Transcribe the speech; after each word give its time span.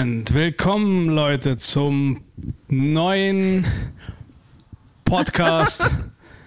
Und 0.00 0.32
willkommen, 0.32 1.10
Leute, 1.10 1.58
zum 1.58 2.22
neuen 2.68 3.66
Podcast. 5.04 5.90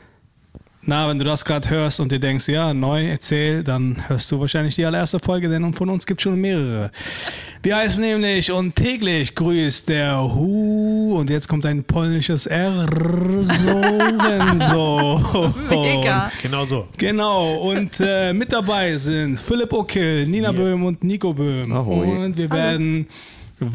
Na, 0.81 1.07
wenn 1.07 1.19
du 1.19 1.23
das 1.23 1.45
gerade 1.45 1.69
hörst 1.69 1.99
und 1.99 2.11
dir 2.11 2.19
denkst, 2.19 2.47
ja, 2.47 2.73
neu, 2.73 3.07
erzähl, 3.07 3.63
dann 3.63 4.09
hörst 4.09 4.31
du 4.31 4.39
wahrscheinlich 4.39 4.73
die 4.73 4.83
allererste 4.83 5.19
Folge, 5.19 5.49
denn 5.49 5.71
von 5.71 5.87
uns 5.87 6.07
gibt 6.07 6.19
es 6.19 6.23
schon 6.23 6.41
mehrere. 6.41 6.89
Wir 7.61 7.77
heißen 7.77 8.01
nämlich 8.01 8.51
und 8.51 8.75
täglich 8.75 9.35
grüßt 9.35 9.87
der 9.87 10.19
Hu 10.33 11.15
und 11.19 11.29
jetzt 11.29 11.47
kommt 11.47 11.67
ein 11.67 11.83
polnisches 11.83 12.47
R. 12.47 12.87
So, 14.71 15.53
Mega. 15.69 16.31
Genau 16.41 16.65
so. 16.65 16.87
Genau, 16.97 17.53
und 17.57 17.91
äh, 17.99 18.33
mit 18.33 18.51
dabei 18.51 18.97
sind 18.97 19.39
Philipp 19.39 19.71
Ockel, 19.73 20.25
Nina 20.25 20.51
Yeah. 20.51 20.65
Böhm 20.65 20.85
und 20.85 21.03
Nico 21.03 21.33
Böhm. 21.33 21.71
Ahoi. 21.71 22.25
Und 22.25 22.35
wir 22.35 22.49
werden 22.49 23.07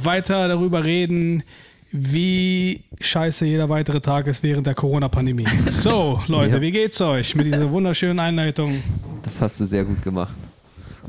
weiter 0.05 0.49
darüber 0.49 0.85
reden, 0.85 1.43
wie 1.91 2.83
scheiße 3.01 3.47
jeder 3.47 3.69
weitere 3.69 4.01
Tag 4.01 4.27
ist 4.27 4.43
während 4.43 4.67
der 4.67 4.75
Corona-Pandemie. 4.75 5.47
So, 5.71 6.21
Leute, 6.27 6.57
Ja. 6.57 6.61
wie 6.63 6.71
geht's 6.71 7.01
euch 7.01 7.35
mit 7.35 7.47
dieser 7.47 7.71
wunderschönen 7.71 8.19
Einleitung? 8.19 8.83
Das 9.23 9.41
hast 9.41 9.59
du 9.61 9.65
sehr 9.65 9.85
gut 9.85 10.03
gemacht. 10.03 10.35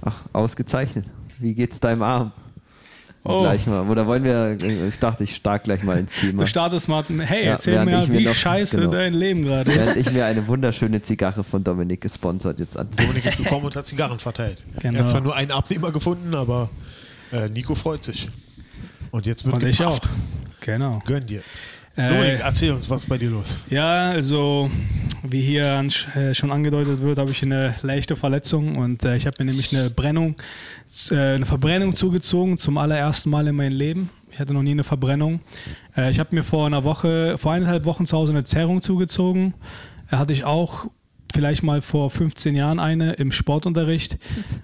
Ach, 0.02 0.22
ausgezeichnet. 0.32 1.06
Wie 1.40 1.54
geht's 1.54 1.80
deinem 1.80 2.02
Arm? 2.04 2.32
Oh. 3.26 3.42
Gleich 3.42 3.68
mal. 3.68 3.88
Oder 3.90 4.08
wollen 4.08 4.24
wir, 4.24 4.56
ich 4.88 4.98
dachte, 4.98 5.26
ich 5.26 5.36
stark 5.36 5.66
gleich 5.66 5.84
mal 5.84 5.98
ins 6.00 6.14
Thema. 6.14 6.40
Du 6.44 6.48
startest 6.48 6.88
mal, 6.88 7.04
hey, 7.20 7.46
Ja, 7.46 7.52
erzähl 7.52 7.84
mir, 7.84 8.08
wie 8.10 8.24
noch- 8.24 8.34
scheiße 8.34 8.78
genau. 8.78 8.92
dein 8.92 9.14
Leben 9.14 9.44
gerade 9.44 9.70
ist. 9.70 9.78
Während 9.78 9.98
ich 9.98 10.12
mir 10.14 10.26
eine 10.26 10.48
wunderschöne 10.48 11.02
Zigarre 11.02 11.44
von 11.44 11.62
Dominik 11.62 12.00
gesponsert 12.00 12.60
jetzt 12.62 12.78
anziehe. 12.78 13.06
Dominik 13.06 13.26
ist 13.26 13.38
gekommen 13.38 13.66
und 13.66 13.76
hat 13.76 13.86
Zigarren 13.86 14.20
verteilt. 14.20 14.64
Genau. 14.82 14.96
Er 14.98 15.02
hat 15.02 15.10
zwar 15.10 15.20
nur 15.20 15.36
einen 15.36 15.52
Abnehmer 15.52 15.92
gefunden, 15.92 16.34
aber 16.34 16.70
äh, 17.34 17.50
Nico 17.50 17.76
freut 17.76 18.06
sich. 18.06 18.30
Und 19.12 19.26
jetzt 19.26 19.46
wird 19.46 19.56
Und 19.56 19.66
ich 19.66 19.84
auch. 19.84 20.00
Genau. 20.62 21.02
Gönn 21.06 21.26
dir. 21.26 21.42
Äh, 21.96 22.10
Dominik, 22.10 22.40
erzähl 22.42 22.72
uns, 22.72 22.90
was 22.90 23.04
ist 23.04 23.10
bei 23.10 23.18
dir 23.18 23.30
los? 23.30 23.58
Ja, 23.70 24.12
also 24.12 24.70
wie 25.24 25.42
hier 25.42 25.86
äh, 26.16 26.34
schon 26.34 26.52
angedeutet 26.52 27.02
wird, 27.02 27.18
habe 27.18 27.32
ich 27.32 27.44
eine 27.44 27.76
leichte 27.82 28.16
Verletzung 28.16 28.78
und 28.78 29.04
äh, 29.04 29.18
ich 29.18 29.26
habe 29.26 29.36
mir 29.40 29.46
nämlich 29.46 29.76
eine 29.76 29.90
Brennung, 29.90 30.36
äh, 31.12 31.16
eine 31.16 31.46
Verbrennung 31.46 31.96
zugezogen 31.96 32.58
zum 32.58 32.78
allerersten 32.78 33.30
Mal 33.30 33.48
in 33.48 33.56
meinem 33.56 33.76
Leben. 33.76 34.10
Ich 34.32 34.40
hatte 34.40 34.54
noch 34.54 34.62
nie 34.62 34.72
eine 34.72 34.84
Verbrennung. 34.86 35.42
Äh, 35.98 36.12
ich 36.12 36.20
habe 36.20 36.34
mir 36.34 36.44
vor 36.44 36.68
einer 36.68 36.84
Woche, 36.84 37.38
vor 37.38 37.52
eineinhalb 37.52 37.86
Wochen 37.86 38.06
zu 38.06 38.16
Hause 38.16 38.32
eine 38.32 38.46
Zerrung 38.46 38.82
zugezogen. 38.82 39.56
Äh, 40.10 40.16
hatte 40.16 40.32
ich 40.32 40.46
auch 40.46 40.86
vielleicht 41.34 41.64
mal 41.64 41.82
vor 41.82 42.10
15 42.10 42.56
Jahren 42.56 42.80
eine 42.80 43.14
im 43.14 43.32
Sportunterricht 43.32 44.18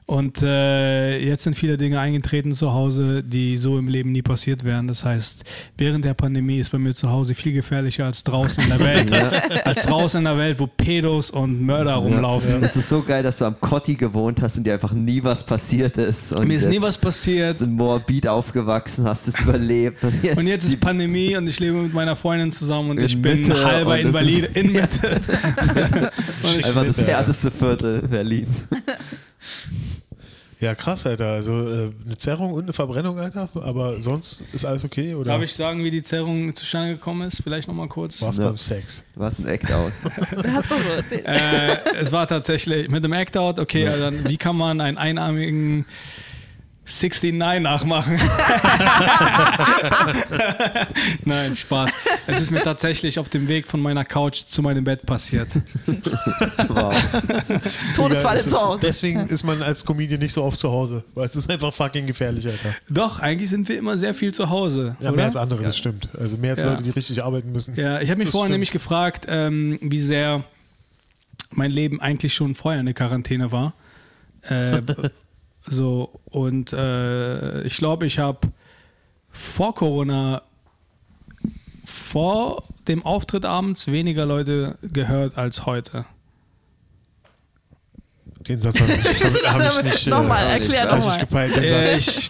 und 0.06 0.42
äh, 0.42 1.18
jetzt 1.20 1.44
sind 1.44 1.56
viele 1.56 1.78
Dinge 1.78 2.00
eingetreten 2.00 2.54
zu 2.54 2.74
Hause, 2.74 3.24
die 3.24 3.58
so 3.58 3.78
im 3.78 3.88
Leben 3.88 4.12
nie 4.12 4.22
passiert 4.22 4.64
wären. 4.64 4.88
Das 4.88 5.06
heißt, 5.06 5.44
während 5.78 6.06
der 6.06 6.14
Pandemie 6.14 6.58
ist 6.60 6.72
bei 6.72 6.78
mir 6.78 6.94
zu 6.94 7.10
Hause 7.10 7.36
viel 7.36 7.54
gefährlicher 7.54 8.06
als 8.06 8.24
draußen 8.24 8.64
in 8.64 8.70
der 8.70 8.80
Welt. 8.86 9.14
Als 9.66 9.84
draußen 9.86 10.18
in 10.20 10.24
der 10.26 10.38
Welt, 10.38 10.60
wo 10.60 10.68
Pedos 10.68 11.30
und 11.32 11.62
Mörder 11.62 11.94
rumlaufen. 11.96 12.64
Es 12.64 12.76
ist 12.76 12.90
so 12.90 13.02
geil, 13.02 13.24
dass 13.24 13.38
du 13.38 13.46
am 13.46 13.60
Kotti 13.60 13.96
gewohnt 13.96 14.42
hast 14.42 14.58
und 14.58 14.66
dir 14.66 14.74
einfach 14.74 14.94
nie 14.94 15.24
was 15.24 15.44
passiert 15.44 15.98
ist. 15.98 16.34
Und 16.34 16.48
Mir 16.48 16.58
ist 16.58 16.70
nie 16.70 16.82
was 16.82 16.98
passiert. 16.98 17.50
bist 17.50 17.62
in 17.62 17.74
Moabit 17.74 18.28
aufgewachsen, 18.28 19.06
hast 19.06 19.28
es 19.28 19.40
überlebt. 19.40 20.04
Und 20.04 20.24
jetzt, 20.24 20.38
Und 20.38 20.48
jetzt 20.48 20.64
ist 20.64 20.80
Pandemie 20.80 21.36
und 21.38 21.48
ich 21.48 21.60
lebe 21.60 21.78
mit 21.78 21.94
meiner 21.94 22.16
Freundin 22.16 22.52
zusammen 22.52 22.90
und 22.92 22.98
In 23.00 23.06
ich 23.06 23.22
bin 23.22 23.42
Mitte 23.42 23.64
halber 23.66 24.00
Invalide 24.00 24.48
ist- 24.48 24.58
in 24.58 24.72
Mitte. 24.72 25.22
einfach 26.64 26.86
das 26.86 26.98
härteste 27.02 27.52
Viertel 27.52 28.02
Berlins. 28.08 28.68
Ja, 30.62 30.74
krass, 30.74 31.06
Alter. 31.06 31.32
Also 31.34 31.52
äh, 31.70 31.92
eine 32.06 32.18
Zerrung 32.18 32.54
und 32.54 32.64
eine 32.64 32.74
Verbrennung, 32.74 33.20
Alter. 33.20 33.50
Aber 33.56 34.02
sonst 34.02 34.42
ist 34.54 34.64
alles 34.64 34.86
okay? 34.86 35.14
Oder 35.14 35.34
darf 35.34 35.42
ich 35.42 35.54
sagen, 35.54 35.84
wie 35.84 35.92
die 35.92 36.02
Zerrung 36.02 36.56
zustande 36.56 36.94
gekommen 36.94 37.28
ist? 37.28 37.42
Vielleicht 37.44 37.68
nochmal 37.68 37.90
kurz. 37.90 38.22
war's 38.22 38.38
Ja. 38.38 38.46
beim 38.46 38.58
Sex? 38.58 39.04
Was 39.16 39.38
ein 39.40 39.48
Act-Out. 39.48 39.92
Du 40.42 40.54
hast 40.54 40.72
doch 40.72 40.80
so 40.80 40.90
erzählt. 40.90 41.26
äh, 41.26 41.78
es 42.00 42.12
war 42.14 42.26
tatsächlich 42.28 42.88
mit 42.90 43.04
dem 43.04 43.12
Act-Out, 43.12 43.60
okay, 43.60 43.86
also 43.88 44.00
dann, 44.00 44.28
wie 44.30 44.38
kann 44.38 44.56
man 44.56 44.80
einen 44.80 44.98
einarmigen 44.98 45.86
69 46.86 47.62
nachmachen? 47.62 48.20
Nein, 51.26 51.56
Spaß. 51.56 51.90
Es 52.28 52.42
ist 52.42 52.52
mir 52.52 52.62
tatsächlich 52.62 53.18
auf 53.20 53.30
dem 53.30 53.48
Weg 53.48 53.68
von 53.68 53.82
meiner 53.82 54.06
Couch 54.06 54.44
zu 54.46 54.62
meinem 54.62 54.84
Bett 54.84 55.06
passiert. 55.06 55.48
Wow. 56.68 56.96
Todesfall 57.96 58.36
Ja, 58.38 58.42
ist- 58.42 58.58
Hause. 58.60 58.80
Deswegen 58.82 59.28
ist 59.28 59.44
man 59.44 59.62
als 59.64 59.86
Comedian 59.86 60.20
nicht 60.20 60.34
so 60.34 60.44
oft 60.44 60.60
zu 60.60 60.70
Hause, 60.72 61.04
weil 61.16 61.26
es 61.26 61.36
ist 61.36 61.50
einfach 61.50 61.74
fucking 61.74 62.06
gefährlich, 62.06 62.46
Alter. 62.46 62.76
Doch, 62.90 63.20
eigentlich 63.20 63.50
sind 63.50 63.68
wir 63.68 63.78
immer 63.78 63.98
sehr 63.98 64.14
viel 64.14 64.34
zu 64.34 64.50
Hause. 64.50 64.96
Ja, 65.00 65.08
oder? 65.10 65.16
mehr 65.18 65.26
als 65.26 65.36
andere, 65.38 65.64
das 65.64 65.78
stimmt. 65.78 66.10
Also 66.20 66.38
mehr 66.38 66.52
als 66.52 66.62
Ja. 66.62 66.72
Leute, 66.72 66.84
die 66.84 66.92
richtig 66.92 67.24
arbeiten 67.24 67.52
müssen. 67.52 67.76
Ja, 67.76 68.00
ich 68.00 68.10
habe 68.12 68.20
mich 68.20 68.28
Das 68.28 68.34
vorhin 68.34 68.50
stimmt. 68.50 68.52
nämlich 68.52 68.72
gefragt, 68.72 69.26
ähm, 69.28 69.80
wie 69.82 70.00
sehr 70.00 70.44
mein 71.52 71.72
Leben 71.72 72.00
eigentlich 72.02 72.34
schon 72.34 72.54
vorher 72.54 72.80
eine 72.80 72.94
Quarantäne 72.94 73.52
war. 73.52 73.74
Äh, 74.44 74.82
so, 75.68 76.20
und 76.26 76.74
äh, 76.74 77.64
ich 77.64 77.78
glaube, 77.78 78.06
ich 78.06 78.20
habe 78.20 78.40
vor 79.30 79.74
Corona, 79.74 80.42
vor 81.86 82.64
dem 82.88 83.04
Auftritt 83.06 83.46
abends 83.46 83.88
weniger 83.88 84.26
Leute 84.26 84.78
gehört 84.82 85.38
als 85.38 85.66
heute. 85.66 86.06
Den 88.48 88.62
Satz 88.62 88.80
habe 88.80 88.92
ich, 88.92 89.24
hab, 89.24 89.54
hab 89.60 89.86
ich 89.86 89.92
nicht, 89.92 90.08
äh, 90.08 90.10
Nochmal, 90.12 90.46
auch 90.46 90.50
erklär 90.52 90.86
nicht. 90.86 90.94
ich 90.94 91.00
nochmal. 91.00 91.18
nicht 91.18 91.30
gepeilt, 91.30 91.56
den 91.56 91.64
Äh, 91.64 91.88
Satz. 91.88 91.98
ich 91.98 92.30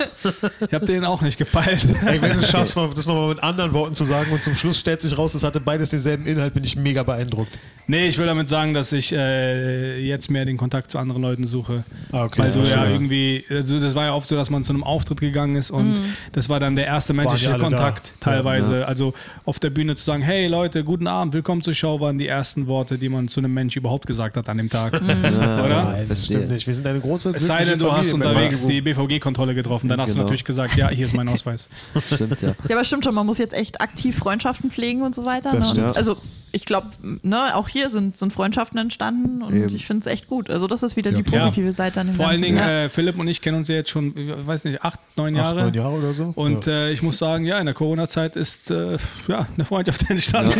ich 0.62 0.74
habe 0.74 0.86
den 0.86 1.04
auch 1.04 1.22
nicht 1.22 1.38
gepeilt. 1.38 1.86
Ey, 2.06 2.22
wenn 2.22 2.34
du 2.34 2.40
es 2.40 2.50
schaffst, 2.50 2.78
noch, 2.78 2.94
das 2.94 3.06
nochmal 3.06 3.30
mit 3.30 3.44
anderen 3.44 3.74
Worten 3.74 3.96
zu 3.96 4.06
sagen 4.06 4.32
und 4.32 4.42
zum 4.42 4.56
Schluss 4.56 4.80
stellt 4.80 5.02
sich 5.02 5.18
raus, 5.18 5.34
es 5.36 5.44
hatte 5.44 5.60
beides 5.60 5.90
denselben 5.90 6.26
Inhalt, 6.26 6.54
bin 6.54 6.64
ich 6.64 6.78
mega 6.78 7.04
beeindruckt. 7.04 7.60
Nee, 7.88 8.08
ich 8.08 8.18
will 8.18 8.26
damit 8.26 8.50
sagen, 8.50 8.74
dass 8.74 8.92
ich 8.92 9.12
äh, 9.14 10.00
jetzt 10.00 10.32
mehr 10.32 10.44
den 10.46 10.58
Kontakt 10.58 10.90
zu 10.90 10.98
anderen 10.98 11.22
Leuten 11.22 11.46
suche. 11.46 11.84
Ah, 12.12 12.24
okay. 12.24 12.40
Weil 12.42 12.52
du 12.52 12.60
ja, 12.62 12.84
Ja. 12.86 12.90
irgendwie, 12.90 13.46
also 13.48 13.80
das 13.80 13.94
war 13.94 14.06
ja 14.06 14.14
oft 14.14 14.28
so, 14.28 14.36
dass 14.36 14.50
man 14.50 14.64
zu 14.64 14.74
einem 14.74 14.84
Auftritt 14.84 15.22
gegangen 15.22 15.56
ist 15.56 15.70
und 15.70 15.96
das 16.32 16.50
war 16.50 16.60
dann 16.60 16.76
der 16.76 16.88
erste 16.88 17.14
menschliche 17.14 17.54
Kontakt 17.60 18.14
da. 18.22 18.32
teilweise. 18.32 18.88
Also 18.88 19.14
auf 19.46 19.60
der 19.60 19.70
Bühne 19.70 19.94
zu 19.96 20.04
sagen, 20.04 20.24
hey 20.24 20.48
Leute, 20.48 20.84
guten 20.84 21.06
Abend, 21.06 21.36
willkommen 21.36 21.62
zur 21.62 21.76
Show, 21.76 22.00
waren 22.00 22.18
die 22.18 22.28
ersten 22.28 22.66
Worte, 22.66 22.98
die 22.98 23.08
man 23.08 23.28
zu 23.28 23.40
einem 23.40 23.54
Mensch 23.54 23.76
überhaupt 23.76 24.08
gesagt 24.08 24.36
hat 24.36 24.50
an 24.50 24.58
dem 24.58 24.70
Tag. 24.72 25.00
Oder? 25.02 25.84
Nein, 25.92 26.06
das 26.10 26.26
stimmt 26.26 26.50
nicht. 26.50 26.66
Wir 26.66 26.74
sind 26.74 26.88
eine 26.88 27.00
große 27.00 27.34
Es 27.36 27.46
sei 27.46 27.66
denn, 27.66 27.78
du 27.78 27.92
hast 27.92 28.10
Familie, 28.10 28.30
unterwegs 28.30 28.62
Mensch. 28.64 28.74
die 28.74 28.82
BVG-Kontrolle 28.82 29.54
getroffen, 29.54 29.90
dann 29.90 30.02
hast 30.02 30.10
du 30.10 30.14
Genau. 30.16 30.24
natürlich 30.24 30.44
gesagt, 30.44 30.76
ja, 30.76 30.90
hier 30.90 31.06
ist 31.06 31.16
mein 31.16 31.30
Ausweis. 31.30 31.68
Stimmt, 32.14 32.42
ja. 32.42 32.54
Ja, 32.68 32.76
aber 32.76 32.84
stimmt 32.84 33.04
schon, 33.04 33.14
man 33.14 33.26
muss 33.28 33.38
jetzt 33.38 33.54
echt 33.54 33.80
aktiv 33.82 34.18
Freundschaften 34.18 34.72
pflegen 34.72 35.02
und 35.04 35.14
so 35.14 35.24
weiter. 35.26 35.52
Das 35.52 35.74
Ne? 35.76 35.92
Also 35.96 36.18
ich 36.56 36.66
glaube, 36.66 36.88
ne, 37.22 37.54
auch 37.56 37.68
hier 37.68 37.90
sind, 37.90 38.16
sind 38.16 38.32
Freundschaften 38.32 38.80
entstanden 38.80 39.42
und 39.44 39.54
Eben. 39.54 39.76
ich 39.76 39.86
finde 39.86 40.08
es 40.08 40.14
echt 40.14 40.28
gut. 40.28 40.50
Also 40.50 40.68
das 40.68 40.84
ist 40.84 40.96
wieder 40.96 41.12
Ja, 41.12 41.18
die 41.18 41.24
positive 41.24 41.74
Seite 41.74 42.00
an 42.00 42.08
dem 42.08 42.16
Vor 42.16 42.28
allen. 42.30 42.42
Dingen, 42.42 42.58
ja. 42.58 42.84
äh, 42.86 42.90
Philipp 42.90 43.20
und 43.20 43.28
ich 43.28 43.42
kennen 43.42 43.58
uns 43.58 43.68
ja 43.68 43.76
jetzt 43.76 43.90
schon, 43.90 44.14
ich 44.18 44.48
weiß 44.48 44.64
nicht, 44.64 44.82
acht, 44.84 45.00
neun 45.18 45.36
Acht, 45.36 45.44
Jahre. 45.44 45.62
neun 45.64 45.74
Jahre 45.74 45.92
oder 45.96 46.14
so. 46.14 46.32
Und 46.36 46.66
ja. 46.66 46.72
äh, 46.74 46.92
ich 46.94 47.02
muss 47.02 47.18
sagen, 47.18 47.46
ja, 47.46 47.60
in 47.60 47.66
der 47.66 47.76
Corona-Zeit 47.76 48.38
ist 48.38 48.72
äh, 48.72 48.98
ja, 49.28 49.48
eine 49.54 49.66
Freundschaft 49.66 50.10
entstanden. 50.10 50.54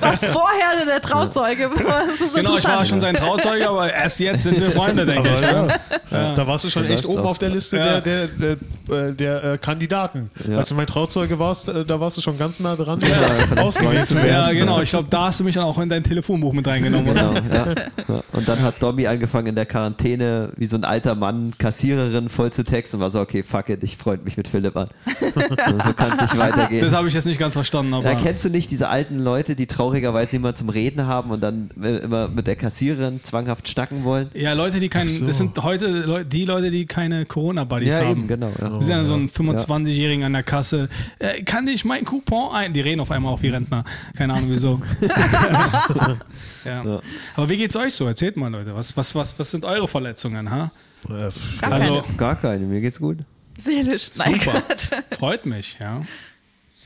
Was 0.00 0.24
vorher 0.26 0.84
der 0.86 1.00
Trauzeuge 1.00 1.70
war. 1.84 2.02
Genau, 2.34 2.56
ich 2.56 2.64
war 2.64 2.84
schon 2.84 3.00
sein 3.00 3.14
Trauzeuge, 3.14 3.68
aber 3.68 3.92
erst 3.92 4.20
jetzt 4.20 4.42
sind 4.44 4.60
wir 4.60 4.70
Freunde, 4.70 5.06
denke 5.06 5.30
aber 5.30 5.40
ich. 5.40 5.42
ja, 5.42 5.68
Ja. 6.10 6.34
da 6.34 6.46
warst 6.46 6.64
du 6.64 6.70
schon 6.70 6.86
Da 6.86 6.94
echt 6.94 7.06
oben 7.06 7.22
auf 7.22 7.38
der 7.38 7.48
Liste 7.50 7.78
Ja. 7.78 8.00
der, 8.00 8.28
der, 8.28 8.56
der, 8.88 9.08
äh, 9.08 9.12
der 9.12 9.44
äh, 9.44 9.58
Kandidaten. 9.58 10.30
Ja. 10.48 10.58
Als 10.58 10.68
du 10.68 10.74
mein 10.74 10.86
Trauzeuge 10.86 11.38
warst, 11.38 11.68
äh, 11.68 11.84
da 11.84 11.98
warst 12.00 12.16
du 12.16 12.20
schon 12.20 12.38
ganz 12.38 12.60
nah 12.60 12.76
dran, 12.76 13.00
Ja, 13.00 13.62
ausgewählt 13.62 14.03
zu 14.04 14.18
Ja, 14.26 14.52
genau. 14.52 14.80
Ich 14.80 14.90
glaube, 14.90 15.08
da 15.10 15.26
hast 15.26 15.40
du 15.40 15.44
mich 15.44 15.54
dann 15.54 15.64
auch 15.64 15.78
in 15.78 15.88
dein 15.88 16.02
Telefonbuch 16.04 16.52
mit 16.52 16.66
reingenommen? 16.66 17.14
Genau, 17.14 17.32
ja. 17.32 17.66
ja. 18.08 18.22
Und 18.32 18.48
dann 18.48 18.62
hat 18.62 18.82
Dobby 18.82 19.06
angefangen 19.06 19.48
in 19.48 19.54
der 19.54 19.66
Quarantäne 19.66 20.52
wie 20.56 20.66
so 20.66 20.76
ein 20.76 20.84
alter 20.84 21.14
Mann 21.14 21.52
Kassiererin 21.58 22.28
voll 22.28 22.52
zu 22.52 22.64
texten 22.64 22.96
und 22.96 23.02
war 23.02 23.10
so, 23.10 23.20
okay, 23.20 23.42
fuck 23.42 23.68
it, 23.68 23.82
ich 23.82 23.96
freund 23.96 24.24
mich 24.24 24.36
mit 24.36 24.48
Philipp 24.48 24.76
an. 24.76 24.88
Und 25.20 25.82
so 25.82 25.92
kann 25.92 26.12
es 26.14 26.20
nicht 26.22 26.38
weitergehen. 26.38 26.80
Das 26.80 26.92
habe 26.92 27.08
ich 27.08 27.14
jetzt 27.14 27.26
nicht 27.26 27.38
ganz 27.38 27.54
verstanden, 27.54 27.94
aber. 27.94 28.04
Ja, 28.04 28.14
kennst 28.14 28.44
du 28.44 28.48
nicht 28.50 28.70
diese 28.70 28.88
alten 28.88 29.18
Leute, 29.18 29.54
die 29.56 29.66
traurigerweise 29.66 30.36
niemand 30.36 30.56
zum 30.56 30.68
Reden 30.68 31.06
haben 31.06 31.30
und 31.30 31.42
dann 31.42 31.70
äh, 31.82 31.96
immer 31.98 32.28
mit 32.28 32.46
der 32.46 32.56
Kassiererin 32.56 33.22
zwanghaft 33.22 33.68
schnacken 33.68 34.04
wollen? 34.04 34.30
Ja, 34.34 34.52
Leute, 34.52 34.80
die 34.80 34.88
keinen. 34.88 35.08
So. 35.08 35.26
Das 35.26 35.36
sind 35.38 35.62
heute 35.62 36.24
die 36.24 36.44
Leute, 36.44 36.70
die 36.70 36.86
keine 36.86 37.26
Corona-Buddies 37.26 37.96
Ja, 37.96 38.04
haben. 38.04 38.10
eben, 38.10 38.28
genau. 38.28 38.50
Ja. 38.60 38.72
Wir 38.72 38.80
sind 38.82 38.90
dann 38.96 39.06
so 39.06 39.14
ein 39.14 39.28
25-Jährigen 39.28 40.24
an 40.24 40.32
der 40.32 40.42
Kasse. 40.42 40.88
Äh, 41.18 41.42
kann 41.42 41.66
ich 41.68 41.84
meinen 41.84 42.04
Coupon 42.04 42.52
ein? 42.52 42.72
Die 42.72 42.80
reden 42.80 43.00
auf 43.00 43.10
einmal 43.10 43.32
auf 43.32 43.42
wie 43.42 43.48
Rentner. 43.48 43.83
Keine 44.16 44.34
Ahnung 44.34 44.50
wieso. 44.50 44.80
ja. 46.64 46.84
Ja. 46.84 47.00
Aber 47.36 47.48
wie 47.48 47.56
geht's 47.56 47.76
euch 47.76 47.94
so? 47.94 48.06
Erzählt 48.06 48.36
mal, 48.36 48.50
Leute. 48.50 48.74
Was, 48.74 48.96
was, 48.96 49.14
was, 49.14 49.38
was 49.38 49.50
sind 49.50 49.64
eure 49.64 49.88
Verletzungen? 49.88 50.50
Ha? 50.50 50.70
Äh, 51.08 51.30
Gar 51.60 51.72
Also, 51.72 52.02
keine. 52.02 52.16
Gar 52.16 52.36
keine, 52.36 52.64
mir 52.66 52.80
geht's 52.80 52.98
gut. 52.98 53.18
Seelisch. 53.58 54.10
Nein, 54.16 54.40
Super. 54.40 54.62
Gott. 54.68 54.90
freut 55.18 55.46
mich, 55.46 55.76
ja. 55.80 56.02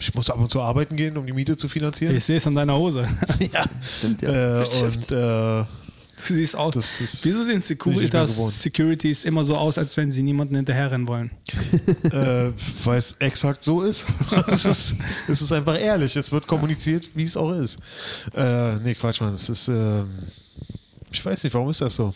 Ich 0.00 0.15
muss 0.15 0.31
ab 0.31 0.39
und 0.39 0.50
zu 0.50 0.61
arbeiten 0.61 0.97
gehen, 0.97 1.17
um 1.17 1.27
die 1.27 1.33
Miete 1.33 1.56
zu 1.56 1.69
finanzieren. 1.69 2.15
Ich 2.15 2.25
sehe 2.25 2.37
es 2.37 2.47
an 2.47 2.55
deiner 2.55 2.77
Hose. 2.77 3.09
ja. 3.53 3.65
Stimmt, 3.83 4.23
ja. 4.23 4.62
Äh, 4.62 4.67
und 4.83 5.12
äh, 5.12 5.65
Du 6.26 6.35
siehst 6.35 6.56
aus. 6.56 6.73
Das 6.75 7.00
ist- 7.00 7.25
Wieso 7.25 7.43
sehen 7.44 7.62
Securitas. 7.62 8.37
Securities 8.61 9.25
immer 9.25 9.44
so 9.44 9.56
aus, 9.56 9.79
als 9.79 9.97
wenn 9.97 10.11
sie 10.11 10.23
niemanden 10.23 10.56
hinterherrennen 10.56 11.06
wollen? 11.06 11.31
äh, 12.11 12.50
weil 12.85 12.99
es 12.99 13.12
exakt 13.20 13.62
so 13.62 13.82
ist. 13.82 14.05
es, 14.49 14.65
ist. 14.65 14.94
es 15.29 15.43
ist 15.43 15.53
einfach 15.53 15.79
ehrlich. 15.79 16.17
Es 16.17 16.32
wird 16.32 16.47
kommuniziert, 16.47 17.09
wie 17.15 17.23
es 17.23 17.37
auch 17.37 17.53
ist. 17.53 17.79
Äh, 18.35 18.75
nee, 18.76 18.94
Quatsch, 18.94 19.20
Mann. 19.20 19.35
Es 19.35 19.49
ist. 19.49 19.69
ähm, 19.69 20.09
ich 21.11 21.25
weiß 21.25 21.44
nicht, 21.44 21.55
warum 21.55 21.70
ist 21.70 21.81
das 21.81 21.97
so? 21.97 22.12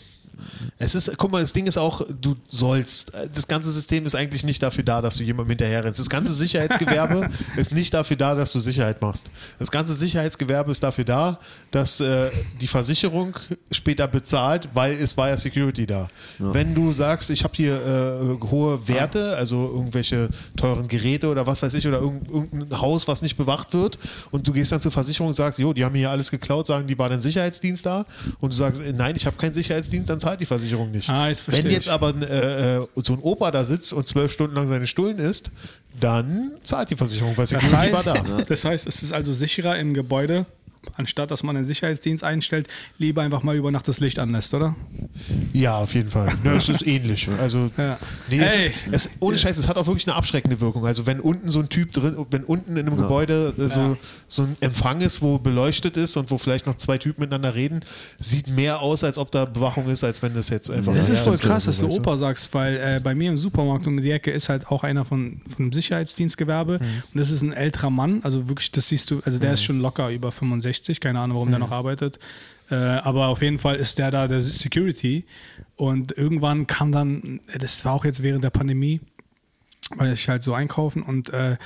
Es 0.79 0.95
ist, 0.95 1.17
guck 1.17 1.31
mal, 1.31 1.41
das 1.41 1.53
Ding 1.53 1.67
ist 1.67 1.79
auch, 1.79 2.03
du 2.21 2.35
sollst, 2.49 3.13
das 3.35 3.47
ganze 3.49 3.71
System 3.71 4.07
ist 4.07 4.15
eigentlich 4.15 4.45
nicht 4.45 4.63
dafür 4.63 4.85
da, 4.85 5.01
dass 5.03 5.17
du 5.17 5.25
jemandem 5.25 5.51
hinterherrennst. 5.51 5.99
Das 5.99 6.11
ganze 6.11 6.33
Sicherheitsgewerbe 6.33 7.29
ist 7.57 7.73
nicht 7.73 7.93
dafür 7.95 8.17
da, 8.17 8.35
dass 8.35 8.53
du 8.53 8.61
Sicherheit 8.61 9.01
machst. 9.03 9.31
Das 9.59 9.71
ganze 9.71 9.95
Sicherheitsgewerbe 9.95 10.71
ist 10.73 10.83
dafür 10.83 11.05
da, 11.05 11.39
dass 11.71 12.01
äh, 12.01 12.31
die 12.61 12.67
Versicherung 12.67 13.37
später 13.71 14.09
bezahlt, 14.09 14.69
weil 14.75 14.95
es 14.95 15.17
war 15.17 15.29
ja 15.29 15.37
Security 15.37 15.87
da. 15.87 16.09
Wenn 16.39 16.75
du 16.75 16.93
sagst, 16.93 17.31
ich 17.31 17.45
habe 17.45 17.55
hier 17.57 17.75
äh, 17.75 18.47
hohe 18.51 18.89
Werte, 18.89 19.37
also 19.37 19.71
irgendwelche 19.75 20.29
teuren 20.57 20.89
Geräte 20.89 21.29
oder 21.29 21.47
was 21.47 21.63
weiß 21.63 21.75
ich, 21.75 21.87
oder 21.87 21.99
irgend- 22.01 22.31
irgendein 22.31 22.81
Haus, 22.81 23.09
was 23.09 23.23
nicht 23.23 23.37
bewacht 23.37 23.73
wird, 23.75 23.99
und 24.31 24.47
du 24.47 24.53
gehst 24.53 24.73
dann 24.73 24.81
zur 24.81 24.93
Versicherung 24.93 25.29
und 25.29 25.35
sagst, 25.35 25.59
jo, 25.59 25.73
die 25.73 25.85
haben 25.85 25.95
hier 25.95 26.11
alles 26.11 26.31
geklaut, 26.31 26.67
sagen, 26.67 26.87
die 26.87 26.99
war 26.99 27.09
dann 27.09 27.21
Sicherheitsdienst 27.21 27.85
da, 27.87 28.05
und 28.41 28.53
du 28.53 28.57
sagst, 28.57 28.81
äh, 28.81 28.93
nein, 28.93 29.17
ich 29.17 29.27
habe 29.27 29.37
keinen 29.37 29.55
Sicherheitsdienst, 29.55 30.09
dann 30.11 30.21
zahlt 30.33 30.41
die 30.41 30.47
Versicherung 30.47 30.91
nicht. 30.91 31.09
Ah, 31.11 31.29
jetzt 31.29 31.51
Wenn 31.51 31.69
jetzt 31.71 31.87
ich. 31.87 31.93
aber 31.93 32.15
äh, 32.23 32.77
äh, 32.77 32.87
so 33.03 33.13
ein 33.13 33.19
Opa 33.21 33.51
da 33.51 33.65
sitzt 33.65 33.93
und 33.93 34.09
zwölf 34.09 34.33
Stunden 34.33 34.55
lang 34.55 34.67
seine 34.69 34.87
Stullen 34.87 35.19
isst, 35.19 35.51
dann 36.01 36.53
zahlt 36.63 36.91
die 36.91 36.97
Versicherung, 36.97 37.37
weil 37.37 37.47
Das 37.47 37.73
heißt, 37.73 37.93
war 37.93 38.03
da. 38.15 38.43
das 38.49 38.65
heißt, 38.65 38.87
es 38.87 39.03
ist 39.03 39.13
also 39.13 39.33
sicherer 39.35 39.79
im 39.79 39.93
Gebäude, 39.95 40.47
anstatt 40.95 41.31
dass 41.31 41.43
man 41.43 41.57
einen 41.57 41.65
Sicherheitsdienst 41.65 42.25
einstellt, 42.25 42.69
lieber 42.99 43.23
einfach 43.23 43.43
mal 43.43 43.57
über 43.57 43.71
Nacht 43.71 43.87
das 43.89 44.01
Licht 44.01 44.19
anlässt, 44.19 44.53
oder? 44.55 44.75
Ja, 45.53 45.77
auf 45.77 45.95
jeden 45.95 46.09
Fall. 46.11 46.33
Ne, 46.43 46.53
es 46.57 46.69
ist 46.69 46.87
ähnlich. 46.87 47.29
Also, 47.41 47.71
Ja. 47.79 47.99
nee, 48.29 48.39
es 48.41 48.57
Ey. 48.57 48.67
ist, 48.69 48.75
es, 48.91 49.11
ohne 49.21 49.39
Scheiß, 49.39 49.57
es 49.59 49.69
hat 49.69 49.77
auch 49.77 49.87
wirklich 49.87 50.07
eine 50.07 50.17
abschreckende 50.17 50.61
Wirkung. 50.61 50.85
Also, 50.87 51.07
wenn 51.07 51.21
unten 51.21 51.49
so 51.49 51.61
ein 51.61 51.69
Typ 51.69 51.93
drin, 51.93 52.17
wenn 52.31 52.45
unten 52.45 52.77
in 52.77 52.87
einem 52.87 52.97
Gebäude 52.97 53.55
äh, 53.59 53.69
so, 53.69 53.81
Ja. 53.81 53.97
so 54.27 54.43
ein 54.43 54.57
Empfang 54.61 55.01
ist, 55.01 55.23
wo 55.23 55.39
beleuchtet 55.39 55.97
ist 55.97 56.17
und 56.17 56.31
wo 56.31 56.39
vielleicht 56.39 56.67
noch 56.67 56.77
zwei 56.77 56.99
Typen 56.99 57.21
miteinander 57.23 57.55
reden, 57.55 57.81
sieht 58.19 58.49
mehr 58.49 58.81
aus, 58.81 59.05
als 59.05 59.19
ob 59.19 59.31
da 59.31 59.45
Bewachung 59.45 59.89
ist, 59.89 60.05
als 60.05 60.23
wenn 60.23 60.35
das 60.35 60.49
jetzt 60.49 60.71
einfach. 60.71 60.95
Das 60.95 61.09
ein 61.09 61.15
ist 61.15 61.21
voll 61.23 61.37
krass, 61.39 61.65
dass 61.65 61.79
du 61.79 61.87
weißt 61.87 61.99
Opa 62.01 62.17
sagst, 62.17 62.53
weil 62.55 62.77
äh, 62.77 63.01
bei 63.03 63.15
mir 63.15 63.31
im 63.31 63.37
Supermarkt 63.37 63.87
um 63.87 64.01
die 64.01 64.11
Ecke 64.11 64.31
ist 64.31 64.49
halt 64.49 64.67
auch 64.69 64.83
einer 64.85 65.05
von, 65.05 65.41
von 65.55 65.67
dem 65.67 65.73
Sicherheitsdienstgewerbe 65.73 66.73
Mhm. 66.81 67.03
und 67.15 67.21
das 67.21 67.31
ist 67.31 67.43
ein 67.43 67.53
älterer 67.53 67.91
Mann, 67.91 68.21
also 68.23 68.49
wirklich, 68.49 68.71
das 68.73 68.89
siehst 68.89 69.11
du, 69.11 69.21
also 69.25 69.39
der 69.39 69.53
ist 69.53 69.63
schon 69.65 69.81
locker 69.81 70.11
über 70.11 70.33
65, 70.33 70.72
keine 71.01 71.21
Ahnung, 71.21 71.37
warum 71.37 71.51
der 71.51 71.59
noch 71.59 71.71
arbeitet, 71.71 72.19
äh, 72.71 72.75
aber 72.75 73.29
auf 73.29 73.43
jeden 73.43 73.59
Fall 73.59 73.77
ist 73.77 73.99
der 73.99 74.11
da 74.11 74.29
der 74.29 74.41
Security. 74.41 75.25
Und 75.77 76.17
irgendwann 76.17 76.67
kam 76.67 76.93
dann, 76.93 77.41
das 77.59 77.85
war 77.85 77.95
auch 77.95 78.05
jetzt 78.05 78.23
während 78.23 78.45
der 78.45 78.51
Pandemie, 78.51 79.01
weil 79.97 80.13
ich 80.13 80.29
halt 80.29 80.43
so 80.43 80.55
einkaufen 80.55 81.03
und, 81.03 81.31
äh, 81.31 81.57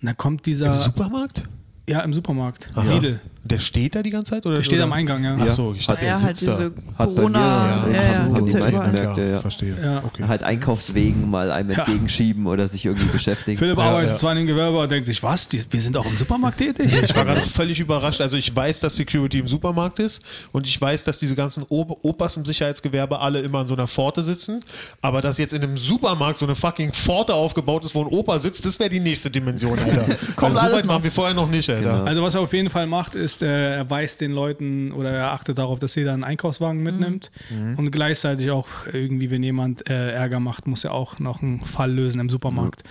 und 0.00 0.06
dann 0.06 0.16
kommt 0.16 0.46
dieser, 0.46 0.66
Im 0.66 0.76
Supermarkt? 0.76 1.44
ja 1.88 2.00
im 2.00 2.12
Supermarkt, 2.12 2.70
Aha. 2.74 2.94
Lidl, 2.94 3.20
Der 3.42 3.58
steht 3.58 3.94
da 3.94 4.02
die 4.02 4.10
ganze 4.10 4.32
Zeit? 4.32 4.44
Oder, 4.44 4.56
der 4.56 4.62
steht 4.62 4.74
oder? 4.78 4.84
am 4.84 4.92
Eingang, 4.92 5.24
ja. 5.24 5.34
Ach 5.40 5.48
so, 5.48 5.74
ich 5.76 5.86
dachte, 5.86 6.04
Ja, 6.04 6.18
der 6.18 6.22
halt 6.24 6.36
da. 6.36 6.56
diese 6.58 6.64
Hat 6.64 6.72
bei 6.98 7.06
mir- 7.06 7.14
Corona, 7.14 7.40
Ja, 7.40 8.02
ja, 8.02 8.08
so 8.08 8.20
ja, 8.20 8.24
haben 8.26 8.46
die 8.46 8.52
ja 8.52 8.58
meisten 8.60 8.74
überall. 8.76 8.92
Märkte, 8.92 9.22
ja. 9.30 9.40
verstehe. 9.40 9.76
Ja. 9.82 10.02
Okay. 10.04 10.24
Halt 10.28 10.42
Einkaufswegen 10.42 11.30
mal 11.30 11.50
einem 11.50 11.70
Ja. 11.70 11.78
entgegenschieben 11.78 12.46
oder 12.46 12.68
sich 12.68 12.84
irgendwie 12.84 13.06
beschäftigen. 13.06 13.56
Philipp 13.58 13.78
arbeitet 13.78 14.10
ja. 14.10 14.18
zwar 14.18 14.32
in 14.32 14.38
dem 14.38 14.46
Gewerbe, 14.46 14.76
aber 14.76 14.86
denkt 14.88 15.06
sich, 15.06 15.22
was, 15.22 15.48
die, 15.48 15.64
wir 15.70 15.80
sind 15.80 15.96
auch 15.96 16.04
im 16.04 16.16
Supermarkt 16.16 16.58
tätig? 16.58 16.92
Ich 17.02 17.16
war 17.16 17.24
gerade 17.24 17.40
völlig 17.40 17.80
überrascht. 17.80 18.20
Also 18.20 18.36
ich 18.36 18.54
weiß, 18.54 18.80
dass 18.80 18.96
Security 18.96 19.38
im 19.38 19.48
Supermarkt 19.48 19.98
ist 20.00 20.22
und 20.52 20.66
ich 20.66 20.78
weiß, 20.78 21.04
dass 21.04 21.18
diese 21.18 21.34
ganzen 21.34 21.64
Op 21.70 21.98
Opas 22.02 22.36
im 22.36 22.44
Sicherheitsgewerbe 22.44 23.20
alle 23.20 23.40
immer 23.40 23.60
an 23.60 23.66
so 23.66 23.74
einer 23.74 23.88
Pforte 23.88 24.22
sitzen. 24.22 24.60
Aber 25.00 25.22
dass 25.22 25.38
jetzt 25.38 25.54
in 25.54 25.62
einem 25.62 25.78
Supermarkt 25.78 26.38
so 26.38 26.44
eine 26.46 26.54
fucking 26.56 26.92
Pforte 26.92 27.32
aufgebaut 27.32 27.84
ist, 27.86 27.94
wo 27.94 28.02
ein 28.02 28.08
Opa 28.08 28.38
sitzt, 28.38 28.66
das 28.66 28.78
wäre 28.78 28.90
die 28.90 29.00
nächste 29.00 29.30
Dimension, 29.30 29.78
Alter. 29.78 30.04
also 30.36 30.52
so 30.52 30.58
alles 30.60 30.76
weit 30.78 30.88
waren 30.88 31.02
wir 31.02 31.10
vorher 31.10 31.34
noch 31.34 31.48
nicht, 31.48 31.70
Alter. 31.70 31.80
Genau. 31.82 32.04
Also 32.04 32.22
was 32.22 32.34
er 32.34 32.40
auf 32.42 32.52
jeden 32.52 32.68
Fall 32.68 32.86
macht, 32.86 33.14
ist, 33.14 33.29
äh, 33.42 33.76
er 33.76 33.90
weist 33.90 34.20
den 34.20 34.32
Leuten 34.32 34.92
oder 34.92 35.10
er 35.10 35.30
achtet 35.32 35.58
darauf, 35.58 35.78
dass 35.78 35.94
jeder 35.94 36.12
einen 36.12 36.24
Einkaufswagen 36.24 36.82
mitnimmt 36.82 37.30
und 37.78 37.90
gleichzeitig 37.90 38.50
auch 38.50 38.68
irgendwie, 38.92 39.30
wenn 39.30 39.42
jemand 39.42 39.88
äh, 39.88 40.12
Ärger 40.12 40.40
macht, 40.40 40.66
muss 40.66 40.84
er 40.84 40.92
auch 40.92 41.18
noch 41.18 41.42
einen 41.42 41.60
Fall 41.60 41.90
lösen 41.92 42.20
im 42.20 42.28
Supermarkt. 42.28 42.82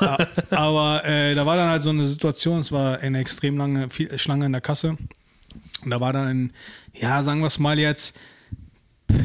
A- 0.00 0.26
Aber 0.50 1.04
äh, 1.04 1.34
da 1.34 1.46
war 1.46 1.56
dann 1.56 1.68
halt 1.70 1.82
so 1.82 1.90
eine 1.90 2.04
Situation, 2.06 2.60
es 2.60 2.70
war 2.72 2.98
eine 2.98 3.18
extrem 3.18 3.56
lange 3.56 3.88
viel, 3.90 4.18
Schlange 4.18 4.46
in 4.46 4.52
der 4.52 4.60
Kasse 4.60 4.96
und 5.84 5.90
da 5.90 6.00
war 6.00 6.12
dann 6.12 6.26
ein, 6.28 6.52
ja, 6.92 7.22
sagen 7.22 7.40
wir 7.40 7.46
es 7.46 7.58
mal 7.58 7.78
jetzt, 7.78 8.16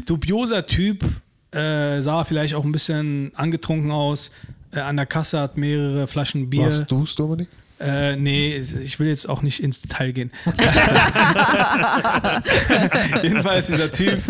dubioser 0.06 0.66
Typ, 0.66 1.04
äh, 1.52 2.00
sah 2.00 2.24
vielleicht 2.24 2.54
auch 2.54 2.64
ein 2.64 2.72
bisschen 2.72 3.32
angetrunken 3.34 3.90
aus, 3.90 4.30
äh, 4.72 4.80
an 4.80 4.96
der 4.96 5.06
Kasse 5.06 5.40
hat 5.40 5.56
mehrere 5.56 6.06
Flaschen 6.06 6.48
Bier. 6.50 6.64
Warst 6.64 6.90
du's, 6.90 7.14
Dominik? 7.16 7.48
Äh, 7.80 8.16
nee, 8.16 8.56
ich 8.56 9.00
will 9.00 9.08
jetzt 9.08 9.28
auch 9.28 9.42
nicht 9.42 9.62
ins 9.62 9.80
Detail 9.80 10.12
gehen. 10.12 10.30
Jedenfalls 13.22 13.68
dieser 13.68 13.90
Typ 13.90 14.20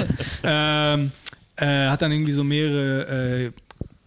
ähm, 0.45 1.11
äh, 1.57 1.89
hat 1.89 2.03
dann 2.03 2.13
irgendwie 2.13 2.33
so 2.33 2.45
mehrere 2.45 3.47
äh, 3.47 3.51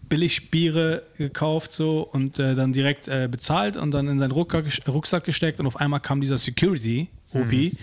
Billigbiere 0.07 1.04
gekauft 1.18 1.74
so 1.74 2.01
und 2.01 2.40
äh, 2.40 2.56
dann 2.56 2.72
direkt 2.72 3.07
äh, 3.07 3.28
bezahlt 3.30 3.78
und 3.78 3.92
dann 3.92 4.07
in 4.07 4.19
seinen 4.19 4.31
Rucksack, 4.31 5.24
gesteckt 5.24 5.60
und 5.60 5.68
auf 5.68 5.78
einmal 5.78 6.00
kam 6.00 6.22
dieser 6.22 6.38
Security 6.38 7.10
Opi 7.34 7.74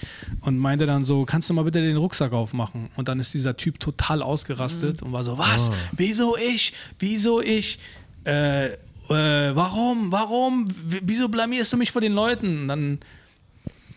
und 0.42 0.58
meinte 0.58 0.86
dann 0.86 1.02
so, 1.02 1.24
kannst 1.24 1.50
du 1.50 1.54
mal 1.54 1.64
bitte 1.64 1.82
den 1.82 1.96
Rucksack 1.96 2.32
aufmachen? 2.32 2.88
Und 2.96 3.08
dann 3.08 3.18
ist 3.18 3.34
dieser 3.34 3.56
Typ 3.56 3.80
total 3.80 4.22
ausgerastet 4.22 5.02
und 5.02 5.12
war 5.12 5.24
so, 5.24 5.38
was? 5.38 5.72
Wieso 5.92 6.36
ich? 6.36 6.72
Wieso 6.98 7.40
ich? 7.40 7.78
Äh, 8.24 8.70
äh, 9.10 9.54
warum? 9.56 10.10
Warum? 10.12 10.66
Wieso 11.02 11.28
blamierst 11.28 11.72
du 11.72 11.76
mich 11.76 11.90
vor 11.92 12.00
den 12.00 12.12
Leuten? 12.12 12.62
Und 12.62 12.68
dann 12.68 12.98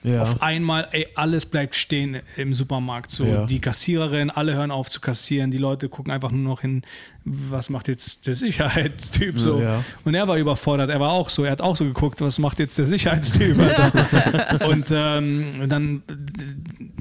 Ja. 0.04 0.22
auf 0.24 0.42
einmal, 0.42 0.90
ey, 0.92 1.08
alles 1.16 1.46
bleibt 1.46 1.76
stehen 1.76 2.22
im 2.36 2.54
Supermarkt. 2.54 3.10
So, 3.12 3.26
Ja. 3.26 3.46
die 3.46 3.60
Kassiererin, 3.62 4.30
alle 4.30 4.54
hören 4.54 4.72
auf 4.72 4.90
zu 4.90 5.00
kassieren, 5.00 5.50
die 5.52 5.58
Leute 5.58 5.88
gucken 5.88 6.12
einfach 6.12 6.32
nur 6.32 6.44
noch 6.44 6.62
hin, 6.62 6.84
was 7.26 7.70
macht 7.70 7.88
jetzt 7.88 8.28
der 8.28 8.36
Sicherheitstyp 8.36 9.40
so. 9.40 9.62
Ja. 9.62 9.84
Und 10.04 10.14
er 10.14 10.28
war 10.28 10.38
überfordert, 10.38 10.90
er 10.90 11.00
war 11.00 11.12
auch 11.12 11.30
so, 11.30 11.44
er 11.44 11.52
hat 11.52 11.62
auch 11.62 11.76
so 11.76 11.86
geguckt, 11.86 12.20
was 12.22 12.38
macht 12.38 12.60
jetzt 12.60 12.78
der 12.78 12.86
Sicherheitstyp. 12.86 13.58
Alter. 13.58 14.68
und 14.68 14.88
ähm, 14.92 15.70
dann 15.70 16.04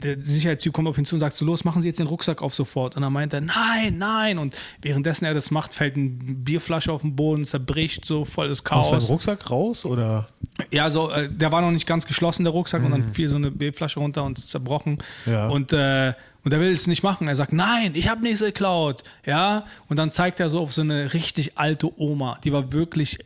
der 0.03 0.21
Sicherheitstyp 0.21 0.73
kommt 0.73 0.89
auf 0.89 0.99
ihn 0.99 1.05
zu 1.05 1.17
und 1.17 1.21
sagt 1.21 1.35
so, 1.35 1.45
los, 1.45 1.65
machen 1.65 1.83
Sie 1.83 1.89
jetzt 1.89 1.99
den 1.99 2.07
Rucksack 2.07 2.43
auf 2.43 2.55
sofort. 2.55 2.97
Und 2.97 3.03
dann 3.03 3.13
meint 3.13 3.33
er, 3.33 3.41
nein, 3.41 3.99
nein. 3.99 4.39
Und 4.39 4.57
währenddessen 4.81 5.25
er 5.25 5.35
das 5.35 5.51
macht, 5.51 5.75
fällt 5.75 5.97
eine 5.97 6.11
Bierflasche 6.11 6.93
auf 6.93 7.03
den 7.03 7.17
Boden, 7.17 7.45
zerbricht 7.45 8.05
so 8.05 8.25
volles 8.25 8.61
Aus 8.61 8.65
Chaos. 8.65 8.91
seinem 8.91 9.03
Rucksack 9.03 9.51
raus 9.51 9.85
oder? 9.85 10.29
Ja, 10.71 10.91
so, 10.91 11.11
äh, 11.11 11.29
der 11.29 11.53
war 11.53 11.61
noch 11.61 11.71
nicht 11.71 11.87
ganz 11.87 12.07
geschlossen, 12.07 12.45
der 12.45 12.53
Rucksack, 12.53 12.85
und 12.85 12.91
dann 12.93 13.13
fiel 13.13 13.29
so 13.29 13.37
eine 13.37 13.51
Bierflasche 13.51 14.01
runter 14.01 14.25
und 14.25 14.39
ist 14.39 14.49
zerbrochen. 14.49 14.99
Ja. 15.27 15.49
Und, 15.49 15.73
äh, 15.73 16.15
und 16.45 16.53
er 16.53 16.61
will 16.61 16.73
es 16.73 16.87
nicht 16.87 17.03
machen. 17.03 17.29
Er 17.29 17.37
sagt, 17.37 17.53
nein, 17.53 17.93
ich 17.95 18.09
habe 18.09 18.23
nichts 18.23 18.41
geklaut. 18.41 19.05
Ja, 19.25 19.65
und 19.89 19.99
dann 19.99 20.13
zeigt 20.13 20.41
er 20.41 20.51
so 20.51 20.61
auf 20.61 20.73
so 20.73 20.83
eine 20.83 21.15
richtig 21.15 21.59
alte 21.59 21.99
Oma. 22.01 22.39
Die 22.45 22.53
war 22.53 22.73
wirklich 22.73 23.19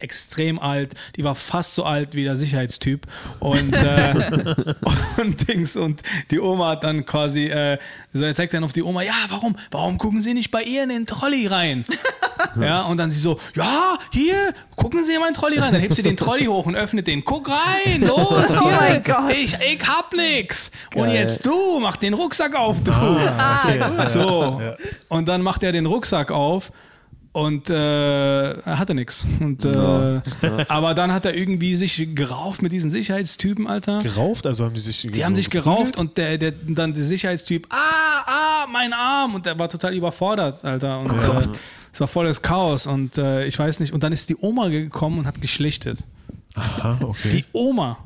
extrem 0.00 0.58
alt, 0.58 0.94
die 1.16 1.24
war 1.24 1.34
fast 1.34 1.74
so 1.74 1.84
alt 1.84 2.14
wie 2.14 2.24
der 2.24 2.36
Sicherheitstyp 2.36 3.06
und, 3.38 3.74
äh, 3.74 4.14
und 5.20 5.48
Dings 5.48 5.76
und 5.76 6.02
die 6.30 6.40
Oma 6.40 6.70
hat 6.70 6.84
dann 6.84 7.04
quasi, 7.04 7.48
äh, 7.48 7.78
so 8.12 8.24
er 8.24 8.34
zeigt 8.34 8.54
dann 8.54 8.64
auf 8.64 8.72
die 8.72 8.82
Oma, 8.82 9.02
ja, 9.02 9.26
warum, 9.28 9.56
warum 9.70 9.98
gucken 9.98 10.22
Sie 10.22 10.34
nicht 10.34 10.50
bei 10.50 10.62
ihr 10.62 10.82
in 10.82 10.88
den 10.88 11.06
Trolley 11.06 11.46
rein? 11.46 11.84
Ja, 12.58 12.82
und 12.82 12.96
dann 12.96 13.10
sie 13.10 13.20
so, 13.20 13.38
ja, 13.54 13.98
hier, 14.10 14.54
gucken 14.76 15.04
Sie 15.04 15.14
in 15.14 15.20
meinen 15.20 15.34
Trolley 15.34 15.58
rein. 15.58 15.72
Dann 15.72 15.80
hebt 15.80 15.94
sie 15.94 16.02
den 16.02 16.16
Trolley 16.16 16.46
hoch 16.46 16.66
und 16.66 16.76
öffnet 16.76 17.06
den. 17.06 17.24
Guck 17.24 17.48
rein, 17.48 18.00
los, 18.00 18.60
hier. 18.60 18.72
mein 18.72 19.02
Gott. 19.02 19.32
Ich, 19.32 19.54
ich 19.54 19.86
hab 19.86 20.12
nix. 20.14 20.70
Und 20.94 21.04
Geil. 21.06 21.14
jetzt 21.16 21.44
du, 21.46 21.78
mach 21.80 21.96
den 21.96 22.14
Rucksack 22.14 22.54
auf, 22.56 22.76
du. 22.82 22.92
Ah, 22.92 24.06
so. 24.06 24.60
Und 25.08 25.28
dann 25.28 25.42
macht 25.42 25.62
er 25.62 25.72
den 25.72 25.86
Rucksack 25.86 26.30
auf 26.30 26.72
und 27.32 27.70
äh, 27.70 28.52
er 28.52 28.78
hatte 28.78 28.94
nichts. 28.94 29.24
Und, 29.40 29.64
äh, 29.64 29.70
Ja. 29.72 30.22
Aber 30.68 30.94
dann 30.94 31.12
hat 31.12 31.24
er 31.24 31.34
irgendwie 31.34 31.76
sich 31.76 32.14
gerauft 32.14 32.60
mit 32.62 32.72
diesen 32.72 32.90
Sicherheitstypen, 32.90 33.66
Alter. 33.66 34.00
Gerauft? 34.00 34.46
Also 34.46 34.64
haben 34.64 34.74
die 34.74 34.80
sich. 34.80 35.06
Die 35.10 35.24
haben 35.24 35.36
sich 35.36 35.48
gerauft 35.50 35.96
und 35.96 36.18
der, 36.18 36.38
der, 36.38 36.52
dann 36.52 36.92
der 36.92 37.04
Sicherheitstyp, 37.04 37.68
ah, 37.70 37.76
ah, 38.26 38.66
mein 38.72 38.92
Arm. 38.92 39.34
Und 39.34 39.46
der 39.46 39.58
war 39.58 39.68
total 39.68 39.94
überfordert, 39.94 40.64
Alter. 40.64 41.00
Und 41.00 41.10
äh, 41.10 41.48
es 41.92 42.00
war 42.00 42.08
volles 42.08 42.42
Chaos. 42.42 42.86
Und 42.86 43.18
äh, 43.18 43.44
ich 43.46 43.58
weiß 43.58 43.80
nicht. 43.80 43.92
Und 43.92 44.02
dann 44.02 44.12
ist 44.12 44.28
die 44.28 44.36
Oma 44.40 44.68
gekommen 44.68 45.18
und 45.18 45.26
hat 45.26 45.40
geschlichtet. 45.40 46.04
Aha, 46.54 46.98
okay. 47.02 47.30
Die 47.32 47.44
Oma. 47.52 47.98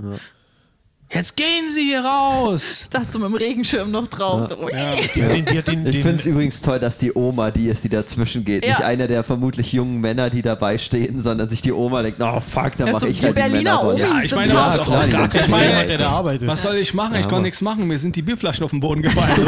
Jetzt 1.15 1.37
gehen 1.37 1.71
Sie 1.71 1.85
hier 1.85 2.05
raus. 2.05 2.81
Ich 2.83 2.89
dachte 2.91 3.09
so 3.13 3.19
mit 3.19 3.29
dem 3.29 3.35
Regenschirm 3.37 3.91
noch 3.91 4.07
drauf. 4.09 4.49
So, 4.49 4.69
Ja. 4.71 4.95
Die 4.97 5.21
den, 5.21 5.45
die 5.45 5.59
hat 5.59 5.67
den, 5.69 5.87
Ich 5.87 5.97
finde 5.97 6.17
es 6.17 6.27
übrigens 6.27 6.61
toll, 6.61 6.79
dass 6.81 6.99
die 6.99 7.13
Oma 7.15 7.51
die 7.51 7.69
ist, 7.69 7.85
die 7.85 7.89
dazwischen 7.89 8.45
geht. 8.45 8.65
Ja. 8.65 8.71
Nicht 8.73 8.83
einer 8.83 9.07
der 9.07 9.25
vermutlich 9.25 9.73
jungen 9.73 10.01
Männer, 10.01 10.31
die 10.31 10.43
dabei 10.43 10.79
stehen, 10.79 11.21
sondern 11.21 11.49
sich 11.49 11.63
die 11.63 11.73
Oma 11.73 12.03
denkt, 12.03 12.21
oh 12.21 12.41
fuck, 12.41 12.73
Ja, 12.79 12.87
mache 12.87 13.01
so 13.01 13.07
ich 13.07 13.19
die 13.21 13.27
halt 13.27 13.37
die 13.37 13.41
Berliner 13.41 13.83
Männerrolle. 13.83 13.95
Omis 14.11 14.19
Ja, 14.19 14.25
ich 14.25 14.35
meine, 14.35 14.53
doch 14.53 14.89
auch 14.89 15.11
gar 15.11 15.29
kein 15.29 15.41
ich 15.41 15.49
meine, 15.49 15.87
der 15.87 15.99
da 15.99 16.09
arbeitet. 16.11 16.47
Was 16.49 16.63
soll 16.63 16.77
ich 16.77 16.93
machen? 16.95 17.15
Ich 17.17 17.23
Ja, 17.23 17.29
konnte 17.29 17.45
nichts 17.45 17.63
machen. 17.63 17.87
Mir 17.87 17.99
sind 17.99 18.17
die 18.17 18.23
Bierflaschen 18.23 18.65
auf 18.65 18.71
den 18.71 18.81
Boden 18.81 19.03
gefallen. 19.03 19.47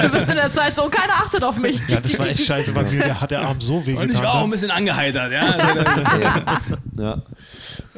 Du 0.00 0.08
bist 0.08 0.28
in 0.28 0.36
der 0.36 0.52
Zeit 0.52 0.76
so, 0.76 0.82
keiner 0.88 1.12
achtet 1.14 1.42
auf 1.44 1.56
mich. 1.58 1.80
ja, 1.88 2.00
das 2.00 2.18
war 2.18 2.26
echt 2.28 2.44
scheiße, 2.44 2.74
weil 2.74 2.84
mir 2.84 3.00
der 3.02 3.20
hat 3.20 3.30
der 3.30 3.42
Arm 3.42 3.60
so 3.60 3.84
weh 3.86 3.94
Und 3.94 4.10
ich 4.10 4.18
war 4.22 4.34
auch 4.34 4.44
ein 4.44 4.50
getan. 4.50 4.50
bisschen 4.50 4.70
angeheitert. 4.70 5.32
Ja. 5.32 5.54
Ja. 6.98 7.22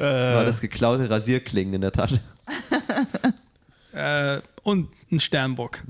Äh, 0.01 0.35
War 0.35 0.45
das 0.45 0.61
geklaute 0.61 1.09
Rasierklingen 1.09 1.75
in 1.75 1.81
der 1.81 1.91
Tasche. 1.91 2.19
äh, 3.93 4.39
und 4.63 4.89
ein 5.11 5.19
Sternbock. 5.19 5.83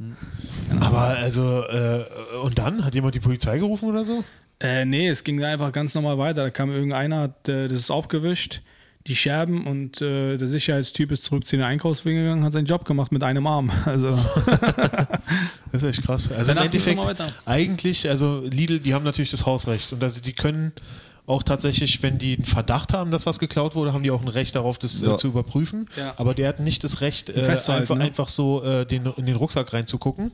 aber 0.80 1.00
also, 1.18 1.64
äh, 1.66 2.04
und 2.44 2.58
dann? 2.58 2.84
Hat 2.84 2.94
jemand 2.96 3.16
die 3.16 3.20
Polizei 3.20 3.58
gerufen 3.60 3.90
oder 3.90 4.06
so? 4.06 4.24
Äh, 4.60 4.86
nee, 4.86 5.08
es 5.08 5.24
ging 5.24 5.44
einfach 5.44 5.72
ganz 5.72 5.96
normal 5.96 6.18
weiter. 6.18 6.44
Da 6.44 6.50
kam 6.50 6.72
irgendeiner, 6.72 7.22
hat, 7.22 7.48
äh, 7.50 7.68
das 7.68 7.78
ist 7.80 7.92
aufgewischt, 7.92 8.62
die 9.08 9.16
Scherben 9.16 9.66
und 9.66 10.02
äh, 10.02 10.38
der 10.38 10.48
Sicherheitstyp 10.48 11.12
ist 11.12 11.24
zurück 11.24 11.48
zu 11.48 11.56
den 11.56 11.66
Einkaufswegen 11.66 12.22
gegangen, 12.24 12.44
hat 12.44 12.54
seinen 12.54 12.66
Job 12.68 12.86
gemacht 12.86 13.12
mit 13.12 13.24
einem 13.24 13.48
Arm. 13.48 13.72
Also 13.86 14.18
Das 15.72 15.82
ist 15.84 15.98
echt 15.98 16.06
krass. 16.06 16.32
Also 16.32 16.52
im 16.52 16.58
Danach 16.58 16.66
Endeffekt, 16.66 16.98
nochmal 16.98 17.18
weiter. 17.18 17.34
eigentlich, 17.46 18.08
also 18.10 18.42
Lidl, 18.46 18.80
die 18.80 18.94
haben 18.94 19.04
natürlich 19.06 19.32
das 19.32 19.46
Hausrecht 19.46 19.92
und 19.94 20.04
also 20.04 20.22
die 20.22 20.34
können 20.34 20.74
auch 21.28 21.44
tatsächlich, 21.44 22.02
wenn 22.04 22.18
die 22.18 22.36
einen 22.36 22.46
Verdacht 22.46 22.94
haben, 22.94 23.12
dass 23.12 23.26
was 23.26 23.40
geklaut 23.40 23.76
wurde, 23.76 23.94
haben 23.94 24.04
die 24.04 24.12
auch 24.12 24.22
ein 24.22 24.28
Recht 24.28 24.56
darauf, 24.56 24.78
das 24.78 25.02
äh, 25.02 25.08
Ja. 25.08 25.18
zu 25.18 25.28
überprüfen. 25.28 25.88
Ja. 25.98 26.14
Aber 26.18 26.34
der 26.34 26.48
hat 26.50 26.60
nicht 26.60 26.84
das 26.84 27.00
Recht, 27.02 27.30
äh, 27.30 27.46
einfach, 27.46 27.96
ne? 27.96 28.04
einfach 28.04 28.28
so 28.28 28.64
äh, 28.64 28.86
den, 28.86 29.06
in 29.18 29.26
den 29.28 29.36
Rucksack 29.36 29.72
reinzugucken. 29.72 30.32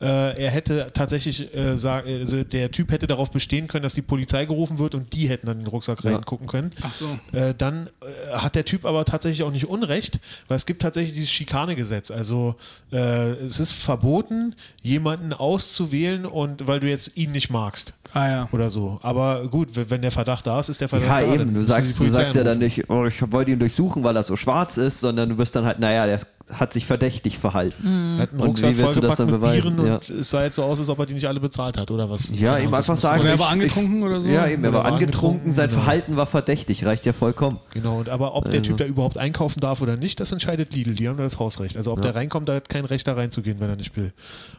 Äh, 0.00 0.40
er 0.42 0.50
hätte 0.50 0.90
tatsächlich, 0.94 1.54
äh, 1.54 1.76
sag, 1.76 2.06
also 2.06 2.42
der 2.42 2.70
Typ 2.70 2.90
hätte 2.90 3.06
darauf 3.06 3.30
bestehen 3.30 3.66
können, 3.68 3.82
dass 3.82 3.94
die 3.94 4.02
Polizei 4.02 4.46
gerufen 4.46 4.78
wird 4.78 4.94
und 4.94 5.12
die 5.12 5.28
hätten 5.28 5.46
dann 5.46 5.58
in 5.58 5.64
den 5.64 5.68
Rucksack 5.70 6.02
Ja. 6.04 6.12
reingucken 6.12 6.46
können. 6.46 6.72
Ach 6.80 6.94
so. 6.94 7.18
Äh, 7.36 7.52
dann 7.58 7.88
äh, 8.00 8.32
hat 8.32 8.54
der 8.54 8.64
Typ 8.64 8.86
aber 8.86 9.04
tatsächlich 9.04 9.42
auch 9.42 9.50
nicht 9.52 9.66
Unrecht, 9.66 10.20
weil 10.48 10.56
es 10.56 10.64
gibt 10.64 10.80
tatsächlich 10.80 11.12
dieses 11.12 11.30
Schikanegesetz. 11.30 12.10
Also 12.10 12.54
äh, 12.92 12.96
es 13.32 13.60
ist 13.60 13.72
verboten, 13.72 14.54
jemanden 14.82 15.32
auszuwählen 15.34 16.24
und 16.24 16.66
weil 16.66 16.80
du 16.80 16.88
jetzt 16.88 17.16
ihn 17.16 17.32
nicht 17.32 17.50
magst 17.50 17.92
Ah 18.14 18.28
ja. 18.28 18.48
oder 18.52 18.70
so. 18.70 18.98
Aber 19.02 19.46
gut, 19.48 19.68
wenn 19.74 20.00
der 20.02 20.10
Verdacht 20.10 20.19
da 20.24 20.60
ist, 20.60 20.68
ist 20.68 20.80
der 20.80 20.88
Verdacht 20.88 21.08
Ja, 21.08 21.20
da. 21.20 21.26
dann 21.26 21.40
eben. 21.40 21.54
Du 21.54 21.62
sagst, 21.64 21.98
du 22.00 22.08
sagst 22.08 22.34
ja 22.34 22.44
dann 22.44 22.58
nicht, 22.58 22.88
oh, 22.90 23.04
ich 23.06 23.20
wollte 23.32 23.50
ihn 23.52 23.58
durchsuchen, 23.58 24.02
weil 24.04 24.16
er 24.16 24.22
so 24.22 24.36
schwarz 24.36 24.76
ist, 24.76 25.00
sondern 25.00 25.28
du 25.28 25.36
bist 25.36 25.54
dann 25.56 25.64
halt, 25.66 25.78
naja, 25.78 26.06
der 26.06 26.20
hat 26.52 26.72
sich 26.72 26.84
verdächtig 26.84 27.38
verhalten. 27.38 28.16
Er 28.16 28.22
hat 28.22 28.32
einen 28.32 28.40
Und 28.40 28.48
Rucksack 28.48 28.72
wie 28.72 28.78
willst 28.78 28.96
du 28.96 29.00
das 29.00 29.14
vollgepackt 29.14 29.18
dann 29.20 29.26
mit 29.30 29.40
beweisen? 29.40 29.76
Bieren 29.76 29.86
Ja. 29.86 29.94
und 29.94 30.10
es 30.10 30.30
sah 30.30 30.42
jetzt 30.42 30.56
so 30.56 30.64
aus, 30.64 30.80
als 30.80 30.88
ob 30.88 30.98
er 30.98 31.06
die 31.06 31.14
nicht 31.14 31.28
alle 31.28 31.38
bezahlt 31.38 31.78
hat 31.78 31.92
oder 31.92 32.10
was. 32.10 32.30
Ja, 32.36 32.56
Ahnung, 32.56 32.72
das 32.72 32.90
einfach 32.90 33.00
sagen. 33.00 33.20
Oder 33.22 33.30
er 33.30 33.38
war 33.38 33.50
angetrunken 33.50 33.98
ich, 33.98 34.04
oder 34.04 34.20
so? 34.20 34.26
Ja, 34.26 34.48
eben, 34.48 34.64
er 34.64 34.72
war 34.72 34.82
war 34.84 34.92
angetrunken, 34.92 35.52
sein 35.52 35.68
genau. 35.68 35.80
Verhalten 35.80 36.16
war 36.16 36.26
verdächtig, 36.26 36.84
reicht 36.84 37.06
ja 37.06 37.12
vollkommen. 37.12 37.60
Genau, 37.72 37.98
und 38.00 38.08
aber 38.08 38.34
ob 38.34 38.44
der 38.50 38.54
Also. 38.54 38.64
Typ 38.64 38.78
da 38.78 38.84
überhaupt 38.84 39.16
einkaufen 39.16 39.60
darf 39.60 39.80
oder 39.80 39.96
nicht, 39.96 40.18
das 40.18 40.32
entscheidet 40.32 40.74
Lidl. 40.74 40.94
Die 40.94 41.08
haben 41.08 41.18
da 41.18 41.22
das 41.22 41.38
Hausrecht. 41.38 41.76
Also 41.76 41.92
ob 41.92 41.98
Ja. 41.98 42.10
der 42.10 42.14
reinkommt, 42.16 42.48
da 42.48 42.54
hat 42.54 42.68
kein 42.68 42.84
Recht 42.84 43.06
da 43.06 43.12
reinzugehen, 43.14 43.60
wenn 43.60 43.68
er 43.70 43.76
nicht 43.76 43.96
will. 43.96 44.12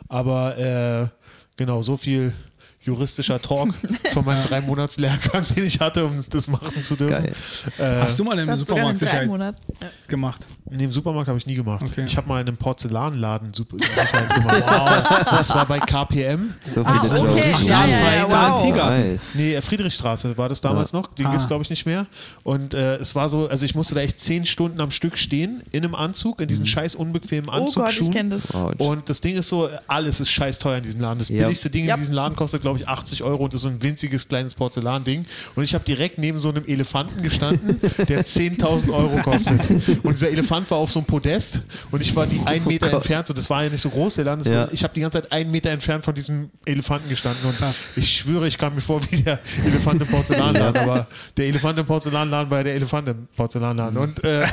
Aber 0.07 0.57
äh, 0.57 1.07
genau, 1.57 1.81
so 1.81 1.97
viel 1.97 2.31
juristischer 2.83 3.41
Talk 3.41 3.73
von 4.11 4.25
meinem 4.25 4.43
drei 4.47 4.61
Monats 4.61 4.97
Lehrgang, 4.97 5.45
den 5.55 5.65
ich 5.65 5.79
hatte, 5.79 6.05
um 6.05 6.23
das 6.29 6.47
machen 6.47 6.81
zu 6.81 6.95
dürfen. 6.95 7.23
Geil. 7.23 7.33
Äh, 7.77 8.01
Hast 8.01 8.19
du 8.19 8.23
mal 8.23 8.37
im 8.39 8.55
Supermarkt 8.55 8.97
Sicherheit 8.97 9.29
gemacht? 10.07 10.47
Nee, 10.73 10.85
im 10.85 10.91
Supermarkt 10.91 11.27
habe 11.27 11.37
ich 11.37 11.45
nie 11.45 11.55
gemacht. 11.55 11.83
Okay. 11.85 12.05
Ich 12.05 12.15
habe 12.15 12.27
mal 12.29 12.39
in 12.41 12.47
einem 12.47 12.57
Porzellanladen 12.57 13.53
Sicherheit 13.53 14.33
gemacht. 14.35 14.63
Wow. 14.71 15.25
Das 15.29 15.49
war 15.49 15.65
bei 15.65 15.79
KPM. 15.79 16.53
So 16.73 16.81
Ah, 16.83 16.95
okay. 16.95 17.49
Jokes. 17.49 17.65
Ja, 17.65 17.85
ja, 17.85 18.15
ja, 18.15 18.31
wow. 18.31 18.61
Tiger. 18.63 19.17
Nee, 19.33 19.55
äh, 19.55 19.61
Friedrichstraße 19.61 20.37
war 20.37 20.47
das 20.49 20.61
damals 20.61 20.93
noch. 20.93 21.07
Den 21.13 21.25
Ah. 21.25 21.31
gibt's 21.31 21.47
glaube 21.47 21.63
ich, 21.63 21.69
nicht 21.69 21.85
mehr. 21.85 22.05
Und 22.43 22.73
äh, 22.73 22.95
es 22.97 23.15
war 23.15 23.27
so, 23.27 23.47
also 23.49 23.65
ich 23.65 23.75
musste 23.75 23.95
da 23.95 24.01
echt 24.01 24.19
zehn 24.19 24.45
Stunden 24.45 24.79
am 24.79 24.91
Stück 24.91 25.17
stehen, 25.17 25.61
in 25.71 25.83
einem 25.83 25.95
Anzug, 25.95 26.39
in 26.41 26.47
diesen 26.47 26.65
scheiß 26.65 26.95
unbequemen 26.95 27.49
Oh 27.53 27.69
Gott, 27.73 27.91
ich 27.99 28.11
kenne 28.11 28.29
das. 28.39 28.53
Wow. 28.53 28.73
Und 28.77 29.09
das 29.09 29.19
Ding 29.21 29.35
ist 29.35 29.49
so, 29.49 29.69
alles 29.87 30.19
ist 30.21 30.29
scheiß 30.31 30.59
teuer 30.59 30.77
in 30.77 30.83
diesem 30.83 31.01
Laden. 31.01 31.19
Das 31.19 31.29
Ja. 31.29 31.41
billigste 31.43 31.69
Ding 31.69 31.85
Ja. 31.85 31.95
in 31.95 31.99
diesem 32.01 32.15
Laden 32.15 32.35
kostet, 32.35 32.61
glaube 32.61 32.79
ich, 32.79 32.87
80 32.87 33.23
Euro 33.23 33.43
und 33.43 33.53
ist 33.53 33.61
so 33.61 33.69
ein 33.69 33.81
winziges 33.83 34.27
kleines 34.27 34.53
Porzellanding. 34.53 35.25
Und 35.55 35.63
ich 35.63 35.73
habe 35.73 35.83
direkt 35.83 36.17
neben 36.17 36.39
so 36.39 36.49
einem 36.49 36.63
Elefanten 36.65 37.21
gestanden, 37.21 37.79
der 38.07 38.23
10.000 38.25 38.89
Euro 38.93 39.21
kostet. 39.21 39.59
Und 40.03 40.13
dieser 40.13 40.29
Elefant 40.29 40.60
war 40.69 40.77
auf 40.77 40.91
so 40.91 40.99
einem 40.99 41.05
Podest 41.07 41.61
und 41.91 42.01
ich 42.01 42.15
war 42.15 42.27
die 42.27 42.39
einen 42.45 42.65
Meter 42.67 42.87
Gott. 42.87 42.97
entfernt. 42.97 43.27
So, 43.27 43.33
das 43.33 43.49
war 43.49 43.63
ja 43.63 43.69
nicht 43.69 43.81
so 43.81 43.89
groß, 43.89 44.15
der 44.15 44.25
Laden. 44.25 44.43
Das 44.43 44.53
Ja. 44.53 44.67
ich 44.71 44.83
habe 44.83 44.93
die 44.93 45.01
ganze 45.01 45.21
Zeit 45.21 45.31
einen 45.31 45.49
Meter 45.51 45.69
entfernt 45.71 46.03
von 46.05 46.13
diesem 46.13 46.49
Elefanten 46.65 47.09
gestanden. 47.09 47.39
Und 47.45 47.57
Krass. 47.57 47.87
ich 47.95 48.09
schwöre, 48.17 48.47
ich 48.47 48.57
kam 48.57 48.75
mir 48.75 48.81
vor 48.81 49.01
wie 49.09 49.17
der 49.21 49.39
Elefant 49.65 50.01
im 50.01 50.07
Porzellanladen. 50.07 50.81
Aber 50.81 51.07
der 51.37 51.45
Elefant 51.45 51.79
im 51.79 51.85
Porzellanladen 51.85 52.49
war 52.51 52.59
ja 52.59 52.63
der 52.65 52.75
Elefant 52.75 53.07
im 53.07 53.27
Porzellanladen. 53.35 53.97
Und, 53.97 54.23
äh, 54.23 54.45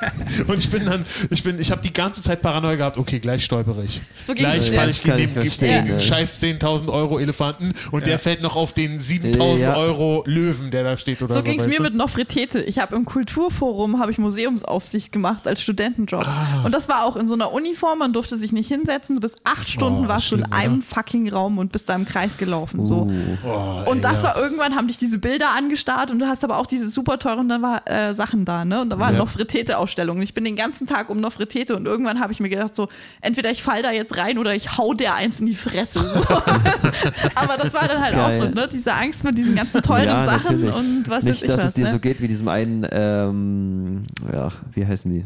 und 0.46 0.58
ich 0.58 0.70
bin 0.70 0.84
dann, 0.84 1.04
ich 1.30 1.42
bin, 1.42 1.58
ich 1.58 1.70
habe 1.70 1.82
die 1.82 1.92
ganze 1.92 2.22
Zeit 2.22 2.42
Paranoia 2.42 2.74
gehabt, 2.76 2.98
okay, 2.98 3.18
gleich 3.18 3.44
stolpere 3.44 3.84
ich. 3.84 4.00
So 4.22 4.34
gleich 4.34 4.70
falle 4.70 4.88
Das 4.88 4.98
ich 4.98 5.02
gegen 5.02 5.34
den 5.34 5.86
ja. 5.86 6.00
scheiß 6.00 6.42
10.000 6.42 6.92
Euro 6.92 7.18
Elefanten 7.18 7.72
und 7.90 8.06
der 8.06 8.18
fällt 8.18 8.42
noch 8.42 8.56
auf 8.56 8.72
den 8.72 8.98
7.000 9.00 9.58
Ja. 9.58 9.76
Euro 9.76 10.22
Löwen, 10.26 10.70
der 10.70 10.84
da 10.84 10.98
steht 10.98 11.22
oder 11.22 11.34
so. 11.34 11.40
So 11.40 11.46
ging 11.46 11.60
es 11.60 11.66
mir 11.66 11.76
du? 11.78 11.82
mit 11.84 11.94
Nofretete. 11.94 12.62
Ich 12.62 12.78
habe 12.78 12.94
im 12.96 13.04
Kulturforum 13.04 14.00
habe 14.00 14.10
ich 14.10 14.18
Museumsaufsicht 14.18 15.12
gemacht 15.12 15.46
als 15.56 15.62
Studentenjob. 15.62 16.24
Ah. 16.26 16.64
Und 16.64 16.74
das 16.74 16.88
war 16.88 17.04
auch 17.04 17.16
in 17.16 17.26
so 17.26 17.34
einer 17.34 17.52
Uniform, 17.52 17.98
man 18.00 18.12
durfte 18.12 18.36
sich 18.36 18.52
nicht 18.52 18.68
hinsetzen. 18.68 19.16
Du 19.16 19.20
bist 19.20 19.38
acht 19.44 19.68
Stunden 19.68 20.04
Oh, 20.04 20.08
warst 20.08 20.30
du 20.30 20.36
in 20.36 20.44
einem 20.52 20.74
oder? 20.78 20.82
fucking 20.82 21.32
Raum 21.32 21.58
und 21.58 21.72
bist 21.72 21.88
da 21.88 21.94
im 21.94 22.04
Kreis 22.04 22.36
gelaufen. 22.36 22.86
So. 22.86 23.08
Oh, 23.46 23.90
Und 23.90 23.96
ey, 23.96 24.02
das 24.02 24.22
ja. 24.22 24.28
war 24.28 24.36
irgendwann, 24.36 24.76
haben 24.76 24.86
dich 24.88 24.98
diese 24.98 25.18
Bilder 25.18 25.46
angestarrt 25.56 26.10
und 26.10 26.18
du 26.18 26.26
hast 26.26 26.44
aber 26.44 26.58
auch 26.58 26.66
diese 26.66 26.88
super 26.88 27.18
teuren 27.18 27.48
dann 27.48 27.62
war, 27.62 27.82
äh, 27.86 28.12
Sachen 28.14 28.44
da, 28.44 28.64
ne? 28.64 28.80
Und 28.82 28.90
da 28.90 28.98
waren 28.98 29.14
Ja. 29.14 29.20
Nofretete-Ausstellungen. 29.20 30.22
Ich 30.22 30.34
bin 30.34 30.44
den 30.44 30.56
ganzen 30.56 30.86
Tag 30.86 31.08
um 31.10 31.20
Nofretete 31.20 31.74
und 31.76 31.86
irgendwann 31.86 32.20
habe 32.20 32.32
ich 32.32 32.40
mir 32.40 32.48
gedacht, 32.50 32.76
so, 32.76 32.88
entweder 33.22 33.50
ich 33.50 33.62
fall 33.62 33.82
da 33.82 33.90
jetzt 33.90 34.16
rein 34.18 34.38
oder 34.38 34.54
ich 34.54 34.76
hau 34.76 34.92
der 34.94 35.14
eins 35.14 35.40
in 35.40 35.46
die 35.46 35.54
Fresse. 35.54 36.00
So. 36.00 36.34
aber 37.34 37.56
das 37.56 37.72
war 37.72 37.88
dann 37.88 38.00
halt 38.02 38.14
auch 38.14 38.28
Geil. 38.28 38.40
so, 38.42 38.48
ne? 38.48 38.68
Diese 38.72 38.92
Angst 38.92 39.24
mit 39.24 39.38
diesen 39.38 39.54
ganzen 39.56 39.80
teuren 39.82 40.04
Ja, 40.04 40.24
Sachen 40.24 40.60
natürlich. 40.60 40.74
und 40.74 41.08
was 41.08 41.24
Nicht, 41.24 41.42
ich 41.42 41.48
dass 41.48 41.60
was. 41.60 41.66
es 41.68 41.72
dir 41.74 41.84
ne? 41.84 41.90
so 41.92 41.98
geht 41.98 42.20
wie 42.20 42.28
diesem 42.28 42.48
einen, 42.48 42.86
ähm, 42.90 44.02
ja, 44.32 44.50
wie 44.72 44.86
heißen 44.86 45.10
die? 45.10 45.24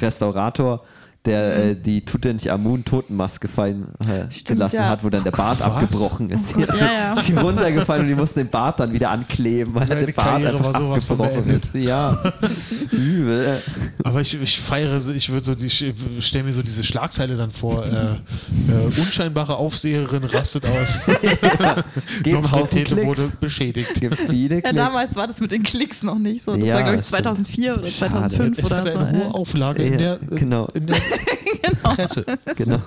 Restaurator, 0.00 0.78
der 1.24 1.56
äh, 1.70 1.74
die 1.74 2.04
Tutanchamun 2.04 2.84
Totenmaske 2.84 3.48
fallen 3.48 3.88
äh, 4.08 4.30
Stimmt, 4.30 4.46
gelassen 4.58 4.76
ja. 4.76 4.88
hat, 4.88 5.04
wo 5.04 5.10
dann 5.10 5.24
der 5.24 5.30
Bart 5.30 5.60
Was? 5.60 5.66
abgebrochen 5.66 6.30
ist. 6.30 6.54
Oh 6.56 6.60
Gott, 6.60 6.68
ja, 6.80 6.86
ja. 6.86 7.12
Ist 7.12 7.26
hier 7.26 7.38
runtergefallen 7.40 8.02
und 8.02 8.08
die 8.08 8.14
mussten 8.14 8.40
den 8.40 8.48
Bart 8.50 8.80
dann 8.80 8.92
wieder 8.92 9.10
ankleben, 9.10 9.74
weil 9.74 9.86
Seine 9.86 10.06
der 10.06 10.12
Bart 10.12 10.44
einfach 10.44 10.72
war 10.72 10.80
sowas 10.80 11.04
von 11.04 11.20
abgebrochen 11.20 11.50
ist. 11.56 11.74
Ja, 11.74 12.18
übel. 12.92 13.58
Aber 14.04 14.20
ich, 14.20 14.40
ich 14.40 14.58
feiere, 14.60 15.00
ich 15.08 15.28
würde 15.28 15.44
so, 15.44 15.54
die- 15.54 15.66
ich 15.66 15.84
stelle 16.20 16.44
mir 16.44 16.52
so 16.52 16.62
diese 16.62 16.84
Schlagzeile 16.84 17.36
dann 17.36 17.50
vor. 17.50 17.84
Äh, 17.84 17.90
äh, 17.90 18.84
unscheinbare 18.86 19.56
Aufseherin 19.56 20.24
rastet 20.24 20.64
aus. 20.66 21.00
Nofretete 22.26 22.84
Klicks. 22.94 23.06
wurde 23.06 23.32
beschädigt. 23.40 24.00
Ja, 24.00 24.72
damals 24.72 25.14
war 25.16 25.26
das 25.26 25.40
mit 25.40 25.50
den 25.52 25.62
Klicks 25.62 26.02
noch 26.02 26.18
nicht 26.18 26.44
so. 26.44 26.56
Das 26.56 26.64
Ja, 26.66 26.74
war, 26.74 26.82
glaube 26.82 26.96
ich, 27.00 27.06
stimmt. 27.06 27.24
2004 27.24 27.72
oder 27.78 27.86
Schade. 27.88 28.10
2005 28.12 28.58
Es 28.58 28.64
oder 28.64 28.76
hatte 28.76 28.92
so. 28.92 28.98
eine 28.98 29.12
hohe 29.18 29.24
ja. 29.24 29.30
Auflage 29.30 29.82
in 29.82 29.92
Ja, 29.92 29.98
der, 29.98 30.12
äh, 30.14 30.36
genau. 30.36 30.68
in 30.74 30.86
der 30.86 30.96
Presse, 31.82 32.24
Genau. 32.56 32.80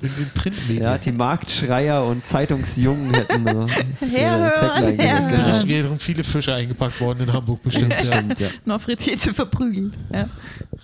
in 0.00 0.08
den 0.16 0.30
Printmedien. 0.34 0.82
Ja, 0.82 0.98
die 0.98 1.12
Marktschreier 1.12 2.04
und 2.04 2.24
Zeitungsjungen 2.26 3.12
hätten 3.14 3.46
so 3.46 3.66
herhören. 4.06 4.96
gelesen. 4.96 5.30
Bericht 5.32 5.68
wären 5.68 5.98
viele 5.98 6.24
Fische 6.24 6.54
eingepackt 6.54 7.00
worden 7.00 7.20
in 7.28 7.32
Hamburg 7.32 7.62
bestimmt. 7.62 7.94
ja. 8.04 8.12
Stimmt, 8.16 8.40
ja. 8.40 8.48
Nofretete 8.64 9.34
verprügelt. 9.34 9.92
Ja. 10.12 10.26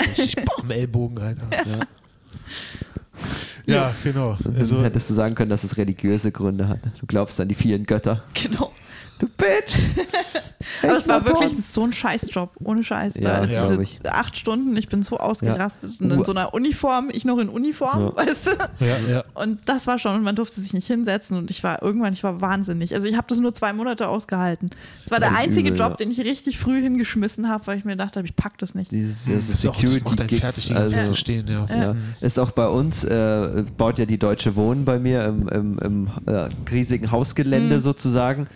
Richtig 0.01 0.37
am 0.61 0.71
Ellbogen, 0.71 1.19
Alter. 1.19 1.49
Ja, 3.67 3.75
ja 3.75 3.95
genau. 4.03 4.37
Also, 4.57 4.83
Hättest 4.83 5.11
du 5.11 5.15
sagen 5.15 5.35
können, 5.35 5.51
dass 5.51 5.65
es 5.65 5.77
religiöse 5.77 6.33
Gründe 6.33 6.69
hat. 6.69 6.81
Du 7.01 7.07
glaubst 7.07 7.39
an 7.41 7.49
die 7.49 7.55
vielen 7.55 7.85
Götter. 7.85 8.23
Genau. 8.35 8.73
Du 9.19 9.27
Bitch! 9.27 9.91
Aber 10.83 10.97
es 10.97 11.09
war 11.09 11.21
Ich 11.21 11.27
wirklich 11.27 11.55
so 11.67 11.83
ein 11.85 11.93
Scheißjob, 11.93 12.51
ohne 12.63 12.83
Scheiß. 12.85 13.15
Ja, 13.17 13.41
da, 13.41 13.45
ja. 13.47 13.69
diese 13.69 13.83
ich. 13.83 13.99
acht 14.09 14.37
Stunden, 14.37 14.77
ich 14.77 14.89
bin 14.89 15.03
so 15.03 15.17
ausgerastet. 15.17 16.01
Und 16.01 16.11
in 16.13 16.25
so 16.25 16.33
einer 16.33 16.53
Uniform, 16.53 17.09
ich 17.13 17.25
noch 17.25 17.39
in 17.39 17.49
Uniform, 17.49 18.01
Ja. 18.07 18.17
weißt 18.17 18.47
du? 18.47 18.51
ja, 18.85 18.97
ja. 19.13 19.25
Und 19.35 19.61
das 19.67 19.87
war 19.87 19.99
schon, 19.99 20.15
und 20.17 20.23
man 20.23 20.37
durfte 20.37 20.61
sich 20.61 20.75
nicht 20.75 20.87
hinsetzen 20.87 21.37
und 21.39 21.51
ich 21.51 21.63
war 21.65 21.83
irgendwann, 21.83 22.13
ich 22.13 22.23
war 22.23 22.41
wahnsinnig. 22.41 22.95
Also 22.95 23.09
ich 23.09 23.17
habe 23.17 23.27
das 23.29 23.39
nur 23.39 23.55
zwei 23.55 23.73
Monate 23.73 24.09
ausgehalten. 24.09 24.71
Es 25.05 25.11
war 25.11 25.21
Das 25.21 25.31
der 25.31 25.39
einzige 25.39 25.69
übel, 25.71 25.79
Job, 25.81 25.91
ja. 25.91 25.97
den 25.97 26.11
ich 26.11 26.21
richtig 26.21 26.59
früh 26.59 26.81
hingeschmissen 26.83 27.49
habe, 27.49 27.67
weil 27.67 27.79
ich 27.79 27.85
mir 27.85 27.93
gedacht 27.93 28.17
habe, 28.17 28.27
ich 28.27 28.37
pack 28.37 28.59
das 28.59 28.75
nicht. 28.75 28.91
Dieses, 28.93 29.25
das 29.25 29.65
macht 29.65 29.77
einen 29.79 29.87
Security-Gigs. 29.93 30.41
fertig, 30.41 30.77
Also, 30.77 31.03
zu 31.03 31.15
stehen, 31.15 31.47
ja. 31.49 31.67
ja. 31.75 31.95
Ist 32.21 32.39
auch 32.39 32.51
bei 32.51 32.67
uns, 32.69 33.05
äh, 33.05 33.65
baut 33.77 33.99
ja 33.99 34.07
die 34.07 34.19
Deutsche 34.19 34.55
Wohnen 34.57 34.85
bei 34.85 34.99
mir 34.99 35.25
im, 35.25 35.49
im, 35.49 35.79
im 35.79 36.09
äh, 36.27 36.49
riesigen 36.71 37.11
Hausgelände 37.11 37.77
Mhm. 37.77 37.81
sozusagen. 37.81 38.47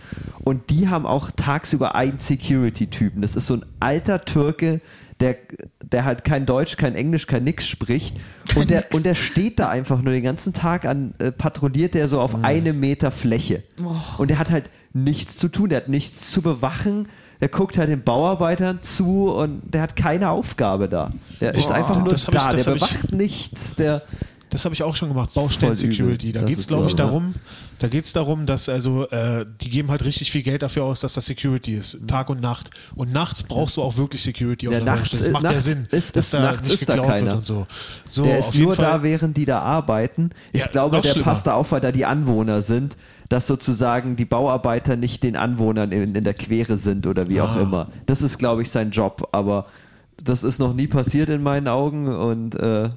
Und 0.43 0.52
die 0.69 0.89
haben 0.89 1.05
auch 1.05 1.31
tagsüber 1.31 1.95
einen 1.95 2.19
Security-Typen. 2.19 3.21
Das 3.21 3.35
ist 3.35 3.47
so 3.47 3.55
ein 3.55 3.65
alter 3.79 4.21
Türke, 4.21 4.79
der, 5.19 5.37
der 5.83 6.05
halt 6.05 6.23
kein 6.23 6.45
Deutsch, 6.45 6.75
kein 6.77 6.95
Englisch, 6.95 7.27
kein 7.27 7.43
nix 7.43 7.67
spricht. 7.67 8.17
Und 8.55 8.69
der, 8.69 8.85
und 8.93 9.05
der 9.05 9.15
steht 9.15 9.59
da 9.59 9.69
einfach 9.69 10.01
nur 10.01 10.11
den 10.13 10.23
ganzen 10.23 10.53
Tag 10.53 10.85
an, 10.85 11.13
äh, 11.19 11.31
patrouilliert 11.31 11.93
der 11.93 12.07
so 12.07 12.19
auf 12.19 12.35
Mhm. 12.37 12.45
eine 12.45 12.73
Meter 12.73 13.11
Fläche. 13.11 13.63
Und 14.17 14.29
der 14.29 14.39
hat 14.39 14.51
halt 14.51 14.69
nichts 14.93 15.37
zu 15.37 15.47
tun, 15.49 15.69
der 15.69 15.77
hat 15.77 15.87
nichts 15.89 16.31
zu 16.31 16.41
bewachen. 16.41 17.07
Der 17.41 17.49
guckt 17.49 17.77
halt 17.77 17.89
den 17.89 18.03
Bauarbeitern 18.03 18.81
zu 18.81 19.29
und 19.31 19.61
der 19.73 19.81
hat 19.81 19.95
keine 19.97 20.29
Aufgabe 20.29 20.87
da. 20.87 21.09
Der 21.41 21.53
ist 21.53 21.67
Boah. 21.67 21.75
einfach 21.75 21.97
nur 21.99 22.07
Das 22.09 22.23
ich- 22.23 22.29
da, 22.29 22.51
das 22.53 22.63
der 22.65 22.73
hab 22.75 22.81
ich- 22.81 22.89
bewacht 22.89 23.11
nichts. 23.11 23.75
Der, 23.75 24.01
Das 24.53 24.63
habe 24.65 24.73
ich 24.75 24.83
auch 24.83 24.95
schon 24.95 25.09
gemacht, 25.09 25.33
Baustellen-Security. 25.33 26.31
Da 26.31 26.43
geht 26.43 26.57
es, 26.59 26.67
glaube 26.67 26.87
ich, 26.87 26.95
darum, 26.95 27.33
da 27.79 27.87
geht 27.87 28.05
es 28.05 28.13
darum, 28.13 28.45
dass 28.45 28.69
also 28.69 29.09
äh, 29.09 29.45
die 29.61 29.69
geben 29.69 29.89
halt 29.89 30.03
richtig 30.05 30.31
viel 30.31 30.43
Geld 30.43 30.61
dafür 30.61 30.83
aus, 30.85 30.99
dass 31.01 31.13
das 31.15 31.25
Security 31.25 31.73
ist, 31.73 31.97
Tag 32.07 32.29
und 32.29 32.39
Nacht. 32.39 32.69
Und 32.95 33.11
nachts 33.11 33.43
brauchst 33.43 33.77
du 33.77 33.81
auch 33.81 33.97
wirklich 33.97 34.21
Security 34.23 34.67
auf 34.67 34.73
Ja, 34.75 34.79
der 34.79 34.93
nachts- 34.95 35.09
Baustelle. 35.09 35.31
Das 35.33 35.41
macht 35.41 35.53
ja 35.53 35.59
Sinn, 35.59 35.87
ist- 35.91 36.15
dass 36.15 36.25
ist- 36.25 36.33
da 36.35 36.39
nachts 36.41 36.67
nicht 36.69 36.81
ist 36.81 36.87
da 36.89 36.93
geklaut 36.93 37.09
keiner. 37.11 37.25
wird 37.25 37.35
und 37.37 37.45
so. 37.45 37.67
So, 38.07 38.25
der 38.25 38.37
ist 38.39 38.55
nur 38.55 38.75
Fall. 38.75 38.85
da, 38.85 39.03
während 39.03 39.35
die 39.37 39.45
da 39.45 39.59
arbeiten. 39.59 40.29
Ich 40.51 40.61
Ja, 40.61 40.67
glaube, 40.67 41.01
der 41.01 41.09
schlimmer. 41.09 41.25
passt 41.25 41.47
da 41.47 41.55
auf, 41.55 41.71
weil 41.71 41.81
da 41.81 41.91
die 41.91 42.05
Anwohner 42.05 42.61
sind, 42.61 42.95
dass 43.29 43.47
sozusagen 43.47 44.15
die 44.15 44.25
Bauarbeiter 44.25 44.95
nicht 44.95 45.23
den 45.23 45.35
Anwohnern 45.35 45.91
in, 45.91 46.13
in 46.15 46.23
der 46.23 46.35
Quere 46.35 46.77
sind 46.77 47.07
oder 47.07 47.27
wie 47.27 47.41
Ah. 47.41 47.45
auch 47.45 47.59
immer. 47.59 47.87
Das 48.05 48.21
ist, 48.21 48.37
glaube 48.37 48.61
ich, 48.61 48.69
sein 48.69 48.91
Job, 48.91 49.27
aber 49.31 49.65
das 50.17 50.43
ist 50.43 50.59
noch 50.59 50.73
nie 50.73 50.87
passiert 50.87 51.29
in 51.29 51.41
meinen 51.41 51.67
Augen 51.67 52.07
und 52.07 52.55
äh, 52.55 52.89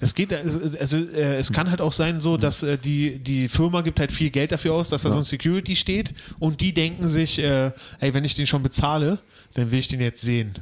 Es 0.00 0.14
geht, 0.14 0.32
also 0.32 0.96
äh, 0.96 1.36
es 1.36 1.52
kann 1.52 1.70
halt 1.70 1.80
auch 1.80 1.92
sein 1.92 2.20
so, 2.20 2.36
dass 2.36 2.62
äh, 2.62 2.76
die, 2.76 3.18
die 3.18 3.48
Firma 3.48 3.82
gibt 3.82 4.00
halt 4.00 4.12
viel 4.12 4.30
Geld 4.30 4.52
dafür 4.52 4.74
aus, 4.74 4.88
dass 4.88 5.02
da 5.02 5.10
so 5.10 5.18
ein 5.18 5.24
Security 5.24 5.76
steht 5.76 6.12
und 6.38 6.60
die 6.60 6.74
denken 6.74 7.08
sich, 7.08 7.38
äh, 7.38 7.72
ey, 8.00 8.14
wenn 8.14 8.24
ich 8.24 8.34
den 8.34 8.46
schon 8.46 8.62
bezahle, 8.62 9.18
dann 9.54 9.70
will 9.70 9.78
ich 9.78 9.88
den 9.88 10.00
jetzt 10.00 10.22
sehen. 10.22 10.54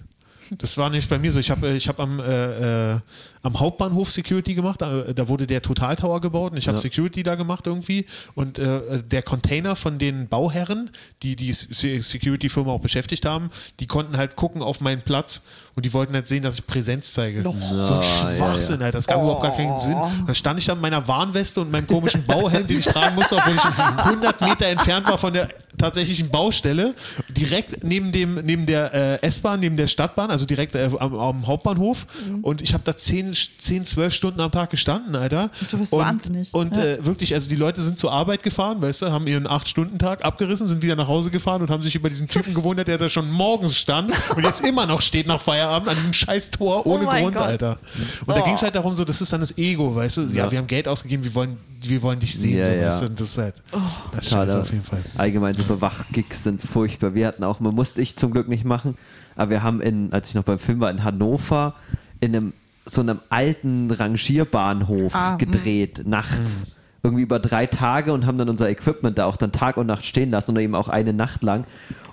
Das 0.58 0.76
war 0.76 0.90
nämlich 0.90 1.08
bei 1.08 1.18
mir 1.18 1.32
so. 1.32 1.40
Ich 1.40 1.50
habe 1.50 1.72
ich 1.72 1.88
hab 1.88 1.98
am, 1.98 2.20
äh, 2.20 2.92
äh, 2.94 3.00
am 3.44 3.60
Hauptbahnhof 3.60 4.10
Security 4.10 4.54
gemacht. 4.54 4.80
Da, 4.82 5.02
da 5.14 5.28
wurde 5.28 5.46
der 5.46 5.62
Total 5.62 5.94
Tower 5.94 6.20
gebaut 6.20 6.52
und 6.52 6.58
ich 6.58 6.66
habe 6.66 6.76
Ja. 6.78 6.82
Security 6.82 7.22
da 7.22 7.36
gemacht 7.36 7.66
irgendwie. 7.66 8.06
Und 8.34 8.58
äh, 8.58 9.02
der 9.04 9.22
Container 9.22 9.76
von 9.76 9.98
den 9.98 10.28
Bauherren, 10.28 10.90
die 11.22 11.36
die 11.36 11.52
Se- 11.52 12.00
Security-Firma 12.02 12.72
auch 12.72 12.80
beschäftigt 12.80 13.26
haben, 13.26 13.50
die 13.80 13.86
konnten 13.86 14.16
halt 14.16 14.34
gucken 14.34 14.62
auf 14.62 14.80
meinen 14.80 15.02
Platz 15.02 15.42
und 15.76 15.84
die 15.84 15.92
wollten 15.92 16.14
halt 16.14 16.26
sehen, 16.26 16.42
dass 16.42 16.56
ich 16.56 16.66
Präsenz 16.66 17.12
zeige. 17.12 17.42
So 17.42 17.50
ein 17.50 18.02
Schwachsinn, 18.36 18.82
Alter. 18.82 18.98
Das 18.98 19.06
gab 19.06 19.20
überhaupt 19.22 19.42
gar 19.42 19.54
keinen 19.56 19.76
Sinn. 19.78 19.96
Dann 20.26 20.34
stand 20.34 20.58
ich 20.58 20.66
da 20.66 20.74
mit 20.74 20.82
meiner 20.82 21.06
Warnweste 21.06 21.60
und 21.60 21.70
meinem 21.70 21.86
komischen 21.86 22.24
Bauhelm, 22.26 22.66
den 22.66 22.78
ich 22.78 22.86
tragen 22.86 23.14
musste, 23.14 23.36
obwohl 23.36 23.54
ich 23.56 24.04
100 24.04 24.40
Meter 24.40 24.66
entfernt 24.66 25.06
war 25.08 25.18
von 25.18 25.32
der 25.34 25.48
tatsächlichen 25.76 26.30
Baustelle, 26.30 26.94
direkt 27.28 27.82
neben 27.82 28.12
dem 28.12 28.36
neben 28.44 28.64
der 28.64 28.94
äh, 28.94 29.26
S-Bahn, 29.26 29.58
neben 29.60 29.76
der 29.76 29.88
Stadtbahn, 29.88 30.30
also 30.30 30.46
direkt 30.46 30.76
äh, 30.76 30.88
am, 31.00 31.14
am 31.18 31.46
Hauptbahnhof. 31.48 32.06
Und 32.42 32.62
ich 32.62 32.72
habe 32.74 32.84
da 32.84 32.94
10, 33.34 33.50
10, 33.58 33.86
12 33.86 34.14
Stunden 34.14 34.40
am 34.40 34.50
Tag 34.50 34.70
gestanden, 34.70 35.14
Alter. 35.16 35.50
Du 35.70 35.78
bist 35.78 35.92
und, 35.92 36.00
wahnsinnig. 36.00 36.52
Und 36.54 36.76
Ja. 36.76 36.82
äh, 36.84 37.04
wirklich, 37.04 37.34
also 37.34 37.48
die 37.48 37.56
Leute 37.56 37.82
sind 37.82 37.98
zur 37.98 38.12
Arbeit 38.12 38.42
gefahren, 38.42 38.80
weißt 38.80 39.02
du, 39.02 39.10
haben 39.12 39.26
ihren 39.26 39.46
8-Stunden-Tag 39.46 40.24
abgerissen, 40.24 40.66
sind 40.66 40.82
wieder 40.82 40.96
nach 40.96 41.08
Hause 41.08 41.30
gefahren 41.30 41.62
und 41.62 41.70
haben 41.70 41.82
sich 41.82 41.94
über 41.94 42.08
diesen 42.08 42.28
Typen 42.28 42.54
gewundert, 42.54 42.88
der 42.88 42.98
da 42.98 43.08
schon 43.08 43.30
morgens 43.30 43.76
stand 43.76 44.12
und 44.36 44.44
jetzt 44.44 44.64
immer 44.64 44.86
noch 44.86 45.00
steht 45.00 45.26
nach 45.26 45.40
Feierabend 45.40 45.88
an 45.88 45.96
diesem 45.96 46.12
scheiß 46.12 46.50
Tor 46.52 46.86
ohne 46.86 47.06
Oh 47.06 47.10
Grund, 47.10 47.34
Gott. 47.34 47.42
Alter. 47.46 47.78
Und 48.26 48.36
da 48.36 48.40
ging 48.42 48.54
es 48.54 48.62
halt 48.62 48.74
darum, 48.74 48.94
so, 48.94 49.04
das 49.04 49.20
ist 49.20 49.32
dann 49.32 49.40
das 49.40 49.56
Ego, 49.58 49.94
weißt 49.94 50.16
du? 50.18 50.20
Ja, 50.22 50.44
Ja. 50.44 50.50
wir 50.50 50.58
haben 50.58 50.66
Geld 50.66 50.86
ausgegeben, 50.88 51.24
wir 51.24 51.34
wollen, 51.34 51.56
wir 51.82 52.02
wollen 52.02 52.20
dich 52.20 52.34
sehen, 52.38 52.58
Ja, 52.58 52.64
so, 52.66 52.72
ja. 52.72 52.86
weißt 52.86 53.02
du? 53.02 53.06
Und 53.06 53.20
das 53.20 53.28
ist 53.28 53.38
halt, 53.38 53.62
Oh. 53.72 53.78
das 54.12 54.24
ist 54.24 54.30
Schade. 54.30 54.46
scheiße 54.52 54.60
auf 54.62 54.70
jeden 54.70 54.84
Fall. 54.84 55.02
Allgemein 55.16 55.54
so 55.54 55.64
Bewachgigs 55.64 56.44
sind 56.44 56.60
furchtbar. 56.62 57.14
Wir 57.14 57.26
hatten 57.26 57.44
auch, 57.44 57.60
man 57.60 57.74
musste 57.74 58.00
ich 58.00 58.16
zum 58.16 58.30
Glück 58.30 58.48
nicht 58.48 58.64
machen, 58.64 58.96
aber 59.36 59.50
wir 59.50 59.62
haben 59.62 59.80
in, 59.80 60.12
als 60.12 60.28
ich 60.28 60.34
noch 60.34 60.44
beim 60.44 60.58
Film 60.58 60.80
war, 60.80 60.90
in 60.90 61.02
Hannover 61.04 61.74
in 62.20 62.34
einem 62.36 62.52
so 62.86 63.00
einem 63.00 63.20
alten 63.30 63.90
Rangierbahnhof 63.90 65.14
Ah, 65.14 65.36
gedreht, 65.36 66.02
nachts. 66.06 66.66
Irgendwie 67.02 67.22
über 67.22 67.38
drei 67.38 67.66
Tage 67.66 68.12
und 68.12 68.24
haben 68.26 68.38
dann 68.38 68.48
unser 68.48 68.68
Equipment 68.70 69.18
da 69.18 69.26
auch 69.26 69.36
dann 69.36 69.52
Tag 69.52 69.76
und 69.76 69.86
Nacht 69.86 70.04
stehen 70.06 70.30
lassen 70.30 70.52
oder 70.52 70.60
eben 70.62 70.74
auch 70.74 70.88
eine 70.88 71.12
Nacht 71.12 71.42
lang. 71.42 71.64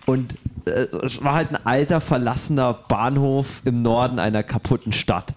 Und 0.06 0.36
äh, 0.66 0.88
es 1.06 1.24
war 1.24 1.34
halt 1.36 1.50
ein 1.52 1.66
alter, 1.66 2.02
verlassener 2.02 2.74
Bahnhof 2.74 3.62
im 3.66 3.82
Norden 3.82 4.20
einer 4.20 4.44
kaputten 4.44 4.92
Stadt. 4.92 5.34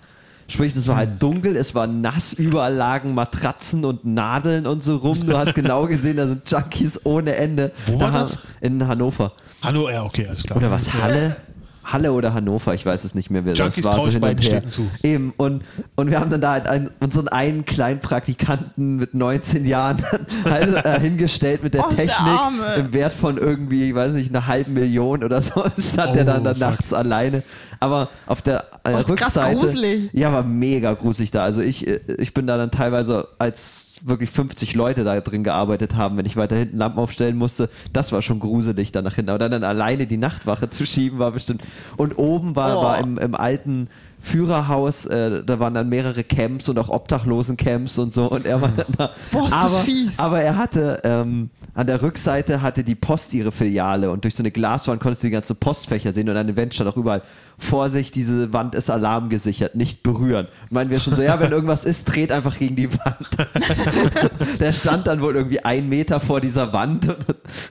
Sprich, 0.48 0.74
es 0.76 0.86
war 0.88 0.96
halt 0.96 1.22
dunkel, 1.22 1.56
es 1.56 1.74
war 1.74 1.86
nass, 1.86 2.32
überall 2.34 2.74
lagen 2.74 3.14
Matratzen 3.14 3.84
und 3.84 4.04
Nadeln 4.04 4.66
und 4.66 4.82
so 4.82 4.96
rum. 4.96 5.24
Du 5.26 5.38
hast 5.38 5.54
genau 5.54 5.86
gesehen, 5.86 6.16
da 6.18 6.26
sind 6.26 6.50
Junkies 6.50 7.00
ohne 7.04 7.34
Ende. 7.36 7.70
Wo 7.86 7.92
da 7.92 8.00
war 8.06 8.12
haben- 8.12 8.20
das? 8.22 8.38
In 8.60 8.86
Hannover. 8.86 9.32
Hallo, 9.62 9.88
ja, 9.88 10.02
okay, 10.02 10.26
alles 10.28 10.42
klar. 10.44 10.58
Oder 10.58 10.70
was, 10.70 10.92
Halle? 10.92 11.36
Halle 11.84 12.12
oder 12.12 12.34
Hannover, 12.34 12.74
ich 12.74 12.84
weiß 12.86 13.04
es 13.04 13.14
nicht 13.14 13.30
mehr. 13.30 13.42
Das 13.42 13.58
Junkies 13.58 13.84
war 13.84 13.92
trau 13.94 14.02
so 14.02 14.06
ich 14.08 14.12
hin 14.14 14.20
beiden 14.22 14.38
und 14.38 14.44
her. 14.44 14.50
Städten 14.52 14.70
zu. 14.70 14.86
Eben, 15.02 15.32
und, 15.36 15.62
und 15.96 16.10
wir 16.10 16.18
haben 16.20 16.30
dann 16.30 16.40
da 16.40 16.52
halt 16.52 16.66
einen, 16.66 16.90
unseren 17.00 17.28
einen 17.28 17.64
kleinen 17.64 18.00
Praktikanten 18.00 18.96
mit 18.96 19.14
19 19.14 19.64
Jahren 19.66 19.98
halt, 20.44 20.84
äh, 20.84 21.00
hingestellt 21.00 21.62
mit 21.62 21.74
der 21.74 21.84
Oh, 21.84 21.88
der 21.90 21.96
Technik 22.06 22.26
Arme. 22.38 22.74
im 22.78 22.92
Wert 22.92 23.12
von 23.12 23.36
irgendwie, 23.38 23.88
ich 23.90 23.94
weiß 23.94 24.12
nicht, 24.12 24.30
einer 24.30 24.46
halben 24.46 24.72
Million 24.72 25.22
oder 25.22 25.42
so, 25.42 25.64
stand 25.78 26.16
der 26.16 26.24
dann 26.24 26.40
Oh, 26.40 26.44
da 26.44 26.50
fuck. 26.54 26.58
nachts 26.60 26.92
alleine. 26.92 27.42
Aber 27.84 28.08
auf 28.26 28.42
der 28.42 28.64
äh, 28.84 28.98
ist 28.98 29.06
krass 29.08 29.36
Rückseite. 29.36 29.56
gruselig. 29.56 30.12
Ja, 30.12 30.32
war 30.32 30.42
mega 30.42 30.92
gruselig 30.94 31.30
da. 31.30 31.42
Also 31.44 31.60
ich, 31.60 31.86
äh, 31.86 32.00
ich 32.18 32.34
bin 32.34 32.46
da 32.46 32.56
dann 32.56 32.70
teilweise, 32.70 33.28
als 33.38 34.00
wirklich 34.04 34.30
50 34.30 34.74
Leute 34.74 35.04
da 35.04 35.20
drin 35.20 35.44
gearbeitet 35.44 35.96
haben, 35.96 36.16
wenn 36.16 36.26
ich 36.26 36.36
weiter 36.36 36.56
hinten 36.56 36.78
Lampen 36.78 36.98
aufstellen 36.98 37.36
musste, 37.36 37.68
das 37.92 38.12
war 38.12 38.22
schon 38.22 38.40
gruselig 38.40 38.92
da 38.92 39.02
nach 39.02 39.14
hinten. 39.14 39.30
Aber 39.30 39.38
dann, 39.38 39.50
dann 39.52 39.64
alleine 39.64 40.06
die 40.06 40.16
Nachtwache 40.16 40.68
zu 40.70 40.86
schieben, 40.86 41.18
war 41.18 41.32
bestimmt. 41.32 41.62
Und 41.96 42.18
oben 42.18 42.56
war, 42.56 42.78
Oh. 42.78 42.82
war 42.82 42.98
im, 42.98 43.18
im 43.18 43.34
alten 43.34 43.88
Führerhaus, 44.24 45.04
äh, 45.06 45.44
da 45.44 45.60
waren 45.60 45.74
dann 45.74 45.88
mehrere 45.88 46.24
Camps 46.24 46.68
und 46.68 46.78
auch 46.78 46.88
Obdachlosen-Camps 46.88 47.98
und 47.98 48.12
so. 48.12 48.30
Und 48.30 48.46
er 48.46 48.60
war 48.60 48.70
dann 48.74 48.86
da. 48.96 49.10
Boah, 49.30 49.46
ist 49.46 49.52
aber, 49.52 49.62
das 49.62 49.80
fies. 49.80 50.18
aber 50.18 50.40
er 50.40 50.56
hatte, 50.56 51.00
ähm, 51.04 51.50
an 51.74 51.86
der 51.86 52.00
Rückseite 52.02 52.62
hatte 52.62 52.84
die 52.84 52.94
Post 52.94 53.34
ihre 53.34 53.52
Filiale 53.52 54.10
und 54.10 54.24
durch 54.24 54.34
so 54.36 54.42
eine 54.42 54.50
Glaswand 54.50 55.00
konntest 55.00 55.22
du 55.22 55.26
die 55.26 55.32
ganzen 55.32 55.56
Postfächer 55.56 56.12
sehen 56.12 56.28
und 56.28 56.36
an 56.36 56.46
den 56.46 56.56
Wänden 56.56 56.72
stand 56.72 56.88
auch 56.88 56.96
überall, 56.96 57.22
Vorsicht, 57.58 58.14
diese 58.14 58.52
Wand 58.52 58.74
ist 58.74 58.90
alarmgesichert, 58.90 59.74
nicht 59.74 60.02
berühren. 60.02 60.46
Und 60.62 60.72
meinen 60.72 60.90
wir 60.90 60.98
schon 61.00 61.14
so, 61.14 61.22
ja, 61.22 61.38
wenn 61.40 61.52
irgendwas 61.52 61.84
ist, 61.84 62.04
dreht 62.04 62.32
einfach 62.32 62.58
gegen 62.58 62.76
die 62.76 62.92
Wand. 62.92 63.28
der 64.60 64.72
stand 64.72 65.06
dann 65.06 65.20
wohl 65.20 65.36
irgendwie 65.36 65.64
einen 65.64 65.88
Meter 65.88 66.18
vor 66.20 66.40
dieser 66.40 66.72
Wand 66.72 67.08
und 67.08 67.26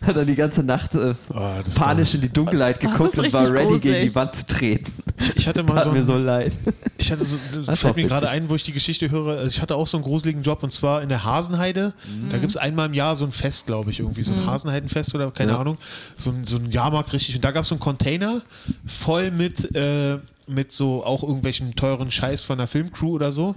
hat 0.06 0.16
dann 0.16 0.28
die 0.28 0.36
ganze 0.36 0.64
Nacht 0.64 0.96
äh, 0.96 1.14
Oh, 1.34 1.50
panisch 1.76 2.14
in 2.16 2.22
die 2.22 2.30
Dunkelheit 2.30 2.84
Das 2.84 2.92
geguckt 2.92 3.18
und 3.18 3.34
war 3.34 3.50
ready, 3.50 3.68
gegen 3.80 3.82
gruselig. 3.82 4.02
die 4.04 4.16
Wand 4.16 4.36
zu 4.36 4.48
treten. 4.48 4.92
Ich, 5.20 5.36
ich 5.38 5.48
hatte 5.48 5.64
mal 5.64 5.76
Tat 5.76 5.84
so, 5.84 5.92
mir 5.92 6.00
ein, 6.00 6.06
so 6.06 6.18
leid. 6.18 6.54
ich 6.98 7.12
hatte 7.12 7.24
so, 7.26 7.38
Das 7.62 7.82
fällt 7.82 7.96
mir 7.96 8.08
gerade 8.08 8.30
ein, 8.30 8.50
wo 8.50 8.56
ich 8.56 8.64
die 8.64 8.72
Geschichte 8.74 9.12
höre. 9.12 9.38
Also 9.38 9.48
ich 9.52 9.62
hatte 9.62 9.76
auch 9.76 9.88
so 9.88 9.98
einen 9.98 10.04
gruseligen 10.04 10.42
Job 10.44 10.64
und 10.64 10.74
zwar 10.74 11.02
in 11.02 11.10
der 11.10 11.24
Hasenheide. 11.24 11.94
Da 12.30 12.38
gibt 12.38 12.50
es 12.50 12.58
einmal 12.58 12.88
im 12.88 12.94
Jahr 12.94 13.16
so 13.16 13.26
ein 13.26 13.32
Fest, 13.32 13.68
glaube 13.68 13.92
ich, 13.92 14.00
irgendwie 14.00 14.24
so 14.24 14.32
ein 14.32 14.46
Hasenheidenfest 14.46 15.14
oder 15.16 15.30
keine 15.32 15.52
Ja. 15.54 15.60
Ahnung. 15.60 15.78
So 16.18 16.32
ein, 16.32 16.46
so 16.46 16.58
ein 16.58 16.72
Jahrmarkt 16.72 17.14
richtig. 17.14 17.36
Und 17.36 17.46
da 17.46 17.52
gab 17.52 17.64
es 17.64 17.70
so 17.70 17.76
einen 17.76 17.80
Container 17.80 18.42
voll 18.86 19.32
mit, 19.32 19.76
äh, 19.76 20.18
mit 20.48 20.72
so 20.74 21.04
auch 21.06 21.24
irgendwelchen 21.24 21.76
teuren 21.76 22.12
Scheiß 22.12 22.42
von 22.42 22.58
der 22.58 22.68
Filmcrew 22.68 23.12
oder 23.14 23.32
so. 23.32 23.56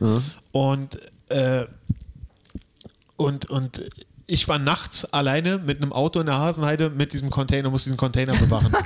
Und, 0.53 0.99
äh, 1.31 1.65
und, 3.17 3.47
und 3.49 3.89
ich 4.29 4.49
war 4.49 4.59
nachts 4.59 5.05
alleine 5.13 5.59
mit 5.59 5.81
einem 5.81 5.93
Auto 5.93 6.19
in 6.19 6.27
der 6.27 6.37
Hasenheide 6.39 6.91
mit 6.91 7.13
diesem 7.13 7.31
Container, 7.31 7.71
musste 7.71 7.91
diesen 7.91 7.97
Container 7.97 8.35
bewachen. 8.35 8.73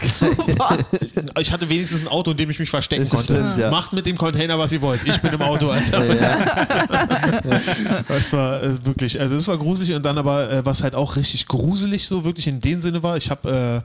Ich 1.39 1.53
hatte 1.53 1.69
wenigstens 1.69 2.03
ein 2.03 2.09
Auto, 2.09 2.33
in 2.33 2.37
dem 2.37 2.51
ich 2.51 2.59
mich 2.59 2.69
verstecken 2.71 3.05
Das 3.05 3.11
konnte. 3.13 3.35
stimmt, 3.35 3.57
ja. 3.59 3.71
Macht 3.71 3.93
mit 3.93 4.05
dem 4.05 4.19
Container, 4.19 4.59
was 4.59 4.73
ihr 4.73 4.83
wollt. 4.83 5.01
Ich 5.07 5.19
bin 5.21 5.33
im 5.33 5.41
Auto, 5.43 5.71
Alter. 5.71 6.03
Das 8.09 8.33
war 8.33 8.63
äh, 8.63 8.85
wirklich, 8.85 9.21
also 9.21 9.35
das 9.35 9.49
war 9.49 9.57
gruselig 9.59 9.95
und 9.95 10.03
dann 10.03 10.19
aber, 10.19 10.51
äh, 10.51 10.65
was 10.67 10.83
halt 10.83 10.95
auch 10.95 11.17
richtig 11.17 11.47
gruselig 11.47 12.07
so 12.09 12.25
wirklich 12.25 12.47
in 12.47 12.61
dem 12.61 12.81
Sinne 12.81 13.03
war, 13.03 13.17
ich 13.17 13.31
habe 13.31 13.85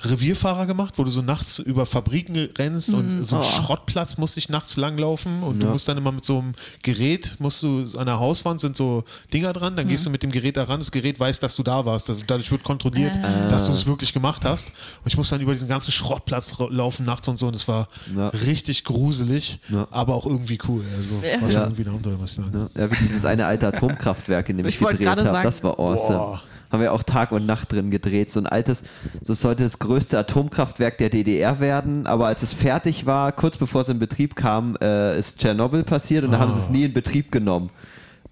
äh, 0.00 0.06
Revierfahrer 0.06 0.66
gemacht, 0.66 0.94
wo 0.96 1.04
du 1.04 1.10
so 1.10 1.22
nachts 1.22 1.58
über 1.58 1.86
Fabriken 1.86 2.36
rennst 2.58 2.92
und 2.94 3.24
so 3.24 3.36
einen 3.36 3.44
Schrottplatz 3.44 4.16
musste 4.18 4.38
ich 4.40 4.48
nachts 4.48 4.76
langlaufen 4.76 5.42
und 5.42 5.60
du 5.60 5.66
Ja. 5.66 5.72
musst 5.72 5.88
dann 5.88 5.96
immer 5.98 6.12
mit 6.12 6.24
so 6.24 6.38
einem 6.38 6.52
Gerät, 6.82 7.36
musst 7.38 7.62
du, 7.62 7.84
an 7.96 8.06
der 8.06 8.18
Hauswand 8.20 8.60
sind 8.60 8.76
so 8.76 9.04
Dinger 9.32 9.52
dran, 9.52 9.76
dann 9.76 9.88
gehst 9.88 10.06
du 10.06 10.10
mit 10.10 10.22
dem 10.22 10.30
Gerät 10.30 10.56
da 10.56 10.64
ran, 10.64 10.80
das 10.84 10.92
Gerät 10.92 11.18
weiß, 11.18 11.40
dass 11.40 11.56
du 11.56 11.62
da 11.62 11.84
warst, 11.86 12.08
also 12.10 12.22
dadurch 12.26 12.50
wird 12.50 12.62
kontrolliert, 12.62 13.12
dass 13.50 13.66
du 13.66 13.72
es 13.72 13.86
wirklich 13.86 14.12
gemacht 14.12 14.44
hast 14.44 14.68
und 14.68 15.06
ich 15.06 15.16
musste 15.16 15.34
dann 15.34 15.42
über 15.42 15.52
diesen 15.52 15.68
ganzen 15.68 15.92
Schrottplatz 15.92 16.52
laufen 16.70 17.04
nachts 17.06 17.26
und 17.28 17.38
so 17.38 17.46
und 17.48 17.56
es 17.56 17.66
war 17.68 17.88
Ja. 18.14 18.28
richtig 18.28 18.84
gruselig, 18.84 19.58
Ja. 19.68 19.86
aber 19.90 20.14
auch 20.14 20.26
irgendwie 20.26 20.58
cool, 20.68 20.82
also 20.96 21.26
Ja. 21.26 21.40
war 21.42 21.50
schon 21.50 21.60
irgendwie 21.62 21.82
ein 21.82 21.88
Abenteuer, 21.88 22.16
muss 22.18 22.30
ich 22.30 22.36
sagen. 22.36 22.68
Ja, 22.76 22.90
wie 22.90 22.96
dieses 22.96 23.24
eine 23.24 23.46
alte 23.46 23.66
Atomkraftwerk, 23.68 24.48
in 24.48 24.58
dem 24.58 24.66
ich, 24.66 24.74
Ich 24.80 24.86
gedreht 24.86 25.06
habe. 25.08 25.22
sagen. 25.22 25.42
Das 25.42 25.62
war 25.64 25.78
awesome. 25.78 26.18
Boah. 26.18 26.42
Haben 26.70 26.80
wir 26.82 26.92
auch 26.92 27.04
Tag 27.04 27.30
und 27.30 27.46
Nacht 27.46 27.70
drin 27.72 27.92
gedreht. 27.92 28.32
So 28.32 28.40
ein 28.40 28.48
altes, 28.48 28.82
das 29.24 29.40
sollte 29.40 29.62
das 29.62 29.78
größte 29.78 30.18
Atomkraftwerk 30.18 30.98
der 30.98 31.08
DDR 31.08 31.60
werden, 31.60 32.06
aber 32.08 32.26
als 32.26 32.42
es 32.42 32.52
fertig 32.52 33.06
war, 33.06 33.30
kurz 33.30 33.56
bevor 33.58 33.82
es 33.82 33.88
in 33.88 34.00
Betrieb 34.00 34.34
kam, 34.34 34.76
äh, 34.80 35.16
ist 35.16 35.38
Tschernobyl 35.38 35.84
passiert 35.84 36.24
und 36.24 36.32
da 36.32 36.40
haben 36.40 36.50
sie 36.50 36.58
es 36.58 36.70
nie 36.70 36.82
in 36.84 36.92
Betrieb 36.92 37.30
genommen. 37.30 37.70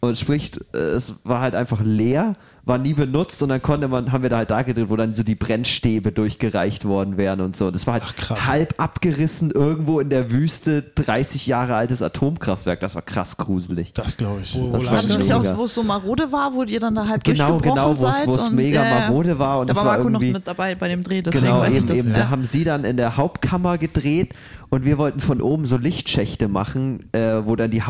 Und 0.05 0.19
sprich, 0.19 0.51
äh, 0.75 0.79
es 0.79 1.15
war 1.23 1.41
halt 1.41 1.55
einfach 1.55 1.81
leer, 1.81 2.35
war 2.65 2.77
nie 2.77 2.93
benutzt 2.93 3.41
und 3.41 3.51
dann 3.51 3.63
konnte 3.63 3.87
man, 3.87 4.11
haben 4.11 4.23
wir 4.25 4.31
da 4.31 4.39
halt 4.39 4.51
da 4.51 4.63
gedreht, 4.63 4.87
wo 4.91 4.97
dann 4.97 5.15
so 5.15 5.23
die 5.23 5.37
Brennstäbe 5.37 6.11
durchgereicht 6.11 6.85
worden 6.85 7.17
wären 7.17 7.41
und 7.41 7.55
so. 7.55 7.71
Das 7.71 7.87
war 7.87 7.95
halt 7.95 8.03
Ach, 8.07 8.17
krass. 8.17 8.49
halb 8.49 8.75
abgerissen 8.79 9.53
irgendwo 9.53 10.01
in 10.01 10.11
der 10.11 10.33
Wüste, 10.33 10.83
30 10.83 11.47
Jahre 11.47 11.77
altes 11.77 12.03
Atomkraftwerk. 12.03 12.81
Das 12.81 12.97
war 12.97 13.03
krass 13.03 13.37
gruselig. 13.37 13.93
Das 13.93 14.17
glaube 14.17 14.41
ich. 14.43 14.59
Das 14.73 14.87
war 14.87 15.19
nicht 15.19 15.33
auch, 15.33 15.57
wo 15.57 15.65
es 15.67 15.75
so 15.75 15.85
marode 15.85 16.33
war, 16.33 16.53
wo 16.53 16.65
ihr 16.65 16.81
dann 16.81 16.97
da 16.97 17.07
halb 17.07 17.23
Genau, 17.23 17.51
durchgebrochen 17.59 17.75
genau, 17.77 17.89
wo 17.91 17.93
es- 17.93 18.01
seid? 18.17 18.27
wo 18.27 18.33
es 18.33 18.39
und- 18.49 18.57
mega 18.57 18.85
ja. 18.85 18.99
marode 19.07 19.39
war 19.39 19.61
und 19.61 19.71
da 19.71 19.77
war 19.77 19.85
war 19.85 19.93
Marco 19.99 20.11
noch 20.11 20.21
mit 20.21 20.47
dabei 20.49 20.75
bei 20.75 20.89
dem 20.89 21.05
Dreh, 21.05 21.23
deswegen 21.23 21.45
Genau, 21.45 21.61
weiß 21.61 21.71
ich 21.71 21.77
eben, 21.79 21.87
das. 21.87 21.97
eben. 21.97 22.11
ja. 22.11 22.17
Da 22.19 22.29
haben 22.31 22.45
sie 22.45 22.65
dann 22.65 22.83
in 22.85 22.97
der 22.97 23.17
Hauptkammer 23.17 23.79
gedreht 23.79 24.35
und 24.69 24.85
wir 24.85 24.99
wollten 24.99 25.21
von 25.21 25.41
oben 25.41 25.65
so 25.65 25.77
Lichtschächte 25.77 26.49
machen, 26.49 27.09
äh, 27.13 27.45
wo 27.45 27.55
dann 27.55 27.71
die 27.71 27.83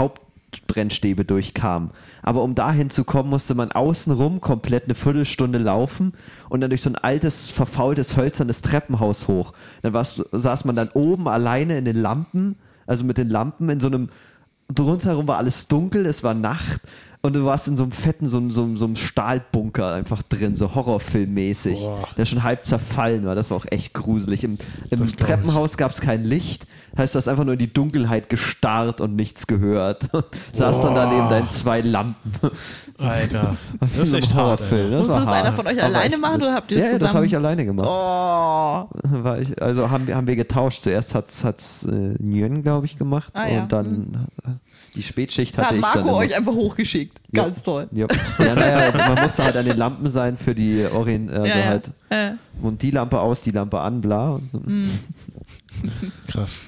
Hauptbrennstäbe 0.52 1.24
durchkamen. 1.24 1.90
Aber 2.22 2.42
um 2.42 2.54
dahin 2.54 2.90
zu 2.90 3.04
kommen, 3.04 3.30
musste 3.30 3.54
man 3.54 3.72
außenrum 3.72 4.40
komplett 4.40 4.84
eine 4.84 4.94
Viertelstunde 4.94 5.58
laufen 5.58 6.12
und 6.48 6.60
dann 6.60 6.70
durch 6.70 6.82
so 6.82 6.90
ein 6.90 6.96
altes, 6.96 7.50
verfaultes, 7.50 8.16
hölzernes 8.16 8.60
Treppenhaus 8.62 9.28
hoch. 9.28 9.52
Dann 9.82 9.92
saß 9.94 10.64
man 10.64 10.76
dann 10.76 10.90
oben 10.90 11.28
alleine 11.28 11.78
in 11.78 11.84
den 11.84 11.96
Lampen, 11.96 12.56
also 12.86 13.04
mit 13.04 13.18
den 13.18 13.30
Lampen 13.30 13.68
in 13.70 13.80
so 13.80 13.86
einem, 13.86 14.10
drunterherum 14.68 15.26
war 15.26 15.38
alles 15.38 15.68
dunkel, 15.68 16.06
es 16.06 16.22
war 16.22 16.34
Nacht. 16.34 16.82
Und 17.24 17.34
du 17.36 17.44
warst 17.44 17.68
in 17.68 17.76
so 17.76 17.84
einem 17.84 17.92
fetten, 17.92 18.28
so, 18.28 18.38
einem- 18.38 18.50
so, 18.50 18.76
so 18.76 18.84
einem 18.84 18.96
Stahlbunker 18.96 19.94
einfach 19.94 20.22
drin, 20.22 20.56
so 20.56 20.74
Horrorfilmmäßig, 20.74 21.78
Boah. 21.78 22.08
der 22.16 22.24
schon 22.26 22.42
halb 22.42 22.64
zerfallen 22.64 23.24
war. 23.24 23.36
Das 23.36 23.50
war 23.50 23.58
auch 23.58 23.66
echt 23.70 23.94
gruselig. 23.94 24.42
Im, 24.42 24.58
im 24.90 24.98
Das 24.98 25.14
Treppenhaus 25.14 25.76
gab 25.76 25.92
es 25.92 26.00
kein 26.00 26.24
Licht. 26.24 26.66
Heißt, 26.98 27.14
du 27.14 27.18
hast 27.18 27.28
einfach 27.28 27.44
nur 27.44 27.52
in 27.54 27.60
die 27.60 27.72
Dunkelheit 27.72 28.28
gestarrt 28.28 29.00
und 29.00 29.14
nichts 29.14 29.46
gehört. 29.46 30.08
Saß 30.52 30.82
dann 30.82 30.96
daneben 30.96 31.28
deinen 31.28 31.48
zwei 31.50 31.80
Lampen. 31.80 32.32
Alter, 32.98 33.56
das 33.80 34.08
ist 34.08 34.12
echt 34.14 34.34
hart. 34.34 34.58
Horrorfilm. 34.60 34.92
Alter. 34.92 34.98
Das 34.98 35.06
Musste 35.06 35.12
war 35.12 35.20
das 35.20 35.26
hart. 35.28 35.46
einer 35.46 35.52
von 35.56 35.66
euch 35.68 35.78
Aber 35.78 35.86
alleine 35.96 36.16
machen 36.18 36.42
oder 36.42 36.54
habt 36.54 36.72
ihr 36.72 36.78
das 36.78 36.86
ja, 36.86 36.92
ja, 36.92 36.98
das 36.98 37.08
zusammen? 37.08 37.16
habe 37.16 37.26
ich 37.26 37.36
alleine 37.36 37.64
gemacht. 37.64 37.86
Oh. 37.88 38.88
War 39.22 39.38
ich, 39.38 39.62
also 39.62 39.90
haben 39.90 40.06
wir, 40.08 40.16
haben 40.16 40.26
wir 40.26 40.36
getauscht. 40.36 40.82
Zuerst 40.82 41.14
hat 41.14 41.28
es 41.28 41.84
äh, 41.84 42.14
Nguyen, 42.20 42.62
glaube 42.64 42.86
ich, 42.86 42.98
gemacht. 42.98 43.30
Ah, 43.34 43.46
ja. 43.48 43.62
Und 43.62 43.72
dann 43.72 44.26
äh, 44.44 44.50
die 44.94 45.02
Spätschicht 45.02 45.56
Da 45.56 45.62
hatte 45.62 45.68
hat 45.70 45.74
ich 45.76 45.80
Marco 45.80 45.98
dann. 45.98 46.08
immer. 46.08 46.16
euch 46.18 46.34
einfach 46.34 46.52
hochgeschickt. 46.52 47.18
Ja. 47.34 47.44
Ganz 47.44 47.62
toll. 47.62 47.88
Ja, 47.92 48.06
ja 48.38 48.54
naja, 48.54 48.92
man 49.14 49.22
musste 49.22 49.44
halt 49.44 49.56
an 49.56 49.64
den 49.64 49.76
Lampen 49.78 50.10
sein 50.10 50.36
für 50.36 50.54
die 50.54 50.84
Orient, 50.92 51.30
also 51.30 51.46
Ja, 51.46 51.58
ja. 51.58 51.64
halt 51.66 51.90
Äh. 52.10 52.32
und 52.60 52.82
die 52.82 52.90
Lampe 52.90 53.18
aus, 53.20 53.40
die 53.40 53.50
Lampe 53.52 53.80
an, 53.80 54.00
bla. 54.00 54.40
Und, 54.52 54.88
Krass. 56.28 56.60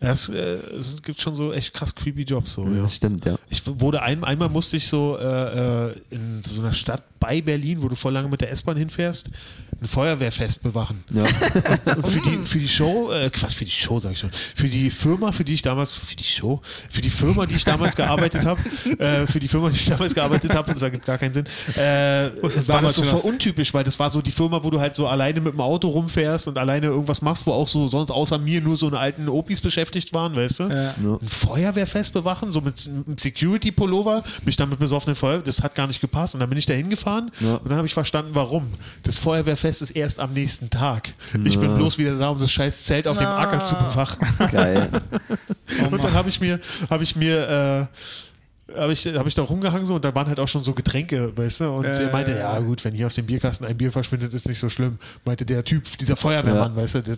Ja, 0.00 0.10
es, 0.10 0.28
äh, 0.28 0.58
es 0.78 1.02
gibt 1.02 1.20
schon 1.20 1.34
so 1.34 1.52
echt 1.52 1.72
krass 1.72 1.94
creepy 1.94 2.22
Jobs. 2.22 2.52
So, 2.52 2.66
ja. 2.66 2.82
Das 2.82 2.94
stimmt, 2.94 3.24
ja. 3.24 3.36
Ich 3.56 3.80
wurde 3.80 4.02
ein, 4.02 4.24
einmal 4.24 4.48
musste 4.48 4.76
ich 4.76 4.88
so 4.88 5.16
äh, 5.18 5.88
äh, 5.88 5.94
in 6.10 6.42
so 6.42 6.60
einer 6.60 6.72
Stadt 6.72 7.02
bei 7.18 7.40
Berlin, 7.40 7.82
wo 7.82 7.88
du 7.88 7.96
voll 7.96 8.12
lange 8.12 8.28
mit 8.28 8.40
der 8.40 8.50
S-Bahn 8.50 8.76
hinfährst, 8.76 9.30
ein 9.80 9.88
Feuerwehrfest 9.88 10.62
bewachen. 10.62 11.04
ja. 11.10 11.22
Und 11.94 12.06
für 12.08 12.20
die, 12.20 12.44
für 12.44 12.58
die 12.58 12.68
Show, 12.68 13.10
äh, 13.10 13.30
Quatsch, 13.30 13.54
für 13.54 13.64
die 13.64 13.70
Show 13.70 13.98
sag 14.00 14.12
ich 14.12 14.18
schon, 14.18 14.30
für 14.32 14.68
die 14.68 14.90
Firma, 14.90 15.32
für 15.32 15.44
die 15.44 15.54
ich 15.54 15.62
damals, 15.62 15.92
für 15.92 16.16
die 16.16 16.24
Show, 16.24 16.60
für 16.90 17.00
die 17.02 17.10
Firma, 17.10 17.46
die 17.46 17.54
ich 17.56 17.64
damals 17.64 17.96
gearbeitet 17.96 18.44
habe, 18.44 18.60
äh, 18.98 19.26
für 19.26 19.40
die 19.40 19.48
Firma, 19.48 19.70
die 19.70 19.76
ich 19.76 19.86
damals 19.86 20.14
gearbeitet 20.14 20.54
habe, 20.54 20.72
das 20.72 20.82
ergibt 20.82 21.04
gar 21.04 21.18
keinen 21.18 21.34
Sinn, 21.34 21.44
äh, 21.76 22.28
ist 22.28 22.68
war 22.68 22.82
das 22.82 22.94
so 22.94 23.02
voll 23.02 23.20
das? 23.20 23.24
untypisch, 23.24 23.72
weil 23.74 23.84
das 23.84 23.98
war 23.98 24.10
so 24.10 24.22
die 24.22 24.30
Firma, 24.30 24.62
wo 24.62 24.70
du 24.70 24.80
halt 24.80 24.96
so 24.96 25.08
alleine 25.08 25.40
mit 25.40 25.52
dem 25.52 25.60
Auto 25.60 25.88
rumfährst 25.88 26.48
und 26.48 26.58
alleine 26.58 26.86
irgendwas 26.86 27.22
machst, 27.22 27.46
wo 27.46 27.52
auch 27.52 27.68
so 27.68 27.88
sonst 27.88 28.10
außer 28.10 28.38
mir 28.38 28.60
nur 28.60 28.76
so 28.76 28.86
eine 28.86 28.98
alten 28.98 29.28
Opis 29.28 29.60
beschäftigt 29.60 30.12
waren, 30.14 30.36
weißt 30.36 30.60
du? 30.60 30.64
Ja. 30.64 30.94
Ein 30.98 31.28
Feuerwehrfest 31.28 32.12
bewachen, 32.12 32.52
so 32.52 32.60
mit 32.60 32.86
einem 32.86 33.16
Security-Pullover, 33.46 34.22
mich 34.44 34.56
dann 34.56 34.68
mit 34.68 34.78
besoffenen 34.78 35.14
Feuer, 35.16 35.38
das 35.38 35.62
hat 35.62 35.74
gar 35.74 35.86
nicht 35.86 36.00
gepasst. 36.00 36.34
Und 36.34 36.40
dann 36.40 36.48
bin 36.48 36.58
ich 36.58 36.66
da 36.66 36.74
hingefahren 36.74 37.30
Ja. 37.40 37.54
und 37.56 37.68
dann 37.68 37.76
habe 37.78 37.86
ich 37.86 37.94
verstanden, 37.94 38.30
warum. 38.34 38.74
Das 39.02 39.16
Feuerwehrfest 39.18 39.82
ist 39.82 39.90
erst 39.92 40.20
am 40.20 40.32
nächsten 40.32 40.70
Tag. 40.70 41.14
Ich 41.44 41.58
bin 41.58 41.74
bloß 41.74 41.98
wieder 41.98 42.16
da, 42.16 42.30
um 42.30 42.38
das 42.40 42.50
scheiß 42.50 42.84
Zelt 42.84 43.06
auf 43.08 43.18
dem 43.18 43.26
Acker 43.26 43.62
zu 43.64 43.74
bewachen. 43.76 44.26
Geil. 44.50 44.88
Und 45.90 46.02
dann 46.02 46.12
habe 46.12 46.28
ich 46.28 46.40
mir, 46.40 46.60
habe 46.90 47.02
ich 47.04 47.16
mir, 47.16 47.88
äh, 47.92 47.96
habe 48.76 48.92
ich, 48.92 49.06
hab 49.06 49.26
ich 49.26 49.34
da 49.34 49.42
rumgehangen 49.42 49.86
so 49.86 49.94
und 49.94 50.04
da 50.04 50.12
waren 50.14 50.26
halt 50.26 50.40
auch 50.40 50.48
schon 50.48 50.64
so 50.64 50.72
Getränke, 50.72 51.36
weißt 51.36 51.60
du? 51.60 51.70
Und 51.70 51.84
Äh, 51.84 52.04
er 52.04 52.12
meinte, 52.12 52.32
ja 52.36 52.58
gut, 52.58 52.84
wenn 52.84 52.94
hier 52.94 53.06
aus 53.06 53.14
dem 53.14 53.24
Bierkasten 53.26 53.64
ein 53.66 53.76
Bier 53.76 53.92
verschwindet, 53.92 54.32
ist 54.34 54.48
nicht 54.48 54.58
so 54.58 54.68
schlimm. 54.68 54.98
Meinte 55.24 55.46
der 55.46 55.62
Typ, 55.64 55.84
dieser 55.98 56.16
Feuerwehrmann, 56.16 56.74
Ja. 56.74 56.82
weißt 56.82 56.96
du, 56.96 57.02
der, 57.02 57.16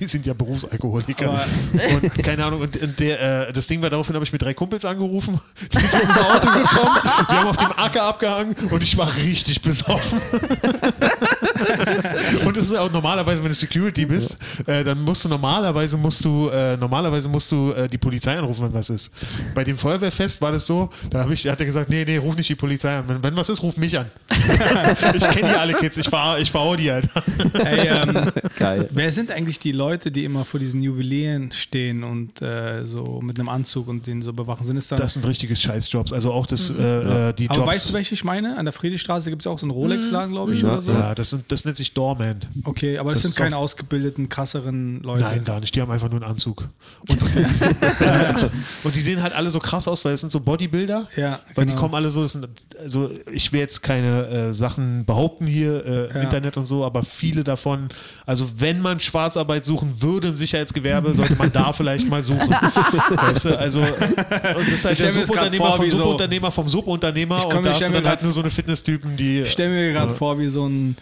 die 0.00 0.04
sind 0.04 0.24
ja 0.24 0.34
Berufsalkoholiker. 0.34 1.30
Aber- 1.30 1.44
und 2.02 2.22
keine 2.22 2.44
Ahnung, 2.44 2.60
und, 2.60 2.76
und 2.80 3.00
der, 3.00 3.48
äh, 3.48 3.52
das 3.52 3.66
Ding 3.66 3.82
war 3.82 3.90
daraufhin, 3.90 4.14
habe 4.14 4.24
ich 4.24 4.32
mir 4.32 4.38
drei 4.38 4.54
Kumpels 4.54 4.84
angerufen, 4.84 5.40
die 5.72 5.86
sind 5.86 6.02
im 6.02 6.10
Auto 6.10 6.46
gekommen, 6.46 6.96
wir 7.28 7.40
haben 7.40 7.48
auf 7.48 7.56
dem 7.56 7.72
Acker 7.72 8.02
abgehangen 8.04 8.54
und 8.70 8.82
ich 8.82 8.96
war 8.96 9.14
richtig 9.16 9.62
besoffen. 9.62 10.20
und 12.46 12.56
es 12.56 12.66
ist 12.66 12.76
auch 12.76 12.90
normalerweise, 12.90 13.42
wenn 13.42 13.48
du 13.50 13.54
Security 13.54 14.06
bist, 14.06 14.36
äh, 14.66 14.84
dann 14.84 15.00
musst 15.02 15.24
du 15.24 15.28
normalerweise 15.28 15.96
musst 15.96 16.24
du 16.24 16.48
äh, 16.48 16.76
normalerweise 16.76 17.28
musst 17.28 17.50
du 17.52 17.72
äh, 17.72 17.88
die 17.88 17.98
Polizei 17.98 18.36
anrufen, 18.38 18.66
wenn 18.66 18.74
was 18.74 18.90
ist. 18.90 19.10
Bei 19.54 19.64
dem 19.64 19.76
Feuerwehrfest 19.76 20.40
war 20.40 20.52
das 20.52 20.66
so, 20.66 20.88
da 21.10 21.20
habe 21.20 21.34
ich, 21.34 21.46
hat 21.46 21.60
er 21.60 21.66
gesagt, 21.66 21.90
nee, 21.90 22.04
nee, 22.04 22.16
ruf 22.16 22.36
nicht 22.36 22.48
die 22.48 22.54
Polizei 22.54 22.96
an. 22.98 23.04
Wenn, 23.08 23.22
wenn 23.22 23.36
was 23.36 23.48
ist, 23.48 23.62
ruf 23.62 23.76
mich 23.76 23.98
an. 23.98 24.06
ich 25.14 25.28
kenne 25.30 25.48
die 25.48 25.58
alle 25.58 25.74
Kids, 25.74 25.96
ich 25.96 26.08
fahr, 26.08 26.38
ich 26.38 26.50
fahr 26.50 26.76
die 26.76 26.90
halt. 26.90 27.08
Hey, 27.54 27.88
ähm, 27.88 28.30
Geil. 28.58 28.88
wer 28.90 29.12
sind 29.12 29.30
eigentlich 29.30 29.58
die 29.58 29.72
Leute, 29.72 30.10
die 30.10 30.24
immer 30.24 30.44
vor 30.44 30.60
diesen 30.60 30.82
Juwelieren 30.82 31.52
stehen 31.52 32.04
und 32.04 32.40
äh, 32.42 32.84
so 32.86 33.20
mit 33.22 33.38
einem 33.38 33.48
Anzug 33.48 33.88
und 33.88 34.06
den 34.06 34.22
so 34.22 34.32
bewachen? 34.32 34.66
Sind 34.66 34.76
es 34.76 34.88
dann. 34.88 34.98
Das 34.98 35.14
sind 35.14 35.26
richtige 35.26 35.54
Scheißjobs. 35.56 36.12
Also 36.12 36.32
auch 36.32 36.46
das, 36.46 36.70
äh, 36.70 37.28
äh, 37.28 37.32
die 37.32 37.48
aber 37.50 37.58
Jobs. 37.60 37.68
weißt 37.68 37.88
du, 37.90 37.92
welche 37.94 38.14
ich 38.14 38.24
meine? 38.24 38.56
An 38.56 38.64
der 38.64 38.72
Friedrichstraße 38.72 39.30
gibt 39.30 39.42
es 39.42 39.46
auch 39.46 39.58
so 39.58 39.66
einen 39.66 39.70
Rolex-Laden, 39.72 40.32
glaube 40.32 40.54
ich, 40.54 40.62
Ja, 40.62 40.72
oder 40.72 40.82
so. 40.82 40.92
ja, 40.92 41.14
das, 41.14 41.30
sind, 41.30 41.44
das 41.48 41.63
nennt 41.64 41.76
sich 41.76 41.92
Doorman. 41.94 42.42
Okay, 42.64 42.98
aber 42.98 43.10
das, 43.10 43.22
Das 43.22 43.34
sind 43.34 43.42
keine 43.42 43.56
ausgebildeten, 43.56 44.28
krasseren 44.28 45.00
Leute. 45.02 45.24
Nein, 45.24 45.44
gar 45.44 45.60
nicht. 45.60 45.74
Die 45.74 45.80
haben 45.80 45.90
einfach 45.90 46.08
nur 46.10 46.20
einen 46.22 46.30
Anzug. 46.30 46.68
Und, 47.08 47.20
das, 47.22 47.32
die, 47.34 47.44
sind, 47.54 47.76
und 48.84 48.94
die 48.94 49.00
sehen 49.00 49.22
halt 49.22 49.34
alle 49.34 49.50
so 49.50 49.58
krass 49.60 49.88
aus, 49.88 50.04
weil 50.04 50.12
es 50.14 50.20
sind 50.20 50.30
so 50.30 50.40
Bodybuilder. 50.40 51.08
Ja, 51.16 51.40
Weil 51.54 51.64
die 51.66 51.70
genau. 51.72 51.80
kommen 51.82 51.94
alle 51.94 52.10
so, 52.10 52.22
das 52.22 52.32
sind, 52.32 52.48
also 52.78 53.10
ich 53.32 53.52
will 53.52 53.60
jetzt 53.60 53.82
keine 53.82 54.26
äh, 54.26 54.54
Sachen 54.54 55.04
behaupten 55.04 55.46
hier 55.46 55.84
äh, 55.84 56.04
im 56.10 56.16
Ja. 56.16 56.22
Internet 56.22 56.56
und 56.56 56.64
so, 56.66 56.84
aber 56.84 57.02
viele 57.02 57.44
davon, 57.44 57.88
also 58.26 58.48
wenn 58.58 58.80
man 58.80 59.00
Schwarzarbeit 59.00 59.64
suchen 59.64 60.02
würde 60.02 60.28
im 60.28 60.34
Sicherheitsgewerbe, 60.36 61.14
sollte 61.14 61.36
man 61.36 61.50
da 61.52 61.72
vielleicht 61.72 62.08
mal 62.08 62.22
suchen. 62.22 62.50
weißt 63.10 63.44
du, 63.46 63.58
also 63.58 63.80
und 63.80 63.88
das 63.90 64.68
ist 64.68 64.84
halt 64.84 64.92
Ich 64.94 64.98
der 64.98 65.06
das 65.06 65.14
Subunternehmer 65.14 65.66
vor, 65.66 65.76
vom 65.76 65.90
so- 65.90 65.96
Subunternehmer 65.96 66.50
vom 66.50 66.68
Subunternehmer 66.68 67.46
und 67.46 67.64
da 67.64 67.78
mir 67.78 67.90
dann 67.90 68.06
halt 68.06 68.22
nur 68.22 68.32
so 68.32 68.40
eine 68.40 68.50
Fitnesstypen, 68.50 69.16
die 69.16 69.40
Ich 69.40 69.52
stelle 69.52 69.70
mir 69.70 69.92
gerade 69.92 70.12
Ja. 70.12 70.16
vor, 70.16 70.38
wie 70.38 70.48
so 70.48 70.66
ein 70.66 70.96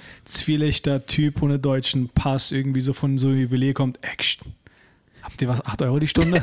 zwielichter 0.53 1.07
Typ 1.07 1.43
ohne 1.43 1.59
deutschen 1.59 2.09
Pass 2.11 2.53
irgendwie 2.53 2.83
so 2.83 2.93
von 2.93 3.17
so 3.17 3.29
einem 3.29 3.38
Juwelier 3.38 3.73
kommt. 3.73 3.99
Action. 4.03 4.53
Habt 5.23 5.41
ihr 5.41 5.49
was? 5.49 5.65
8 5.65 5.83
Euro 5.83 5.99
die 5.99 6.09
Stunde? 6.09 6.43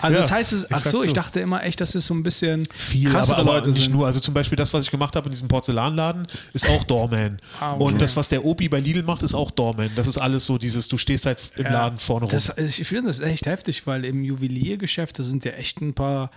also 0.00 0.14
Ja, 0.14 0.20
das 0.22 0.30
heißt, 0.30 0.52
es, 0.52 0.70
ach 0.70 0.78
so, 0.78 1.02
ich 1.02 1.08
so. 1.08 1.14
dachte 1.14 1.40
immer 1.40 1.64
echt, 1.64 1.80
dass 1.80 1.94
es 1.94 2.06
so 2.06 2.14
ein 2.14 2.22
bisschen 2.22 2.64
viel, 2.72 3.10
krassere 3.10 3.38
aber, 3.38 3.50
aber 3.50 3.54
Leute 3.54 3.70
nicht 3.70 3.84
sind. 3.84 3.92
nur. 3.92 4.06
Also 4.06 4.20
zum 4.20 4.34
Beispiel 4.34 4.56
das, 4.56 4.72
was 4.72 4.84
ich 4.84 4.90
gemacht 4.90 5.16
habe 5.16 5.26
in 5.26 5.32
diesem 5.32 5.48
Porzellanladen, 5.48 6.28
ist 6.52 6.68
auch 6.68 6.84
Doorman. 6.84 7.40
Ah, 7.60 7.74
okay. 7.74 7.82
Und 7.82 8.00
das, 8.00 8.14
was 8.14 8.28
der 8.28 8.44
Opi 8.44 8.68
bei 8.68 8.78
Lidl 8.78 9.02
macht, 9.02 9.22
ist 9.22 9.34
auch 9.34 9.50
Doorman. 9.50 9.90
Das 9.96 10.06
ist 10.06 10.18
alles 10.18 10.46
so 10.46 10.58
dieses, 10.58 10.86
du 10.86 10.98
stehst 10.98 11.26
halt 11.26 11.40
im 11.56 11.64
Ja, 11.64 11.72
Laden 11.72 11.98
vorne 11.98 12.26
rum. 12.26 12.32
Das, 12.32 12.52
ich 12.56 12.86
finde 12.86 13.08
das 13.08 13.18
echt 13.20 13.46
heftig, 13.46 13.86
weil 13.86 14.04
im 14.04 14.22
Juweliergeschäft, 14.22 15.18
da 15.18 15.22
sind 15.24 15.44
ja 15.44 15.52
echt 15.52 15.80
ein 15.80 15.94
paar 15.94 16.30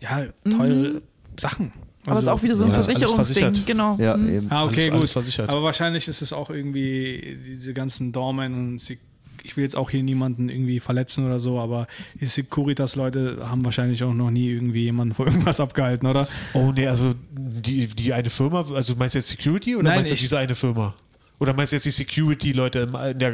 ja, 0.00 0.26
teure 0.48 1.02
Sachen. 1.38 1.72
Aber 2.06 2.14
es 2.16 2.22
ist 2.22 2.28
Also- 2.28 2.30
auch 2.38 2.42
wieder 2.42 2.56
so 2.56 2.64
ein 2.64 2.70
Ja, 2.70 2.82
Versicherungsding, 2.82 3.64
genau. 3.66 3.96
Ja, 4.00 4.16
Mhm. 4.16 4.28
eben. 4.36 4.46
Ah, 4.50 4.64
okay, 4.64 4.74
Alles- 4.76 4.84
gut. 4.86 4.94
alles 4.94 5.10
versichert. 5.12 5.50
Aber 5.50 5.62
wahrscheinlich 5.62 6.08
ist 6.08 6.22
es 6.22 6.32
auch 6.32 6.50
irgendwie 6.50 7.38
diese 7.46 7.74
ganzen 7.74 8.10
Dormen 8.12 8.54
und 8.54 8.78
Sec- 8.80 8.98
ich 9.42 9.56
will 9.56 9.64
jetzt 9.64 9.76
auch 9.76 9.88
hier 9.90 10.02
niemanden 10.02 10.48
irgendwie 10.50 10.80
verletzen 10.80 11.24
oder 11.24 11.38
so, 11.40 11.58
aber 11.58 11.86
die 12.20 12.26
Securitas-Leute 12.26 13.38
haben 13.48 13.64
wahrscheinlich 13.64 14.02
auch 14.04 14.12
noch 14.12 14.30
nie 14.30 14.50
irgendwie 14.50 14.82
jemanden 14.82 15.14
vor 15.14 15.26
irgendwas 15.54 15.60
abgehalten, 15.60 16.06
oder? 16.06 16.28
oh 16.52 16.72
nee, 16.72 16.86
also 16.86 17.14
die, 17.32 17.86
die 17.86 18.12
eine 18.12 18.28
Firma, 18.30 18.64
also 18.74 18.94
meinst 18.96 19.14
du 19.14 19.18
jetzt 19.18 19.28
Security 19.28 19.74
oder 19.76 19.84
Nein, 19.84 19.96
meinst 19.98 20.10
du 20.10 20.14
diese 20.14 20.38
eine 20.38 20.54
Firma? 20.54 20.94
Oder 21.38 21.54
meinst 21.54 21.72
du 21.72 21.76
jetzt 21.76 21.86
die 21.86 21.90
Security-Leute, 21.90 22.92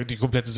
die 0.08 0.16
komplette 0.16 0.48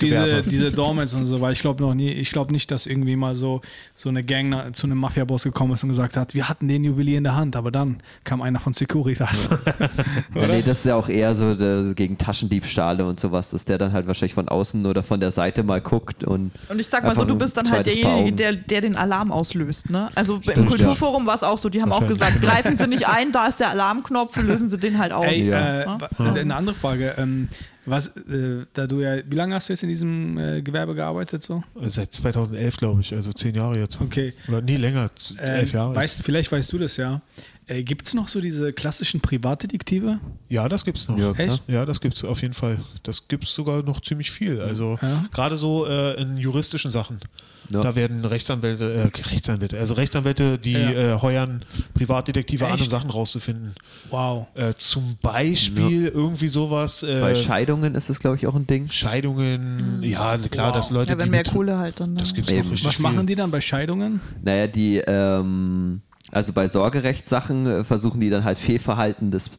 Diese, 0.00 0.42
diese 0.42 0.70
Dormans 0.70 1.12
und 1.14 1.26
so, 1.26 1.40
weil 1.40 1.52
ich 1.52 1.60
glaube 1.60 1.82
noch 1.82 1.92
nie, 1.92 2.10
ich 2.12 2.30
glaube 2.30 2.52
nicht, 2.52 2.70
dass 2.70 2.86
irgendwie 2.86 3.16
mal 3.16 3.34
so, 3.34 3.60
so 3.94 4.08
eine 4.08 4.22
Gang 4.22 4.74
zu 4.74 4.86
einem 4.86 4.98
Mafia-Boss 4.98 5.42
gekommen 5.42 5.72
ist 5.72 5.82
und 5.82 5.88
gesagt 5.88 6.16
hat, 6.16 6.34
wir 6.34 6.48
hatten 6.48 6.68
den 6.68 6.84
Juwelier 6.84 7.18
in 7.18 7.24
der 7.24 7.34
Hand, 7.34 7.56
aber 7.56 7.72
dann 7.72 8.00
kam 8.22 8.40
einer 8.40 8.60
von 8.60 8.72
Securitas. 8.72 9.48
Ja, 10.34 10.46
nee, 10.46 10.62
das 10.64 10.78
ist 10.80 10.84
ja 10.86 10.94
auch 10.94 11.08
eher 11.08 11.34
so 11.34 11.54
der, 11.54 11.94
gegen 11.94 12.16
Taschendiebstahle 12.18 13.04
und 13.04 13.18
sowas, 13.18 13.50
dass 13.50 13.64
der 13.64 13.78
dann 13.78 13.92
halt 13.92 14.06
wahrscheinlich 14.06 14.34
von 14.34 14.48
außen 14.48 14.86
oder 14.86 15.02
von 15.02 15.20
der 15.20 15.30
Seite 15.30 15.62
mal 15.62 15.80
guckt 15.80 16.22
und. 16.24 16.52
Und 16.68 16.78
ich 16.78 16.86
sag 16.86 17.02
mal 17.04 17.14
so, 17.14 17.24
du 17.24 17.36
bist 17.36 17.56
dann 17.56 17.70
halt 17.70 17.86
derjenige, 17.86 18.32
der, 18.32 18.52
der 18.52 18.80
den 18.82 18.94
Alarm 18.96 19.32
auslöst. 19.32 19.90
Ne? 19.90 20.10
Also 20.14 20.36
im 20.36 20.42
Stimmt, 20.42 20.68
Kulturforum 20.68 21.26
war 21.26 21.34
es 21.34 21.42
auch 21.42 21.58
so, 21.58 21.68
die 21.68 21.82
haben 21.82 21.92
auch 21.92 22.06
gesagt, 22.06 22.40
greifen 22.42 22.76
Sie 22.76 22.86
nicht 22.86 23.08
ein, 23.08 23.32
da 23.32 23.46
ist 23.46 23.58
der 23.60 23.70
Alarmknopf, 23.70 24.36
lösen 24.36 24.70
Sie 24.70 24.78
den 24.78 24.98
halt 24.98 25.12
aus. 25.12 25.26
Ey, 25.26 25.48
Ja. 25.48 25.82
äh, 25.82 26.40
eine 26.40 26.54
andere 26.54 26.74
Frage. 26.76 27.14
Ähm, 27.18 27.48
Was, 27.86 28.08
äh, 28.08 28.66
da 28.74 28.86
du 28.86 29.00
ja, 29.00 29.16
wie 29.28 29.34
lange 29.36 29.54
hast 29.54 29.68
du 29.68 29.72
jetzt 29.72 29.82
in 29.82 29.88
diesem 29.88 30.36
äh, 30.36 30.60
Gewerbe 30.62 30.94
gearbeitet 30.94 31.42
so? 31.42 31.62
Seit 31.82 32.12
2011, 32.12 32.76
glaube 32.76 33.00
ich, 33.00 33.14
also 33.14 33.32
zehn 33.32 33.54
Jahre 33.54 33.78
jetzt. 33.78 34.00
Okay. 34.00 34.34
Oder 34.48 34.60
nee, 34.60 34.76
länger, 34.76 35.10
Ähm, 35.30 35.36
elf 35.38 35.72
Jahre. 35.72 35.90
jetzt. 35.90 35.96
weißt, 36.00 36.22
vielleicht 36.22 36.52
weißt 36.52 36.72
du 36.72 36.78
das 36.78 36.96
ja. 36.96 37.22
Äh, 37.68 37.82
Gibt 37.84 38.06
es 38.06 38.14
noch 38.14 38.28
so 38.28 38.40
diese 38.40 38.72
klassischen 38.72 39.20
Privatdetektive? 39.20 40.20
Ja, 40.48 40.68
das 40.68 40.84
gibt's 40.84 41.06
noch. 41.06 41.18
Ja, 41.18 41.32
Echt? 41.32 41.62
Ja, 41.68 41.84
das 41.84 42.00
gibt's 42.00 42.24
auf 42.24 42.40
jeden 42.42 42.54
Fall. 42.54 42.78
Das 43.02 43.28
gibt's 43.28 43.54
sogar 43.54 43.82
noch 43.82 44.00
ziemlich 44.00 44.30
viel. 44.30 44.60
Also 44.60 44.98
Ja. 45.02 45.26
gerade 45.32 45.56
so 45.56 45.86
äh, 45.86 46.20
in 46.20 46.36
juristischen 46.38 46.90
Sachen. 46.90 47.20
Ja. 47.70 47.80
Da 47.80 47.94
werden 47.94 48.24
Rechtsanwälte, 48.24 49.10
äh, 49.14 49.20
Rechtsanwälte, 49.28 49.78
also 49.78 49.92
Rechtsanwälte, 49.92 50.58
die 50.58 50.72
Ja. 50.72 51.16
äh, 51.16 51.20
heuern 51.20 51.62
Privatdetektive 51.92 52.64
an, 52.66 52.72
um 52.74 52.80
Echt? 52.80 52.90
Sachen 52.90 53.10
rauszufinden. 53.10 53.74
Wow. 54.08 54.46
Äh, 54.54 54.72
zum 54.74 55.16
Beispiel 55.20 56.06
irgendwie 56.08 56.48
sowas. 56.48 57.02
Äh, 57.02 57.20
Bei 57.20 57.34
Scheidungen 57.34 57.94
ist 57.94 58.08
es, 58.08 58.20
glaube 58.20 58.36
ich, 58.36 58.46
auch 58.46 58.54
ein 58.54 58.66
Ding. 58.66 58.88
Scheidungen, 58.88 60.02
ja, 60.02 60.38
klar, 60.38 60.68
Wow. 60.68 60.76
dass 60.76 60.90
Leute. 60.90 61.10
Ja, 61.10 61.18
wenn 61.18 61.26
die 61.26 61.30
mehr 61.30 61.40
mit- 61.40 61.52
Kohle 61.52 61.76
halt 61.76 62.00
dann. 62.00 62.16
Das 62.16 62.32
gibt's 62.32 62.50
noch 62.50 62.58
richtig 62.70 62.86
Was 62.86 62.96
viel. 62.96 63.02
machen 63.02 63.26
die 63.26 63.34
dann 63.34 63.50
bei 63.50 63.60
Scheidungen? 63.60 64.22
Naja, 64.42 64.66
die, 64.66 65.02
ähm, 65.06 66.00
also 66.32 66.52
bei 66.52 66.68
Sorgerechtssachen 66.68 67.66
äh, 67.66 67.84
versuchen 67.84 68.20
die 68.20 68.30
dann 68.30 68.44
halt 68.44 68.58
Fehlverhalten 68.58 69.30
des, 69.30 69.50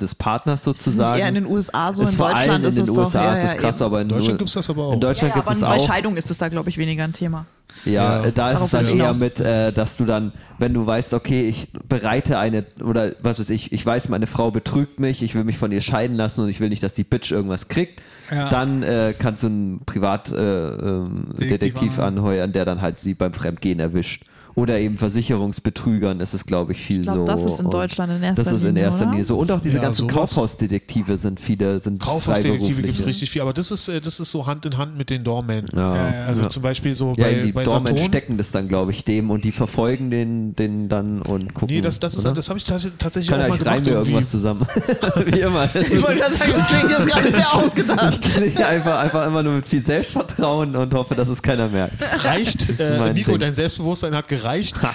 des 0.00 0.14
Partners 0.14 0.60
ist 0.60 0.64
sozusagen. 0.64 1.18
eher 1.18 1.28
in 1.28 1.34
den 1.34 1.46
USA 1.46 1.92
so, 1.92 2.02
ist 2.04 2.12
in 2.12 2.18
Deutschland 2.18 2.48
allem 2.50 2.62
in 2.62 2.68
ist 2.68 2.76
den 2.78 2.84
es 2.84 2.90
USA 2.90 3.24
doch, 3.24 3.32
ist 3.32 3.38
ja, 3.42 3.48
es 3.48 3.52
ja, 3.54 3.58
krass, 3.58 3.76
eben. 3.80 3.86
aber 3.86 4.00
in, 4.00 4.02
In 4.02 4.08
Deutschland 4.10 4.28
nur- 4.34 4.38
gibt's 4.38 4.54
das 4.54 4.70
aber 4.70 4.84
auch. 4.86 4.92
In 4.92 5.00
Deutschland 5.00 5.30
Ja, 5.30 5.34
gibt 5.34 5.46
aber 5.48 5.54
es 5.54 5.60
bei 5.60 5.66
auch. 5.76 5.86
Scheidung 5.86 6.16
ist 6.16 6.30
es 6.30 6.38
da, 6.38 6.48
glaube 6.48 6.68
ich, 6.70 6.78
weniger 6.78 7.02
ein 7.04 7.12
Thema. 7.12 7.46
Ja, 7.84 8.24
Ja. 8.24 8.30
da 8.30 8.50
ist 8.52 8.60
es 8.60 8.70
Darauf 8.70 8.72
will 8.72 8.80
dann 8.80 8.86
eher 8.98 9.04
hinaus. 9.06 9.18
mit, 9.18 9.40
äh, 9.40 9.72
dass 9.72 9.96
du 9.96 10.04
dann, 10.04 10.32
wenn 10.58 10.72
du 10.72 10.86
weißt, 10.86 11.14
okay, 11.14 11.48
ich 11.48 11.68
bereite 11.88 12.38
eine, 12.38 12.64
oder 12.82 13.12
was 13.22 13.38
weiß 13.40 13.50
ich, 13.50 13.72
ich 13.72 13.84
weiß, 13.84 14.08
meine 14.08 14.26
Frau 14.26 14.50
betrügt 14.50 15.00
mich, 15.00 15.22
ich 15.22 15.34
will 15.34 15.44
mich 15.44 15.58
von 15.58 15.70
ihr 15.72 15.80
scheiden 15.80 16.16
lassen 16.16 16.42
und 16.42 16.48
ich 16.48 16.60
will 16.60 16.68
nicht, 16.70 16.82
dass 16.82 16.94
die 16.94 17.04
Bitch 17.04 17.30
irgendwas 17.32 17.68
kriegt, 17.68 18.00
Ja. 18.30 18.48
dann 18.48 18.82
äh, 18.84 19.14
kannst 19.18 19.42
du 19.42 19.48
einen 19.48 19.80
Privatdetektiv 19.84 21.98
äh, 21.98 22.00
ähm, 22.00 22.06
anheuern, 22.06 22.52
der 22.52 22.64
dann 22.64 22.80
halt 22.80 22.98
sie 22.98 23.14
beim 23.14 23.32
Fremdgehen 23.32 23.80
erwischt. 23.80 24.22
Oder 24.58 24.78
eben 24.80 24.98
Versicherungsbetrügern 24.98 26.20
ist 26.20 26.34
es, 26.34 26.44
glaube 26.44 26.72
ich, 26.72 26.78
viel 26.78 27.00
Ich 27.00 27.02
glaube, 27.06 27.20
so. 27.20 27.24
das 27.26 27.44
ist 27.44 27.60
in 27.60 27.70
Deutschland 27.70 28.12
in 28.12 28.22
erster 28.22 28.42
Das 28.42 28.52
ist 28.52 28.62
in 28.62 28.68
Linie, 28.68 28.82
erster 28.84 29.02
oder? 29.02 29.10
Linie 29.12 29.24
so. 29.24 29.38
Und 29.38 29.52
auch 29.52 29.60
diese 29.60 29.76
Ja, 29.76 29.82
ganzen 29.82 30.08
sowas. 30.08 30.14
Kaufhausdetektive 30.14 31.16
sind 31.16 31.38
viele, 31.40 31.78
sind 31.78 32.00
Kaufhausdetektive 32.02 32.82
gibt 32.82 32.98
es 33.00 33.06
richtig 33.06 33.30
viel, 33.30 33.42
aber 33.42 33.52
das 33.52 33.70
ist, 33.70 33.88
äh, 33.88 34.00
das 34.00 34.18
ist 34.20 34.30
so 34.30 34.46
Hand 34.46 34.66
in 34.66 34.76
Hand 34.76 34.96
mit 34.98 35.10
den 35.10 35.22
Doormen. 35.24 35.66
Ja. 35.74 35.92
Also 36.26 36.42
ja. 36.42 36.48
zum 36.48 36.62
Beispiel 36.62 36.94
so 36.94 37.14
Ja, 37.16 37.24
bei, 37.24 37.34
die 37.34 37.52
bei 37.52 37.64
Dormen 37.64 37.86
Saturn. 37.86 38.06
stecken 38.08 38.36
das 38.36 38.50
dann, 38.50 38.68
glaube 38.68 38.90
ich, 38.90 39.04
dem 39.04 39.30
und 39.30 39.44
die 39.44 39.52
verfolgen 39.52 40.10
den, 40.10 40.56
den 40.56 40.88
dann 40.88 41.22
und 41.22 41.54
gucken. 41.54 41.74
Nee, 41.76 41.80
das, 41.80 42.00
das, 42.00 42.14
ist, 42.16 42.24
das 42.26 42.48
habe 42.48 42.58
ich 42.58 42.64
tats- 42.64 42.88
tatsächlich 42.98 43.30
kann 43.30 43.42
auch 43.42 43.48
mal 43.48 43.54
ich 43.54 43.58
gemacht. 43.60 43.74
reime 43.76 43.84
mir 43.84 43.90
irgendwie. 43.92 44.10
irgendwas 44.10 44.30
zusammen. 44.30 44.66
Wie 45.26 45.40
immer. 45.40 45.68
Ich 45.90 46.02
wollte 46.02 46.18
gerade 46.20 46.34
sagen, 46.34 46.52
das 46.56 46.68
klingt 46.68 46.90
jetzt 46.90 47.06
gerade 47.06 47.30
sehr 47.30 47.54
ausgedacht. 47.54 48.18
Ich 48.24 48.32
klinge 48.34 48.66
einfach, 48.66 48.98
einfach 48.98 49.26
immer 49.26 49.42
nur 49.42 49.54
mit 49.54 49.66
viel 49.66 49.82
Selbstvertrauen 49.82 50.74
und 50.76 50.92
hoffe, 50.94 51.14
dass 51.14 51.28
es 51.28 51.40
keiner 51.42 51.68
merkt. 51.68 51.94
Reicht, 52.24 52.78
äh, 52.80 53.12
Nico, 53.12 53.30
Ding. 53.32 53.40
dein 53.40 53.54
Selbstbewusstsein 53.54 54.14
hat 54.14 54.28
gereicht, 54.28 54.47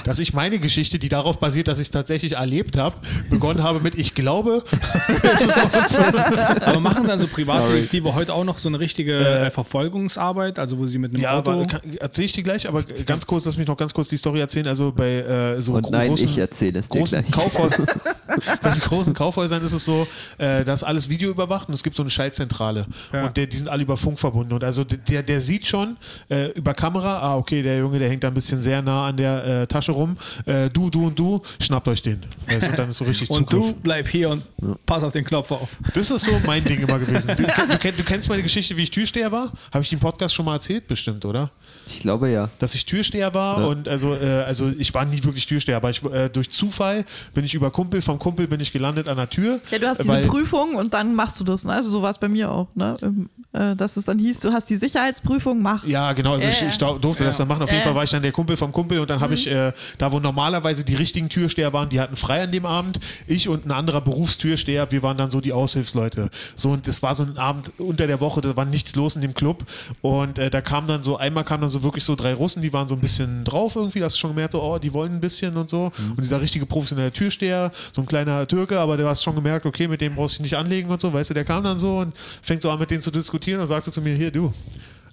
dass 0.03 0.19
ich 0.19 0.33
meine 0.33 0.59
Geschichte, 0.59 0.99
die 0.99 1.09
darauf 1.09 1.39
basiert, 1.39 1.67
dass 1.67 1.79
ich 1.79 1.87
es 1.87 1.91
tatsächlich 1.91 2.33
erlebt 2.33 2.77
habe, 2.77 2.95
begonnen 3.29 3.63
habe 3.63 3.79
mit 3.79 3.95
Ich 3.95 4.15
glaube. 4.15 4.63
Aber 6.65 6.79
machen 6.79 7.07
dann 7.07 7.19
so 7.19 7.27
Privatdetektive 7.27 8.13
heute 8.15 8.33
auch 8.33 8.43
noch 8.43 8.59
so 8.59 8.69
eine 8.69 8.79
richtige 8.79 9.17
äh, 9.17 9.51
Verfolgungsarbeit, 9.51 10.59
also 10.59 10.77
wo 10.77 10.87
sie 10.87 10.97
mit 10.97 11.13
einem 11.13 11.21
Ja, 11.23 11.37
Auto. 11.39 11.51
aber 11.51 11.67
erzähle 11.99 12.25
ich 12.25 12.31
dir 12.33 12.43
gleich, 12.43 12.67
aber 12.67 12.83
ganz 12.83 13.25
kurz, 13.25 13.45
lass 13.45 13.57
mich 13.57 13.67
noch 13.67 13.77
ganz 13.77 13.93
kurz 13.93 14.09
die 14.09 14.17
Story 14.17 14.39
erzählen. 14.39 14.67
Also 14.67 14.91
bei 14.91 15.09
äh, 15.19 15.61
so 15.61 15.73
Und 15.73 15.89
nein, 15.91 16.09
großen, 16.09 16.27
ich 16.27 16.37
erzähle 16.37 16.79
es 16.79 16.89
dir 16.89 16.99
großen. 16.99 17.31
Kaufhäusern, 17.31 17.85
bei 18.61 18.69
so 18.71 18.81
großen 18.81 19.13
Kaufhäusern 19.13 19.63
ist 19.63 19.73
es 19.73 19.85
so, 19.85 20.07
äh, 20.37 20.63
dass 20.63 20.83
alles 20.83 21.09
Video 21.09 21.29
überwacht 21.29 21.67
und 21.67 21.73
es 21.73 21.83
gibt 21.83 21.95
so 21.95 22.03
eine 22.03 22.09
Schaltzentrale 22.09 22.85
Ja. 23.11 23.25
und 23.25 23.37
der, 23.37 23.47
die 23.47 23.57
sind 23.57 23.67
alle 23.69 23.83
über 23.83 23.97
Funk 23.97 24.19
verbunden 24.19 24.53
und 24.53 24.63
also 24.63 24.83
der, 24.83 25.23
der 25.23 25.41
sieht 25.41 25.65
schon 25.67 25.97
äh, 26.29 26.47
über 26.51 26.73
Kamera, 26.73 27.19
ah 27.19 27.37
okay, 27.37 27.61
der 27.61 27.79
Junge, 27.79 27.99
der 27.99 28.09
hängt 28.09 28.23
da 28.23 28.27
ein 28.29 28.33
bisschen 28.33 28.59
sehr 28.59 28.81
nah 28.81 29.07
an 29.07 29.17
der 29.17 29.32
äh, 29.41 29.67
Tasche 29.67 29.91
rum, 29.91 30.17
äh, 30.45 30.69
du, 30.69 30.89
du 30.89 31.07
und 31.07 31.17
du, 31.17 31.41
schnappt 31.59 31.87
euch 31.87 32.01
den. 32.01 32.21
Weißt, 32.47 32.69
und 32.69 32.79
dann 32.79 32.89
ist 32.89 32.97
so 32.97 33.05
richtig 33.05 33.29
und 33.31 33.49
Zugriff. 33.49 33.73
du 33.73 33.81
bleib 33.81 34.07
hier 34.07 34.29
und 34.29 34.43
pass 34.85 35.03
auf 35.03 35.13
den 35.13 35.25
Knopf 35.25 35.51
auf. 35.51 35.69
Das 35.93 36.11
ist 36.11 36.25
so 36.25 36.39
mein 36.45 36.63
Ding 36.63 36.81
immer 36.81 36.99
gewesen. 36.99 37.35
Du, 37.43 37.43
du, 37.43 37.91
du 37.91 38.03
kennst 38.03 38.29
meine 38.29 38.43
Geschichte, 38.43 38.77
wie 38.77 38.83
ich 38.83 38.91
Türsteher 38.91 39.31
war? 39.31 39.51
Habe 39.73 39.81
ich 39.83 39.89
den 39.89 39.99
Podcast 39.99 40.35
schon 40.35 40.45
mal 40.45 40.55
erzählt? 40.55 40.87
Bestimmt, 40.87 41.25
oder? 41.25 41.51
Ich 41.87 41.99
glaube 41.99 42.29
ja. 42.29 42.49
dass 42.59 42.75
ich 42.75 42.85
Türsteher 42.85 43.33
war 43.33 43.67
und 43.67 43.87
also 43.87 44.13
äh, 44.15 44.43
also 44.45 44.71
ich 44.77 44.93
war 44.93 45.05
nie 45.05 45.23
wirklich 45.23 45.45
Türsteher, 45.45 45.77
aber 45.77 45.89
ich, 45.89 46.03
äh, 46.03 46.29
durch 46.29 46.49
Zufall 46.51 47.05
bin 47.33 47.43
ich 47.45 47.53
über 47.53 47.71
Kumpel 47.71 48.01
vom 48.01 48.19
Kumpel 48.19 48.47
bin 48.47 48.59
ich 48.59 48.71
gelandet 48.71 49.09
an 49.09 49.17
der 49.17 49.29
Tür. 49.29 49.59
Ja, 49.71 49.79
du 49.79 49.87
hast 49.87 49.99
diese 49.99 50.09
weil- 50.09 50.25
Prüfung 50.27 50.75
und 50.75 50.93
dann 50.93 51.15
machst 51.15 51.39
du 51.39 51.43
das. 51.43 51.63
Ne? 51.65 51.73
Also 51.73 51.89
so 51.89 52.01
war 52.01 52.11
es 52.11 52.17
bei 52.17 52.27
mir 52.29 52.51
auch. 52.51 52.67
Ne? 52.75 52.97
Ähm, 53.01 53.29
äh, 53.53 53.75
Dass 53.75 53.97
es 53.97 54.05
dann 54.05 54.17
hieß, 54.19 54.39
du 54.39 54.51
hast 54.51 54.69
die 54.69 54.75
Sicherheitsprüfung, 54.77 55.61
mach. 55.61 55.85
Ja, 55.85 56.13
genau, 56.13 56.33
also 56.33 56.45
Ja, 56.45 56.51
ich, 56.51 56.61
ja. 56.61 56.67
ich 56.69 56.77
durfte 56.77 57.23
das 57.23 57.37
dann 57.37 57.47
machen. 57.47 57.61
Auf 57.63 57.69
jeden 57.69 57.81
Ja. 57.81 57.85
Fall 57.87 57.95
war 57.95 58.03
ich 58.03 58.09
dann 58.09 58.21
der 58.23 58.31
Kumpel 58.31 58.57
vom 58.57 58.71
Kumpel 58.71 58.99
und 58.99 59.09
dann 59.09 59.19
habe 59.19 59.33
ich, 59.35 59.47
äh, 59.47 59.71
da 59.97 60.11
wo 60.11 60.19
normalerweise 60.19 60.83
die 60.83 60.95
richtigen 60.95 61.29
Türsteher 61.29 61.71
waren, 61.73 61.89
die 61.89 61.99
hatten 61.99 62.15
frei 62.15 62.43
an 62.43 62.51
dem 62.51 62.65
Abend. 62.65 62.99
Ich 63.27 63.49
und 63.49 63.65
ein 63.65 63.71
anderer 63.71 64.01
Berufstürsteher, 64.01 64.91
wir 64.91 65.03
waren 65.03 65.17
dann 65.17 65.29
so 65.29 65.41
die 65.41 65.53
Aushilfsleute. 65.53 66.29
So 66.55 66.71
und 66.71 66.87
das 66.87 67.03
war 67.03 67.13
so 67.15 67.23
ein 67.23 67.37
Abend 67.37 67.71
unter 67.77 68.07
der 68.07 68.19
Woche, 68.21 68.41
da 68.41 68.55
war 68.55 68.65
nichts 68.65 68.95
los 68.95 69.15
in 69.15 69.21
dem 69.21 69.33
Club 69.33 69.63
und 70.01 70.39
äh, 70.39 70.49
da 70.49 70.61
kam 70.61 70.87
dann 70.87 71.03
so, 71.03 71.17
einmal 71.17 71.43
kamen 71.43 71.61
dann 71.61 71.69
so 71.69 71.72
wirklich 71.81 72.03
so 72.03 72.15
drei 72.15 72.33
Russen, 72.33 72.61
die 72.61 72.71
waren 72.71 72.87
so 72.87 72.93
ein 72.93 73.01
bisschen 73.01 73.43
drauf 73.43 73.75
irgendwie, 73.75 73.99
das 73.99 74.13
ist 74.13 74.19
schon 74.19 74.31
gemerkt, 74.31 74.51
so, 74.51 74.61
oh, 74.61 74.77
die 74.77 74.93
wollen 74.93 75.13
ein 75.13 75.21
bisschen 75.21 75.57
und 75.57 75.69
so. 75.69 75.91
Und 76.09 76.19
dieser 76.19 76.41
richtige 76.41 76.65
professionelle 76.65 77.11
Türsteher, 77.11 77.71
so 77.93 78.01
ein 78.01 78.05
kleiner 78.05 78.47
Türke, 78.47 78.79
aber 78.79 78.97
du 78.97 79.07
hast 79.07 79.23
schon 79.23 79.33
gemerkt, 79.33 79.65
okay, 79.65 79.87
mit 79.87 80.01
dem 80.01 80.15
brauchst 80.15 80.35
du 80.35 80.43
dich 80.43 80.51
nicht 80.51 80.59
anlegen 80.59 80.89
und 80.89 81.01
so, 81.01 81.11
weißt 81.11 81.31
du, 81.31 81.33
der 81.33 81.45
kam 81.45 81.63
dann 81.63 81.79
so 81.79 81.99
und 81.99 82.15
fängt 82.17 82.61
so 82.61 82.69
an 82.69 82.77
mit 82.77 82.91
denen 82.91 83.01
zu 83.01 83.09
diskutieren 83.09 83.61
und 83.61 83.67
sagt 83.67 83.85
so 83.85 83.91
zu 83.91 84.01
mir, 84.01 84.15
hier, 84.15 84.29
du, 84.29 84.53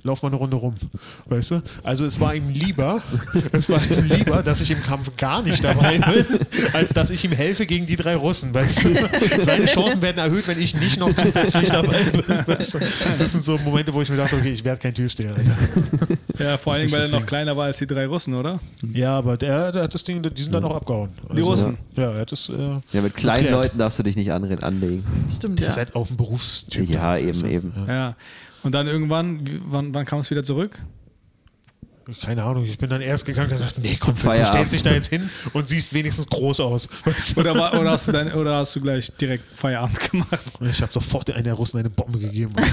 lauf 0.02 0.22
mal 0.22 0.28
eine 0.28 0.36
Runde 0.36 0.56
rum. 0.56 0.76
Weißt 1.26 1.50
du? 1.52 1.62
Also 1.82 2.04
es 2.04 2.18
war 2.20 2.34
ihm 2.34 2.48
lieber, 2.50 3.02
es 3.52 3.68
war 3.68 3.80
ihm 3.90 4.04
lieber, 4.06 4.42
dass 4.42 4.60
ich 4.60 4.70
im 4.70 4.82
Kampf 4.82 5.16
gar 5.16 5.42
nicht 5.42 5.62
dabei 5.64 5.98
bin, 5.98 6.26
als 6.72 6.92
dass 6.92 7.10
ich 7.10 7.24
ihm 7.24 7.32
helfe 7.32 7.66
gegen 7.66 7.86
die 7.86 7.96
drei 7.96 8.16
Russen. 8.16 8.52
Weißt 8.54 8.84
du? 8.84 9.42
Seine 9.42 9.66
Chancen 9.66 10.00
werden 10.02 10.18
erhöht, 10.18 10.46
wenn 10.48 10.60
ich 10.60 10.74
nicht 10.74 10.98
noch 10.98 11.12
zusätzlich 11.12 11.70
dabei 11.70 12.04
bin. 12.04 12.22
Weißt 12.46 12.74
du? 12.74 12.78
Das 12.78 13.32
sind 13.32 13.44
so 13.44 13.58
Momente, 13.58 13.92
wo 13.92 14.02
ich 14.02 14.08
mir 14.10 14.16
dachte, 14.16 14.36
okay, 14.36 14.50
ich 14.52 14.64
werde 14.64 14.80
kein 14.80 14.94
Türsteher. 14.94 15.34
Alter. 15.34 15.56
Ja, 16.38 16.56
vor 16.58 16.72
allem, 16.74 16.86
ist 16.86 16.92
weil 16.92 17.02
er 17.02 17.08
noch 17.08 17.18
Ding. 17.18 17.26
kleiner 17.26 17.56
war 17.56 17.66
als 17.66 17.78
die 17.78 17.86
drei 17.86 18.06
Russen, 18.06 18.34
oder? 18.34 18.60
Ja, 18.92 19.18
aber 19.18 19.36
der, 19.36 19.72
der 19.72 19.82
hat 19.82 19.94
das 19.94 20.04
Ding, 20.04 20.22
die 20.22 20.42
sind 20.42 20.54
dann 20.54 20.64
auch 20.64 20.74
abgehauen. 20.74 21.10
Die 21.34 21.40
Russen. 21.42 21.76
Ja, 21.96 22.12
er 22.12 22.20
hat 22.20 22.32
das. 22.32 22.48
Äh, 22.48 22.52
Ja, 22.92 23.02
mit 23.02 23.14
kleinen 23.14 23.42
geklärt. 23.44 23.62
Leuten 23.64 23.78
darfst 23.78 23.98
du 23.98 24.02
dich 24.02 24.16
nicht 24.16 24.30
anlegen. 24.32 25.04
Stimmt, 25.36 25.58
Der 25.58 25.66
ja. 25.66 25.70
ist 25.72 25.76
halt 25.76 25.94
auch 25.94 26.08
ein 26.08 26.16
Berufstyp. 26.16 26.88
Ja, 26.88 27.16
eben, 27.18 27.46
eben. 27.46 27.72
Ja. 27.86 27.94
Ja. 27.94 28.16
Und 28.62 28.74
dann 28.74 28.86
irgendwann, 28.86 29.60
wann, 29.66 29.94
wann 29.94 30.04
kam 30.04 30.20
es 30.20 30.30
wieder 30.30 30.44
zurück? 30.44 30.78
Keine 32.22 32.42
Ahnung, 32.44 32.64
ich 32.64 32.78
bin 32.78 32.88
dann 32.90 33.00
erst 33.00 33.24
gegangen 33.26 33.52
und 33.52 33.60
dachte, 33.60 33.80
nee, 33.80 33.96
komm, 33.98 34.14
du 34.14 34.20
Feierabend. 34.22 34.48
stellst 34.48 34.72
dich 34.72 34.82
da 34.82 34.90
jetzt 34.92 35.08
hin 35.08 35.28
und 35.52 35.68
siehst 35.68 35.92
wenigstens 35.94 36.26
groß 36.26 36.60
aus. 36.60 36.88
Weißt 37.04 37.36
du? 37.36 37.40
Oder, 37.40 37.54
war, 37.54 37.78
oder, 37.80 37.90
hast 37.92 38.08
du 38.08 38.12
dann, 38.12 38.32
oder 38.32 38.56
hast 38.56 38.74
du 38.76 38.80
gleich 38.80 39.10
direkt 39.20 39.44
Feierabend 39.56 40.10
gemacht? 40.10 40.40
Und 40.58 40.68
Ich 40.70 40.80
habe 40.82 40.92
sofort 40.92 41.30
einer 41.30 41.42
der 41.42 41.54
Russen 41.54 41.78
eine 41.78 41.90
Bombe 41.90 42.18
gegeben. 42.18 42.52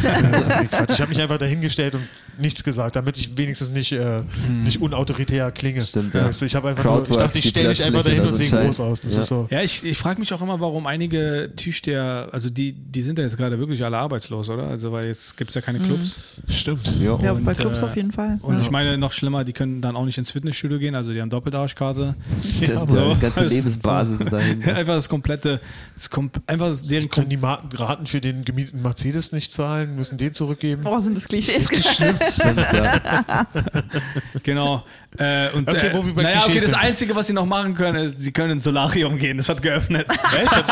Ich 0.89 1.01
habe 1.01 1.09
mich 1.09 1.21
einfach 1.21 1.37
dahingestellt 1.37 1.95
und 1.95 2.03
nichts 2.37 2.63
gesagt, 2.63 2.95
damit 2.95 3.17
ich 3.17 3.37
wenigstens 3.37 3.69
nicht, 3.69 3.91
äh, 3.91 4.21
nicht 4.63 4.81
unautoritär 4.81 5.51
klinge. 5.51 5.85
Stimmt, 5.85 6.13
ja. 6.13 6.25
Weißt 6.25 6.41
du, 6.41 6.45
ich 6.45 6.55
habe 6.55 6.69
einfach 6.69 6.83
nur, 6.83 7.03
ich 7.09 7.15
dachte, 7.17 7.39
ich 7.39 7.49
stelle 7.49 7.69
mich 7.69 7.83
einfach 7.83 8.03
dahin 8.03 8.21
und 8.25 8.35
sehe 8.35 8.49
groß 8.49 8.79
aus. 8.79 9.01
Das 9.01 9.15
Ja. 9.15 9.21
ist 9.21 9.27
so. 9.27 9.47
Ja, 9.49 9.61
ich, 9.61 9.83
ich 9.83 9.97
frage 9.97 10.19
mich 10.19 10.33
auch 10.33 10.41
immer, 10.41 10.59
warum 10.59 10.87
einige 10.87 11.51
Türsteher, 11.55 12.29
also 12.31 12.49
die, 12.49 12.73
die 12.73 13.01
sind 13.03 13.17
ja 13.19 13.25
jetzt 13.25 13.37
gerade 13.37 13.57
wirklich 13.59 13.83
alle 13.83 13.97
arbeitslos, 13.97 14.49
oder? 14.49 14.63
Also, 14.67 14.91
weil 14.91 15.07
jetzt 15.07 15.35
gibt 15.37 15.49
es 15.51 15.55
ja 15.55 15.61
keine 15.61 15.79
Clubs. 15.79 16.17
Stimmt. 16.47 16.85
Ja. 17.01 17.17
Ja, 17.21 17.31
Und, 17.33 17.45
bei 17.45 17.53
Clubs 17.53 17.81
äh, 17.81 17.85
auf 17.85 17.95
jeden 17.95 18.11
Fall. 18.11 18.39
Und 18.41 18.55
ja. 18.55 18.61
ich 18.61 18.71
meine, 18.71 18.97
noch 18.97 19.11
schlimmer, 19.11 19.26
die 19.45 19.53
können 19.53 19.81
dann 19.81 19.95
auch 19.95 20.05
nicht 20.05 20.17
ins 20.17 20.31
Fitnessstudio 20.31 20.79
gehen, 20.79 20.95
also 20.95 21.11
die 21.13 21.21
haben 21.21 21.29
Doppelarschkarte. 21.29 22.15
Ja, 22.61 22.67
Ja, 22.67 22.87
so. 22.87 23.13
die 23.13 23.19
ganze 23.19 23.39
Alles- 23.41 23.53
Lebensbasis 23.53 24.19
dahin. 24.19 24.63
einfach 24.69 24.93
das 24.95 25.09
komplette, 25.09 25.59
das 25.95 26.09
kom 26.09 26.29
einfach 26.45 26.67
das- 26.69 26.83
deren 26.83 27.09
Können 27.09 27.29
die 27.29 27.37
Marken- 27.37 27.75
Raten 27.77 28.07
für 28.07 28.21
den 28.21 28.43
gemieteten 28.45 28.81
Mercedes 28.81 29.31
nicht 29.31 29.51
zahlen, 29.51 29.95
müssen 29.95 30.17
den 30.17 30.33
zurückgeben. 30.33 30.83
Oh, 30.85 30.99
sind 30.99 31.15
das 31.17 31.25
Klischees. 31.27 31.63
Stimmt, 31.65 32.57
ja. 32.73 33.47
Genau. 34.43 34.83
Äh, 35.17 35.49
und, 35.55 35.67
Okay, 35.67 35.87
äh, 35.87 35.93
wo 35.93 36.05
wir 36.05 36.13
bei 36.13 36.23
naja, 36.23 36.41
okay, 36.45 36.55
das 36.55 36.65
sind. 36.65 36.75
Einzige, 36.75 37.15
was 37.15 37.27
sie 37.27 37.33
noch 37.33 37.45
machen 37.45 37.73
können, 37.73 38.05
ist, 38.05 38.19
sie 38.19 38.31
können 38.31 38.51
ins 38.51 38.63
Solarium 38.63 39.17
gehen. 39.17 39.37
Das 39.37 39.49
hat 39.49 39.61
geöffnet. 39.61 40.05
Das, 40.47 40.65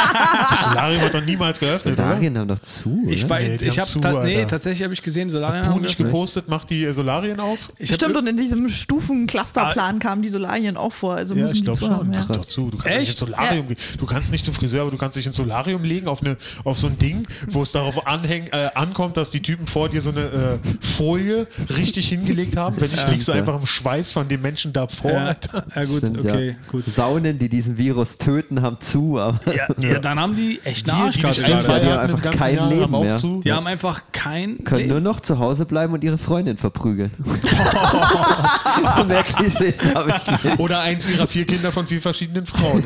das 0.50 0.64
Solarium 0.66 1.02
hat 1.02 1.14
doch 1.14 1.26
niemals 1.26 1.60
geöffnet, 1.60 1.94
oder? 1.96 2.04
Solarien 2.08 2.38
haben 2.38 2.48
doch 2.48 2.60
zu. 2.60 3.04
Ich, 3.08 3.22
oder? 3.26 3.30
weiß, 3.32 3.44
Nee, 3.48 3.58
die 3.58 3.66
ich 3.66 3.70
haben 3.72 3.78
habe 3.80 3.88
zu, 3.90 4.00
ta 4.00 4.24
nee, 4.24 4.46
tatsächlich 4.46 4.84
habe 4.84 4.94
ich 4.94 5.02
gesehen, 5.02 5.30
Solarium 5.30 5.66
Puh 5.66 5.74
haben 5.74 5.82
nicht 5.82 5.98
gepostet, 5.98 6.48
macht 6.48 6.70
die 6.70 6.86
äh, 6.86 6.92
Solarien 6.92 7.40
auf? 7.40 7.72
Ich 7.78 7.94
Stimmt, 7.94 8.16
und 8.16 8.28
in 8.28 8.38
diesem 8.46 8.70
Stufenclusterplan 8.70 10.00
kamen 10.00 10.22
die 10.22 10.30
Solarien 10.30 10.78
auch 10.78 10.94
vor. 10.94 11.16
Also 11.16 11.36
Ja, 11.36 11.44
müssen 11.44 11.56
ich 11.58 11.64
glaube 11.64 11.80
schon. 11.80 11.90
haben. 11.90 12.14
Ja. 12.14 12.20
Macht 12.20 12.36
doch 12.36 12.46
zu. 12.46 12.70
Du 12.70 12.78
kannst 12.78 12.86
nicht 12.98 13.10
Echt? 13.10 13.10
ins 13.12 13.20
Solarium 13.20 13.68
gehen. 13.68 13.78
Du 13.98 14.06
kannst 14.06 14.32
nicht 14.32 14.46
zum 14.46 14.54
Friseur, 14.54 14.82
aber 14.84 14.92
du 14.92 14.98
kannst 14.98 15.18
dich 15.18 15.26
ins 15.26 15.36
Solarium 15.36 15.84
legen 15.84 16.08
auf, 16.08 16.22
eine, 16.22 16.38
auf 16.64 16.78
so 16.78 16.88
ein 16.88 16.98
Ding, 16.98 17.28
wo 17.50 17.62
es 17.64 17.72
darauf 17.72 18.08
anhäng, 18.08 18.48
äh, 18.52 18.70
ankommt, 18.76 19.18
dass 19.18 19.32
die 19.32 19.42
Typen 19.42 19.68
vor 19.68 19.90
dir 19.90 20.02
so 20.02 20.12
eine 20.12 20.22
äh, 20.22 20.86
Folie 20.86 21.48
richtig 21.78 22.08
hingelegt 22.10 22.56
haben. 22.58 22.76
Wenn 22.80 22.90
nicht, 22.90 23.08
liegst 23.10 23.28
du 23.28 23.32
ja. 23.32 23.40
einfach 23.40 23.60
im 23.60 23.66
Schweiß 23.66 24.12
von 24.12 24.28
den 24.28 24.42
Menschen 24.42 24.74
davor. 24.74 25.12
Ja, 25.12 25.36
ja 25.76 25.86
gut, 25.86 25.98
Stimmt, 25.98 26.20
okay, 26.20 26.50
ja. 26.50 26.56
gut. 26.72 26.86
Saunen, 26.86 27.40
die 27.40 27.50
diesen 27.50 27.78
Virus 27.78 28.18
töten, 28.18 28.62
haben 28.62 28.78
zu, 28.80 29.20
aber 29.20 29.40
Ja, 29.54 29.68
ja, 29.80 30.00
dann 30.00 30.20
haben 30.20 30.36
die 30.36 30.60
echt 30.64 30.90
eine 30.90 31.10
Die, 31.12 31.20
die 31.22 31.22
Die 31.22 31.54
haben 31.54 31.70
einfach 32.00 32.22
kein 32.32 32.56
Jahr, 32.56 32.70
Leben 32.70 32.92
mehr. 32.92 33.16
zu. 33.18 33.42
Die 33.44 33.52
haben 33.52 33.68
einfach 33.68 34.04
kein. 34.12 34.64
können 34.64 34.84
Nee. 34.86 34.92
nur 34.92 35.00
noch 35.00 35.20
zu 35.20 35.40
Hause 35.40 35.66
bleiben 35.66 35.94
und 35.94 36.04
ihre 36.04 36.18
Freundin 36.18 36.58
verprügeln. 36.58 37.12
Mehr 39.08 39.24
Klischees 39.24 39.94
habe 39.94 40.16
ich 40.18 40.44
nicht. 40.44 40.60
Oder 40.60 40.82
eins 40.82 41.10
ihrer 41.10 41.28
vier 41.28 41.46
Kinder 41.46 41.72
von 41.72 41.88
vier 41.88 42.02
verschiedenen 42.02 42.46
Frauen. 42.46 42.84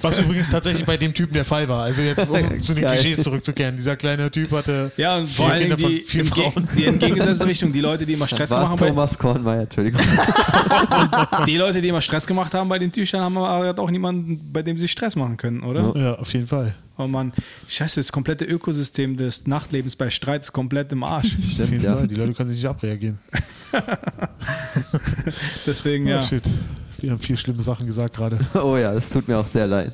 Was 0.00 0.18
übrigens 0.18 0.50
tatsächlich 0.50 0.84
bei 0.84 0.96
dem 0.96 1.14
Typen 1.14 1.34
der 1.34 1.44
Fall 1.44 1.68
war. 1.68 1.84
Also 1.84 2.02
jetzt, 2.02 2.28
um 2.28 2.60
zu 2.60 2.74
den 2.74 2.84
Geil. 2.84 2.98
Klischees 2.98 3.22
zurückzukehren. 3.22 3.76
Dieser 3.76 3.96
kleine 3.96 4.30
Typ 4.30 4.52
hatte 4.52 4.90
Ja, 4.96 5.16
und 5.16 5.26
vier 5.26 5.46
vor 5.46 5.54
Kinder 5.54 5.76
die, 5.76 5.82
von 5.82 5.92
vier 6.06 6.24
Frauen. 6.24 6.68
die 6.76 6.84
entgegengesetzte 6.84 7.46
Richtung. 7.46 7.72
Die 7.72 7.80
Leute, 7.80 8.06
die 8.06 8.12
immer 8.14 8.28
Stress 8.28 8.50
gemacht 8.50 8.70
haben, 8.70 8.78
Thomas 8.78 9.18
Kornmeier? 9.18 9.62
Entschuldigung. 9.62 10.00
bei, 11.30 11.44
die 11.46 11.56
Leute, 11.56 11.80
die 11.80 11.88
immer 11.88 12.00
Stress 12.00 12.26
gemacht 12.26 12.54
haben 12.54 12.68
bei 12.68 12.78
den 12.78 12.92
Tüchern, 12.92 13.20
haben 13.20 13.36
aber 13.36 13.78
auch 13.78 13.90
niemanden, 13.90 14.52
bei 14.52 14.62
dem 14.62 14.78
sie 14.78 14.88
Stress 14.88 15.16
machen 15.16 15.36
können, 15.36 15.62
oder? 15.62 15.92
Ja, 15.96 16.14
auf 16.14 16.32
jeden 16.32 16.46
Fall. 16.46 16.74
Oh 17.00 17.06
Mann, 17.06 17.32
scheiße, 17.68 18.00
das 18.00 18.10
komplette 18.10 18.44
Ökosystem 18.44 19.16
des 19.16 19.46
Nachtlebens 19.46 19.94
bei 19.94 20.10
Streit 20.10 20.42
ist 20.42 20.52
komplett 20.52 20.90
im 20.92 21.04
Arsch. 21.04 21.26
Auf 21.38 21.44
Stimmt, 21.52 21.70
jeden 21.70 21.84
ja. 21.84 21.96
Fall. 21.96 22.08
Die 22.08 22.16
Leute 22.16 22.34
können 22.34 22.48
sich 22.48 22.58
nicht 22.58 22.66
abreagieren. 22.68 23.18
Deswegen, 25.66 26.06
Oh 26.06 26.10
ja. 26.10 26.22
shit. 26.22 26.42
Wir 27.00 27.12
haben 27.12 27.20
vier 27.20 27.36
schlimme 27.36 27.62
Sachen 27.62 27.86
gesagt 27.86 28.16
gerade. 28.16 28.38
Oh 28.54 28.76
ja, 28.76 28.92
das 28.92 29.10
tut 29.10 29.28
mir 29.28 29.38
auch 29.38 29.46
sehr 29.46 29.66
leid. 29.68 29.92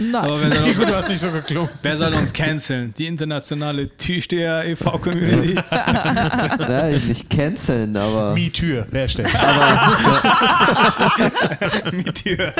Nein. 0.00 0.14
Aber 0.16 0.36
wer 0.42 0.50
soll, 0.50 0.74
du 0.86 0.96
hast 0.96 1.08
nicht 1.08 1.20
so 1.20 1.30
geklungen. 1.30 1.70
wer 1.82 1.96
soll 1.96 2.12
uns 2.14 2.32
canceln? 2.32 2.92
Die 2.98 3.06
internationale 3.06 3.88
Tüchsteher 3.88 4.64
e.V.-Community. 4.64 5.54
Ja, 5.70 6.88
nicht 7.08 7.30
canceln, 7.30 7.96
aber. 7.96 8.34
MeToo. 8.34 8.82
Hashtag. 8.92 9.28
Mit 11.92 12.24
dir. 12.24 12.52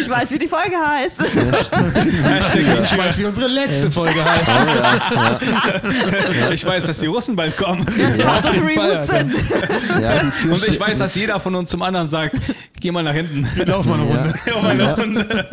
Ich 0.00 0.08
weiß, 0.08 0.30
wie 0.30 0.38
die 0.38 0.48
Folge 0.48 0.76
heißt. 0.76 1.36
Hashtag 1.36 2.82
Ich 2.84 2.98
weiß, 2.98 3.18
wie 3.18 3.24
unsere 3.24 3.48
letzte 3.48 3.90
Folge 3.90 4.24
heißt. 4.24 4.48
Oh, 4.48 4.66
ja, 4.66 6.40
ja. 6.46 6.50
Ich 6.52 6.64
weiß, 6.64 6.86
dass 6.86 6.98
die 6.98 7.06
Russen 7.06 7.34
bald 7.34 7.56
kommen. 7.56 7.84
Jetzt 7.96 8.24
macht 8.24 8.44
das 8.44 8.58
Reboot 8.60 9.06
Sinn. 9.06 9.34
ja, 10.00 10.20
Und 10.52 10.64
ich 10.68 10.78
weiß, 10.78 10.98
dass 10.98 11.15
jeder 11.16 11.40
von 11.40 11.54
uns 11.54 11.70
zum 11.70 11.82
anderen 11.82 12.08
sagt, 12.08 12.36
geh 12.80 12.90
mal 12.92 13.02
nach 13.02 13.14
hinten. 13.14 13.46
Wir 13.54 13.66
laufen 13.66 13.88
mal 13.90 14.00
eine 14.00 14.04
Runde. 14.04 14.34
Ja, 14.46 14.62
mal 14.62 14.70
eine 14.70 14.96
Runde. 14.96 15.46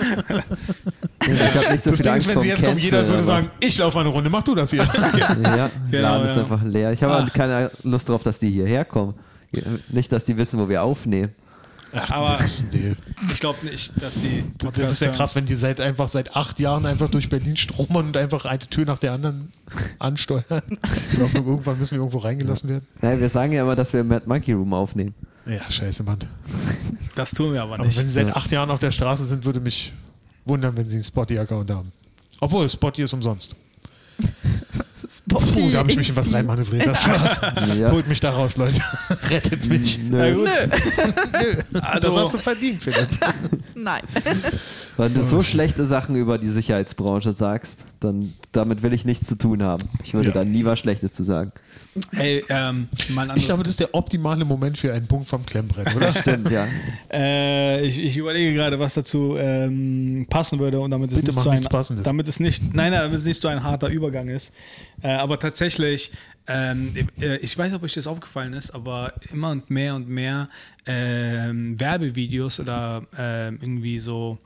Ich 1.26 1.56
habe 1.56 1.71
nicht 1.71 1.84
so 1.84 1.91
Das 1.91 1.99
viel 1.99 2.04
Ding 2.04 2.13
Angst 2.13 2.28
ist, 2.28 2.36
wenn 2.36 2.41
sie 2.41 2.47
jetzt 2.49 2.63
kommen, 2.65 2.78
jeder 2.80 3.08
würde 3.08 3.23
sagen, 3.23 3.49
ich 3.62 3.78
laufe 3.78 3.95
mal 3.97 4.02
eine 4.02 4.10
Runde, 4.10 4.30
mach 4.30 4.43
du 4.43 4.56
das 4.56 4.71
hier. 4.71 4.84
Ja, 4.84 5.69
Genau, 5.91 6.02
Laden 6.02 6.26
ist 6.28 6.38
einfach 6.38 6.63
leer. 6.63 6.91
Ich 6.91 7.02
habe 7.04 7.13
aber 7.15 7.30
keine 7.30 7.71
Lust 7.84 8.10
drauf, 8.10 8.23
dass 8.23 8.39
die 8.39 8.49
hierher 8.52 8.84
kommen. 8.86 9.13
Nicht, 9.89 10.12
dass 10.12 10.26
die 10.26 10.36
wissen, 10.38 10.60
wo 10.60 10.67
wir 10.67 10.84
aufnehmen. 10.84 11.30
Ach, 11.95 12.10
Aber- 12.12 12.39
nee. 12.71 12.95
Ich 13.30 13.39
glaube 13.39 13.63
nicht, 13.65 13.91
dass 14.02 14.15
die 14.15 14.43
das 14.82 14.99
wäre 14.99 15.13
krass, 15.13 15.36
wenn 15.36 15.45
die 15.45 15.54
seit 15.54 15.80
einfach 15.80 16.10
seit 16.10 16.36
acht 16.36 16.60
Jahren 16.60 16.88
einfach 16.88 17.08
durch 17.10 17.30
Berlin 17.30 17.56
stromern 17.56 18.08
und 18.08 18.17
einfach 18.17 18.45
eine 18.45 18.60
Tür 18.60 18.86
nach 18.86 18.97
der 18.97 19.13
anderen 19.13 19.52
ansteuern. 19.99 20.43
Die 21.15 21.21
Hoffnung, 21.21 21.45
irgendwann 21.45 21.78
müssen 21.78 21.91
wir 21.95 21.99
irgendwo 21.99 22.17
reingelassen 22.17 22.67
werden. 22.69 22.88
Naja, 23.02 23.19
wir 23.19 23.30
sagen 23.30 23.52
ja 23.54 23.62
immer, 23.62 23.76
dass 23.76 23.93
wir 23.93 23.99
im 24.02 24.08
Mad 24.08 24.23
Monkey 24.26 24.54
Room 24.54 24.73
aufnehmen. 24.73 25.13
Ja, 25.45 25.69
scheiße, 25.69 26.03
Mann. 26.03 26.19
Das 27.15 27.32
tun 27.32 27.53
wir 27.53 27.62
aber 27.63 27.75
Aber 27.75 27.86
nicht. 27.86 27.97
wenn 27.97 28.08
sie 28.08 28.13
seit 28.13 28.36
acht 28.36 28.49
Jahren 28.51 28.71
auf 28.71 28.79
der 28.79 28.91
Straße 28.91 29.25
sind, 29.25 29.43
würde 29.45 29.60
mich 29.60 29.93
wundern, 30.45 30.75
wenn 30.77 30.88
sie 30.88 30.95
einen 30.95 31.03
Spotty-Account 31.03 31.69
haben. 31.71 31.91
Obwohl, 32.39 32.69
Spotty 32.69 33.03
ist 33.03 33.13
umsonst. 33.13 33.56
Puh, 35.27 35.69
da 35.71 35.79
habe 35.79 35.91
ich 35.91 35.97
mich 35.97 36.10
in 36.10 36.15
was 36.15 36.32
reinmanövriert. 36.32 36.88
Das 36.88 37.08
war, 37.08 37.75
Ja. 37.75 37.91
Holt 37.91 38.08
mich 38.08 38.19
da 38.19 38.32
raus, 38.32 38.58
Leute. 38.58 38.79
Rettet 39.29 39.65
mich. 39.67 39.99
Na 40.10 40.29
Nö. 40.29 40.36
gut. 40.36 40.49
Das 41.71 41.82
Also, 41.84 42.19
hast 42.21 42.34
du 42.34 42.38
verdient, 42.39 42.82
Philipp. 42.82 43.10
Nein. 43.75 44.01
Wenn 44.97 45.13
du 45.13 45.23
so 45.23 45.41
schlechte 45.41 45.86
Sachen 45.86 46.15
über 46.15 46.38
die 46.38 46.47
Sicherheitsbranche 46.47 47.34
sagst, 47.34 47.86
dann 47.99 48.34
damit 48.51 48.84
will 48.84 48.93
ich 48.93 49.06
nichts 49.06 49.25
zu 49.27 49.36
tun 49.36 49.63
haben. 49.63 49.84
Ich 50.03 50.13
würde 50.13 50.27
Ja. 50.29 50.34
da 50.36 50.43
nie 50.43 50.63
was 50.65 50.77
Schlechtes 50.79 51.13
zu 51.13 51.23
sagen. 51.23 51.51
ey, 52.12 52.43
ähm, 52.49 52.88
mal 53.10 53.32
Ich 53.36 53.45
glaube, 53.45 53.63
das 53.63 53.71
ist 53.71 53.79
der 53.79 53.93
optimale 53.95 54.45
Moment 54.45 54.77
für 54.77 54.93
einen 54.93 55.08
Punkt 55.08 55.27
vom 55.27 55.45
Klemmbrett, 55.45 55.95
oder? 55.95 56.12
Stimmt, 56.13 56.49
ja. 56.51 56.67
Äh, 57.12 57.86
ich, 57.86 57.97
ich 57.99 58.17
überlege 58.17 58.53
gerade, 58.53 58.79
was 58.79 58.93
dazu 58.93 59.36
ähm, 59.38 60.27
passen 60.29 60.60
würde 60.60 60.79
und 60.79 60.91
damit 60.91 61.12
es 61.12 61.17
Bitte 61.17 61.29
nicht 61.32 61.36
mach 61.38 61.43
so 61.43 61.49
ein, 61.49 61.63
Passendes. 61.63 62.03
damit 62.03 62.27
es 62.27 62.39
nicht, 62.39 62.62
nein, 62.73 62.91
nein, 62.91 63.01
damit 63.01 63.19
es 63.19 63.25
nicht 63.25 63.41
so 63.41 63.47
ein 63.47 63.63
harter 63.63 63.89
Übergang 63.89 64.27
ist. 64.29 64.51
Äh, 65.01 65.10
aber 65.13 65.39
tatsächlich, 65.39 66.12
ähm, 66.47 66.93
äh, 67.21 67.38
ich 67.38 67.58
weiß 67.58 67.67
nicht, 67.67 67.75
ob 67.75 67.84
euch 67.84 67.93
das 67.93 68.06
aufgefallen 68.08 68.53
ist, 68.53 68.71
aber 68.71 69.13
immer 69.32 69.49
und 69.51 69.69
mehr 69.69 69.95
und 69.95 70.08
mehr 70.10 70.49
ähm, 70.86 71.79
Werbevideos 71.79 72.60
oder 72.60 73.03
ähm, 73.17 73.60
irgendwie 73.62 73.99
so 73.99 74.38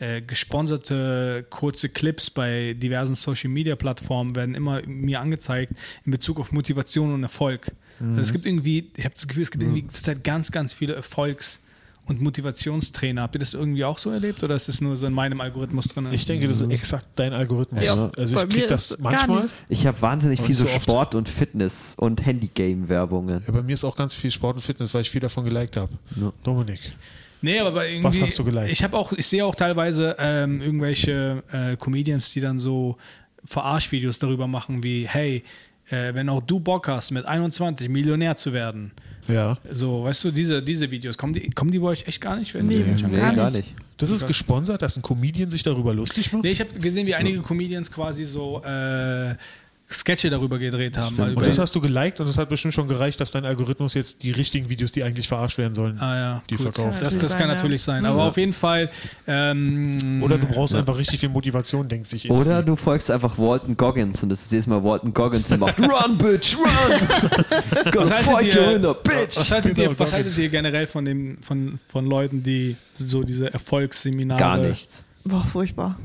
äh, 0.00 0.22
gesponserte 0.22 1.46
kurze 1.50 1.88
Clips 1.88 2.30
bei 2.30 2.74
diversen 2.74 3.14
Social 3.14 3.50
Media 3.50 3.76
Plattformen 3.76 4.34
werden 4.34 4.54
immer 4.54 4.82
mir 4.86 5.20
angezeigt 5.20 5.72
in 6.04 6.10
Bezug 6.10 6.40
auf 6.40 6.52
Motivation 6.52 7.12
und 7.14 7.22
Erfolg. 7.22 7.72
Also 8.00 8.20
es 8.22 8.32
gibt 8.32 8.46
irgendwie, 8.46 8.90
ich 8.96 9.04
habe 9.04 9.14
das 9.14 9.28
Gefühl, 9.28 9.42
es 9.42 9.50
gibt 9.50 9.62
irgendwie 9.62 9.86
zurzeit 9.88 10.24
ganz, 10.24 10.50
ganz 10.50 10.72
viele 10.72 10.94
Erfolgs- 10.94 11.60
und 12.06 12.20
Motivationstrainer. 12.20 13.22
Habt 13.22 13.36
ihr 13.36 13.38
das 13.40 13.52
irgendwie 13.52 13.84
auch 13.84 13.98
so 13.98 14.10
erlebt 14.10 14.42
oder 14.42 14.56
ist 14.56 14.68
das 14.68 14.80
nur 14.80 14.96
so 14.96 15.06
in 15.06 15.12
meinem 15.12 15.40
Algorithmus 15.40 15.88
drin? 15.88 16.08
Ich 16.10 16.24
denke, 16.24 16.48
das 16.48 16.62
ist 16.62 16.70
exakt 16.70 17.06
dein 17.16 17.34
Algorithmus. 17.34 17.84
Ja, 17.84 18.10
also 18.16 18.34
bei 18.36 18.42
ich 18.44 18.48
krieg 18.48 18.62
mir 18.62 18.68
das 18.68 18.92
ist 18.92 19.02
gar 19.02 19.12
manchmal. 19.12 19.48
Ich 19.68 19.86
habe 19.86 20.00
wahnsinnig 20.00 20.40
viel 20.40 20.54
so. 20.54 20.66
Sport 20.66 21.14
und 21.14 21.28
Fitness 21.28 21.94
und 21.98 22.24
Handygame-Werbungen. 22.24 23.42
Ja, 23.46 23.52
bei 23.52 23.62
mir 23.62 23.74
ist 23.74 23.84
auch 23.84 23.96
ganz 23.96 24.14
viel 24.14 24.30
Sport 24.30 24.56
und 24.56 24.62
Fitness, 24.62 24.94
weil 24.94 25.02
ich 25.02 25.10
viel 25.10 25.20
davon 25.20 25.44
geliked 25.44 25.76
habe. 25.76 25.92
Ja. 26.16 26.32
Dominik. 26.42 26.80
Nee, 27.42 27.58
aber 27.60 27.86
irgendwie, 27.88 28.04
Was 28.04 28.20
hast 28.20 28.38
du 28.38 28.44
geliked? 28.44 28.70
Ich 28.70 28.82
habe 28.82 28.96
auch, 28.96 29.12
ich 29.12 29.26
sehe 29.26 29.44
auch 29.44 29.54
teilweise 29.54 30.16
ähm, 30.18 30.60
irgendwelche 30.60 31.42
äh, 31.52 31.76
Comedians, 31.76 32.32
die 32.32 32.40
dann 32.40 32.58
so 32.58 32.96
Verarschvideos 33.44 34.18
darüber 34.18 34.46
machen, 34.46 34.82
wie, 34.82 35.06
hey, 35.08 35.42
äh, 35.90 36.14
wenn 36.14 36.28
auch 36.28 36.42
du 36.42 36.60
Bock 36.60 36.88
hast, 36.88 37.10
mit 37.10 37.24
21 37.24 37.88
Millionär 37.88 38.36
zu 38.36 38.52
werden. 38.52 38.92
Ja. 39.28 39.56
So, 39.70 40.04
weißt 40.04 40.24
du, 40.24 40.30
diese, 40.30 40.62
diese 40.62 40.90
Videos, 40.90 41.16
kommen 41.16 41.32
die, 41.32 41.48
kommen 41.50 41.70
die 41.70 41.78
bei 41.78 41.88
euch 41.88 42.06
echt 42.06 42.20
gar 42.20 42.36
nicht? 42.36 42.54
Nee. 42.54 42.60
die- 42.62 43.04
Nee, 43.06 43.16
Gar 43.18 43.34
gar 43.34 43.50
nicht. 43.50 43.56
nicht. 43.68 43.74
Das 43.96 44.10
ist 44.10 44.26
gesponsert, 44.26 44.82
dass 44.82 44.96
ein 44.96 45.02
Comedian 45.02 45.50
sich 45.50 45.62
darüber 45.62 45.94
lustig 45.94 46.32
macht. 46.32 46.42
Nee, 46.44 46.50
ich 46.50 46.60
habe 46.60 46.70
gesehen, 46.78 47.06
wie 47.06 47.14
einige 47.14 47.40
Comedians 47.40 47.90
quasi 47.92 48.24
so 48.24 48.62
äh, 48.64 49.34
Sketche 49.92 50.30
darüber 50.30 50.58
gedreht 50.58 50.96
haben. 50.96 51.14
Stimmt. 51.14 51.36
Und 51.36 51.46
das 51.46 51.58
hast 51.58 51.74
du 51.74 51.80
geliked 51.80 52.20
und 52.20 52.26
das 52.26 52.38
hat 52.38 52.48
bestimmt 52.48 52.74
schon 52.74 52.86
gereicht, 52.86 53.20
dass 53.20 53.32
dein 53.32 53.44
Algorithmus 53.44 53.94
jetzt 53.94 54.22
die 54.22 54.30
richtigen 54.30 54.68
Videos, 54.68 54.92
die 54.92 55.02
eigentlich 55.02 55.26
verarscht 55.26 55.58
werden 55.58 55.74
sollen, 55.74 55.98
ah, 55.98 56.16
ja, 56.16 56.42
die 56.48 56.56
gut. 56.56 56.72
verkauft. 56.72 57.02
Das, 57.02 57.18
das 57.18 57.32
kann 57.32 57.48
ja. 57.48 57.54
natürlich 57.54 57.82
sein. 57.82 58.04
Aber 58.06 58.24
auf 58.24 58.36
jeden 58.36 58.52
Fall. 58.52 58.90
Ähm, 59.26 60.22
Oder 60.22 60.38
du 60.38 60.46
brauchst 60.46 60.74
einfach 60.76 60.96
richtig 60.96 61.20
viel 61.20 61.28
Motivation, 61.28 61.88
denkst 61.88 62.10
dich 62.10 62.24
ins 62.26 62.40
Oder 62.40 62.62
du 62.62 62.76
folgst 62.76 63.10
einfach 63.10 63.36
Walton 63.36 63.76
Goggins 63.76 64.22
und 64.22 64.28
das 64.28 64.42
ist 64.42 64.52
jedes 64.52 64.66
Mal 64.66 64.82
Walton 64.82 65.12
Goggins 65.12 65.50
und 65.50 65.60
macht 65.60 65.80
Run, 65.80 66.18
Bitch, 66.18 66.56
run! 66.56 66.66
Was 67.94 68.10
haltet, 68.10 68.54
ihr, 68.54 68.88
a 68.88 68.92
bitch! 68.92 69.36
was, 69.36 69.50
haltet 69.50 69.74
Genau, 69.74 69.90
ihr, 69.90 69.98
was 69.98 70.12
haltet 70.12 70.38
ihr 70.38 70.48
generell 70.48 70.86
von, 70.86 71.04
dem, 71.04 71.38
von, 71.42 71.78
von 71.88 72.06
Leuten, 72.06 72.42
die 72.42 72.76
so 72.94 73.22
diese 73.22 73.52
Erfolgsseminare. 73.52 74.38
Gar 74.38 74.56
nichts. 74.58 75.04
Boah, 75.24 75.44
furchtbar. 75.44 75.98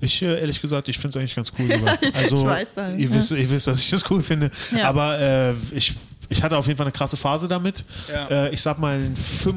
Ich, 0.00 0.20
äh, 0.22 0.40
ehrlich 0.40 0.60
gesagt, 0.60 0.88
ich 0.88 0.98
finde 0.98 1.08
es 1.10 1.16
eigentlich 1.16 1.34
ganz 1.34 1.52
cool. 1.58 1.68
Also, 2.14 2.36
Ich 2.38 2.44
weiß 2.44 2.68
das, 2.74 2.92
ihr, 2.96 3.08
ja. 3.08 3.12
wisst, 3.12 3.30
ihr 3.30 3.50
wisst, 3.50 3.66
dass 3.66 3.80
ich 3.80 3.90
das 3.90 4.10
cool 4.10 4.22
finde. 4.22 4.50
Ja. 4.76 4.88
Aber 4.88 5.18
äh, 5.18 5.54
ich, 5.72 5.94
ich 6.28 6.42
hatte 6.42 6.56
auf 6.56 6.66
jeden 6.66 6.76
Fall 6.76 6.86
eine 6.86 6.92
krasse 6.92 7.16
Phase 7.16 7.48
damit. 7.48 7.84
Ja. 8.12 8.26
Äh, 8.28 8.50
ich 8.54 8.60
sag 8.62 8.78
mal, 8.78 8.98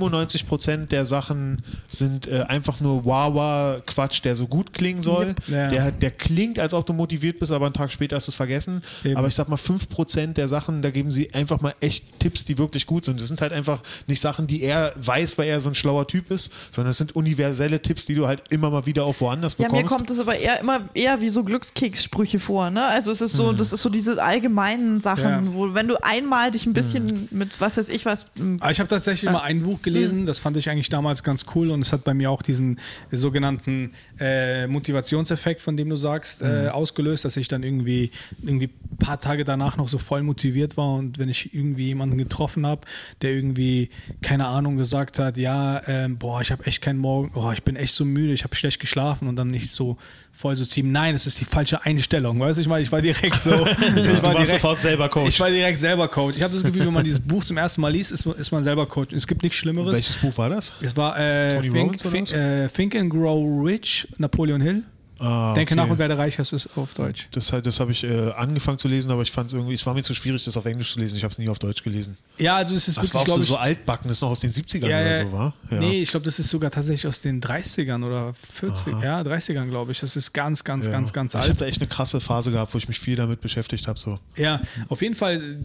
95% 0.02 0.88
der 0.88 1.06
Sachen 1.06 1.62
sind 1.88 2.28
äh, 2.28 2.42
einfach 2.48 2.80
nur 2.80 3.06
Wawa-Quatsch, 3.06 4.24
der 4.24 4.36
so 4.36 4.48
gut 4.48 4.74
klingen 4.74 5.04
soll. 5.04 5.36
Ja. 5.48 5.68
Der, 5.68 5.92
der 5.92 6.12
klingt, 6.12 6.60
als 6.60 6.74
ob 6.74 6.86
du 6.86 6.94
motiviert 6.94 7.40
bist, 7.40 7.52
aber 7.52 7.66
einen 7.66 7.74
Tag 7.74 7.92
später 7.92 8.16
hast 8.16 8.28
du 8.28 8.32
es 8.32 8.36
vergessen. 8.36 8.82
Eben. 9.04 9.18
Aber 9.18 9.28
ich 9.28 9.36
sag 9.36 9.50
mal, 9.50 9.56
5% 9.58 10.34
der 10.34 10.48
Sachen, 10.48 10.82
da 10.82 10.90
geben 10.92 11.12
sie 11.12 11.34
einfach 11.34 11.62
mal 11.62 11.74
echt 11.80 12.20
Tipps, 12.20 12.46
die 12.46 12.58
wirklich 12.58 12.86
gut 12.88 13.06
sind. 13.06 13.20
Das 13.22 13.28
sind 13.28 13.42
halt 13.42 13.54
einfach 13.54 13.80
nicht 14.08 14.22
Sachen, 14.22 14.48
die 14.48 14.62
er 14.62 14.94
weiß, 14.96 15.38
weil 15.38 15.48
er 15.48 15.60
so 15.60 15.70
ein 15.70 15.76
schlauer 15.76 16.08
Typ 16.08 16.32
ist, 16.32 16.52
sondern 16.72 16.92
es 16.92 16.98
sind 16.98 17.16
universelle 17.16 17.82
Tipps, 17.82 18.06
die 18.06 18.16
du 18.16 18.28
halt 18.28 18.44
immer 18.50 18.70
mal 18.70 18.86
wieder 18.86 19.06
auch 19.06 19.20
woanders 19.20 19.56
Ja, 19.58 19.66
mir 19.68 19.74
bekommst. 19.74 19.96
kommt 19.96 20.10
es 20.12 20.20
aber 20.20 20.38
eher 20.38 20.60
immer 20.60 20.82
eher 20.94 21.22
wie 21.22 21.30
so 21.30 21.44
Glückskekssprüche 21.44 22.40
vor, 22.40 22.70
ne? 22.70 22.86
Also 22.86 23.12
es 23.12 23.22
ist 23.22 23.34
so, 23.34 23.54
das 23.54 23.74
ist 23.74 23.82
so 23.82 23.90
diese 23.90 24.22
allgemeinen 24.22 25.00
Sachen, 25.02 25.24
Ja. 25.24 25.42
wo 25.54 25.74
wenn 25.74 25.88
du 25.88 25.96
einmal 26.04 26.52
dich 26.52 26.61
ein 26.66 26.74
bisschen 26.74 27.28
mit 27.32 27.60
was 27.60 27.78
weiß 27.78 27.90
ich 27.90 28.06
was 28.06 28.26
m, 28.36 28.58
Aber 28.60 28.72
ich 28.72 28.80
habe 28.80 28.88
tatsächlich 28.88 29.32
mal 29.32 29.42
ein 29.42 29.64
Buch 29.64 29.82
gelesen, 29.82 30.26
das 30.26 30.40
fand 30.40 30.58
ich 30.58 30.70
eigentlich 30.70 30.90
damals 30.90 31.24
ganz 31.24 31.46
cool 31.56 31.72
und 31.72 31.82
es 31.82 31.94
hat 31.94 32.04
bei 32.04 32.14
mir 32.14 32.32
auch 32.32 32.42
diesen 32.42 32.80
sogenannten 33.12 33.92
äh, 34.20 34.68
Motivationseffekt, 34.68 35.60
von 35.60 35.78
dem 35.78 35.90
du 35.90 35.96
sagst, 35.96 36.42
äh, 36.42 36.70
ausgelöst, 36.70 37.26
dass 37.26 37.38
ich 37.38 37.48
dann 37.48 37.64
irgendwie, 37.64 38.12
irgendwie 38.42 38.70
paar 39.00 39.20
Tage 39.20 39.44
danach 39.44 39.78
noch 39.78 39.88
so 39.88 39.98
voll 39.98 40.24
motiviert 40.24 40.78
war 40.78 40.96
und 40.96 41.18
wenn 41.18 41.30
ich 41.30 41.54
irgendwie 41.54 41.86
jemanden 41.86 42.18
getroffen 42.18 42.66
habe, 42.66 42.82
der 43.22 43.32
irgendwie, 43.32 43.90
keine 44.22 44.48
Ahnung, 44.48 44.78
gesagt 44.78 45.20
hat, 45.20 45.38
ja, 45.38 45.82
ähm, 45.88 46.18
boah, 46.18 46.42
ich 46.42 46.52
habe 46.52 46.66
echt 46.66 46.82
keinen 46.82 47.00
Morgen, 47.00 47.32
oh, 47.36 47.52
ich 47.52 47.64
bin 47.64 47.76
echt 47.76 47.94
so 47.94 48.06
müde, 48.06 48.34
ich 48.34 48.44
habe 48.44 48.56
schlecht 48.56 48.80
geschlafen 48.80 49.28
und 49.28 49.36
dann 49.36 49.48
nicht 49.48 49.72
so 49.72 49.98
voll 50.32 50.56
so 50.56 50.66
ziehen, 50.66 50.92
nein, 50.92 51.16
es 51.16 51.28
ist 51.28 51.40
die 51.40 51.46
falsche 51.46 51.84
Einstellung, 51.86 52.40
weißt 52.40 52.58
du, 52.58 52.62
ich 52.62 52.68
meine, 52.68 52.82
ich 52.82 52.92
war 52.92 53.02
direkt 53.02 53.42
so, 53.42 53.52
ich 53.68 53.78
du 53.78 54.24
war 54.24 54.34
warst 54.34 54.38
direkt, 54.38 54.48
sofort 54.48 54.82
selber 54.82 55.10
Coach. 55.10 55.30
ich 55.30 55.40
war 55.40 55.50
direkt 55.50 55.80
selber 55.80 56.08
Coach. 56.08 56.38
Ich 56.38 56.44
habe 56.44 56.54
das 56.54 56.64
Gefühl, 56.64 56.86
wenn 56.86 56.94
man 56.94 57.04
dieses 57.04 57.20
Buch 57.20 57.44
zum 57.44 57.58
ersten 57.58 57.82
Mal 57.82 57.92
liest, 57.92 58.12
ist, 58.12 58.26
ist 58.26 58.52
man 58.52 58.64
selber 58.64 58.86
Coach. 58.86 59.14
Es 59.14 59.28
gibt 59.28 59.44
nichts 59.44 59.58
Schlimmeres. 59.58 59.94
Welches 59.94 60.16
Buch 60.16 60.38
war 60.38 60.50
das? 60.50 60.74
Es 60.82 60.96
war 60.98 61.20
äh, 61.20 61.56
Tony 61.56 61.72
Think, 61.72 61.98
Think, 61.98 62.32
äh, 62.34 62.68
Think 62.68 62.96
and 62.96 63.10
Grow 63.10 63.66
Rich, 63.66 64.08
Napoleon 64.18 64.62
Hill. 64.62 64.84
Ah, 65.22 65.54
Denke 65.54 65.74
okay. 65.76 65.84
nach 65.84 65.90
und 65.92 66.00
werde 66.00 66.18
reich, 66.18 66.36
das 66.38 66.52
ist 66.52 66.68
auf 66.76 66.96
Deutsch. 66.96 67.28
Das, 67.32 67.54
das 67.64 67.80
habe 67.80 67.92
ich 67.92 68.04
äh, 68.04 68.32
angefangen 68.32 68.80
zu 68.80 68.88
lesen, 68.88 69.12
aber 69.12 69.22
ich 69.22 69.32
fand 69.32 69.48
es 69.50 69.54
irgendwie, 69.54 69.76
es 69.76 69.86
war 69.86 69.94
mir 69.94 70.02
zu 70.02 70.16
schwierig, 70.16 70.44
das 70.44 70.58
auf 70.58 70.66
Englisch 70.66 70.94
zu 70.94 71.00
lesen. 71.00 71.16
Ich 71.16 71.24
habe 71.24 71.32
es 71.32 71.38
nie 71.38 71.48
auf 71.48 71.60
Deutsch 71.60 71.84
gelesen. 71.84 72.18
Ja, 72.40 72.56
also 72.56 72.74
es 72.74 72.88
ist 72.88 72.98
Das 72.98 73.14
war 73.14 73.22
wirklich, 73.22 73.34
auch 73.34 73.38
so, 73.38 73.44
ich, 73.44 73.50
so 73.50 73.58
altbacken, 73.58 74.08
das 74.08 74.18
ist 74.18 74.22
noch 74.22 74.32
aus 74.32 74.40
den 74.40 74.52
70ern 74.52 74.88
ja, 74.90 75.00
oder 75.02 75.24
so, 75.24 75.32
war? 75.32 75.54
Ja. 75.70 75.80
Nee, 75.80 76.02
ich 76.02 76.10
glaube, 76.10 76.24
das 76.26 76.40
ist 76.40 76.50
sogar 76.50 76.72
tatsächlich 76.72 77.06
aus 77.06 77.22
den 77.22 77.40
30ern 77.40 78.04
oder 78.04 78.34
40, 78.34 78.94
ja, 79.04 79.22
30ern, 79.22 79.68
glaube 79.70 79.92
ich. 79.92 80.00
Das 80.00 80.16
ist 80.16 80.34
ganz, 80.34 80.64
ganz, 80.64 80.88
Ja. 80.88 80.92
ganz, 80.92 81.14
ganz 81.14 81.34
Ich 81.36 81.40
habe 81.40 81.50
alt. 81.52 81.62
da 81.62 81.66
echt 81.66 81.82
eine 81.82 81.88
krasse 81.88 82.20
Phase 82.20 82.52
gehabt, 82.52 82.74
wo 82.74 82.80
ich 82.80 82.88
mich 82.88 83.00
viel 83.00 83.16
damit 83.16 83.42
beschäftigt 83.42 83.88
habe. 83.88 84.00
So. 84.00 84.18
Ja, 84.36 84.60
auf 84.90 85.04
jeden 85.04 85.16
Fall, 85.16 85.58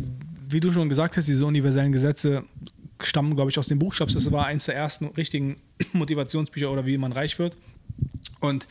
wie 0.49 0.61
du 0.61 0.71
schon 0.71 0.89
gesagt 0.91 1.17
hast, 1.17 1.29
diese 1.29 1.47
universellen 1.47 1.93
Gesetze 1.93 2.45
stammen, 3.03 3.35
glaube 3.35 3.51
ich, 3.51 3.59
aus 3.59 3.69
den 3.69 3.79
Buchstabs. 3.79 4.15
Das 4.15 4.31
war 4.33 4.47
eins 4.47 4.67
der 4.67 4.75
ersten 4.77 5.07
richtigen 5.07 5.59
Motivationsbücher 5.93 6.71
oder 6.71 6.85
wie 6.87 6.99
man 6.99 7.13
reich 7.13 7.39
wird. 7.39 7.57
Und 8.41 8.67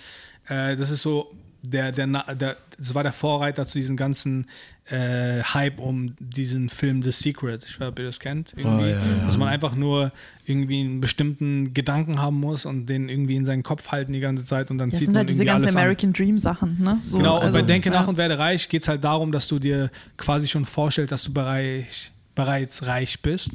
äh, 0.48 0.76
das 0.76 0.90
ist 0.92 1.02
so, 1.02 1.32
der, 1.62 1.92
der, 1.92 2.08
Na- 2.08 2.34
der, 2.36 2.58
das 2.78 2.94
war 2.94 3.04
der 3.04 3.14
Vorreiter 3.14 3.66
zu 3.66 3.80
diesem 3.80 3.96
ganzen 3.98 4.48
äh, 4.88 5.42
Hype 5.42 5.80
um 5.80 6.14
diesen 6.20 6.70
Film 6.70 7.02
The 7.02 7.12
Secret. 7.12 7.64
Ich 7.66 7.72
weiß 7.74 7.80
nicht, 7.80 7.88
ob 7.90 8.00
ihr 8.00 8.06
das 8.06 8.20
kennt. 8.20 8.54
Irgendwie. 8.56 8.84
Oh, 8.84 8.88
ja, 8.88 8.92
ja. 9.00 9.26
Dass 9.26 9.36
man 9.38 9.48
einfach 9.48 9.74
nur 9.74 10.12
irgendwie 10.46 10.82
einen 10.82 11.02
bestimmten 11.02 11.74
Gedanken 11.74 12.22
haben 12.22 12.40
muss 12.40 12.66
und 12.66 12.86
den 12.86 13.10
irgendwie 13.10 13.36
in 13.36 13.46
seinen 13.46 13.64
Kopf 13.64 13.88
halten 13.92 14.14
die 14.14 14.20
ganze 14.20 14.46
Zeit 14.46 14.70
und 14.70 14.78
dann 14.78 14.92
Das 14.92 15.00
zieht 15.00 15.06
sind 15.08 15.14
man 15.14 15.22
halt 15.22 15.30
diese 15.32 15.44
irgendwie 15.44 15.54
ganzen 15.64 15.64
alles 15.64 15.76
an. 15.76 15.82
American 15.82 16.14
Dream 16.14 16.38
Sachen, 16.38 16.80
ne? 16.84 17.00
So, 17.08 17.18
Genau, 17.18 17.36
und 17.38 17.52
bei 17.52 17.60
also, 17.60 17.68
Denke 17.68 17.90
ja. 17.90 17.96
nach 18.00 18.08
und 18.08 18.18
werde 18.18 18.38
reich 18.38 18.70
geht 18.70 18.84
es 18.84 18.88
halt 18.88 19.04
darum, 19.04 19.32
dass 19.32 19.48
du 19.48 19.58
dir 19.58 19.90
quasi 20.18 20.48
schon 20.48 20.66
vorstellst, 20.66 21.12
dass 21.12 21.24
du 21.24 21.34
bereich, 21.34 22.12
bereits 22.36 22.86
reich 22.86 23.22
bist. 23.24 23.52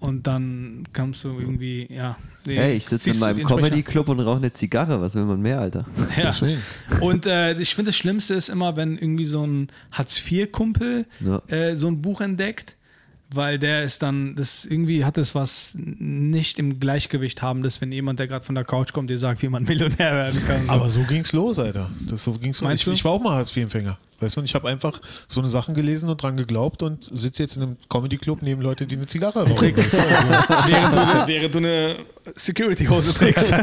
Und 0.00 0.26
dann 0.26 0.84
kannst 0.92 1.24
du 1.24 1.28
irgendwie, 1.40 1.86
ja. 1.90 2.16
Nee, 2.48 2.56
Hey, 2.56 2.76
ich 2.76 2.86
sitze 2.86 3.10
in 3.10 3.18
meinem 3.18 3.46
Comedy-Club 3.46 4.08
und 4.08 4.20
rauche 4.20 4.38
eine 4.38 4.52
Zigarre. 4.52 5.00
Was 5.00 5.14
will 5.14 5.24
man 5.24 5.40
mehr, 5.40 5.60
Alter? 5.60 5.84
Ja. 6.20 6.34
Und 7.00 7.26
äh, 7.26 7.52
ich 7.60 7.74
finde, 7.74 7.90
das 7.90 7.96
Schlimmste 7.96 8.34
ist 8.34 8.48
immer, 8.48 8.76
wenn 8.76 8.96
irgendwie 8.98 9.24
so 9.24 9.46
ein 9.46 9.68
Hartz-IV-Kumpel 9.92 11.04
Ja. 11.20 11.42
äh, 11.48 11.76
so 11.76 11.86
ein 11.88 12.02
Buch 12.02 12.20
entdeckt, 12.20 12.76
weil 13.30 13.58
der 13.58 13.82
ist 13.82 14.02
dann, 14.02 14.36
das 14.36 14.64
irgendwie 14.64 15.04
hat 15.04 15.16
das 15.18 15.34
was 15.34 15.76
nicht 15.76 16.58
im 16.58 16.80
Gleichgewicht 16.80 17.42
haben, 17.42 17.62
das 17.62 17.80
wenn 17.80 17.92
jemand, 17.92 18.18
der 18.18 18.26
gerade 18.26 18.44
von 18.44 18.54
der 18.54 18.64
Couch 18.64 18.92
kommt, 18.92 19.10
dir 19.10 19.18
sagt, 19.18 19.42
wie 19.42 19.48
man 19.48 19.64
Millionär 19.64 20.14
werden 20.14 20.42
kann. 20.46 20.66
So. 20.66 20.72
Aber 20.72 20.88
so 20.88 21.02
ging's 21.02 21.32
los, 21.32 21.58
Alter. 21.58 21.90
Das 22.08 22.24
so 22.24 22.32
ging's 22.32 22.60
los. 22.60 22.68
Meinst 22.68 22.82
Ich, 22.82 22.84
du? 22.86 22.92
ich 22.92 23.04
war 23.04 23.12
auch 23.12 23.20
mal 23.20 23.34
Hartz-IV-Empfänger. 23.34 23.98
Weißt 24.20 24.36
du, 24.36 24.40
und 24.40 24.46
ich 24.46 24.54
habe 24.56 24.68
einfach 24.68 25.00
so 25.28 25.40
eine 25.40 25.48
Sachen 25.48 25.74
gelesen 25.74 26.08
und 26.08 26.20
dran 26.20 26.36
geglaubt 26.36 26.82
und 26.82 27.04
sitze 27.12 27.42
jetzt 27.44 27.56
in 27.56 27.62
einem 27.62 27.76
Comedy-Club 27.88 28.42
neben 28.42 28.60
Leute, 28.60 28.86
die 28.86 28.96
eine 28.96 29.06
Zigarre 29.06 29.48
rauchen. 29.48 29.76
während, 29.76 30.96
du, 30.96 31.26
während 31.26 31.54
du 31.54 31.58
eine 31.58 31.96
Security-Hose 32.34 33.14
trägst. 33.14 33.52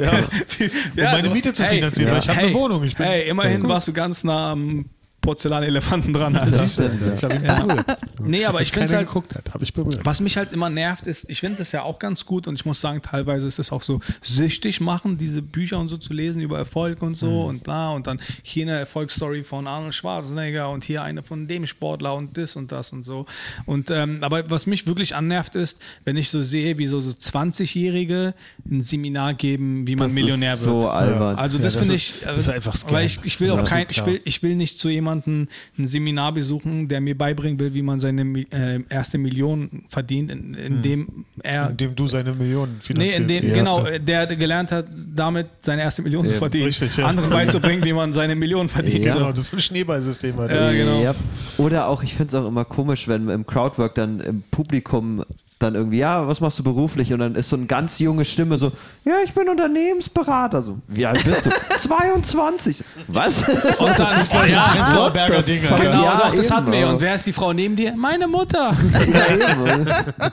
Ja. 0.00 1.10
Um 1.10 1.12
meine 1.12 1.30
Miete 1.30 1.52
zu 1.52 1.64
finanzieren, 1.64 2.12
weil 2.12 2.18
ich 2.20 2.28
habe 2.28 2.38
eine 2.38 2.54
Wohnung. 2.54 2.82
Ich 2.84 2.96
bin, 2.96 3.06
hey, 3.06 3.28
immerhin 3.28 3.66
warst 3.68 3.88
du 3.88 3.92
ganz 3.92 4.24
nah 4.24 4.52
am 4.52 4.86
Porzellanelefanten 5.20 6.12
dran. 6.12 6.36
Alter. 6.36 6.56
Siehst 6.58 6.80
du. 6.80 6.90
Ich 7.16 7.22
habe 7.24 7.34
ihn 7.34 7.42
berührt. 7.42 7.84
Nee, 8.22 8.44
aber 8.44 8.60
ich 8.60 8.70
finde 8.70 8.94
halt, 8.96 9.06
geguckt 9.06 9.34
hat, 9.34 9.54
habe 9.54 9.64
ich 9.64 9.72
berührt. 9.72 10.00
was 10.04 10.20
mich 10.20 10.36
halt 10.36 10.52
immer 10.52 10.68
nervt, 10.68 11.06
ist, 11.06 11.28
ich 11.30 11.40
finde 11.40 11.56
das 11.56 11.72
ja 11.72 11.82
auch 11.84 11.98
ganz 11.98 12.26
gut 12.26 12.46
und 12.46 12.54
ich 12.54 12.66
muss 12.66 12.78
sagen, 12.78 13.00
teilweise 13.00 13.46
ist 13.46 13.58
es 13.58 13.72
auch 13.72 13.80
so 13.82 14.00
süchtig 14.20 14.82
machen, 14.82 15.16
diese 15.16 15.40
Bücher 15.40 15.78
und 15.78 15.88
so 15.88 15.96
zu 15.96 16.12
lesen 16.12 16.42
über 16.42 16.58
Erfolg 16.58 17.00
und 17.00 17.14
so 17.16 17.44
und 17.44 17.64
bla 17.64 17.90
und 17.92 18.06
dann 18.06 18.20
hier 18.42 18.64
eine 18.66 18.78
Erfolgsstory 18.78 19.42
von 19.42 19.66
Arnold 19.66 19.94
Schwarzenegger 19.94 20.68
und 20.68 20.84
hier 20.84 21.02
eine 21.02 21.22
von 21.22 21.48
dem 21.48 21.66
Sportler 21.66 22.14
und 22.14 22.36
das 22.36 22.56
und 22.56 22.72
das 22.72 22.92
und 22.92 23.04
so. 23.04 23.24
Und 23.64 23.90
ähm, 23.90 24.18
aber 24.20 24.50
was 24.50 24.66
mich 24.66 24.86
wirklich 24.86 25.14
annervt 25.16 25.54
ist, 25.54 25.78
wenn 26.04 26.18
ich 26.18 26.28
so 26.28 26.42
sehe, 26.42 26.76
wie 26.76 26.86
so, 26.86 27.00
so 27.00 27.12
20-Jährige 27.12 28.34
ein 28.70 28.82
Seminar 28.82 29.32
geben, 29.34 29.86
wie 29.86 29.96
man 29.96 30.08
Das 30.08 30.14
Millionär 30.14 30.54
ist 30.54 30.66
wird. 30.66 30.80
so 30.82 30.88
albern. 30.90 31.36
Also 31.36 31.56
Ja, 31.58 31.64
das, 31.64 31.72
das 31.74 31.82
finde 31.82 31.96
ist- 31.96 32.16
ich, 32.16 32.20
das 32.22 32.36
ist 32.36 32.48
einfach 32.50 32.76
Scam. 32.76 32.92
weil 32.92 33.06
ich, 33.06 33.20
ich 33.24 33.40
will 33.40 33.50
ist 33.52 33.64
kein, 33.64 33.86
so 33.88 34.00
ich 34.02 34.06
will, 34.06 34.20
ich 34.24 34.42
will 34.42 34.56
nicht 34.56 34.78
zu 34.78 34.88
jemandem 34.90 35.09
ein 35.12 35.48
Seminar 35.78 36.32
besuchen, 36.32 36.88
der 36.88 37.00
mir 37.00 37.16
beibringen 37.16 37.58
will, 37.58 37.72
wie 37.74 37.82
man 37.82 38.00
seine 38.00 38.22
äh, 38.50 38.80
erste 38.88 39.18
Million 39.18 39.82
verdient, 39.88 40.30
in, 40.30 40.54
indem 40.54 41.24
er 41.42 41.70
Indem 41.70 41.94
du 41.94 42.08
seine 42.08 42.32
Millionen 42.32 42.74
Nee, 42.74 42.80
finanzierst. 42.80 43.18
in 43.18 43.28
dem, 43.28 43.40
die 43.42 43.52
genau, 43.52 43.84
der 43.84 44.26
gelernt 44.36 44.72
hat, 44.72 44.86
damit 45.14 45.46
seine 45.60 45.82
erste 45.82 46.02
Million 46.02 46.24
zu 46.26 46.32
Eben, 46.32 46.38
verdienen. 46.38 46.64
richtig, 46.66 46.96
ja. 46.96 47.06
Anderen 47.06 47.30
beizubringen, 47.30 47.84
wie 47.84 47.92
man 47.92 48.12
seine 48.12 48.34
Million 48.34 48.68
verdient. 48.68 49.04
Ja. 49.04 49.12
So. 49.12 49.18
Genau, 49.18 49.30
das 49.30 49.40
ist 49.44 49.52
ein 49.54 49.60
Schneeballsystem. 49.60 50.38
Alter. 50.38 50.72
Ja, 50.72 50.84
genau. 50.84 51.02
Ja. 51.02 51.14
Oder 51.58 51.88
auch, 51.88 52.02
ich 52.02 52.14
finde 52.14 52.28
es 52.28 52.34
auch 52.34 52.46
immer 52.46 52.64
komisch, 52.64 53.08
wenn 53.08 53.28
im 53.28 53.46
Crowdwork 53.46 53.94
dann 53.94 54.20
im 54.20 54.42
Publikum 54.50 55.24
dann 55.60 55.74
irgendwie, 55.74 55.98
ja, 55.98 56.26
was 56.26 56.40
machst 56.40 56.58
du 56.58 56.62
beruflich? 56.62 57.12
Und 57.12 57.20
dann 57.20 57.34
ist 57.34 57.50
so 57.50 57.56
eine 57.56 57.66
ganz 57.66 57.98
junge 57.98 58.24
Stimme 58.24 58.58
so, 58.58 58.72
ja, 59.04 59.14
ich 59.24 59.32
bin 59.32 59.48
Unternehmensberater. 59.48 60.62
So, 60.62 60.78
wie 60.88 61.04
alt 61.06 61.22
bist 61.24 61.46
du? 61.46 61.50
22. 61.78 62.82
Was? 63.08 63.46
Und 63.48 63.98
dann 63.98 64.20
ist 64.20 64.32
Ja, 64.34 64.46
ja, 64.46 64.62
Prenzlauer 64.68 65.10
Berger 65.10 65.42
Dinge. 65.42 65.60
genau, 65.68 66.04
Ja, 66.04 66.16
doch, 66.16 66.34
das 66.34 66.46
eben, 66.46 66.56
hatten 66.56 66.72
wir. 66.72 66.88
Und 66.88 67.00
wer 67.00 67.14
ist 67.14 67.26
die 67.26 67.32
Frau 67.32 67.52
neben 67.52 67.76
dir? 67.76 67.94
Meine 67.94 68.26
Mutter. 68.26 68.74
ja. 69.12 70.32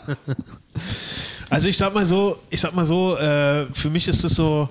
Also 1.49 1.67
ich 1.67 1.77
sag 1.77 1.93
mal 1.93 2.05
so, 2.05 2.39
ich 2.49 2.59
sag 2.59 2.73
mal 2.75 2.85
so, 2.85 3.17
äh, 3.17 3.67
für 3.73 3.89
mich 3.89 4.07
ist 4.07 4.23
es 4.23 4.35
so, 4.35 4.69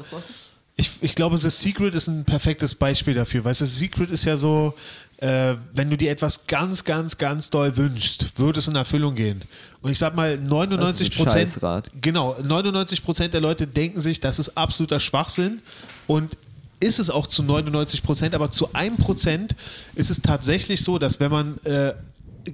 ich, 0.77 0.91
ich 1.01 1.15
glaube, 1.15 1.39
The 1.39 1.49
Secret 1.49 1.95
ist 1.95 2.09
ein 2.09 2.25
perfektes 2.25 2.75
Beispiel 2.75 3.15
dafür, 3.15 3.45
weil 3.45 3.55
The 3.55 3.65
Secret 3.65 4.11
ist 4.11 4.25
ja 4.25 4.37
so, 4.37 4.75
äh, 5.19 5.55
wenn 5.73 5.89
du 5.91 5.97
dir 5.97 6.11
etwas 6.11 6.47
ganz, 6.47 6.85
ganz, 6.85 7.17
ganz 7.17 7.51
doll 7.51 7.77
wünschst, 7.77 8.39
wird 8.39 8.57
es 8.57 8.69
in 8.69 8.75
Erfüllung 8.75 9.15
gehen. 9.15 9.45
Und 9.81 9.91
ich 9.91 9.99
sag 9.99 10.15
mal, 10.15 10.37
99 10.37 10.81
Das 10.81 11.01
ist 11.01 11.21
ein 11.21 11.25
Prozent, 11.25 12.03
genau, 12.03 12.37
99 12.43 13.03
Prozent 13.03 13.35
der 13.35 13.41
Leute 13.41 13.67
denken 13.67 14.01
sich, 14.01 14.21
das 14.21 14.39
ist 14.39 14.57
absoluter 14.57 15.01
Schwachsinn 15.01 15.63
und 16.07 16.37
ist 16.81 16.99
es 16.99 17.09
auch 17.09 17.27
zu 17.27 17.43
99 17.43 18.03
Prozent, 18.03 18.35
aber 18.35 18.51
zu 18.51 18.75
1 18.75 18.99
Prozent 18.99 19.57
ist 19.95 20.11
es 20.11 20.21
tatsächlich 20.21 20.83
so, 20.83 20.99
dass 20.99 21.21
wenn 21.21 21.31
man 21.31 21.59
äh, 21.65 21.95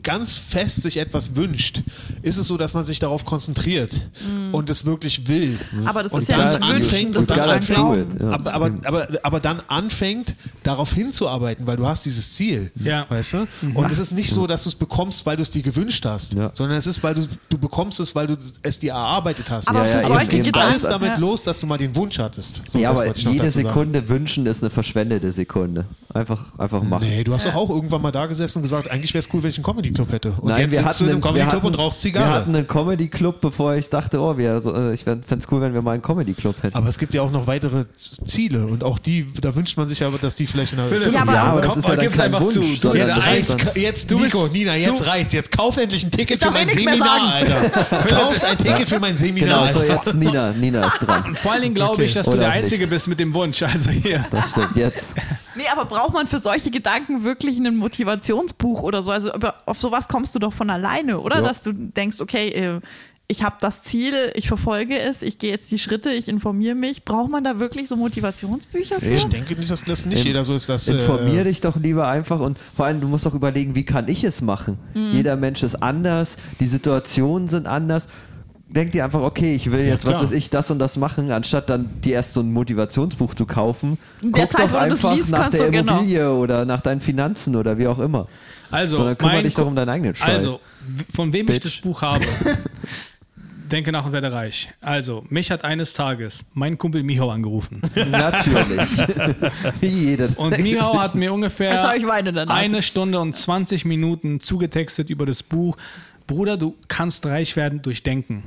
ganz 0.02 0.34
fest 0.34 0.82
sich 0.82 0.96
etwas 0.96 1.36
wünscht, 1.36 1.82
ist 2.22 2.38
es 2.38 2.46
so, 2.46 2.56
dass 2.56 2.74
man 2.74 2.84
sich 2.84 2.98
darauf 2.98 3.24
konzentriert 3.24 4.10
und 4.52 4.70
es 4.70 4.84
wirklich 4.86 5.28
will. 5.28 5.58
Aber 5.84 6.02
das 6.02 6.12
und 6.12 6.22
ist 6.22 6.28
ja 6.28 6.36
dann 6.36 6.60
nicht 6.60 6.72
wünschen, 6.72 6.84
anfängt, 6.84 7.16
das 7.16 7.26
dann 7.26 7.36
ist 7.36 7.42
ein 7.42 7.50
anfängt, 7.50 7.78
Glauben. 7.78 8.16
Ja. 8.20 8.30
aber, 8.30 8.54
aber, 8.54 8.70
aber, 8.84 9.08
aber 9.22 9.40
dann 9.40 9.62
anfängt, 9.68 10.34
darauf 10.62 10.92
hinzuarbeiten, 10.92 11.66
weil 11.66 11.76
du 11.76 11.86
hast 11.86 12.04
dieses 12.04 12.34
Ziel, 12.34 12.70
Ja. 12.76 13.06
weißt 13.08 13.32
du? 13.34 13.46
Und 13.74 13.90
es 13.90 13.98
ist 13.98 14.12
nicht 14.12 14.30
so, 14.30 14.46
dass 14.46 14.64
du 14.64 14.68
es 14.70 14.74
bekommst, 14.74 15.26
weil 15.26 15.36
du 15.36 15.42
es 15.42 15.50
dir 15.50 15.62
gewünscht 15.62 16.04
hast, 16.06 16.34
Ja. 16.34 16.50
sondern 16.54 16.78
es 16.78 16.86
ist, 16.86 17.02
weil 17.02 17.14
du, 17.14 17.26
du 17.48 17.58
bekommst 17.58 18.00
es, 18.00 18.14
weil 18.14 18.26
du 18.28 18.36
es 18.62 18.78
dir 18.78 18.92
erarbeitet 18.92 19.50
hast. 19.50 19.68
Aber 19.68 19.86
Ja, 19.86 19.94
aber 19.94 20.00
es 20.02 20.06
solche 20.08 20.40
geht 20.40 20.56
alles 20.56 20.82
damit 20.82 21.08
ja. 21.10 21.18
los, 21.18 21.44
dass 21.44 21.60
du 21.60 21.66
mal 21.66 21.78
den 21.78 21.94
Wunsch 21.96 22.18
hattest. 22.18 22.62
So, 22.70 22.78
ja, 22.78 22.90
aber 22.90 23.06
jede 23.16 23.38
dazu 23.38 23.50
sagen. 23.50 23.68
Sekunde 23.68 24.08
wünschen 24.08 24.46
ist 24.46 24.62
eine 24.62 24.70
verschwendete 24.70 25.32
Sekunde. 25.32 25.84
Einfach, 26.14 26.58
einfach 26.58 26.82
machen. 26.82 27.06
Nee, 27.08 27.24
du 27.24 27.32
hast 27.32 27.46
doch 27.46 27.54
auch 27.54 27.70
irgendwann 27.70 28.02
mal 28.02 28.12
da 28.12 28.26
gesessen 28.26 28.58
und 28.58 28.62
gesagt, 28.62 28.90
eigentlich 28.90 29.14
wäre 29.14 29.24
es 29.24 29.32
cool, 29.32 29.42
wenn 29.42 29.50
ich 29.50 29.56
einen 29.56 29.64
Comedy-Club 29.82 30.12
hätte. 30.12 30.32
Und 30.40 30.48
Nein, 30.48 30.60
jetzt 30.62 30.72
wir 30.72 30.82
sitzt 30.82 31.00
du 31.00 31.04
in 31.04 31.10
hatten, 31.10 31.24
einem 31.24 31.24
einen, 31.24 31.34
wir, 31.34 31.42
Comedy-Club 31.42 31.62
hatten, 31.62 31.66
und 31.66 31.74
rauchst 31.78 32.04
wir 32.04 32.10
Zigarre. 32.12 32.30
hatten 32.34 32.56
einen 32.56 32.66
Comedy-Club, 32.66 33.40
bevor 33.40 33.74
ich 33.74 33.88
dachte, 33.90 34.20
oh, 34.20 34.36
wir, 34.38 34.60
so, 34.60 34.74
äh, 34.74 34.94
ich 34.94 35.04
fände 35.04 35.24
es 35.36 35.46
cool, 35.50 35.60
wenn 35.60 35.74
wir 35.74 35.82
mal 35.82 35.92
einen 35.92 36.02
Comedy-Club 36.02 36.56
hätten. 36.62 36.76
Aber 36.76 36.88
es 36.88 36.98
gibt 36.98 37.14
ja 37.14 37.22
auch 37.22 37.30
noch 37.30 37.46
weitere 37.46 37.84
Ziele 38.24 38.66
und 38.66 38.84
auch 38.84 38.98
die, 38.98 39.26
da 39.40 39.54
wünscht 39.54 39.76
man 39.76 39.88
sich 39.88 40.02
aber, 40.04 40.18
dass 40.18 40.34
die 40.36 40.46
vielleicht 40.46 40.72
in 40.72 40.78
der 40.78 40.88
Philipp, 40.88 41.12
Ja, 41.12 41.22
aber- 41.22 41.32
ja, 41.34 41.42
aber 41.44 41.60
das 41.62 41.70
Komm, 41.70 41.78
ist 41.80 41.88
ja 41.88 41.94
gib's 41.96 42.16
kein 42.16 42.26
einfach 42.26 42.40
Wunsch. 42.40 42.54
zu. 42.80 42.88
Du- 42.90 42.94
Jetzt 42.94 43.16
das 43.18 43.46
dann- 43.56 43.68
jetzt, 43.76 44.10
du 44.10 44.18
Nico, 44.20 44.42
bist- 44.42 44.52
Nina, 44.52 44.76
jetzt 44.76 45.00
du- 45.00 45.06
reicht. 45.06 45.32
Jetzt 45.32 45.50
kauf 45.50 45.76
endlich 45.76 46.04
ein 46.04 46.10
Ticket 46.10 46.40
für 46.42 46.48
eh 46.48 46.52
mein 46.52 46.66
mehr 46.66 46.74
Seminar, 46.78 47.32
Alter. 47.34 47.70
Kauf 48.08 48.50
ein 48.50 48.58
Ticket 48.58 48.88
für 48.88 49.00
mein 49.00 49.16
Seminar. 49.16 49.68
Genau, 49.68 49.72
so 49.72 49.82
jetzt 49.82 50.14
Nina, 50.14 50.52
Nina 50.52 50.86
ist 50.86 50.98
dran. 51.00 51.34
Vor 51.34 51.52
allen 51.52 51.62
Dingen 51.62 51.74
glaube 51.74 52.04
ich, 52.04 52.14
dass 52.14 52.26
du 52.26 52.36
der 52.36 52.50
Einzige 52.50 52.86
bist 52.86 53.08
mit 53.08 53.18
dem 53.20 53.32
Wunsch. 53.34 53.62
Also 53.62 53.90
hier. 53.90 54.24
Das 54.30 54.50
stimmt, 54.50 54.76
jetzt. 54.76 55.14
Nee, 55.56 55.64
aber 55.72 55.84
braucht 55.84 56.14
man 56.14 56.26
für 56.26 56.38
solche 56.38 56.70
Gedanken 56.70 57.24
wirklich 57.24 57.58
ein 57.58 57.76
Motivationsbuch 57.76 58.82
oder 58.82 59.02
so? 59.02 59.10
Also 59.10 59.30
auf 59.66 59.78
sowas 59.78 60.08
kommst 60.08 60.34
du 60.34 60.38
doch 60.38 60.52
von 60.52 60.70
alleine, 60.70 61.20
oder? 61.20 61.36
Ja. 61.36 61.42
Dass 61.42 61.62
du 61.62 61.72
denkst, 61.72 62.20
okay, 62.20 62.48
äh, 62.48 62.80
ich 63.28 63.42
habe 63.42 63.56
das 63.60 63.82
Ziel, 63.82 64.12
ich 64.34 64.46
verfolge 64.46 64.98
es, 64.98 65.22
ich 65.22 65.38
gehe 65.38 65.50
jetzt 65.50 65.70
die 65.70 65.78
Schritte, 65.78 66.10
ich 66.10 66.28
informiere 66.28 66.74
mich. 66.74 67.04
Braucht 67.04 67.30
man 67.30 67.42
da 67.42 67.58
wirklich 67.58 67.88
so 67.88 67.96
Motivationsbücher 67.96 69.00
für? 69.00 69.10
Ich 69.12 69.24
denke 69.24 69.54
nicht, 69.54 69.70
dass 69.70 69.82
das 69.84 70.04
nicht 70.04 70.18
In- 70.20 70.26
jeder 70.26 70.44
so 70.44 70.54
ist. 70.54 70.68
Dass, 70.68 70.86
Informier 70.88 71.40
äh, 71.40 71.44
dich 71.44 71.60
doch 71.62 71.76
lieber 71.76 72.08
einfach 72.08 72.40
und 72.40 72.58
vor 72.74 72.86
allem, 72.86 73.00
du 73.00 73.08
musst 73.08 73.24
doch 73.24 73.34
überlegen, 73.34 73.74
wie 73.74 73.84
kann 73.84 74.08
ich 74.08 74.22
es 74.24 74.42
machen? 74.42 74.78
Mhm. 74.94 75.12
Jeder 75.12 75.36
Mensch 75.36 75.62
ist 75.62 75.76
anders, 75.82 76.36
die 76.60 76.68
Situationen 76.68 77.48
sind 77.48 77.66
anders. 77.66 78.06
Denk 78.74 78.92
dir 78.92 79.04
einfach, 79.04 79.20
okay, 79.22 79.54
ich 79.54 79.70
will 79.70 79.80
jetzt, 79.80 80.04
was 80.06 80.12
klar. 80.18 80.24
weiß 80.24 80.30
ich, 80.32 80.50
das 80.50 80.70
und 80.70 80.78
das 80.78 80.96
machen, 80.96 81.30
anstatt 81.30 81.68
dann 81.70 82.00
dir 82.00 82.14
erst 82.14 82.32
so 82.32 82.40
ein 82.40 82.52
Motivationsbuch 82.52 83.34
zu 83.34 83.46
kaufen. 83.46 83.98
In 84.22 84.32
der 84.32 84.46
guck 84.46 84.56
Zeit, 84.58 84.70
doch 84.70 84.74
einfach 84.76 85.14
liest, 85.14 85.30
nach 85.30 85.48
der 85.48 85.66
du- 85.66 85.70
genau. 85.70 85.92
Immobilie 85.98 86.32
oder 86.32 86.64
nach 86.64 86.80
deinen 86.80 87.00
Finanzen 87.00 87.56
oder 87.56 87.78
wie 87.78 87.86
auch 87.86 87.98
immer. 87.98 88.26
Also, 88.70 88.96
Sondern 88.96 89.18
kümmere 89.18 89.36
mein 89.36 89.44
dich 89.44 89.54
doch 89.54 89.66
um 89.66 89.76
deinen 89.76 89.90
eigenen 89.90 90.14
Scheiß. 90.14 90.28
Also, 90.28 90.60
von 91.14 91.32
wem 91.32 91.42
ich 91.48 91.60
Bitch. 91.60 91.64
das 91.64 91.76
Buch 91.76 92.02
habe. 92.02 92.24
Denke 93.70 93.90
nach 93.90 94.04
und 94.04 94.12
werde 94.12 94.30
reich. 94.30 94.68
Also, 94.82 95.24
mich 95.30 95.50
hat 95.50 95.64
eines 95.64 95.94
Tages 95.94 96.44
mein 96.52 96.76
Kumpel 96.76 97.02
Michau 97.02 97.30
angerufen. 97.30 97.80
Natürlich. 97.94 98.98
wie 99.80 99.86
jeder. 99.86 100.28
Und 100.36 100.58
Michau 100.58 100.98
hat 100.98 101.14
mir 101.14 101.32
ungefähr 101.32 101.94
ich 101.96 102.02
Nase. 102.02 102.50
eine 102.50 102.82
Stunde 102.82 103.18
und 103.18 103.34
20 103.34 103.86
Minuten 103.86 104.40
zugetextet 104.40 105.08
über 105.08 105.24
das 105.24 105.42
Buch. 105.42 105.78
Bruder, 106.26 106.58
du 106.58 106.74
kannst 106.88 107.24
reich 107.24 107.56
werden 107.56 107.80
durch 107.82 108.02
Denken. 108.02 108.44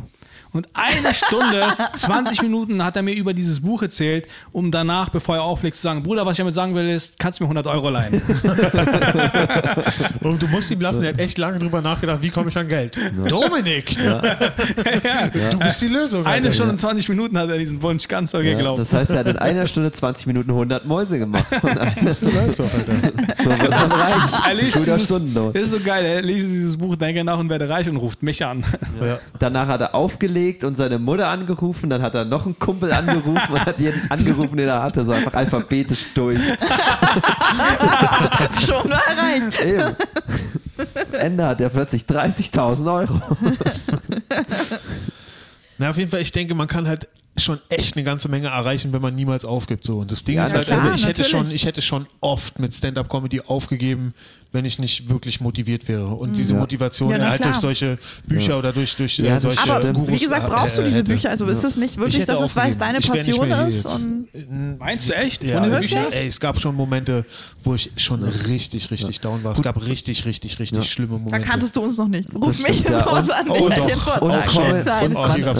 Und 0.55 0.69
eine 0.73 1.13
Stunde, 1.13 1.63
20 1.97 2.41
Minuten 2.41 2.81
hat 2.81 2.95
er 2.95 3.01
mir 3.03 3.13
über 3.13 3.33
dieses 3.33 3.59
Buch 3.59 3.81
erzählt, 3.81 4.25
um 4.53 4.71
danach, 4.71 5.09
bevor 5.09 5.35
er 5.35 5.43
auflegt, 5.43 5.75
zu 5.75 5.81
sagen, 5.81 6.01
Bruder, 6.01 6.25
was 6.25 6.31
ich 6.33 6.37
damit 6.37 6.53
sagen 6.53 6.73
will, 6.75 6.87
ist, 6.89 7.19
kannst 7.19 7.41
du 7.41 7.43
mir 7.43 7.47
100 7.49 7.67
Euro 7.67 7.89
leihen. 7.89 8.21
Und 10.21 10.41
du 10.41 10.47
musst 10.47 10.71
ihm 10.71 10.79
lassen, 10.79 11.03
er 11.03 11.09
hat 11.09 11.19
echt 11.19 11.37
lange 11.37 11.59
drüber 11.59 11.81
nachgedacht, 11.81 12.21
wie 12.21 12.29
komme 12.29 12.51
ich 12.51 12.57
an 12.57 12.69
Geld. 12.69 12.97
Dominik! 13.27 13.97
Du 15.51 15.59
bist 15.59 15.81
die 15.81 15.87
Lösung. 15.87 16.25
Eine. 16.25 16.53
Stunde 16.53 16.71
und 16.71 16.77
20 16.77 17.09
Minuten 17.09 17.37
hat 17.37 17.49
er 17.49 17.57
diesen 17.57 17.81
Wunsch 17.81 18.07
ganz 18.07 18.31
doll 18.31 18.45
Ja, 18.45 18.53
geglaubt. 18.53 18.79
das 18.79 18.93
heißt, 18.93 19.11
er 19.11 19.19
hat 19.19 19.27
in 19.27 19.37
einer 19.37 19.67
Stunde 19.67 19.91
20 19.91 20.27
Minuten 20.27 20.51
100 20.51 20.85
Mäuse 20.85 21.19
gemacht. 21.19 21.45
Und 21.61 21.75
Das 22.03 22.21
doch, 22.21 22.33
Alter. 22.33 22.63
so 22.63 23.49
wird 23.49 23.69
man 23.69 23.91
reich. 23.91 24.15
Er 24.45 24.51
ist 24.51 24.61
liest 24.61 24.75
dieses, 24.77 25.11
ist 25.53 25.71
so 25.71 25.79
geil, 25.79 26.05
er 26.05 26.21
liest 26.21 26.45
dieses 26.47 26.77
Buch, 26.77 26.95
denke 26.95 27.23
nach 27.23 27.39
und 27.39 27.49
werde 27.49 27.67
reich 27.67 27.89
und 27.89 27.97
ruft 27.97 28.23
mich 28.23 28.45
an. 28.45 28.63
Ja. 29.01 29.19
Danach 29.39 29.67
hat 29.67 29.81
er 29.81 29.95
aufgelegt 29.95 30.44
und 30.63 30.75
seine 30.75 30.99
Mutter 30.99 31.27
angerufen, 31.27 31.89
dann 31.89 32.01
hat 32.01 32.15
er 32.15 32.25
noch 32.25 32.45
einen 32.45 32.59
Kumpel 32.59 32.93
angerufen 32.93 33.53
und 33.53 33.65
hat 33.65 33.79
jeden 33.79 34.09
angerufen, 34.09 34.57
den 34.57 34.67
er 34.67 34.83
hatte, 34.83 35.03
so 35.03 35.11
einfach 35.11 35.33
alphabetisch 35.33 36.05
durch. 36.13 36.39
Schon 38.59 38.89
mal 38.89 39.01
erreicht. 39.07 39.61
Eben. 39.61 39.95
Ende 41.13 41.45
hat 41.45 41.61
er 41.61 41.69
plötzlich 41.69 42.03
30.000 42.03 42.93
Euro. 42.93 43.21
Na, 45.77 45.89
auf 45.89 45.97
jeden 45.97 46.09
Fall, 46.09 46.21
ich 46.21 46.31
denke, 46.31 46.55
man 46.55 46.67
kann 46.67 46.87
halt 46.87 47.07
schon 47.37 47.59
echt 47.69 47.95
eine 47.97 48.05
ganze 48.05 48.29
Menge 48.29 48.47
erreichen, 48.47 48.93
wenn 48.93 49.01
man 49.01 49.13
niemals 49.15 49.43
aufgibt. 49.45 49.83
So. 49.83 49.97
Und 49.97 50.09
das 50.11 50.23
Ding 50.23 50.37
Ja, 50.37 50.45
ist 50.45 50.53
halt, 50.53 50.67
klar, 50.67 50.81
also 50.81 50.95
ich 50.95 51.05
hätte, 51.05 51.23
schon, 51.25 51.51
ich 51.51 51.65
hätte 51.65 51.81
schon 51.81 52.05
oft 52.21 52.59
mit 52.59 52.73
Stand-Up-Comedy 52.73 53.41
aufgegeben, 53.41 54.13
wenn 54.53 54.63
ich 54.63 54.79
nicht 54.79 55.09
wirklich 55.09 55.41
motiviert 55.41 55.87
wäre. 55.89 56.05
Und 56.07 56.33
diese 56.37 56.53
Ja. 56.53 56.59
Motivation 56.61 57.11
Ja, 57.11 57.19
halt 57.29 57.41
klar. 57.41 57.51
durch 57.51 57.59
solche 57.61 57.97
Bücher 58.25 58.57
oder 58.57 58.71
durch, 58.71 58.95
durch 58.95 59.17
Ja, 59.17 59.35
äh, 59.35 59.39
solche. 59.41 59.69
Aber 59.69 59.91
Gurus 59.91 60.11
wie 60.11 60.19
gesagt, 60.23 60.47
brauchst 60.49 60.77
du 60.77 60.81
äh, 60.81 60.85
diese 60.85 60.99
hätte. 60.99 61.11
Bücher? 61.11 61.29
Also 61.29 61.45
ist 61.47 61.63
es 61.65 61.75
nicht 61.75 61.91
Ich 61.95 61.97
wirklich, 61.99 62.25
dass 62.25 62.39
es 62.39 62.55
weil 62.55 62.71
es 62.71 62.77
aufgegeben. 62.77 62.79
deine 62.79 62.99
Passion 63.01 63.45
hier 63.47 63.67
ist? 63.67 63.85
Und 63.93 64.79
Meinst 64.79 65.09
du 65.09 65.13
echt? 65.13 65.43
Ja, 65.43 65.59
Ohne 65.61 65.71
wirklich? 65.71 65.91
Bücher? 65.91 66.13
ey, 66.13 66.27
es 66.27 66.39
gab 66.39 66.59
schon 66.61 66.73
Momente, 66.75 67.25
wo 67.63 67.75
ich 67.75 67.91
schon 67.97 68.23
richtig, 68.23 68.91
richtig 68.91 69.19
down 69.19 69.43
war. 69.43 69.51
Es 69.51 69.61
gab 69.61 69.85
richtig, 69.85 70.23
richtig, 70.25 70.57
richtig 70.59 70.89
schlimme 70.89 71.13
da 71.17 71.17
Momente. 71.19 71.47
kanntest 71.47 71.75
du 71.75 71.81
uns 71.81 71.97
noch 71.97 72.07
nicht. 72.07 72.33
Ruf 72.33 72.57
Das 72.57 72.67
mich 72.69 72.77
sowas 72.87 73.27
Und- 73.27 73.31
an. 73.35 73.49
oh, 73.49 73.69
doch. 73.69 73.75
dir 73.75 73.83
einen 73.83 73.97
Vortrag. 73.97 74.21
Und 74.21 74.31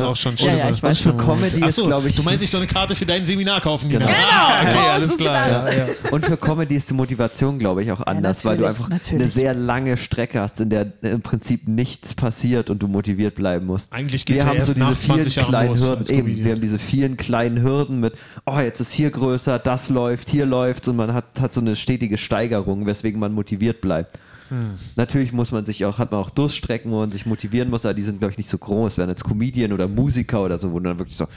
Auch 0.03 0.15
schon. 0.15 1.17
Comedy- 1.17 1.64
Es 1.69 1.77
ist, 1.77 1.83
so, 1.83 1.85
glaube 1.87 2.09
ich- 2.09 2.15
Du 2.15 2.23
meinst, 2.23 2.43
ich 2.43 2.49
soll 2.49 2.61
eine 2.61 2.67
Karte 2.71 2.95
für 2.95 3.05
dein 3.05 3.25
Seminar 3.25 3.61
kaufen? 3.61 3.89
Genau. 3.89 4.05
Genau, 4.05 4.17
Ah, 4.17 4.61
okay, 4.61 4.89
alles 4.93 5.17
klar. 5.17 5.47
Ja, 5.49 5.73
ja. 5.73 5.85
Und 6.11 6.25
für 6.25 6.37
Comedy 6.37 6.75
ist 6.75 6.89
die 6.89 6.93
Motivation, 6.93 7.59
glaube 7.59 7.83
ich, 7.83 7.91
auch 7.91 8.01
anders, 8.01 8.43
weil 8.45 8.57
du 8.57 8.65
einfach 8.65 8.89
natürlich. 8.89 9.23
eine 9.23 9.31
sehr 9.31 9.53
lange 9.53 9.97
Strecke 9.97 10.39
hast, 10.41 10.59
in 10.61 10.69
der 10.69 10.93
im 11.01 11.21
Prinzip 11.21 11.67
nichts 11.67 12.13
passiert 12.13 12.69
und 12.69 12.81
du 12.81 12.87
motiviert 12.87 13.35
bleiben 13.35 13.65
musst. 13.65 13.91
Eigentlich 13.93 14.25
geht's 14.25 14.39
wir 14.39 14.43
ja 14.43 14.49
haben 14.49 14.57
erst 14.57 14.67
so 14.69 14.73
diese 14.75 14.85
nach 14.85 14.97
20 14.99 15.33
vielen 15.33 15.45
kleinen 15.47 15.77
Hürden. 15.77 16.07
Eben, 16.09 16.43
wir 16.43 16.51
haben 16.53 16.61
diese 16.61 16.79
vielen 16.79 17.17
kleinen 17.17 17.61
Hürden 17.61 17.99
mit, 17.99 18.13
oh, 18.45 18.59
jetzt 18.59 18.79
ist 18.79 18.91
hier 18.91 19.09
größer, 19.11 19.59
das 19.59 19.89
läuft, 19.89 20.29
hier 20.29 20.45
läuft 20.45 20.87
und 20.87 20.95
man 20.95 21.13
hat, 21.13 21.25
hat 21.39 21.53
so 21.53 21.61
eine 21.61 21.75
stetige 21.75 22.17
Steigerung, 22.17 22.85
weswegen 22.85 23.19
man 23.19 23.33
motiviert 23.33 23.81
bleibt. 23.81 24.17
Hm. 24.49 24.77
Natürlich 24.95 25.33
muss 25.33 25.51
man 25.51 25.65
sich 25.65 25.85
auch, 25.85 25.97
hat 25.97 26.11
man 26.11 26.21
auch 26.21 26.29
Durststrecken, 26.29 26.91
wo 26.91 26.99
man 26.99 27.09
sich 27.09 27.25
motivieren 27.25 27.69
muss, 27.69 27.85
aber 27.85 27.93
die 27.93 28.03
sind, 28.03 28.19
glaube 28.19 28.31
ich, 28.31 28.37
nicht 28.37 28.49
so 28.49 28.57
groß. 28.57 28.97
Während 28.97 29.11
jetzt 29.11 29.23
Comedian 29.23 29.73
oder 29.73 29.87
Musiker 29.87 30.43
oder 30.43 30.57
so, 30.57 30.71
wo 30.71 30.79
du 30.79 30.85
dann 30.85 30.99
wirklich 30.99 31.17
so 31.17 31.27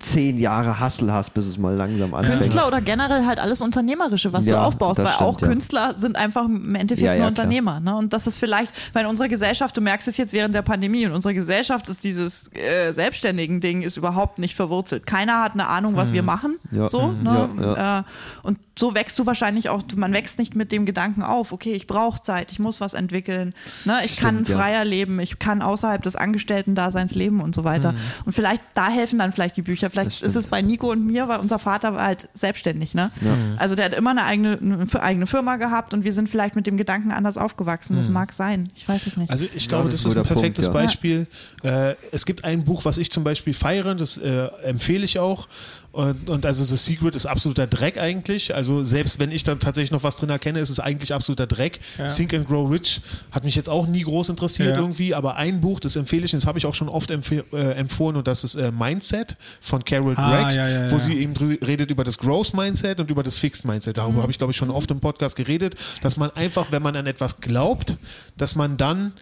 zehn 0.00 0.38
Jahre 0.38 0.80
Hustle 0.80 1.12
hast, 1.12 1.34
bis 1.34 1.46
es 1.46 1.58
mal 1.58 1.74
langsam 1.74 2.14
anfängt. 2.14 2.38
Künstler 2.40 2.68
oder 2.68 2.80
generell 2.80 3.26
halt 3.26 3.40
alles 3.40 3.60
Unternehmerische, 3.60 4.32
was 4.32 4.46
du 4.46 4.52
Ja, 4.52 4.62
aufbaust, 4.62 4.98
das 5.00 5.06
weil 5.06 5.12
stimmt, 5.14 5.28
auch 5.28 5.40
ja. 5.40 5.48
Künstler 5.48 5.94
sind 5.96 6.16
einfach 6.16 6.44
im 6.44 6.74
Endeffekt 6.74 7.04
Ja, 7.04 7.16
nur. 7.16 7.26
Unternehmer. 7.26 7.80
Ne? 7.80 7.96
Und 7.96 8.12
das 8.12 8.26
ist 8.28 8.38
vielleicht, 8.38 8.72
weil 8.92 9.04
in 9.04 9.10
unserer 9.10 9.28
Gesellschaft, 9.28 9.76
du 9.76 9.80
merkst 9.80 10.06
es 10.06 10.16
jetzt 10.16 10.32
während 10.32 10.54
der 10.54 10.62
Pandemie, 10.62 11.02
in 11.02 11.12
unserer 11.12 11.34
Gesellschaft 11.34 11.88
ist 11.88 12.04
dieses 12.04 12.48
äh, 12.54 12.92
selbstständigen 12.92 13.60
Ding 13.60 13.82
ist 13.82 13.96
überhaupt 13.96 14.38
nicht 14.38 14.54
verwurzelt. 14.54 15.04
Keiner 15.06 15.42
hat 15.42 15.54
eine 15.54 15.66
Ahnung, 15.66 15.96
was 15.96 16.12
wir 16.12 16.22
machen. 16.22 16.58
Hm. 16.70 16.78
Ja. 16.78 16.88
So, 16.88 17.08
Mhm. 17.08 17.22
ne? 17.24 18.04
Äh, 18.06 18.46
und 18.46 18.58
so 18.78 18.94
wächst 18.94 19.18
du 19.18 19.26
wahrscheinlich 19.26 19.68
auch, 19.70 19.82
man 19.96 20.12
wächst 20.12 20.38
nicht 20.38 20.54
mit 20.54 20.70
dem 20.70 20.86
Gedanken 20.86 21.24
auf, 21.24 21.50
okay, 21.50 21.72
ich 21.72 21.88
brauche 21.88 22.22
Zeit, 22.22 22.52
ich 22.52 22.60
muss 22.60 22.80
was 22.80 22.94
entwickeln, 22.94 23.52
ne? 23.84 23.94
ich 24.04 24.16
kann 24.18 24.36
Stimmt, 24.36 24.48
ja. 24.50 24.56
freier 24.58 24.84
leben, 24.84 25.18
ich 25.18 25.40
kann 25.40 25.62
außerhalb 25.62 26.00
des 26.02 26.14
Angestellten-Daseins 26.14 27.16
leben 27.16 27.40
und 27.40 27.56
so 27.56 27.64
weiter. 27.64 27.94
Und 28.24 28.34
vielleicht, 28.34 28.62
da 28.74 28.88
helfen 28.88 29.18
dann 29.18 29.32
vielleicht 29.32 29.56
die 29.56 29.62
Bücher. 29.62 29.87
Vielleicht 29.90 30.22
Mhm. 30.22 30.28
Ist 30.28 30.36
es 30.36 30.46
bei 30.46 30.62
Nico 30.62 30.90
und 30.90 31.06
mir, 31.06 31.28
weil 31.28 31.38
unser 31.40 31.58
Vater 31.58 31.94
war 31.94 32.04
halt 32.04 32.28
selbstständig, 32.34 32.94
ne? 32.94 33.10
Also 33.58 33.74
der 33.74 33.86
hat 33.86 33.94
immer 33.94 34.10
eine 34.10 34.24
eigene, 34.24 34.58
eine 34.58 35.02
eigene 35.02 35.26
Firma 35.26 35.56
gehabt 35.56 35.94
und 35.94 36.04
wir 36.04 36.12
sind 36.12 36.28
vielleicht 36.28 36.56
mit 36.56 36.66
dem 36.66 36.76
Gedanken 36.76 37.10
anders 37.12 37.36
aufgewachsen. 37.38 37.96
Das 37.96 38.08
mag 38.08 38.32
sein. 38.32 38.70
Ich 38.74 38.88
weiß 38.88 39.06
es 39.06 39.16
nicht. 39.16 39.30
Also 39.30 39.46
ich 39.54 39.68
glaube, 39.68 39.90
das 39.90 40.02
das 40.02 40.12
ist 40.12 40.18
ein 40.18 40.24
perfektes 40.24 40.66
Punkt, 40.66 40.80
ja. 40.80 40.86
Beispiel. 40.86 41.26
Äh, 41.62 41.94
es 42.12 42.24
gibt 42.24 42.44
ein 42.44 42.64
Buch, 42.64 42.84
was 42.84 42.98
ich 42.98 43.10
zum 43.10 43.24
Beispiel 43.24 43.54
feiere, 43.54 43.94
das 43.94 44.16
äh, 44.16 44.46
empfehle 44.64 45.04
ich 45.04 45.18
auch. 45.18 45.48
Und, 45.90 46.28
und 46.28 46.44
also 46.44 46.62
The 46.64 46.76
Secret 46.76 47.14
ist 47.14 47.24
absoluter 47.26 47.66
Dreck 47.66 47.98
eigentlich. 47.98 48.54
Also 48.54 48.84
selbst 48.84 49.18
wenn 49.18 49.32
ich 49.32 49.42
da 49.42 49.54
tatsächlich 49.54 49.90
noch 49.90 50.02
was 50.02 50.16
drin 50.16 50.28
erkenne, 50.28 50.60
ist 50.60 50.68
es 50.70 50.78
eigentlich 50.80 51.14
absoluter 51.14 51.46
Dreck. 51.46 51.80
Ja. 51.96 52.06
Think 52.06 52.34
and 52.34 52.46
Grow 52.46 52.70
Rich 52.70 53.00
hat 53.32 53.42
mich 53.44 53.54
jetzt 53.56 53.68
auch 53.70 53.86
nie 53.86 54.02
groß 54.02 54.28
interessiert 54.28 54.76
Ja. 54.76 54.80
irgendwie, 54.80 55.14
aber 55.14 55.36
ein 55.36 55.60
Buch, 55.60 55.80
das 55.80 55.96
empfehle 55.96 56.26
ich, 56.26 56.30
das 56.32 56.46
habe 56.46 56.58
ich 56.58 56.66
auch 56.66 56.74
schon 56.74 56.88
oft 56.90 57.10
empf 57.10 57.32
äh, 57.32 57.42
empfohlen 57.72 58.16
und 58.16 58.28
das 58.28 58.44
ist 58.44 58.54
äh, 58.54 58.70
Mindset 58.70 59.36
von 59.60 59.82
Carol 59.84 60.14
Ah, 60.16 60.30
Gregg, 60.44 60.56
ja, 60.56 60.90
wo 60.90 60.98
sie 60.98 61.14
eben 61.14 61.32
redet 61.36 61.90
über 61.90 62.04
das 62.04 62.18
Growth 62.18 62.54
Mindset 62.54 63.00
und 63.00 63.10
über 63.10 63.22
das 63.22 63.36
Fixed 63.36 63.64
Mindset. 63.64 63.96
Darüber 63.96 64.22
habe 64.22 64.30
ich 64.30 64.38
glaube 64.38 64.50
ich 64.50 64.56
schon 64.56 64.70
oft 64.70 64.90
im 64.90 65.00
Podcast 65.00 65.36
geredet, 65.36 65.74
dass 66.02 66.16
man 66.18 66.30
einfach, 66.32 66.70
wenn 66.70 66.82
man 66.82 66.96
an 66.96 67.06
etwas 67.06 67.40
glaubt, 67.40 67.96
dass 68.36 68.54
man 68.54 68.76
dann 68.76 69.12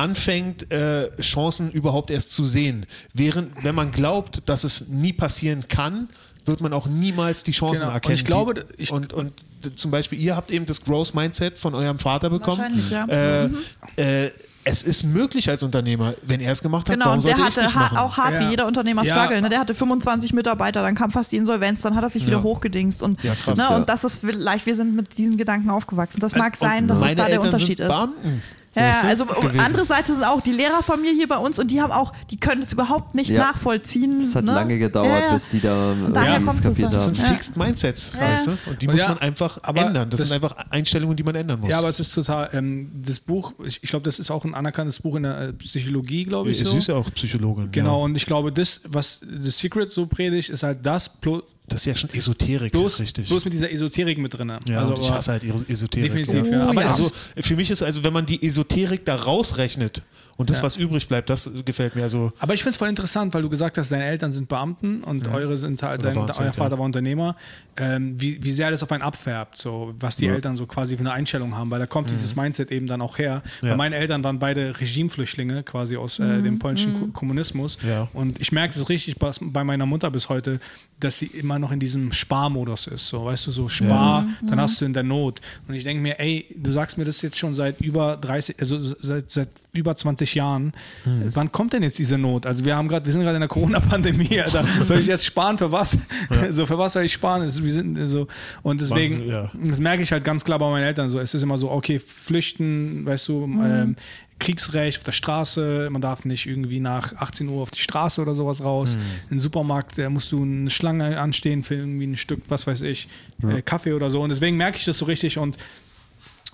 anfängt, 0.00 0.70
äh, 0.72 1.10
Chancen 1.20 1.70
überhaupt 1.70 2.10
erst 2.10 2.32
zu 2.32 2.44
sehen. 2.44 2.86
Während, 3.14 3.62
wenn 3.64 3.74
man 3.74 3.90
glaubt, 3.92 4.42
dass 4.48 4.64
es 4.64 4.88
nie 4.88 5.12
passieren 5.12 5.66
kann, 5.68 6.08
wird 6.46 6.60
man 6.60 6.72
auch 6.72 6.86
niemals 6.86 7.42
die 7.42 7.52
Chancen 7.52 7.80
Genau. 7.80 7.88
Und 7.90 7.94
erkennen. 7.94 8.14
ich 8.14 8.24
glaube, 8.24 8.64
ich- 8.78 8.90
und, 8.92 9.12
und 9.12 9.32
zum 9.74 9.90
Beispiel, 9.90 10.18
ihr 10.18 10.36
habt 10.36 10.50
eben 10.50 10.64
das 10.66 10.82
Growth 10.82 11.14
Mindset 11.14 11.58
von 11.58 11.74
eurem 11.74 11.98
Vater 11.98 12.30
bekommen. 12.30 12.58
Wahrscheinlich, 12.58 12.90
ja. 12.90 13.04
Äh, 13.08 13.48
Mhm. 13.48 13.58
äh, 13.96 14.30
es 14.64 14.82
ist 14.82 15.04
möglich 15.04 15.48
als 15.48 15.62
Unternehmer, 15.62 16.14
wenn 16.22 16.40
er 16.40 16.52
es 16.52 16.62
gemacht 16.62 16.86
hat, 16.88 16.94
Genau, 16.94 17.06
warum 17.06 17.18
und 17.20 17.24
der 17.26 17.36
sollte 17.36 17.50
ich 17.60 17.66
es 17.66 17.74
hatte 17.74 17.96
ha 17.96 18.02
auch 18.02 18.16
hart 18.18 18.34
Ja. 18.34 18.40
wie 18.46 18.50
jeder 18.50 18.66
Unternehmer 18.66 19.02
Ja. 19.04 19.14
struggle. 19.14 19.40
Ne? 19.40 19.48
Der 19.48 19.58
hatte 19.58 19.74
25 19.74 20.32
Mitarbeiter, 20.34 20.82
dann 20.82 20.94
kam 20.94 21.10
fast 21.10 21.32
die 21.32 21.36
Insolvenz, 21.38 21.80
dann 21.80 21.94
hat 21.94 22.02
er 22.04 22.10
sich 22.10 22.26
wieder 22.26 22.38
Ja. 22.38 22.42
hochgedingst. 22.42 23.02
Und, 23.02 23.22
Ja, 23.22 23.34
krass, 23.34 23.56
ne? 23.56 23.64
ja. 23.68 23.76
und 23.76 23.88
das 23.88 24.04
ist 24.04 24.18
vielleicht, 24.20 24.66
wir 24.66 24.76
sind 24.76 24.94
mit 24.96 25.16
diesen 25.16 25.36
Gedanken 25.38 25.70
aufgewachsen. 25.70 26.20
Das 26.20 26.34
mag 26.34 26.52
Und 26.54 26.58
sein, 26.60 26.88
dass 26.88 26.98
es 26.98 27.04
da 27.08 27.14
der 27.14 27.26
Eltern 27.28 27.44
Unterschied 27.46 27.78
sind 27.78 27.86
ist. 27.86 27.88
Beamten. 27.88 28.42
Ja, 28.72 28.82
weißt 28.82 29.02
ja, 29.02 29.02
du, 29.02 29.08
also 29.08 29.24
gewesen. 29.48 29.60
andere 29.60 29.84
Seite 29.84 30.14
sind 30.14 30.22
auch 30.22 30.40
die 30.40 30.52
Lehrerfamilie 30.52 31.12
hier 31.14 31.26
bei 31.26 31.38
uns 31.38 31.58
und 31.58 31.72
die 31.72 31.80
haben 31.82 31.90
auch, 31.90 32.12
die 32.30 32.38
können 32.38 32.62
es 32.62 32.72
überhaupt 32.72 33.16
nicht 33.16 33.28
Ja. 33.30 33.40
nachvollziehen. 33.50 34.18
Es 34.18 34.36
hat 34.36 34.44
ne? 34.44 34.52
lange 34.52 34.78
gedauert, 34.78 35.08
Ja, 35.08 35.26
ja. 35.26 35.32
bis 35.34 35.50
die 35.50 35.60
da 35.60 35.90
Und 35.92 36.14
daher 36.14 36.34
irgendwie 36.34 36.62
kommt 36.62 36.66
es. 36.76 36.78
Das 36.78 36.92
haben. 36.92 37.14
sind 37.14 37.18
Ja. 37.18 37.24
Fixed 37.34 37.56
Mindsets, 37.56 38.12
Ja. 38.14 38.20
weißt 38.20 38.46
du? 38.46 38.50
Und 38.66 38.80
die 38.80 38.86
Und 38.86 38.92
muss 38.94 39.02
ja, 39.02 39.08
man 39.08 39.18
einfach 39.18 39.58
aber 39.62 39.86
ändern. 39.86 40.08
Das, 40.08 40.20
das- 40.20 40.28
sind 40.28 40.36
einfach 40.36 40.54
Einstellungen, 40.70 41.16
die 41.16 41.24
man 41.24 41.34
ändern 41.34 41.58
muss. 41.60 41.70
Ja, 41.70 41.78
aber 41.80 41.88
es 41.88 41.98
ist 41.98 42.14
total, 42.14 42.48
ähm, 42.52 42.92
das 43.04 43.18
Buch, 43.18 43.52
ich, 43.64 43.82
ich 43.82 43.90
glaube, 43.90 44.04
das 44.04 44.20
ist 44.20 44.30
auch 44.30 44.44
ein 44.44 44.54
anerkanntes 44.54 45.00
Buch 45.00 45.16
in 45.16 45.24
der 45.24 45.40
äh, 45.48 45.52
Psychologie, 45.54 46.22
glaube 46.24 46.50
ich. 46.52 46.60
es 46.60 46.70
so. 46.70 46.76
ist 46.76 46.86
ja 46.86 46.94
auch 46.94 47.10
Psychologin. 47.12 47.72
Genau, 47.72 47.98
Ja. 47.98 48.04
und 48.04 48.16
ich 48.16 48.24
glaube, 48.26 48.52
das, 48.52 48.80
was 48.88 49.20
The 49.20 49.50
Secret 49.50 49.90
so 49.90 50.06
predigt, 50.06 50.48
ist 50.48 50.62
halt 50.62 50.86
das, 50.86 51.08
plus, 51.08 51.42
Das 51.70 51.82
ist 51.82 51.86
ja 51.86 51.94
schon 51.94 52.10
Esoterik, 52.10 52.72
bloß, 52.72 52.98
richtig. 53.00 53.28
bloß 53.28 53.44
mit 53.44 53.54
dieser 53.54 53.70
Esoterik 53.70 54.18
mit 54.18 54.36
drin. 54.36 54.52
ja, 54.68 54.80
also, 54.86 55.00
ich 55.00 55.10
hasse 55.10 55.30
halt 55.32 55.44
Esoterik. 55.68 56.12
Definitiv, 56.12 56.46
Oh, 56.48 56.52
ja. 56.52 56.68
Aber 56.68 56.84
es 56.84 56.94
also, 56.94 57.10
für 57.36 57.54
mich 57.56 57.70
ist 57.70 57.82
also, 57.82 58.02
wenn 58.02 58.12
man 58.12 58.26
die 58.26 58.44
Esoterik 58.46 59.04
da 59.04 59.14
rausrechnet 59.14 60.02
und 60.40 60.50
das, 60.50 60.58
Ja. 60.58 60.64
was 60.64 60.76
übrig 60.76 61.06
bleibt, 61.06 61.28
das 61.30 61.50
gefällt 61.64 61.94
mir. 61.96 62.02
Also, 62.02 62.32
aber 62.38 62.54
ich 62.54 62.60
finde 62.62 62.70
es 62.70 62.76
voll 62.78 62.88
interessant, 62.88 63.34
weil 63.34 63.42
du 63.42 63.48
gesagt 63.50 63.76
hast, 63.78 63.92
deine 63.92 64.04
Eltern 64.04 64.32
sind 64.32 64.48
Beamten 64.48 65.04
und 65.04 65.28
eure 65.28 65.56
sind 65.58 65.82
halt, 65.82 66.02
dein, 66.02 66.16
euer 66.16 66.26
Vater 66.52 66.72
ja. 66.74 66.78
war 66.78 66.80
Unternehmer, 66.80 67.36
ähm, 67.76 68.20
wie, 68.20 68.42
wie 68.42 68.52
sehr 68.52 68.70
das 68.70 68.82
auf 68.82 68.90
einen 68.92 69.02
abfärbt, 69.02 69.56
so 69.58 69.94
was 70.00 70.16
die 70.16 70.26
Eltern 70.26 70.56
so 70.56 70.66
quasi 70.66 70.96
für 70.96 71.00
eine 71.00 71.12
Einstellung 71.12 71.56
haben, 71.56 71.70
weil 71.70 71.78
da 71.78 71.86
kommt 71.86 72.10
dieses 72.10 72.34
Mindset 72.34 72.70
eben 72.70 72.86
dann 72.86 73.00
auch 73.02 73.18
her. 73.18 73.42
Ja. 73.62 73.70
Weil 73.70 73.76
meine 73.76 73.96
Eltern 73.96 74.24
waren 74.24 74.38
beide 74.38 74.78
Regimeflüchtlinge, 74.80 75.62
quasi 75.62 75.96
aus 75.96 76.18
äh, 76.18 76.42
dem 76.42 76.58
polnischen 76.58 76.92
Ko- 76.98 77.06
Kommunismus. 77.12 77.76
Ja. 77.86 78.08
Und 78.12 78.40
ich 78.40 78.50
merke 78.52 78.78
es 78.78 78.88
richtig 78.88 79.16
bei, 79.18 79.30
bei 79.40 79.64
meiner 79.64 79.86
Mutter 79.86 80.10
bis 80.10 80.28
heute, 80.28 80.60
dass 80.98 81.18
sie 81.18 81.26
immer 81.26 81.58
noch 81.58 81.72
in 81.72 81.80
diesem 81.80 82.12
Sparmodus 82.12 82.86
ist. 82.86 83.08
So, 83.08 83.24
weißt 83.24 83.46
du, 83.46 83.50
so 83.50 83.68
Spar, 83.68 84.22
Mhm. 84.22 84.48
dann 84.48 84.60
hast 84.60 84.80
du 84.80 84.84
in 84.84 84.92
der 84.92 85.02
Not. 85.02 85.40
Und 85.66 85.74
ich 85.74 85.84
denke 85.84 86.02
mir, 86.02 86.18
ey, 86.20 86.46
du 86.56 86.72
sagst 86.72 86.98
mir 86.98 87.04
das 87.04 87.22
jetzt 87.22 87.38
schon 87.38 87.54
seit 87.54 87.80
über 87.80 88.16
30, 88.16 88.56
also 88.60 88.78
seit, 88.78 89.30
seit 89.30 89.48
über 89.72 89.96
20 89.96 90.29
Jahren. 90.34 90.72
Mhm. 91.04 91.30
Wann 91.34 91.52
kommt 91.52 91.72
denn 91.72 91.82
jetzt 91.82 91.98
diese 91.98 92.18
Not? 92.18 92.46
Also 92.46 92.64
wir 92.64 92.76
haben 92.76 92.88
gerade, 92.88 93.04
wir 93.06 93.12
sind 93.12 93.22
gerade 93.22 93.36
in 93.36 93.40
der 93.40 93.48
Corona-Pandemie, 93.48 94.40
Alter. 94.44 94.64
Soll 94.86 95.00
ich 95.00 95.06
jetzt 95.06 95.24
sparen 95.26 95.58
für 95.58 95.70
was? 95.72 95.96
So, 96.52 96.66
für 96.66 96.78
was 96.78 96.92
soll 96.94 97.04
ich 97.04 97.12
sparen? 97.12 97.42
Es- 97.42 97.62
Wir 97.62 97.72
sind 97.72 98.08
so, 98.08 98.26
und 98.62 98.80
deswegen, 98.80 99.18
Man- 99.18 99.28
ja. 99.28 99.50
das 99.66 99.80
merke 99.80 100.02
ich 100.02 100.12
halt 100.12 100.24
ganz 100.24 100.44
klar 100.44 100.58
bei 100.58 100.70
meinen 100.70 100.84
Eltern 100.84 101.08
so. 101.08 101.18
Es 101.18 101.34
ist 101.34 101.42
immer 101.42 101.58
so, 101.58 101.70
okay, 101.70 101.98
flüchten, 101.98 103.04
weißt 103.06 103.28
du, 103.28 103.44
ähm, 103.44 103.96
Kriegsrecht 104.38 104.98
auf 104.98 105.04
der 105.04 105.12
Straße, 105.12 105.88
man 105.90 106.00
darf 106.00 106.24
nicht 106.24 106.46
irgendwie 106.46 106.80
nach 106.80 107.14
18 107.16 107.46
Uhr 107.48 107.60
auf 107.60 107.70
die 107.70 107.80
Straße 107.80 108.22
oder 108.22 108.34
sowas 108.34 108.62
raus. 108.64 108.96
Im 109.28 109.38
Supermarkt 109.38 109.98
äh, 109.98 110.08
musst 110.08 110.32
du 110.32 110.42
eine 110.42 110.70
Schlange 110.70 111.20
anstehen 111.20 111.62
für 111.62 111.74
irgendwie 111.74 112.06
ein 112.06 112.16
Stück, 112.16 112.40
was 112.48 112.66
weiß 112.66 112.80
ich, 112.82 113.06
äh, 113.42 113.60
Kaffee 113.60 113.92
oder 113.92 114.08
so. 114.10 114.22
Und 114.22 114.30
deswegen 114.30 114.56
merke 114.56 114.78
ich 114.78 114.86
das 114.86 114.96
so 114.96 115.04
richtig 115.04 115.36
und 115.36 115.58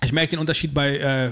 ich 0.03 0.11
merke 0.11 0.31
den 0.31 0.39
Unterschied 0.39 0.73
bei, 0.73 0.97
äh, 0.97 1.29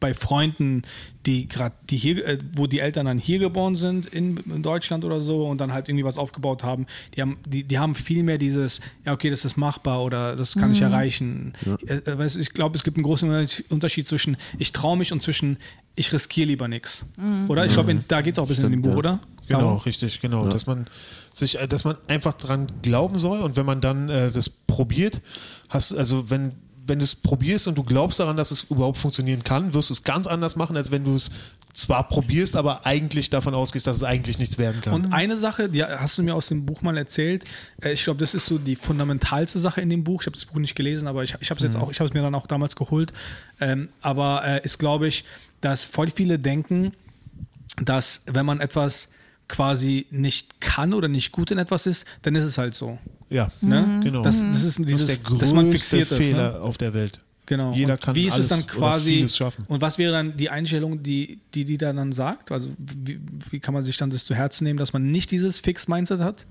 bei 0.00 0.14
Freunden, 0.14 0.82
die 1.26 1.48
gerade, 1.48 1.74
die 1.90 1.96
hier, 1.96 2.26
äh, 2.26 2.38
wo 2.54 2.66
die 2.66 2.80
Eltern 2.80 3.06
dann 3.06 3.18
hier 3.18 3.38
geboren 3.38 3.74
sind, 3.74 4.06
in, 4.06 4.36
in 4.36 4.62
Deutschland 4.62 5.04
oder 5.04 5.20
so 5.20 5.46
und 5.46 5.60
dann 5.60 5.72
halt 5.72 5.88
irgendwie 5.88 6.04
was 6.04 6.18
aufgebaut 6.18 6.62
haben, 6.62 6.86
die 7.14 7.22
haben, 7.22 7.38
die, 7.46 7.64
die 7.64 7.78
haben 7.78 7.94
viel 7.94 8.22
mehr 8.22 8.38
dieses, 8.38 8.80
ja, 9.04 9.12
okay, 9.12 9.30
das 9.30 9.44
ist 9.44 9.56
machbar 9.56 10.02
oder 10.02 10.36
das 10.36 10.54
kann 10.54 10.72
ich 10.72 10.80
erreichen. 10.80 11.54
Äh, 11.86 11.94
äh, 11.94 12.18
weißt, 12.18 12.36
du, 12.36 12.40
ich 12.40 12.52
glaube, 12.52 12.76
es 12.76 12.84
gibt 12.84 12.96
einen 12.96 13.04
großen 13.04 13.46
Unterschied 13.68 14.06
zwischen 14.06 14.36
ich 14.58 14.72
traue 14.72 14.96
mich 14.96 15.12
und 15.12 15.22
zwischen 15.22 15.58
ich 15.94 16.12
riskiere 16.12 16.46
lieber 16.46 16.68
nichts. 16.68 17.04
Oder? 17.48 17.66
Ich 17.66 17.72
glaube, 17.72 17.94
da 18.06 18.20
geht 18.20 18.34
es 18.34 18.38
auch 18.38 18.44
ein 18.44 18.48
bisschen 18.48 18.66
in 18.66 18.72
dem 18.72 18.80
Stimmt, 18.80 18.94
Buch, 18.94 19.04
ja. 19.04 19.12
oder? 19.12 19.20
Genau, 19.48 19.60
Darum? 19.60 19.78
richtig, 19.78 20.20
genau. 20.20 20.46
Dass 20.48 20.66
man 20.66 20.86
sich, 21.32 21.58
äh, 21.58 21.66
dass 21.66 21.84
man 21.84 21.96
einfach 22.06 22.34
dran 22.34 22.66
glauben 22.82 23.18
soll 23.18 23.40
und 23.40 23.56
wenn 23.56 23.66
man 23.66 23.80
dann 23.80 24.08
äh, 24.08 24.30
das 24.30 24.48
probiert, 24.48 25.20
hast, 25.68 25.92
also 25.92 26.30
wenn, 26.30 26.52
wenn 26.88 26.98
du 26.98 27.04
es 27.04 27.14
probierst 27.14 27.68
und 27.68 27.76
du 27.76 27.84
glaubst 27.84 28.20
daran, 28.20 28.36
dass 28.36 28.50
es 28.50 28.64
überhaupt 28.64 28.98
funktionieren 28.98 29.44
kann, 29.44 29.74
wirst 29.74 29.90
du 29.90 29.94
es 29.94 30.04
ganz 30.04 30.26
anders 30.26 30.56
machen, 30.56 30.76
als 30.76 30.90
wenn 30.90 31.04
du 31.04 31.14
es 31.14 31.30
zwar 31.72 32.08
probierst, 32.08 32.56
aber 32.56 32.86
eigentlich 32.86 33.30
davon 33.30 33.54
ausgehst, 33.54 33.86
dass 33.86 33.98
es 33.98 34.04
eigentlich 34.04 34.38
nichts 34.38 34.58
werden 34.58 34.80
kann. 34.80 34.94
Und 34.94 35.12
eine 35.12 35.36
Sache, 35.36 35.68
die 35.68 35.84
hast 35.84 36.18
du 36.18 36.22
mir 36.22 36.34
aus 36.34 36.48
dem 36.48 36.66
Buch 36.66 36.82
mal 36.82 36.96
erzählt. 36.96 37.44
äh, 37.82 37.92
Ich 37.92 38.04
glaube, 38.04 38.18
das 38.18 38.34
ist 38.34 38.46
so 38.46 38.58
die 38.58 38.74
fundamentalste 38.74 39.58
Sache 39.58 39.80
in 39.80 39.90
dem 39.90 40.02
Buch. 40.02 40.22
Ich 40.22 40.26
habe 40.26 40.34
das 40.34 40.46
Buch 40.46 40.58
nicht 40.58 40.74
gelesen, 40.74 41.06
aber 41.06 41.22
ich, 41.22 41.34
ich 41.40 41.50
habe 41.50 41.58
es 41.58 41.64
jetzt 41.64 41.76
auch, 41.76 41.90
ich 41.90 42.00
habe 42.00 42.08
es 42.08 42.14
mir 42.14 42.22
dann 42.22 42.34
auch 42.34 42.46
damals 42.46 42.74
geholt. 42.74 43.12
Ähm, 43.60 43.90
aber 44.00 44.44
äh, 44.44 44.64
ist, 44.64 44.78
glaube 44.78 45.06
ich, 45.06 45.24
dass 45.60 45.84
voll 45.84 46.10
viele 46.10 46.38
denken, 46.38 46.92
dass 47.80 48.22
wenn 48.26 48.46
man 48.46 48.60
etwas 48.60 49.08
quasi 49.48 50.06
nicht 50.10 50.60
kann 50.60 50.92
oder 50.94 51.08
nicht 51.08 51.32
gut 51.32 51.50
in 51.50 51.58
etwas 51.58 51.86
ist, 51.86 52.04
dann 52.22 52.34
ist 52.34 52.44
es 52.44 52.58
halt 52.58 52.74
so. 52.74 52.98
ja, 53.30 53.48
Ne? 53.60 54.00
genau. 54.02 54.22
Das, 54.22 54.40
das 54.40 54.62
ist 54.62 54.78
das 54.78 54.86
dieses, 54.86 55.08
ist 55.08 55.30
der 55.30 55.38
dass 55.38 55.52
man 55.54 55.66
größte 55.70 55.96
fixiert 55.96 56.12
ist. 56.20 56.26
Fehler 56.26 56.52
Ne? 56.52 56.60
auf 56.60 56.78
der 56.78 56.94
Welt. 56.94 57.20
Genau. 57.46 57.72
Jeder 57.72 57.94
und 57.94 58.00
kann 58.02 58.14
wie 58.14 58.26
ist 58.26 58.34
alles 58.34 58.50
es 58.50 58.58
dann 58.58 58.66
quasi 58.66 59.26
schaffen. 59.30 59.64
und 59.68 59.80
was 59.80 59.96
wäre 59.96 60.12
dann 60.12 60.36
die 60.36 60.50
Einstellung, 60.50 61.02
die 61.02 61.38
die, 61.54 61.64
die 61.64 61.78
da 61.78 61.94
dann 61.94 62.12
sagt? 62.12 62.52
Also 62.52 62.68
wie, 62.78 63.18
wie 63.50 63.58
kann 63.58 63.72
man 63.72 63.84
sich 63.84 63.96
dann 63.96 64.10
das 64.10 64.26
zu 64.26 64.34
Herzen 64.34 64.64
nehmen, 64.64 64.78
dass 64.78 64.92
man 64.92 65.10
nicht 65.10 65.30
dieses 65.30 65.58
Fix-Mindset 65.58 66.20
hat? 66.20 66.44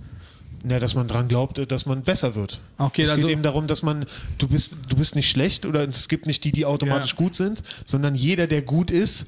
Ja, 0.68 0.80
dass 0.80 0.95
man 0.95 1.08
dran 1.08 1.28
glaubt, 1.28 1.62
dass 1.72 1.86
man 1.86 2.02
besser 2.02 2.34
wird. 2.34 2.60
Okay, 2.80 3.04
es 3.04 3.12
also- 3.12 3.28
geht 3.28 3.34
eben 3.34 3.43
darum, 3.43 3.68
dass 3.68 3.84
man, 3.84 4.06
du 4.39 4.48
bist, 4.48 4.78
du 4.89 4.95
bist 4.95 5.16
nicht 5.16 5.30
schlecht 5.30 5.68
oder 5.68 5.88
es 5.88 6.08
gibt 6.10 6.26
nicht 6.26 6.43
die, 6.43 6.52
die 6.52 6.66
automatisch 6.66 7.12
Ja. 7.12 7.18
gut 7.18 7.36
sind, 7.36 7.62
sondern 7.86 8.16
jeder, 8.16 8.48
der 8.48 8.64
gut 8.64 8.89
ist, 8.89 9.28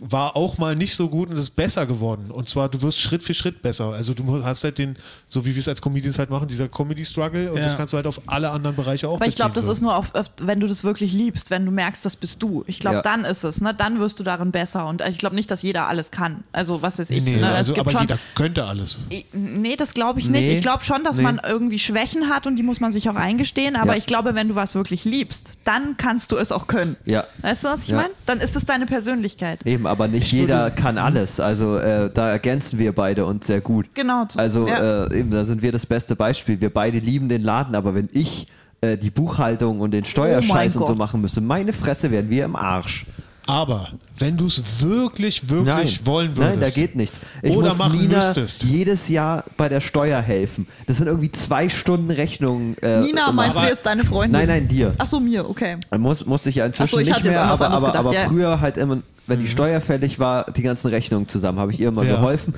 war 0.00 0.36
auch 0.36 0.58
mal 0.58 0.76
nicht 0.76 0.94
so 0.94 1.08
gut 1.08 1.28
und 1.30 1.36
ist 1.36 1.50
besser 1.50 1.84
geworden. 1.86 2.30
Und 2.30 2.48
zwar, 2.48 2.68
du 2.68 2.80
wirst 2.82 3.00
Schritt 3.00 3.22
für 3.22 3.34
Schritt 3.34 3.62
besser. 3.62 3.86
Also 3.92 4.14
du 4.14 4.44
hast 4.44 4.62
halt 4.64 4.78
den, 4.78 4.96
so 5.28 5.44
wie 5.44 5.54
wir 5.54 5.60
es 5.60 5.66
als 5.68 5.82
Comedians 5.82 6.18
halt 6.18 6.30
machen, 6.30 6.46
dieser 6.48 6.68
Comedy-Struggle 6.68 7.50
und 7.50 7.56
Ja. 7.58 7.62
das 7.64 7.76
kannst 7.76 7.92
du 7.92 7.96
halt 7.96 8.06
auf 8.06 8.20
alle 8.26 8.50
anderen 8.50 8.76
Bereiche 8.76 9.08
auch 9.08 9.16
Aber 9.16 9.26
ich 9.26 9.34
glaube, 9.34 9.54
das 9.54 9.64
beziehen, 9.64 9.72
ist 9.72 9.80
nur, 9.82 9.96
auf, 9.96 10.12
wenn 10.40 10.60
du 10.60 10.66
das 10.68 10.84
wirklich 10.84 11.12
liebst, 11.12 11.50
wenn 11.50 11.64
du 11.66 11.72
merkst, 11.72 12.04
das 12.04 12.14
bist 12.16 12.42
du. 12.42 12.62
Ich 12.66 12.78
glaube, 12.78 12.96
Ja. 12.96 13.02
dann 13.02 13.24
ist 13.24 13.42
es, 13.44 13.60
ne? 13.60 13.74
Dann 13.74 13.98
wirst 13.98 14.20
du 14.20 14.24
darin 14.24 14.52
besser. 14.52 14.86
Und 14.86 15.02
ich 15.02 15.18
glaube 15.18 15.34
nicht, 15.34 15.50
dass 15.50 15.62
jeder 15.62 15.88
alles 15.88 16.10
kann. 16.10 16.44
Also 16.52 16.80
was 16.80 16.98
ist 17.00 17.08
so. 17.08 17.14
ich? 17.14 17.24
Nee, 17.24 17.36
ne? 17.36 17.48
also, 17.48 17.70
es 17.72 17.74
gibt 17.74 17.80
aber 17.80 17.90
schon. 17.90 18.00
jeder 18.02 18.18
könnte 18.34 18.64
alles. 18.64 18.98
Nee, 19.32 19.74
das 19.76 19.94
glaube 19.94 20.20
ich 20.20 20.28
nicht. 20.30 20.46
Nee. 20.46 20.54
Ich 20.56 20.62
glaube 20.62 20.84
schon, 20.84 21.02
dass 21.02 21.16
Nee. 21.16 21.22
man 21.24 21.40
irgendwie 21.44 21.78
Schwächen 21.80 22.28
hat 22.28 22.46
und 22.46 22.56
die 22.56 22.62
muss 22.62 22.78
man 22.80 22.92
sich 22.92 23.08
auch 23.10 23.16
eingestehen. 23.16 23.74
Aber 23.76 23.92
Ja. 23.92 23.98
ich 23.98 24.06
glaube, 24.06 24.34
wenn 24.36 24.48
du 24.48 24.54
was 24.54 24.74
wirklich 24.76 25.04
liebst, 25.04 25.54
dann 25.64 25.96
kannst 25.96 26.30
du 26.32 26.36
es 26.36 26.52
auch 26.52 26.66
können. 26.68 26.96
Ja. 27.04 27.24
Weißt 27.42 27.64
du, 27.64 27.68
was 27.68 27.82
ich 27.82 27.88
Ja. 27.88 27.96
meine? 27.96 28.10
Dann 28.26 28.38
ist 28.40 28.54
es 28.54 28.64
deine 28.64 28.86
Persönlichkeit. 28.86 29.66
Eben, 29.66 29.87
aber 29.88 30.08
nicht 30.08 30.32
Ich 30.32 30.32
jeder 30.32 30.70
kann 30.70 30.98
alles. 30.98 31.40
Also 31.40 31.78
äh, 31.78 32.10
da 32.12 32.30
ergänzen 32.30 32.78
wir 32.78 32.92
beide 32.92 33.26
uns 33.26 33.46
sehr 33.46 33.60
gut. 33.60 33.86
Genau. 33.94 34.26
Also 34.36 34.68
ja. 34.68 35.06
äh, 35.06 35.18
eben, 35.18 35.30
da 35.30 35.44
sind 35.44 35.62
wir 35.62 35.72
das 35.72 35.86
beste 35.86 36.16
Beispiel. 36.16 36.60
Wir 36.60 36.70
beide 36.70 36.98
lieben 36.98 37.28
den 37.28 37.42
Laden, 37.42 37.74
aber 37.74 37.94
wenn 37.94 38.08
ich 38.12 38.46
äh, 38.80 38.96
die 38.96 39.10
Buchhaltung 39.10 39.80
und 39.80 39.92
den 39.92 40.04
Steuerscheiß 40.04 40.76
Oh 40.76 40.80
und 40.80 40.86
so 40.86 40.94
machen 40.94 41.20
müsste, 41.20 41.40
meine 41.40 41.72
Fresse 41.72 42.10
wären 42.10 42.30
wir 42.30 42.44
im 42.44 42.56
Arsch. 42.56 43.06
Aber 43.48 43.88
wenn 44.18 44.36
du 44.36 44.46
es 44.46 44.82
wirklich, 44.82 45.48
wirklich 45.48 46.04
wollen 46.04 46.36
würdest. 46.36 46.50
Nein, 46.50 46.60
da 46.60 46.68
geht 46.68 46.94
nichts. 46.96 47.18
Ich 47.42 47.56
Oder 47.56 47.68
muss 47.68 47.78
machen 47.78 47.98
Nina 47.98 48.16
müsstest. 48.18 48.62
jedes 48.64 49.08
Jahr 49.08 49.42
bei 49.56 49.70
der 49.70 49.80
Steuer 49.80 50.20
helfen. 50.20 50.66
Das 50.86 50.98
sind 50.98 51.06
irgendwie 51.06 51.32
zwei 51.32 51.70
Stunden 51.70 52.10
Rechnungen. 52.10 52.76
Äh, 52.82 53.00
Nina, 53.00 53.32
meinst 53.32 53.56
du 53.56 53.66
jetzt 53.66 53.86
deine 53.86 54.04
Freundin? 54.04 54.32
Nein, 54.32 54.48
nein, 54.48 54.68
dir. 54.68 54.92
Ach 54.98 55.06
so, 55.06 55.18
mir, 55.18 55.48
okay. 55.48 55.76
Muss, 55.96 56.26
musste 56.26 56.50
ich 56.50 56.56
ja 56.56 56.66
inzwischen 56.66 56.90
so, 56.96 56.98
ich 56.98 57.08
nicht 57.08 57.24
mehr, 57.24 57.42
aber, 57.42 57.68
aber, 57.70 57.86
gedacht, 57.86 57.96
aber 57.96 58.12
ja. 58.12 58.26
früher 58.26 58.60
halt 58.60 58.76
immer, 58.76 58.98
wenn 59.26 59.40
die 59.40 59.48
Steuer 59.48 59.80
fällig 59.80 60.18
war, 60.18 60.50
die 60.52 60.62
ganzen 60.62 60.88
Rechnungen 60.88 61.26
zusammen, 61.26 61.58
habe 61.58 61.72
ich 61.72 61.80
ihr 61.80 61.88
immer 61.88 62.04
Ja. 62.04 62.16
geholfen. 62.16 62.52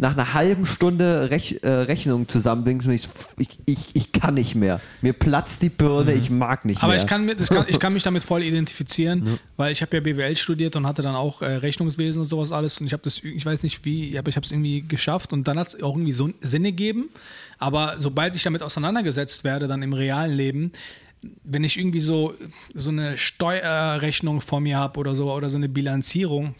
Nach 0.00 0.12
einer 0.12 0.32
halben 0.32 0.64
Stunde 0.64 1.30
Rech, 1.30 1.60
äh, 1.62 1.68
Rechnungen 1.68 2.26
zusammenbringen, 2.26 2.82
bin 2.82 2.92
ich, 2.92 3.08
ich, 3.66 3.78
ich, 3.92 4.12
kann 4.12 4.34
nicht 4.34 4.54
mehr. 4.54 4.80
Mir 5.02 5.12
platzt 5.12 5.60
die 5.60 5.68
Birne, 5.68 6.14
ich 6.14 6.30
mag 6.30 6.64
nicht 6.64 6.82
Aber 6.82 6.94
mehr. 6.94 7.02
ich 7.02 7.06
kann, 7.06 7.28
ich 7.68 7.78
kann 7.78 7.92
mich 7.92 8.02
damit 8.02 8.22
voll 8.22 8.42
identifizieren, 8.42 9.38
weil 9.58 9.72
ich 9.72 9.82
habe 9.82 9.94
ja 9.96 10.00
BWL 10.00 10.36
studiert 10.36 10.74
und 10.76 10.86
hatte 10.86 11.02
dann 11.02 11.14
auch 11.14 11.42
äh, 11.42 11.46
Rechnungswesen 11.46 12.22
und 12.22 12.28
sowas 12.28 12.50
alles 12.50 12.80
und 12.80 12.86
ich 12.86 12.94
habe 12.94 13.02
das, 13.02 13.18
ich 13.18 13.44
weiß 13.44 13.62
nicht 13.62 13.84
wie, 13.84 14.18
aber 14.18 14.30
ich 14.30 14.36
habe 14.36 14.46
es 14.46 14.52
irgendwie 14.52 14.82
geschafft 14.82 15.34
und 15.34 15.46
dann 15.46 15.58
hat 15.58 15.68
es 15.68 15.82
auch 15.82 15.94
irgendwie 15.94 16.12
so 16.12 16.30
Sinn 16.40 16.62
gegeben. 16.62 17.10
Aber 17.58 17.96
sobald 17.98 18.34
ich 18.34 18.42
damit 18.42 18.62
auseinandergesetzt 18.62 19.44
werde, 19.44 19.68
dann 19.68 19.82
im 19.82 19.92
realen 19.92 20.32
Leben, 20.32 20.72
wenn 21.44 21.62
ich 21.62 21.78
irgendwie 21.78 22.00
so, 22.00 22.34
so 22.74 22.90
eine 22.90 23.18
Steuerrechnung 23.18 24.40
vor 24.40 24.60
mir 24.60 24.78
habe 24.78 24.98
oder 24.98 25.14
so 25.14 25.30
oder 25.30 25.50
so 25.50 25.58
eine 25.58 25.68
Bilanzierung, 25.68 26.54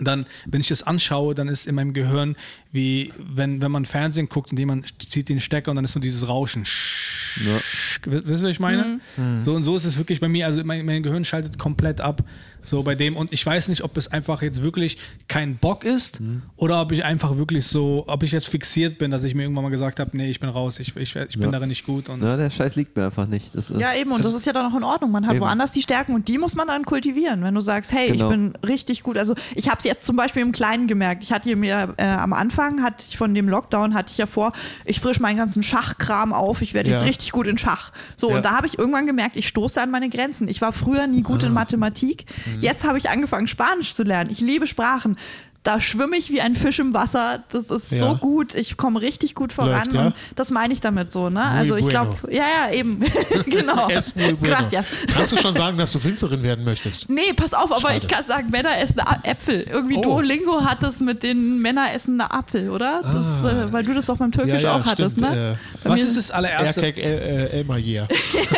dann, 0.00 0.26
wenn 0.46 0.60
ich 0.60 0.68
das 0.68 0.82
anschaue, 0.82 1.34
dann 1.34 1.48
ist 1.48 1.66
in 1.66 1.74
meinem 1.74 1.92
Gehirn 1.92 2.36
wie, 2.72 3.12
wenn, 3.18 3.60
wenn 3.62 3.70
man 3.70 3.84
Fernsehen 3.84 4.28
guckt 4.28 4.50
und 4.52 4.58
jemand 4.58 5.02
zieht 5.02 5.28
den 5.28 5.40
Stecker 5.40 5.70
und 5.70 5.76
dann 5.76 5.84
ist 5.84 5.92
so 5.92 6.00
dieses 6.00 6.28
Rauschen. 6.28 6.62
Wisst 6.62 8.04
ihr, 8.04 8.26
was 8.26 8.42
ich 8.42 8.60
meine? 8.60 9.00
So 9.44 9.54
und 9.54 9.62
so 9.62 9.76
ist 9.76 9.84
es 9.84 9.98
wirklich 9.98 10.20
bei 10.20 10.28
mir. 10.28 10.46
Also 10.46 10.62
mein, 10.64 10.84
mein 10.86 11.02
Gehirn 11.02 11.24
schaltet 11.24 11.58
komplett 11.58 12.00
ab. 12.00 12.24
So 12.62 12.82
bei 12.82 12.94
dem. 12.94 13.16
Und 13.16 13.32
ich 13.32 13.44
weiß 13.44 13.68
nicht, 13.68 13.82
ob 13.82 13.96
es 13.96 14.08
einfach 14.12 14.42
jetzt 14.42 14.62
wirklich 14.62 14.98
kein 15.28 15.56
Bock 15.56 15.84
ist 15.84 16.20
oder 16.56 16.80
ob 16.82 16.92
ich 16.92 17.04
einfach 17.04 17.36
wirklich 17.36 17.66
so, 17.66 18.04
ob 18.06 18.22
ich 18.22 18.32
jetzt 18.32 18.48
fixiert 18.48 18.98
bin, 18.98 19.10
dass 19.10 19.24
ich 19.24 19.34
mir 19.34 19.42
irgendwann 19.44 19.64
mal 19.64 19.70
gesagt 19.70 20.00
habe, 20.00 20.16
nee, 20.16 20.28
ich 20.30 20.40
bin 20.40 20.48
raus, 20.50 20.78
ich, 20.78 20.94
ich, 20.96 21.14
ich 21.16 21.34
bin 21.34 21.42
Ja. 21.42 21.50
darin 21.50 21.68
nicht 21.68 21.86
gut. 21.86 22.08
Und 22.08 22.22
Ja, 22.22 22.36
der 22.36 22.50
Scheiß 22.50 22.74
liegt 22.76 22.96
mir 22.96 23.04
einfach 23.06 23.26
nicht. 23.26 23.54
Das 23.54 23.70
ist, 23.70 23.80
Ja, 23.80 23.94
eben, 23.94 24.12
und 24.12 24.24
das 24.24 24.34
ist 24.34 24.44
ja 24.46 24.52
dann 24.52 24.70
auch 24.72 24.76
in 24.76 24.84
Ordnung. 24.84 25.10
Man 25.10 25.26
hat 25.26 25.34
Eben. 25.34 25.44
woanders 25.44 25.72
die 25.72 25.82
Stärken 25.82 26.14
und 26.14 26.28
die 26.28 26.38
muss 26.38 26.54
man 26.56 26.66
dann 26.68 26.84
kultivieren. 26.84 27.42
Wenn 27.42 27.54
du 27.54 27.60
sagst, 27.60 27.92
hey, 27.92 28.10
Genau. 28.12 28.24
ich 28.26 28.30
bin 28.30 28.52
richtig 28.66 29.02
gut. 29.02 29.16
Also 29.18 29.34
ich 29.54 29.68
habe 29.68 29.78
es 29.78 29.84
jetzt 29.84 30.04
zum 30.06 30.16
Beispiel 30.16 30.42
im 30.42 30.52
Kleinen 30.52 30.86
gemerkt. 30.86 31.22
Ich 31.22 31.32
hatte 31.32 31.54
mir 31.56 31.94
äh, 31.96 32.04
am 32.04 32.32
Anfang, 32.32 32.82
hatte 32.82 33.04
ich 33.08 33.16
von 33.16 33.34
dem 33.34 33.48
Lockdown, 33.48 33.94
hatte 33.94 34.10
ich 34.12 34.18
ja 34.18 34.26
vor, 34.26 34.52
ich 34.84 35.00
frisch 35.00 35.20
meinen 35.20 35.36
ganzen 35.36 35.62
Schachkram 35.62 36.32
auf, 36.32 36.60
ich 36.62 36.74
werde 36.74 36.90
jetzt 36.90 37.02
Ja. 37.02 37.06
richtig 37.08 37.32
gut 37.32 37.46
in 37.46 37.56
Schach. 37.58 37.92
So, 38.16 38.30
Ja. 38.30 38.36
und 38.36 38.44
da 38.44 38.52
habe 38.56 38.66
ich 38.66 38.78
irgendwann 38.78 39.06
gemerkt, 39.06 39.36
ich 39.36 39.48
stoße 39.48 39.80
an 39.80 39.90
meine 39.90 40.08
Grenzen. 40.10 40.48
Ich 40.48 40.60
war 40.60 40.72
früher 40.72 41.06
nie 41.06 41.22
gut 41.22 41.44
Ah. 41.44 41.46
in 41.46 41.52
Mathematik. 41.54 42.26
Jetzt 42.60 42.84
habe 42.84 42.98
ich 42.98 43.10
angefangen, 43.10 43.48
Spanisch 43.48 43.94
zu 43.94 44.02
lernen. 44.02 44.30
Ich 44.30 44.40
liebe 44.40 44.66
Sprachen. 44.66 45.16
Da 45.64 45.80
schwimme 45.80 46.16
ich 46.16 46.30
wie 46.30 46.40
ein 46.40 46.54
Fisch 46.54 46.78
im 46.78 46.94
Wasser. 46.94 47.44
Das 47.50 47.68
ist 47.70 47.90
Ja. 47.92 47.98
so 47.98 48.14
gut. 48.16 48.54
Ich 48.54 48.76
komme 48.76 49.02
richtig 49.02 49.34
gut 49.34 49.52
voran. 49.52 49.86
Läuft, 49.90 49.92
ja? 49.94 50.06
Und 50.06 50.14
das 50.36 50.50
meine 50.50 50.72
ich 50.72 50.80
damit 50.80 51.12
so. 51.12 51.28
Ne? 51.30 51.42
Also 51.42 51.74
ich 51.76 51.82
bueno. 51.86 52.14
glaube, 52.16 52.32
ja, 52.34 52.44
ja, 52.68 52.72
eben. 52.74 53.00
genau. 53.46 53.88
Es 53.90 54.14
muy 54.14 54.32
bueno. 54.34 54.54
Gracias. 54.56 54.86
Kannst 55.12 55.32
du 55.32 55.36
schon 55.36 55.54
sagen, 55.54 55.76
dass 55.76 55.92
du 55.92 56.02
Winzerin 56.02 56.42
werden 56.42 56.64
möchtest? 56.64 57.10
Nee, 57.10 57.32
pass 57.36 57.52
auf, 57.52 57.70
aber 57.72 57.80
Schade. 57.80 57.96
ich 57.98 58.08
kann 58.08 58.24
sagen, 58.26 58.48
Männer 58.50 58.78
essen 58.78 59.00
Äpfel. 59.24 59.62
Irgendwie 59.70 59.96
Oh. 59.98 60.02
Duolingo 60.02 60.64
hat 60.64 60.82
das 60.82 61.00
mit 61.00 61.22
den 61.22 61.58
Männer 61.60 61.92
essen 61.92 62.18
eine 62.20 62.30
Apfel, 62.32 62.70
oder? 62.70 63.02
Das, 63.02 63.26
Ah. 63.44 63.64
äh, 63.64 63.72
weil 63.72 63.84
du 63.84 63.92
das 63.94 64.06
doch 64.06 64.16
beim 64.16 64.32
Türkisch 64.32 64.54
Ja, 64.62 64.70
ja, 64.70 64.76
auch 64.76 64.84
hattest, 64.86 65.16
stimmt, 65.18 65.32
ne? 65.32 65.58
Bei 65.84 65.90
was 65.90 66.00
ist 66.00 66.16
das 66.16 66.30
allererste? 66.30 66.80
Erkek 66.82 67.04
El, 67.04 67.18
äh, 67.18 67.46
Elmayer. 67.58 68.06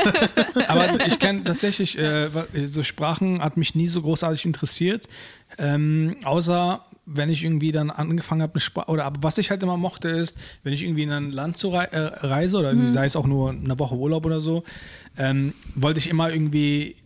Aber 0.69 1.07
ich 1.07 1.19
kenne 1.19 1.45
tatsächlich, 1.45 1.99
äh, 1.99 2.29
so 2.67 2.83
Sprachen 2.83 3.41
hat 3.43 3.57
mich 3.57 3.75
nie 3.75 3.89
so 3.89 4.03
großartig 4.03 4.45
interessiert. 4.45 5.07
Ähm, 5.59 6.17
außer 6.25 6.85
wenn 7.13 7.29
ich 7.29 7.45
irgendwie 7.45 7.73
dann 7.73 7.91
angefangen 7.91 8.43
habe, 8.43 8.59
eine 8.59 8.89
oder 8.89 9.05
aber 9.05 9.23
was 9.23 9.39
ich 9.39 9.51
halt 9.51 9.63
immer 9.63 9.77
mochte, 9.77 10.09
ist, 10.09 10.39
wenn 10.63 10.73
ich 10.73 10.83
irgendwie 10.83 11.03
in 11.03 11.11
ein 11.11 11.31
Land 11.33 11.57
zu 11.57 11.71
rei 11.71 11.85
äh, 11.85 11.99
reise 12.27 12.59
oder 12.59 12.71
irgendwie, 12.71 12.91
sei 12.93 13.07
es 13.07 13.17
auch 13.17 13.27
nur 13.27 13.51
eine 13.51 13.79
Woche 13.79 13.97
Urlaub 13.97 14.25
oder 14.27 14.41
so, 14.41 14.63
ähm, 15.19 15.55
wollte 15.75 15.99
ich 15.99 16.09
immer 16.09 16.31
irgendwie 16.31 16.97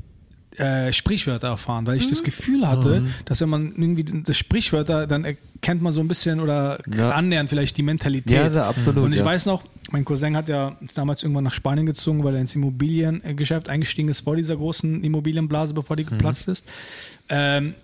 äh, 0.59 0.93
Sprichwörter 0.93 1.49
erfahren, 1.49 1.87
weil 1.87 1.97
ich 1.97 2.09
das 2.09 2.23
Gefühl 2.23 2.69
hatte, 2.69 3.05
dass 3.25 3.41
wenn 3.41 3.49
man 3.49 3.75
irgendwie 3.77 4.05
das 4.05 4.37
Sprichwörter, 4.37 5.07
dann 5.07 5.25
erkennt 5.25 5.83
man 5.83 5.93
so 5.93 6.01
ein 6.01 6.07
bisschen 6.09 6.39
oder 6.39 6.79
Ja. 6.95 7.11
annähernd 7.11 7.51
vielleicht 7.51 7.77
die 7.77 7.83
Mentalität. 7.83 8.31
Ja, 8.37 8.49
da, 8.49 8.69
absolut, 8.69 9.05
Und 9.05 9.13
ich 9.13 9.19
ja. 9.19 9.25
weiß 9.25 9.47
noch, 9.47 9.65
mein 9.91 10.05
Cousin 10.05 10.37
hat 10.37 10.49
ja 10.49 10.77
damals 10.95 11.23
irgendwann 11.23 11.45
nach 11.45 11.53
Spanien 11.53 11.87
gezogen, 11.87 12.23
weil 12.25 12.35
er 12.35 12.41
ins 12.41 12.55
Immobiliengeschäft 12.55 13.69
eingestiegen 13.69 14.09
ist 14.09 14.21
vor 14.21 14.37
dieser 14.37 14.57
großen 14.57 15.03
Immobilienblase, 15.03 15.75
bevor 15.75 15.97
die 15.97 16.05
geplatzt 16.05 16.49
ist. 16.49 16.65
Ähm, 17.29 17.75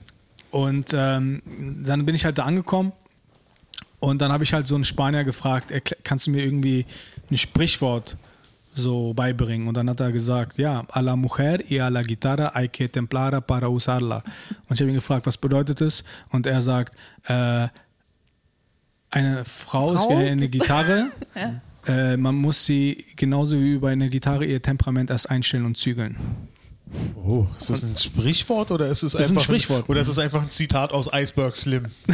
und 0.51 0.93
ähm, 0.95 1.43
dann 1.85 2.07
bin 2.07 2.15
ich 2.15 2.25
halt 2.25 2.39
da 2.39 2.45
angekommen 2.45 2.93
und 4.01 4.23
dann 4.23 4.33
habe 4.33 4.45
ich 4.45 4.53
halt 4.53 4.67
so 4.67 4.75
einen 4.75 4.85
Spanier 4.85 5.25
gefragt, 5.25 5.73
kannst 6.03 6.27
du 6.27 6.31
mir 6.31 6.43
irgendwie 6.43 6.87
ein 7.31 7.37
Sprichwort 7.37 8.17
so 8.75 9.13
beibringen? 9.15 9.69
Und 9.69 9.77
dann 9.77 9.91
hat 9.91 10.01
er 10.01 10.11
gesagt, 10.11 10.59
ja, 10.59 10.85
a 10.89 11.01
la 11.01 11.17
mujer 11.17 11.71
y 11.71 11.81
a 11.81 11.89
la 11.89 12.03
guitarra 12.03 12.53
hay 12.55 12.69
que 12.69 12.89
templarla 12.89 13.41
para 13.41 13.69
usarla. 13.69 14.23
Und 14.69 14.75
ich 14.75 14.81
habe 14.81 14.91
ihn 14.91 14.95
gefragt, 14.95 15.27
was 15.27 15.37
bedeutet 15.37 15.81
es? 15.81 16.03
Und 16.31 16.47
er 16.47 16.63
sagt, 16.63 16.97
äh, 17.25 17.69
eine 19.11 19.45
Frau, 19.45 19.93
ist 19.93 20.09
wie 20.09 20.15
Frau? 20.15 20.19
eine 20.19 20.49
Gitarre. 20.49 21.11
äh, 21.87 22.17
man 22.17 22.37
muss 22.37 22.65
sie 22.65 23.05
genauso 23.17 23.57
wie 23.59 23.79
bei 23.79 23.93
einer 23.93 24.09
Gitarre 24.09 24.47
ihr 24.47 24.63
Temperament 24.63 25.11
erst 25.11 25.29
einstellen 25.29 25.67
und 25.67 25.77
zügeln. 25.77 26.17
Oh, 27.15 27.47
ist 27.59 27.71
das 27.71 27.83
ein 27.83 27.97
Sprichwort 27.97 28.71
oder 28.73 28.87
ist 28.87 29.03
es 29.05 29.15
ist 29.15 29.21
ein 29.21 29.31
einfach 29.31 29.43
Sprichwort. 29.45 29.89
oder 29.89 30.01
ist 30.01 30.09
es 30.09 30.19
einfach 30.19 30.43
ein 30.43 30.49
Zitat 30.49 30.93
aus 30.93 31.09
Iceberg 31.13 31.55
Slim? 31.55 31.87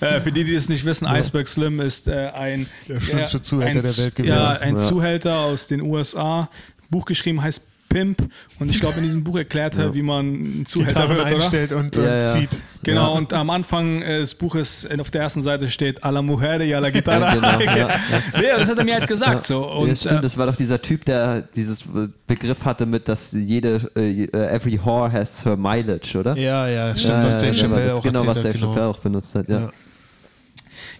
Äh, 0.00 0.20
für 0.20 0.32
die, 0.32 0.44
die 0.44 0.54
es 0.54 0.68
nicht 0.68 0.84
wissen, 0.84 1.06
Iceberg 1.06 1.48
Slim 1.48 1.80
ist 1.80 2.08
äh, 2.08 2.30
ein 2.34 2.66
Der 2.88 3.00
schlimmste 3.00 3.38
äh, 3.38 3.42
Zuhälter 3.42 3.78
ein, 3.78 3.82
der 3.82 3.96
Welt 3.98 4.14
gewesen. 4.14 4.32
Ja, 4.34 4.48
ein 4.50 4.76
Ja. 4.76 4.82
Zuhälter 4.82 5.38
aus 5.40 5.66
den 5.66 5.80
USA. 5.80 6.48
Buch 6.90 7.04
geschrieben 7.04 7.42
heißt 7.42 7.62
Pimp 7.94 8.28
und 8.58 8.68
ich 8.68 8.80
glaube 8.80 8.96
in 8.98 9.04
diesem 9.04 9.22
Buch 9.22 9.36
erklärt 9.36 9.76
er, 9.78 9.94
wie 9.94 10.02
man 10.02 10.26
ein 10.62 10.66
Zuhälter 10.66 11.08
wird, 11.08 11.20
oder? 11.20 11.26
einstellt 11.26 11.70
und, 11.70 11.96
und 11.96 12.04
Ja, 12.04 12.18
ja. 12.18 12.24
zieht. 12.24 12.60
Genau, 12.82 13.12
Ja. 13.12 13.18
und 13.18 13.32
am 13.32 13.50
Anfang 13.50 14.02
äh, 14.02 14.18
des 14.18 14.34
Buches 14.34 14.82
äh, 14.84 14.98
auf 14.98 15.12
der 15.12 15.22
ersten 15.22 15.42
Seite 15.42 15.68
steht 15.68 16.02
A 16.02 16.10
la 16.10 16.20
mujer 16.20 16.60
y 16.60 16.74
a 16.74 16.80
la 16.80 16.90
guitarra. 16.90 17.34
Ja, 17.36 17.56
genau, 17.56 17.88
ja, 18.48 18.58
das 18.58 18.68
hat 18.68 18.78
er 18.78 18.84
mir 18.84 18.94
halt 18.94 19.06
gesagt. 19.06 19.46
So. 19.46 19.64
Und, 19.64 19.88
ja, 19.90 19.96
stimmt, 19.96 20.18
äh, 20.18 20.22
das 20.22 20.36
war 20.36 20.46
doch 20.46 20.56
dieser 20.56 20.82
Typ, 20.82 21.04
der 21.04 21.42
dieses 21.42 21.82
äh, 21.82 22.08
Begriff 22.26 22.64
hatte 22.64 22.84
mit, 22.84 23.06
dass 23.06 23.30
jede, 23.30 23.80
äh, 23.94 24.24
every 24.32 24.78
whore 24.84 25.12
has 25.12 25.44
her 25.44 25.56
mileage, 25.56 26.18
oder? 26.18 26.36
Ja, 26.36 26.66
ja, 26.66 26.96
stimmt, 26.96 27.22
Ja, 27.22 27.24
was 27.26 27.34
ja, 27.34 27.40
Dave 27.40 27.52
ja, 27.56 27.62
Chappelle 27.62 27.94
auch 27.94 28.02
genau, 28.02 28.26
was 28.26 28.42
Dave. 28.42 28.58
Chappelle 28.58 28.86
auch 28.86 28.98
benutzt 28.98 29.34
hat, 29.36 29.48
ja. 29.48 29.60
Ja. 29.60 29.70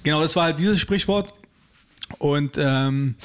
Genau, 0.04 0.22
das 0.22 0.36
war 0.36 0.44
halt 0.44 0.60
dieses 0.60 0.78
Sprichwort. 0.78 1.34
Und 2.18 2.56
ähm, 2.56 3.16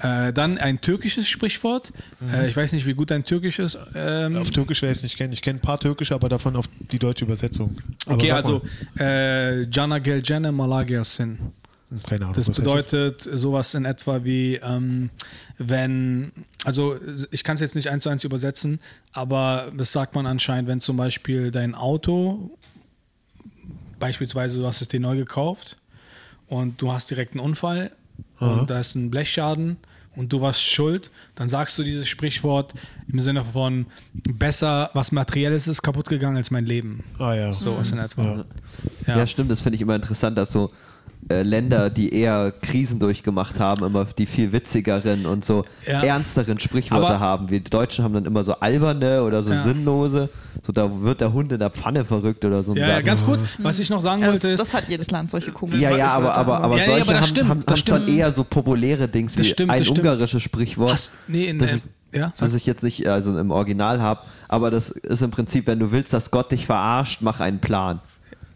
äh, 0.00 0.32
dann 0.32 0.58
ein 0.58 0.80
türkisches 0.80 1.28
Sprichwort. 1.28 1.92
Äh, 2.32 2.48
ich 2.48 2.56
weiß 2.56 2.72
nicht, 2.72 2.86
wie 2.86 2.94
gut 2.94 3.10
dein 3.10 3.24
Türkisch 3.24 3.58
ist. 3.58 3.76
Ähm, 3.94 4.36
Auf 4.36 4.50
Türkisch 4.50 4.82
wer 4.82 4.90
es 4.90 5.02
nicht 5.02 5.16
kennt. 5.16 5.34
Ich 5.34 5.42
kenne 5.42 5.58
ein 5.58 5.62
paar 5.62 5.78
Türkische, 5.78 6.14
aber 6.14 6.28
davon 6.28 6.56
auf 6.56 6.66
die 6.90 6.98
deutsche 6.98 7.24
Übersetzung. 7.24 7.76
Aber 8.06 8.14
okay, 8.14 8.32
also 8.32 8.62
äh, 8.98 9.64
Jana 9.64 9.98
Gelcene 9.98 10.52
Malagersin. 10.52 11.38
keine 12.08 12.26
Ahnung. 12.26 12.34
Das 12.34 12.50
bedeutet 12.50 13.28
sowas 13.30 13.74
in 13.74 13.84
etwa 13.84 14.24
wie, 14.24 14.56
ähm, 14.56 15.10
wenn, 15.58 16.32
also 16.64 16.96
ich 17.30 17.44
kann 17.44 17.56
es 17.56 17.60
jetzt 17.60 17.74
nicht 17.74 17.88
eins 17.88 18.04
zu 18.04 18.08
eins 18.08 18.24
übersetzen, 18.24 18.80
aber 19.12 19.70
das 19.76 19.92
sagt 19.92 20.14
man 20.14 20.26
anscheinend, 20.26 20.68
wenn 20.68 20.80
zum 20.80 20.96
Beispiel 20.96 21.50
dein 21.50 21.74
Auto, 21.74 22.50
beispielsweise 23.98 24.58
du 24.58 24.66
hast 24.66 24.80
es 24.80 24.88
dir 24.88 25.00
neu 25.00 25.16
gekauft 25.16 25.76
und 26.48 26.80
du 26.80 26.90
hast 26.90 27.10
direkt 27.10 27.32
einen 27.32 27.40
Unfall 27.40 27.90
Aha. 28.38 28.60
und 28.60 28.70
da 28.70 28.80
ist 28.80 28.94
ein 28.94 29.10
Blechschaden 29.10 29.76
und 30.16 30.32
du 30.32 30.40
warst 30.40 30.62
schuld, 30.62 31.10
dann 31.34 31.48
sagst 31.48 31.78
du 31.78 31.82
dieses 31.82 32.08
Sprichwort 32.08 32.74
im 33.12 33.20
Sinne 33.20 33.44
von 33.44 33.86
besser 34.12 34.90
was 34.92 35.12
Materielles 35.12 35.68
ist 35.68 35.82
kaputt 35.82 36.08
gegangen 36.08 36.36
als 36.36 36.50
mein 36.50 36.66
Leben. 36.66 37.04
Ah 37.18 37.34
ja. 37.34 37.52
Sowas 37.52 37.90
in 37.92 37.98
etwa. 37.98 38.22
Ja. 38.24 38.44
Ja. 39.06 39.18
Ja, 39.18 39.26
stimmt, 39.26 39.50
das 39.50 39.60
finde 39.62 39.76
ich 39.76 39.82
immer 39.82 39.94
interessant, 39.94 40.36
dass 40.36 40.50
so 40.52 40.70
äh, 41.28 41.42
Länder, 41.42 41.90
die 41.90 42.12
eher 42.14 42.52
Krisen 42.62 42.98
durchgemacht 42.98 43.60
haben, 43.60 43.84
immer 43.84 44.04
die 44.04 44.26
viel 44.26 44.52
witzigeren 44.52 45.26
und 45.26 45.44
so 45.44 45.64
Ja. 45.86 46.02
ernsteren 46.02 46.58
Sprichwörter 46.58 47.06
Aber- 47.08 47.20
haben. 47.20 47.50
Wir 47.50 47.60
Deutschen 47.60 48.04
haben 48.04 48.14
dann 48.14 48.24
immer 48.24 48.42
so 48.42 48.54
alberne 48.54 49.22
oder 49.22 49.42
so 49.42 49.52
Ja. 49.52 49.62
sinnlose. 49.62 50.28
So, 50.66 50.72
da 50.72 50.90
wird 51.02 51.20
der 51.20 51.32
Hund 51.32 51.52
in 51.52 51.58
der 51.58 51.70
Pfanne 51.70 52.04
verrückt 52.04 52.44
oder 52.44 52.62
so. 52.62 52.72
ein 52.72 52.78
Ja, 52.78 52.88
ja, 52.88 53.00
ganz 53.00 53.24
kurz, 53.24 53.42
was 53.58 53.78
ich 53.78 53.90
noch 53.90 54.00
sagen 54.00 54.22
Ja, 54.22 54.28
das, 54.32 54.42
wollte 54.42 54.54
ist, 54.54 54.60
das 54.60 54.74
hat 54.74 54.88
jedes 54.88 55.10
Land, 55.10 55.30
solche 55.30 55.52
komischen 55.52 55.80
Ja, 55.80 55.96
ja, 55.96 56.10
aber, 56.10 56.34
aber, 56.34 56.60
aber 56.62 56.74
Ja, 56.76 56.80
ja, 56.80 56.84
solche 56.86 57.02
aber 57.04 57.12
das 57.12 57.22
haben, 57.22 57.28
stimmt, 57.28 57.48
haben, 57.48 57.62
das 57.66 57.80
haben 57.80 57.86
dann 58.06 58.08
eher 58.08 58.30
so 58.30 58.44
populäre 58.44 59.08
Dings 59.08 59.36
wie 59.38 59.44
stimmt, 59.44 59.70
ein 59.70 59.86
ungarisches 59.86 60.42
Sprichwort. 60.42 60.92
Hast, 60.92 61.12
nee, 61.28 61.46
in, 61.46 61.58
das 61.58 61.70
äh, 61.70 61.74
ist, 61.76 61.88
ja, 62.12 62.32
das 62.38 62.54
ich 62.54 62.66
jetzt 62.66 62.82
nicht 62.82 63.06
also 63.06 63.38
im 63.38 63.50
Original 63.50 64.00
habe, 64.02 64.20
aber 64.48 64.70
das 64.70 64.90
ist 64.90 65.22
im 65.22 65.30
Prinzip, 65.30 65.66
wenn 65.66 65.78
du 65.78 65.92
willst, 65.92 66.12
dass 66.12 66.30
Gott 66.30 66.50
dich 66.50 66.66
verarscht, 66.66 67.20
mach 67.22 67.40
einen 67.40 67.60
Plan. 67.60 68.00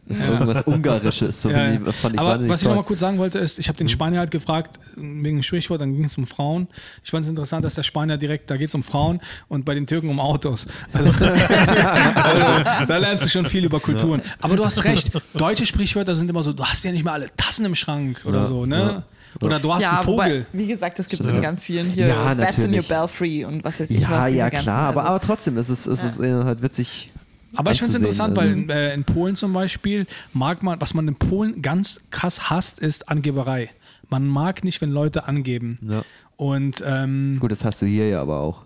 Das 0.06 0.18
ist 0.18 0.28
irgendwas 0.28 0.62
Ungarisches. 0.66 1.40
So 1.40 1.50
Ja, 1.50 1.70
ja. 1.70 1.80
fand 1.92 2.14
ich 2.14 2.20
Aber 2.20 2.48
was 2.48 2.60
ich 2.62 2.68
noch 2.68 2.74
mal 2.76 2.82
kurz 2.84 3.00
sagen 3.00 3.16
wollte, 3.18 3.38
ist, 3.38 3.58
ich 3.58 3.68
habe 3.68 3.78
den 3.78 3.88
Spanier 3.88 4.18
halt 4.20 4.30
gefragt, 4.30 4.78
wegen 4.96 5.36
dem 5.38 5.42
Sprichwort, 5.42 5.80
dann 5.80 5.94
ging 5.94 6.04
es 6.04 6.18
um 6.18 6.26
Frauen. 6.26 6.68
Ich 7.02 7.10
fand 7.10 7.24
es 7.24 7.30
interessant, 7.30 7.64
dass 7.64 7.74
der 7.74 7.84
Spanier 7.84 8.18
direkt, 8.18 8.50
da 8.50 8.56
geht 8.58 8.68
es 8.68 8.74
um 8.74 8.82
Frauen 8.82 9.20
und 9.48 9.64
bei 9.64 9.74
den 9.74 9.86
Türken 9.86 10.10
um 10.10 10.20
Autos. 10.20 10.66
Also, 10.92 11.10
also 11.24 12.84
da 12.86 12.96
lernst 12.98 13.24
du 13.24 13.28
schon 13.30 13.46
viel 13.46 13.64
über 13.64 13.80
Kulturen. 13.80 14.20
Aber 14.40 14.56
du 14.56 14.64
hast 14.64 14.84
recht, 14.84 15.10
deutsche 15.34 15.66
Sprichwörter 15.66 16.14
sind 16.14 16.28
immer 16.30 16.42
so, 16.42 16.52
du 16.52 16.64
hast 16.64 16.84
ja 16.84 16.92
nicht 16.92 17.04
mal 17.04 17.12
alle 17.12 17.26
Tassen 17.36 17.64
im 17.64 17.74
Schrank 17.74 18.22
oder 18.24 18.38
Ja, 18.38 18.44
so, 18.44 18.66
ne? 18.66 19.04
Oder 19.42 19.58
du 19.58 19.72
hast 19.74 19.82
ja, 19.82 19.90
einen 19.96 20.02
Vogel. 20.04 20.46
wobei, 20.52 20.58
wie 20.58 20.66
gesagt, 20.68 20.98
das 20.98 21.08
gibt 21.08 21.22
es 21.24 21.28
in 21.28 21.42
ganz 21.42 21.64
vielen 21.64 21.90
hier. 21.90 22.06
Ja, 22.08 22.34
Bats 22.34 22.58
in 22.62 22.72
your 22.74 22.82
belfry 22.84 23.44
und 23.44 23.64
was 23.64 23.80
weiß 23.80 23.90
ich 23.90 24.00
Ja, 24.00 24.10
was. 24.10 24.32
ja, 24.32 24.48
ganzen, 24.48 24.64
klar, 24.66 24.88
aber, 24.90 25.00
also- 25.00 25.10
aber 25.10 25.20
trotzdem, 25.20 25.58
es 25.58 25.68
ist, 25.70 25.86
es 25.86 26.04
ist 26.04 26.20
äh, 26.20 26.32
halt 26.44 26.62
witzig. 26.62 27.10
Aber 27.56 27.70
ich 27.70 27.78
finde 27.78 27.92
es 27.96 28.00
interessant, 28.00 28.38
also. 28.38 28.50
weil 28.52 28.70
äh, 28.70 28.94
in 28.94 29.04
Polen 29.04 29.34
zum 29.36 29.52
Beispiel 29.52 30.06
mag 30.32 30.62
man, 30.62 30.80
was 30.80 30.94
man 30.94 31.08
in 31.08 31.16
Polen 31.16 31.62
ganz 31.62 32.00
krass 32.10 32.50
hasst, 32.50 32.78
ist 32.78 33.08
Angeberei. 33.08 33.70
Man 34.08 34.26
mag 34.26 34.64
nicht, 34.64 34.80
wenn 34.80 34.90
Leute 34.90 35.26
angeben. 35.28 35.78
Ja. 35.90 36.02
Und 36.36 36.82
ähm, 36.86 37.38
Gut, 37.40 37.50
das 37.50 37.64
hast 37.64 37.80
du 37.82 37.86
hier 37.86 38.08
ja 38.08 38.20
aber 38.20 38.40
auch. 38.40 38.64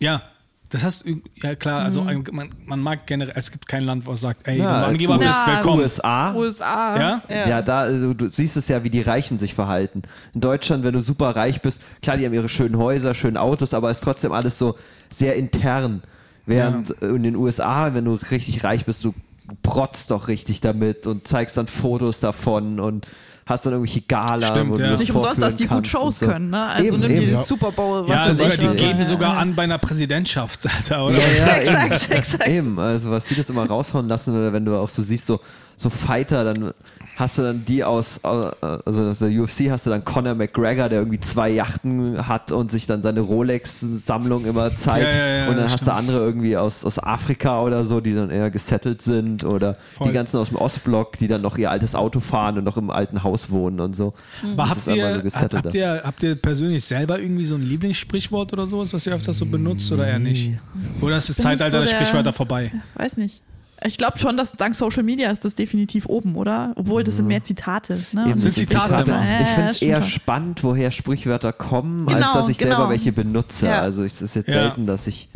Ja, 0.00 0.22
das 0.70 0.82
heißt, 0.82 1.04
ja 1.36 1.54
klar, 1.54 1.82
also 1.82 2.02
Mhm. 2.02 2.24
man, 2.32 2.50
man 2.64 2.80
mag 2.80 3.06
generell, 3.06 3.34
es 3.36 3.52
gibt 3.52 3.68
kein 3.68 3.84
Land, 3.84 4.06
was 4.08 4.20
sagt, 4.22 4.46
ey, 4.48 4.58
Ja, 4.58 4.80
du 4.80 4.86
Angeber 4.88 5.18
bist, 5.18 5.30
Ja, 5.30 5.54
willkommen. 5.54 5.82
USA. 5.82 6.34
USA. 6.34 6.98
Ja? 6.98 7.22
Ja, 7.48 7.62
da, 7.62 7.86
äh, 7.88 7.92
du, 7.92 8.14
du 8.14 8.28
siehst 8.28 8.56
es 8.56 8.66
ja, 8.68 8.82
wie 8.82 8.90
die 8.90 9.02
Reichen 9.02 9.38
sich 9.38 9.54
verhalten. 9.54 10.02
In 10.34 10.40
Deutschland, 10.40 10.82
wenn 10.82 10.92
du 10.94 11.00
super 11.00 11.36
reich 11.36 11.62
bist, 11.62 11.80
klar, 12.02 12.16
die 12.16 12.26
haben 12.26 12.34
ihre 12.34 12.48
schönen 12.48 12.76
Häuser, 12.76 13.14
schönen 13.14 13.36
Autos, 13.36 13.72
aber 13.72 13.90
es 13.90 13.98
ist 13.98 14.04
trotzdem 14.04 14.32
alles 14.32 14.58
so 14.58 14.76
sehr 15.10 15.36
intern. 15.36 16.02
Während 16.46 17.02
äh, 17.02 17.06
in 17.06 17.22
den 17.22 17.36
USA, 17.36 17.94
wenn 17.94 18.04
du 18.04 18.14
richtig 18.30 18.64
reich 18.64 18.84
bist, 18.84 19.04
du 19.04 19.14
protzt 19.62 20.10
doch 20.10 20.28
richtig 20.28 20.60
damit 20.60 21.06
und 21.06 21.26
zeigst 21.26 21.56
dann 21.56 21.66
Fotos 21.66 22.20
davon 22.20 22.80
und 22.80 23.06
hast 23.46 23.66
dann 23.66 23.74
irgendwelche 23.74 24.00
Gala, 24.00 24.46
Stimmt, 24.46 24.78
ja. 24.78 24.88
das 24.88 25.00
Nicht 25.00 25.12
umsonst, 25.12 25.42
dass 25.42 25.56
die 25.56 25.66
gut 25.66 25.86
Shows 25.86 26.20
so. 26.20 26.26
können, 26.26 26.48
ne? 26.48 26.64
Also 26.66 26.86
Eben, 26.86 27.00
nimm 27.00 27.10
eben. 27.10 27.20
dieses 27.20 27.34
Ja. 27.40 27.42
Super 27.42 27.72
Bowl, 27.72 28.08
was 28.08 28.08
Ja, 28.08 28.28
weiß 28.30 28.38
sogar, 28.38 28.56
die 28.56 28.68
was. 28.68 28.76
geben 28.76 28.98
Ja, 29.00 29.04
sogar 29.04 29.34
ja. 29.34 29.40
an 29.40 29.54
bei 29.54 29.64
einer 29.64 29.76
Präsidentschaft, 29.78 30.66
Alter, 30.66 31.04
oder? 31.06 31.18
Ja, 31.18 31.46
ja, 31.46 31.56
Exakt, 31.56 32.04
eben. 32.04 32.12
exakt. 32.18 32.48
Eben, 32.48 32.78
also 32.78 33.10
was 33.10 33.26
die 33.26 33.34
das 33.34 33.50
immer 33.50 33.66
raushauen 33.66 34.08
lassen, 34.08 34.34
oder 34.34 34.52
wenn 34.54 34.64
du 34.64 34.74
auch 34.78 34.88
so 34.88 35.02
siehst, 35.02 35.26
so, 35.26 35.40
so 35.76 35.90
Fighter, 35.90 36.44
dann 36.44 36.70
hast 37.16 37.38
du 37.38 37.42
dann 37.42 37.64
die 37.64 37.84
aus, 37.84 38.24
also 38.24 39.08
aus 39.08 39.18
der 39.20 39.28
UFC 39.30 39.70
hast 39.70 39.86
du 39.86 39.90
dann 39.90 40.04
Conor 40.04 40.34
McGregor, 40.34 40.88
der 40.88 40.98
irgendwie 41.00 41.20
zwei 41.20 41.48
Yachten 41.50 42.26
hat 42.26 42.50
und 42.50 42.70
sich 42.72 42.86
dann 42.86 43.02
seine 43.02 43.20
Rolex-Sammlung 43.20 44.44
immer 44.46 44.74
zeigt. 44.74 45.06
Ja, 45.06 45.12
ja, 45.14 45.36
ja, 45.44 45.48
und 45.48 45.56
dann 45.56 45.64
hast 45.66 45.82
stimmt. 45.82 45.88
du 45.90 45.94
andere 45.94 46.18
irgendwie 46.18 46.56
aus, 46.56 46.84
aus 46.84 46.98
Afrika 46.98 47.62
oder 47.62 47.84
so, 47.84 48.00
die 48.00 48.14
dann 48.14 48.30
eher 48.30 48.50
gesettelt 48.50 49.02
sind 49.02 49.44
oder 49.44 49.76
Voll. 49.96 50.08
die 50.08 50.12
ganzen 50.12 50.38
aus 50.38 50.48
dem 50.48 50.56
Ostblock, 50.58 51.18
die 51.18 51.28
dann 51.28 51.42
noch 51.42 51.56
ihr 51.56 51.70
altes 51.70 51.94
Auto 51.94 52.20
fahren 52.20 52.58
und 52.58 52.64
noch 52.64 52.76
im 52.76 52.90
alten 52.90 53.22
Haus 53.22 53.50
wohnen 53.50 53.80
und 53.80 53.94
so. 53.94 54.12
Aber 54.42 54.64
Das 54.68 54.70
habt 54.86 54.96
ihr, 54.96 55.22
so 55.30 55.38
habt, 55.40 55.54
habt, 55.54 55.74
ihr, 55.74 56.02
habt 56.04 56.22
ihr 56.22 56.34
persönlich 56.34 56.84
selber 56.84 57.20
irgendwie 57.20 57.46
so 57.46 57.54
ein 57.54 57.62
Lieblingssprichwort 57.62 58.52
oder 58.52 58.66
sowas, 58.66 58.92
was 58.92 59.06
ihr 59.06 59.14
öfters 59.14 59.38
so 59.38 59.46
benutzt 59.46 59.90
oder 59.92 60.06
eher 60.06 60.18
nicht? 60.18 60.52
Oder 61.00 61.18
ist 61.18 61.28
das 61.28 61.36
Bin 61.36 61.42
ich 61.44 61.58
Zeitalter 61.58 61.78
so 61.78 61.84
der 61.84 61.86
der- 61.86 61.94
Sprichwörter 61.96 62.32
vorbei? 62.32 62.72
Weiß 62.96 63.16
nicht. 63.16 63.42
Ich 63.86 63.98
glaube 63.98 64.18
schon, 64.18 64.36
dass 64.36 64.52
dank 64.52 64.74
Social 64.74 65.02
Media 65.02 65.30
ist 65.30 65.44
das 65.44 65.54
definitiv 65.54 66.06
oben, 66.06 66.36
oder? 66.36 66.72
Obwohl 66.76 67.04
das 67.04 67.16
sind 67.16 67.26
mehr 67.26 67.42
Zitate. 67.42 67.98
Ne? 68.12 68.28
Eben, 68.30 68.38
sind 68.38 68.54
Zitate 68.54 69.02
immer. 69.04 69.22
Ja, 69.22 69.40
Ich 69.42 69.48
finde 69.48 69.70
es 69.70 69.82
eher 69.82 70.00
schon. 70.00 70.10
spannend, 70.10 70.64
woher 70.64 70.90
Sprichwörter 70.90 71.52
kommen, 71.52 72.08
als 72.08 72.16
Genau, 72.16 72.34
dass 72.34 72.48
ich 72.48 72.56
selber 72.56 72.76
genau. 72.76 72.88
welche 72.90 73.12
benutze. 73.12 73.66
Ja. 73.66 73.80
Also 73.82 74.02
es 74.04 74.22
ist 74.22 74.34
jetzt 74.36 74.48
Ja. 74.48 74.54
selten, 74.54 74.86
dass 74.86 75.06
ich, 75.06 75.28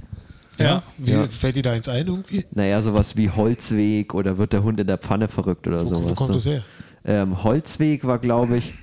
Ja. 0.59 0.83
Wie 0.97 1.13
Ja. 1.13 1.27
fällt 1.27 1.57
dir 1.57 1.63
da 1.63 1.73
eins 1.73 1.89
ein 1.89 2.07
irgendwie? 2.07 2.45
naja, 2.53 2.81
sowas 2.83 3.17
wie 3.17 3.31
Holzweg 3.31 4.13
oder 4.15 4.39
wird 4.39 4.53
der 4.55 4.63
Hund 4.65 4.81
in 4.81 4.87
der 4.87 4.99
Pfanne 4.99 5.29
verrückt 5.29 5.69
oder 5.69 5.85
Wo, 5.85 5.89
sowas. 5.89 6.11
wo 6.11 6.15
kommt 6.15 6.35
das 6.35 6.47
her? 6.47 6.63
Ähm, 7.05 7.45
Holzweg 7.45 8.05
war, 8.07 8.19
glaube 8.19 8.57
ich, 8.57 8.75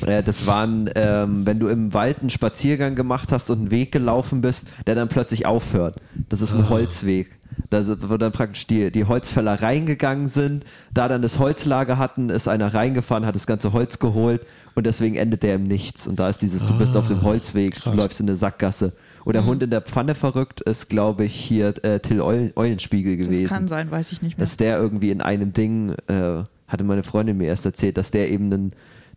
das 0.00 0.46
waren, 0.46 0.90
ähm, 0.94 1.46
wenn 1.46 1.58
du 1.58 1.68
im 1.68 1.94
Wald 1.94 2.20
einen 2.20 2.30
Spaziergang 2.30 2.94
gemacht 2.94 3.32
hast 3.32 3.50
und 3.50 3.58
einen 3.58 3.70
Weg 3.70 3.92
gelaufen 3.92 4.40
bist, 4.42 4.66
der 4.86 4.94
dann 4.94 5.08
plötzlich 5.08 5.46
aufhört. 5.46 5.96
Das 6.28 6.42
ist 6.42 6.54
ein 6.54 6.68
Holzweg. 6.68 7.30
Da 7.70 7.82
wo 8.08 8.16
dann 8.16 8.32
praktisch 8.32 8.66
die, 8.66 8.90
die 8.90 9.04
Holzfäller 9.04 9.62
reingegangen 9.62 10.26
sind, 10.26 10.64
da 10.92 11.08
dann 11.08 11.22
das 11.22 11.38
Holzlager 11.38 11.96
hatten, 11.96 12.28
ist 12.28 12.48
einer 12.48 12.74
reingefahren, 12.74 13.24
hat 13.24 13.34
das 13.34 13.46
ganze 13.46 13.72
Holz 13.72 13.98
geholt 13.98 14.42
und 14.74 14.86
deswegen 14.86 15.16
endet 15.16 15.42
der 15.42 15.54
im 15.54 15.64
Nichts. 15.64 16.06
Und 16.06 16.20
da 16.20 16.28
ist 16.28 16.42
dieses, 16.42 16.64
du 16.64 16.76
bist 16.76 16.96
auf 16.96 17.08
dem 17.08 17.22
Holzweg, 17.22 17.74
du 17.76 17.80
krass. 17.80 17.96
läufst 17.96 18.20
in 18.20 18.28
eine 18.28 18.36
Sackgasse. 18.36 18.92
Oder 19.24 19.44
Hund 19.44 19.62
in 19.62 19.70
der 19.70 19.80
Pfanne 19.80 20.14
verrückt 20.14 20.60
ist, 20.60 20.88
glaube 20.88 21.24
ich, 21.24 21.34
hier 21.34 21.74
äh, 21.82 21.98
Till 21.98 22.20
Eulen, 22.20 22.52
Eulenspiegel 22.54 23.16
Das 23.16 23.26
gewesen 23.26 23.48
kann 23.48 23.68
sein, 23.68 23.90
weiß 23.90 24.12
ich 24.12 24.22
nicht 24.22 24.38
mehr. 24.38 24.44
dass 24.44 24.56
der 24.56 24.78
irgendwie 24.78 25.10
in 25.10 25.20
einem 25.20 25.52
Ding, 25.52 25.94
äh, 26.06 26.44
hatte 26.68 26.84
meine 26.84 27.02
Freundin 27.02 27.36
mir 27.36 27.46
erst 27.46 27.66
erzählt, 27.66 27.96
dass 27.96 28.10
der 28.10 28.30
eben 28.30 28.52
einen, 28.52 28.72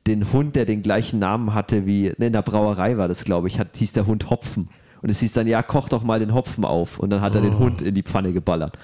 den 0.07 0.31
Hund, 0.31 0.55
der 0.55 0.65
den 0.65 0.81
gleichen 0.81 1.19
Namen 1.19 1.53
hatte 1.53 1.85
wie, 1.85 2.13
ne, 2.17 2.27
in 2.27 2.33
der 2.33 2.41
Brauerei 2.41 2.97
war 2.97 3.07
das, 3.07 3.23
glaube 3.23 3.47
ich, 3.47 3.59
hat, 3.59 3.77
hieß 3.77 3.93
der 3.93 4.07
Hund 4.07 4.29
Hopfen. 4.29 4.69
Und 5.01 5.09
es 5.09 5.19
hieß 5.19 5.33
dann, 5.33 5.47
ja, 5.47 5.61
koch 5.63 5.87
doch 5.87 6.03
mal 6.03 6.19
den 6.19 6.33
Hopfen 6.33 6.65
auf. 6.65 6.99
Und 6.99 7.09
dann 7.09 7.21
hat 7.21 7.33
er 7.35 7.41
den 7.41 7.57
Hund 7.57 7.81
in 7.81 7.95
die 7.95 8.03
Pfanne 8.03 8.33
geballert. 8.33 8.77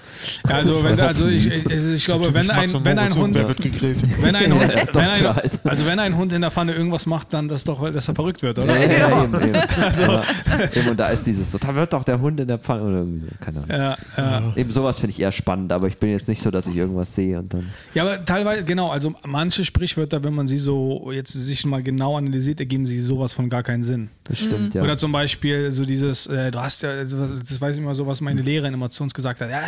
Ja, 0.48 0.56
also, 0.56 0.82
wenn, 0.82 0.98
also 0.98 1.28
ich, 1.28 1.46
ich, 1.46 1.66
ich 1.66 2.04
glaube, 2.04 2.32
wenn 2.32 2.48
ein, 2.48 2.84
wenn 2.84 2.98
ein 2.98 3.14
Hund, 3.14 3.34
Wer 3.34 3.48
wird 3.48 3.60
gegrillt? 3.60 4.22
wenn 4.22 4.34
ein 4.34 4.52
Hund, 4.52 4.68
wenn 4.74 4.86
Doktor 4.86 5.42
ein, 5.42 5.50
also 5.64 5.86
wenn 5.86 5.98
ein 5.98 6.16
Hund 6.16 6.32
in 6.32 6.40
der 6.40 6.50
Pfanne 6.50 6.72
irgendwas 6.72 7.06
macht, 7.06 7.32
dann 7.34 7.48
das 7.48 7.64
doch, 7.64 7.90
dass 7.90 8.08
er 8.08 8.14
verrückt 8.14 8.42
wird, 8.42 8.58
oder? 8.58 8.74
Ja, 8.74 8.90
ja, 8.90 9.24
eben, 9.24 9.34
eben. 9.34 9.54
Ja. 9.54 10.22
eben. 10.74 10.88
Und 10.88 10.96
da 10.98 11.08
ist 11.08 11.26
dieses 11.26 11.50
so, 11.50 11.58
da 11.58 11.74
wird 11.74 11.92
doch 11.92 12.04
der 12.04 12.20
Hund 12.20 12.40
in 12.40 12.48
der 12.48 12.58
Pfanne 12.58 12.82
oder 12.82 12.98
irgendwie 12.98 13.20
so, 13.20 13.26
keine 13.40 13.62
Ahnung. 13.62 13.70
Ja, 13.70 13.96
ja. 14.16 14.42
Eben 14.56 14.70
sowas 14.70 14.98
finde 14.98 15.12
ich 15.12 15.20
eher 15.20 15.32
spannend, 15.32 15.72
aber 15.72 15.88
ich 15.88 15.98
bin 15.98 16.10
jetzt 16.10 16.28
nicht 16.28 16.42
so, 16.42 16.50
dass 16.50 16.66
ich 16.66 16.76
irgendwas 16.76 17.14
sehe 17.14 17.38
und 17.38 17.52
dann. 17.52 17.66
ja, 17.92 18.04
aber 18.04 18.24
teilweise, 18.24 18.64
genau, 18.64 18.90
also 18.90 19.14
manche 19.26 19.64
Sprichwörter, 19.64 20.24
wenn 20.24 20.34
man 20.34 20.46
sie 20.46 20.58
so 20.58 21.10
jetzt 21.12 21.32
sich 21.32 21.66
mal 21.66 21.82
genau 21.82 22.16
analysiert, 22.16 22.60
ergeben 22.60 22.86
sie 22.86 23.00
sowas 23.00 23.32
von 23.34 23.48
gar 23.48 23.62
keinen 23.62 23.82
Sinn. 23.82 24.08
Das 24.24 24.38
stimmt, 24.38 24.74
ja. 24.74 24.82
Oder 24.82 24.96
zum 24.96 25.12
Beispiel 25.12 25.70
so 25.70 25.84
dieses, 26.06 26.26
äh, 26.26 26.50
du 26.50 26.60
hast 26.60 26.82
ja, 26.82 27.04
sowas- 27.06 27.32
das 27.48 27.60
weiß 27.60 27.76
ich 27.76 27.82
immer 27.82 27.94
so, 27.94 28.06
was 28.06 28.20
meine 28.20 28.42
Lehrerin 28.42 28.74
immer 28.74 28.90
zu 28.90 29.02
uns 29.02 29.12
gesagt 29.14 29.40
hat, 29.40 29.50
ja, 29.50 29.60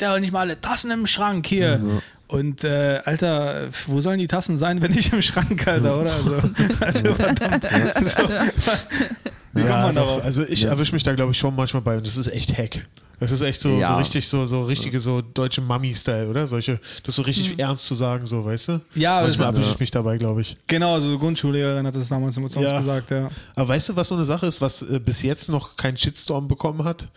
der 0.00 0.10
hat 0.10 0.20
nicht 0.20 0.32
mal 0.32 0.40
alle 0.40 0.60
Tassen 0.60 0.90
im 0.90 1.06
Schrank 1.06 1.46
hier. 1.46 1.80
Und 2.26 2.64
äh, 2.64 3.00
Alter, 3.04 3.68
wo 3.86 4.00
sollen 4.00 4.18
die 4.18 4.26
Tassen 4.26 4.56
sein, 4.58 4.80
wenn 4.82 4.90
nicht 4.92 5.12
im 5.12 5.20
Schrank, 5.22 5.66
Alter, 5.68 6.00
oder? 6.00 6.12
Also, 6.14 6.38
also 6.80 7.14
verdammt. 7.14 7.64
So, 8.16 8.28
wie 9.54 9.62
kommt 9.62 9.82
man 9.82 9.94
darauf? 9.94 10.22
Also 10.24 10.42
ich 10.44 10.64
erwische 10.64 10.92
mich 10.92 11.02
da, 11.02 11.14
glaube 11.14 11.32
ich, 11.32 11.38
schon 11.38 11.54
manchmal 11.54 11.82
bei 11.82 11.96
und 11.96 12.06
das 12.06 12.16
ist 12.16 12.26
echt 12.28 12.56
Hack. 12.56 12.86
Das 13.20 13.30
ist 13.30 13.40
echt 13.42 13.60
so, 13.62 13.78
Ja. 13.78 13.88
so 13.88 13.94
richtig 13.94 14.28
so, 14.28 14.44
so 14.44 14.64
richtige 14.64 14.98
so 14.98 15.22
deutsche 15.22 15.60
Mummy-Style, 15.60 16.28
oder? 16.28 16.46
Solche, 16.46 16.80
das 17.04 17.14
so 17.14 17.22
richtig 17.22 17.58
ernst 17.58 17.86
zu 17.86 17.94
sagen, 17.94 18.26
so, 18.26 18.44
weißt 18.44 18.68
du? 18.68 18.80
Ja, 18.96 19.20
manchmal 19.22 19.48
erwische 19.48 19.68
ja. 19.68 19.72
ich 19.74 19.80
mich 19.80 19.90
dabei, 19.92 20.18
glaube 20.18 20.40
ich. 20.42 20.56
Genau, 20.66 20.94
also 20.94 21.12
die 21.12 21.18
Grundschullehrerin 21.18 21.86
hat 21.86 21.94
das 21.94 22.08
damals 22.08 22.36
immer 22.36 22.48
zu 22.48 22.58
uns 22.58 22.68
Ja. 22.70 22.78
gesagt, 22.78 23.10
ja. 23.12 23.30
Aber 23.54 23.68
weißt 23.68 23.90
du, 23.90 23.96
was 23.96 24.08
so 24.08 24.16
eine 24.16 24.24
Sache 24.24 24.46
ist, 24.46 24.60
was 24.60 24.82
äh, 24.82 24.98
bis 24.98 25.22
jetzt 25.22 25.48
noch 25.48 25.76
keinen 25.76 25.96
Shitstorm 25.96 26.48
bekommen 26.48 26.82
hat? 26.84 27.08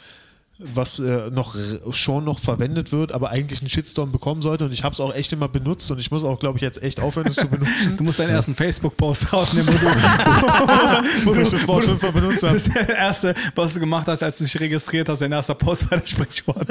Was 0.60 0.97
äh, 0.99 1.30
noch 1.30 1.55
schon 1.91 2.24
noch 2.26 2.39
verwendet 2.39 2.91
wird, 2.91 3.12
aber 3.12 3.30
eigentlich 3.30 3.60
einen 3.62 3.70
Shitstorm 3.70 4.12
bekommen 4.12 4.41
sollte. 4.41 4.66
Und 4.66 4.74
ich 4.74 4.84
habe 4.84 4.93
es 4.93 4.99
auch 4.99 5.14
echt 5.14 5.32
immer 5.32 5.47
benutzt 5.47 5.91
und 5.91 5.99
ich 5.99 6.10
muss 6.10 6.24
auch, 6.24 6.39
glaube 6.39 6.58
ich, 6.58 6.64
jetzt 6.64 6.82
echt 6.82 6.99
aufhören, 6.99 7.28
es 7.28 7.36
zu 7.36 7.47
benutzen. 7.47 7.95
Du 7.95 8.03
musst 8.03 8.18
deinen 8.18 8.32
ersten 8.32 8.55
Facebook-Post 8.55 9.32
rausnehmen, 9.34 9.68
wo 9.72 9.78
du, 9.78 9.86
wo 11.38 11.41
ich 11.41 11.49
das 11.51 11.68
Wort 11.68 11.84
fünfmal 11.84 12.12
benutzt 12.12 12.41
habe. 12.43 12.55
das 12.55 12.68
erste, 12.68 13.36
was 13.53 13.76
du 13.76 13.80
gemacht 13.82 14.08
hast, 14.08 14.24
als 14.24 14.39
du 14.39 14.45
dich 14.45 14.60
registriert 14.60 15.08
hast, 15.10 15.22
dein 15.22 15.32
erster 15.32 15.53
Post 15.53 15.91
war 15.91 15.99
das 15.99 16.10
Sprichwort. 16.10 16.68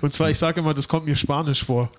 Und 0.00 0.14
zwar, 0.14 0.30
ich 0.30 0.38
sage 0.38 0.60
immer, 0.60 0.74
das 0.74 0.86
kommt 0.86 1.06
mir 1.06 1.16
spanisch 1.16 1.64
vor. 1.64 1.90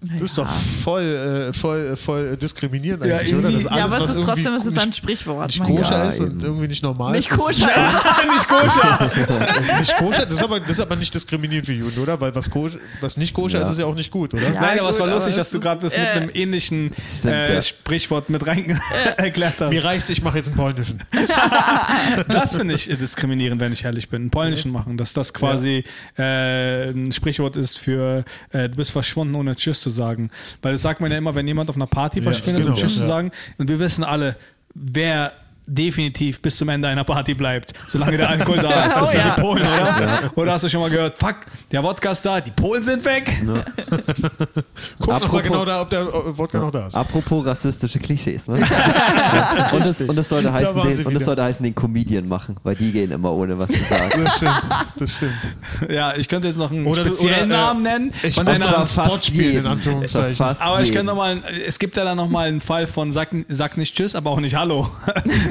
Das 0.00 0.20
ist 0.20 0.36
doch 0.36 0.48
voll, 0.82 1.02
äh, 1.02 1.52
voll, 1.52 1.96
voll 1.96 2.36
diskriminierend 2.36 3.06
Ja, 3.06 3.18
eigentlich, 3.18 3.34
oder? 3.34 3.52
Das 3.52 3.62
irgendwie- 3.64 3.78
Ja, 3.78 3.84
aber 3.84 3.94
es 3.96 4.00
was 4.02 4.14
ist 4.16 4.24
trotzdem, 4.24 4.54
es 4.54 4.64
ist 4.66 4.74
nicht, 4.74 4.82
ein 4.84 4.92
Sprichwort. 4.92 5.46
nicht 5.48 5.62
koscher. 5.62 5.98
Ja, 5.98 6.04
ist 6.08 6.18
und 6.20 6.26
eben. 6.30 6.40
irgendwie 6.40 6.68
nicht 6.68 6.82
normal. 6.82 7.12
Nicht 7.12 7.30
koscher. 7.30 7.68
nicht 8.32 8.48
koscher. 8.48 9.10
Nicht 9.92 9.98
koscher, 10.10 10.26
das 10.26 10.34
ist, 10.36 10.42
aber, 10.42 10.60
das 10.60 10.70
ist 10.70 10.80
aber 10.80 10.96
nicht 10.96 11.14
diskriminierend 11.14 11.66
für 11.66 11.72
Juden, 11.72 11.98
oder? 12.00 12.20
Weil 12.20 12.34
was, 12.34 12.50
koscher, 12.50 12.78
was 13.00 13.16
nicht 13.16 13.34
koscher 13.34 13.58
Ja. 13.58 13.64
ist, 13.64 13.70
ist 13.70 13.78
ja 13.78 13.86
auch 13.86 13.94
nicht 13.94 14.10
gut, 14.10 14.34
oder? 14.34 14.42
Ja. 14.42 14.60
Nein, 14.60 14.78
aber 14.80 14.90
es 14.90 14.98
war 14.98 15.06
gut, 15.06 15.14
lustig, 15.14 15.34
dass 15.36 15.50
du 15.50 15.60
gerade 15.60 15.80
das 15.80 15.94
ist, 15.94 15.98
mit 16.00 16.08
äh, 16.08 16.12
einem 16.12 16.30
ähnlichen 16.32 16.90
Stimmt, 17.18 17.34
äh. 17.34 17.62
Sprichwort 17.62 18.30
mit 18.30 18.46
rein 18.46 18.80
erklärt 19.16 19.60
hast. 19.60 19.70
Mir 19.70 19.84
reicht's, 19.84 20.08
ich 20.10 20.22
mache 20.22 20.38
jetzt 20.38 20.48
einen 20.48 20.56
polnischen. 20.56 21.02
Das 22.28 22.54
finde 22.56 22.74
ich 22.74 22.86
diskriminierend, 22.86 23.60
wenn 23.60 23.72
ich 23.72 23.84
ehrlich 23.84 24.08
bin. 24.08 24.22
Einen 24.22 24.30
polnischen 24.30 24.70
machen, 24.72 24.96
dass 24.96 25.12
das 25.12 25.32
quasi 25.34 25.84
äh, 26.18 26.90
ein 26.90 27.12
Sprichwort 27.12 27.56
ist 27.56 27.78
für 27.78 28.24
äh, 28.50 28.68
du 28.68 28.76
bist 28.76 28.90
verschwunden, 28.90 29.34
ohne 29.34 29.56
Tschüss 29.56 29.80
zu 29.80 29.90
sagen. 29.90 30.30
Weil 30.62 30.72
das 30.72 30.82
sagt 30.82 31.00
man 31.00 31.10
ja 31.10 31.18
immer, 31.18 31.34
wenn 31.34 31.46
jemand 31.46 31.70
auf 31.70 31.76
einer 31.76 31.86
Party 31.86 32.18
Ja, 32.18 32.24
verschwindet, 32.24 32.64
um 32.64 32.70
genau, 32.74 32.76
Tschüss 32.80 32.94
zu 32.96 33.06
sagen. 33.06 33.30
Und 33.58 33.68
wir 33.68 33.78
wissen 33.78 34.04
alle, 34.04 34.36
wer 34.74 35.32
definitiv 35.66 36.40
bis 36.42 36.56
zum 36.56 36.68
Ende 36.68 36.88
einer 36.88 37.04
Party 37.04 37.34
bleibt, 37.34 37.72
solange 37.88 38.16
der 38.16 38.28
Alkohol 38.30 38.58
da 38.58 38.84
ist. 38.86 38.96
Das 38.96 39.10
sind 39.12 39.20
Oh, 39.22 39.26
ja. 39.26 39.34
die 39.34 39.40
Polen, 39.40 39.62
oder? 39.62 40.32
Oder 40.34 40.52
hast 40.52 40.64
du 40.64 40.68
schon 40.68 40.80
mal 40.80 40.90
gehört, 40.90 41.18
fuck, 41.18 41.36
der 41.70 41.82
Wodka 41.82 42.10
ist 42.10 42.22
da, 42.26 42.40
die 42.40 42.50
Polen 42.50 42.82
sind 42.82 43.04
weg? 43.04 43.40
Guck 43.46 43.86
noch 45.00 45.06
mal 45.06 45.16
Apropos- 45.16 45.42
genau 45.42 45.64
da, 45.64 45.80
ob 45.82 45.90
der 45.90 46.06
Wodka 46.38 46.58
noch 46.58 46.70
da 46.70 46.86
ist. 46.88 46.96
Apropos 46.96 47.46
rassistische 47.46 47.98
Klischees, 47.98 48.48
ne? 48.48 48.58
ja, 48.60 49.70
und, 49.72 49.82
es, 49.82 50.00
und, 50.02 50.16
es 50.18 50.28
sollte 50.28 50.52
heißen, 50.52 50.74
den, 50.74 50.82
und 50.84 50.92
es 50.92 51.06
wieder. 51.06 51.20
sollte 51.20 51.42
heißen, 51.44 51.62
den 51.62 51.74
Comedian 51.74 52.26
machen, 52.28 52.56
weil 52.62 52.74
die 52.74 52.92
gehen 52.92 53.10
immer 53.12 53.32
ohne 53.32 53.58
was 53.58 53.70
zu 53.70 53.82
sagen. 53.84 54.24
Das 54.24 54.36
stimmt, 54.36 54.60
das 54.98 55.16
stimmt. 55.16 55.32
Ja, 55.88 56.14
ich 56.16 56.28
könnte 56.28 56.48
jetzt 56.48 56.56
noch 56.56 56.70
einen 56.70 56.86
Oder- 56.86 57.04
speziellen 57.04 57.46
oder, 57.50 57.54
äh, 57.54 57.62
Namen 57.62 57.82
nennen. 57.82 58.12
ich 58.22 58.34
von 58.34 58.44
muss 58.44 58.60
einer- 58.60 58.78
mal- 58.78 58.86
Spot 58.86 59.16
spielen, 59.16 59.58
in. 59.58 59.66
Anführungszeichen. 59.66 60.44
Aber 60.60 60.80
ich 60.82 60.90
könnte 60.92 61.06
noch 61.06 61.16
mal, 61.16 61.40
es 61.66 61.78
gibt 61.78 61.96
ja 61.96 62.04
dann 62.04 62.16
noch 62.16 62.28
mal 62.28 62.48
einen 62.48 62.60
Fall 62.60 62.86
von 62.86 63.12
sag, 63.12 63.28
sag 63.48 63.76
nicht 63.76 63.94
Tschüss, 63.96 64.14
aber 64.14 64.30
auch 64.30 64.40
nicht 64.40 64.54
Hallo. 64.56 64.90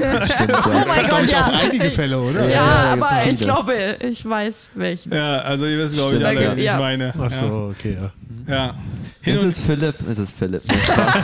Stimmt, 0.02 0.50
ja. 0.50 0.60
Oh 0.66 0.88
mein 0.88 1.08
Gott, 1.08 1.24
ich 1.24 1.30
ja. 1.30 1.50
einige 1.52 1.90
Fälle, 1.90 2.18
oder? 2.20 2.44
Ja, 2.44 2.50
Ja, 2.50 2.82
da 2.84 2.92
aber 2.92 3.08
ich 3.24 3.38
viele. 3.38 3.44
glaube, 3.52 3.74
ich 4.00 4.28
weiß 4.28 4.72
welchen. 4.74 5.12
Ja, 5.14 5.38
also 5.38 5.66
ihr 5.66 5.78
wisst, 5.78 5.94
glaube 5.94 6.16
ich, 6.16 6.24
alle, 6.26 6.42
ja. 6.44 6.56
wie 6.56 6.64
ich 6.64 6.72
meine. 6.78 7.14
Ach 7.20 7.30
so, 7.30 7.72
okay, 7.76 7.96
ja. 8.00 8.10
Ja. 8.54 8.74
Hin 9.20 9.36
Es 9.36 9.42
ist 9.44 9.60
Philipp, 9.60 9.94
es 10.10 10.18
ist 10.18 10.36
Philipp. 10.36 10.62
Nee, 10.68 10.78
Spaß. 10.84 11.16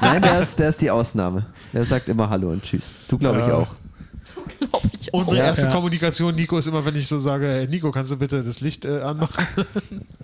Nein, 0.00 0.22
der 0.22 0.40
ist, 0.40 0.58
der 0.58 0.68
ist 0.70 0.80
die 0.80 0.90
Ausnahme. 0.90 1.46
Der 1.72 1.84
sagt 1.84 2.08
immer 2.08 2.28
Hallo 2.28 2.48
und 2.48 2.62
Tschüss. 2.64 2.90
Du 3.08 3.16
glaube 3.16 3.40
ich 3.40 3.46
Ja. 3.46 3.54
auch. 3.54 3.68
Glaube 4.58 4.90
ich 4.98 5.12
auch. 5.14 5.18
Unsere 5.20 5.38
Ja. 5.38 5.44
erste 5.46 5.66
Ja. 5.66 5.72
Kommunikation, 5.72 6.34
Nico, 6.34 6.58
ist 6.58 6.66
immer, 6.66 6.84
wenn 6.84 6.96
ich 6.96 7.06
so 7.08 7.18
sage, 7.18 7.46
hey, 7.46 7.68
Nico, 7.68 7.90
kannst 7.90 8.12
du 8.12 8.16
bitte 8.16 8.42
das 8.42 8.60
Licht 8.60 8.84
äh, 8.84 9.00
anmachen? 9.00 9.46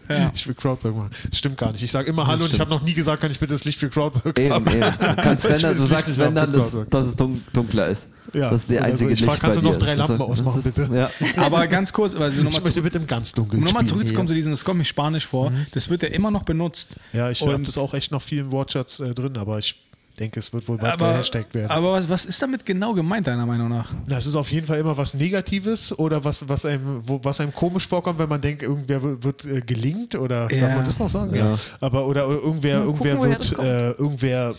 Ja. 0.09 0.31
Ich 0.35 0.47
will 0.47 0.55
Crowdwork 0.55 0.95
machen. 0.97 1.11
Das 1.29 1.39
stimmt 1.39 1.57
gar 1.57 1.71
nicht. 1.73 1.83
Ich 1.85 1.91
sage 1.93 2.09
immer 2.11 2.27
Hallo 2.27 2.45
und 2.45 2.53
ich 2.53 2.59
habe 2.61 2.71
noch 2.71 2.83
nie 2.83 2.95
gesagt, 2.95 3.23
kann 3.23 3.31
ich 3.31 3.39
bitte 3.39 3.53
das 3.53 3.65
Licht 3.65 3.79
für 3.79 3.89
Crowdwork 3.91 4.39
Eben, 4.39 4.53
haben? 4.55 4.67
eben. 4.69 4.81
Du, 4.81 5.17
kannst, 5.17 5.45
Ich 5.45 5.51
wenn 5.53 5.61
dann, 5.61 5.73
das 5.75 5.83
du 5.83 5.89
sagst, 5.89 6.09
nicht 6.09 6.19
wenn 6.19 6.35
dann, 6.35 6.53
für 6.53 6.87
dass, 6.91 7.07
es 7.07 7.17
dun 7.17 7.41
dunkler 7.53 7.89
ist. 7.89 8.09
Ja. 8.35 8.51
Das 8.51 8.63
ist 8.63 8.71
die 8.71 8.75
Oder 8.75 8.83
so, 8.85 8.91
einzige 8.91 9.13
ich 9.13 9.21
frag, 9.25 9.31
Licht 9.35 9.41
kannst 9.43 9.59
du 9.59 9.63
noch 9.63 9.77
drei 9.77 9.97
Das 9.97 10.09
Lampen 10.09 10.19
so- 10.19 10.33
ausmachen, 10.33 10.63
das 10.65 10.67
ist- 10.67 10.89
bitte? 10.89 10.97
Ja. 10.97 11.11
aber 11.43 11.67
ganz 11.69 11.93
kurz, 11.93 12.17
weil 12.19 12.31
sie 12.33 12.39
nochmal 12.43 12.59
Ich 12.61 12.65
möchte 12.65 12.83
bitte 12.83 12.99
im 12.99 13.07
ganz 13.07 13.33
dunkeln 13.33 13.59
um 13.61 13.65
nochmal 13.65 13.85
zurückzukommen 13.87 14.27
zu 14.29 14.35
diesem, 14.35 14.51
das 14.53 14.65
kommt 14.65 14.79
mir 14.79 14.85
spanisch 14.85 15.27
vor, 15.27 15.53
das 15.73 15.89
wird 15.91 16.03
ja 16.03 16.09
immer 16.09 16.31
noch 16.31 16.43
benutzt. 16.45 16.97
Ja, 17.13 17.31
ich 17.31 17.41
habe 17.43 17.61
das 17.63 17.79
auch 17.79 17.95
echt 17.95 18.11
noch 18.13 18.23
viel 18.23 18.39
im 18.39 18.51
Wortschatz 18.53 19.01
äh, 19.01 19.15
drin, 19.15 19.37
aber 19.37 19.59
ich 19.59 19.77
denke, 20.21 20.39
es 20.39 20.53
wird 20.53 20.69
wohl 20.69 20.77
bald 20.77 20.93
Aber, 20.93 21.13
gehashtagt 21.13 21.55
werden. 21.55 21.71
aber 21.71 21.93
was, 21.93 22.09
was 22.09 22.25
ist 22.25 22.41
damit 22.43 22.65
genau 22.65 22.93
gemeint, 22.95 23.27
deiner 23.27 23.47
Meinung 23.47 23.69
nach? 23.71 23.91
Na, 24.07 24.19
es 24.19 24.27
ist 24.27 24.37
auf 24.37 24.53
jeden 24.53 24.67
Fall 24.67 24.79
immer 24.79 24.97
was 24.97 25.15
Negatives 25.15 25.99
oder 25.99 26.23
was, 26.25 26.49
was, 26.49 26.65
einem, 26.67 27.01
wo, 27.03 27.19
was 27.23 27.41
einem 27.41 27.55
komisch 27.55 27.89
vorkommt, 27.89 28.19
wenn 28.19 28.29
man 28.29 28.41
denkt, 28.41 28.63
irgendwer 28.63 29.03
wird, 29.03 29.25
wird 29.25 29.45
äh, 29.45 29.61
gelingt 29.63 30.15
oder 30.15 30.51
Ja. 30.53 30.61
darf 30.61 30.77
man 30.77 30.85
das 30.85 30.99
noch 30.99 31.09
sagen? 31.09 31.35
Ja. 31.35 31.53
Ja. 31.53 31.59
Aber 31.81 32.07
oder 32.07 32.27
irgendwer, 32.29 32.83
gucken, 32.85 33.07
irgendwer 33.07 33.39
das 33.39 33.51
wird, 33.51 33.57
kommt. 33.57 33.69
äh, 33.69 33.91
irgendwer 33.93 34.55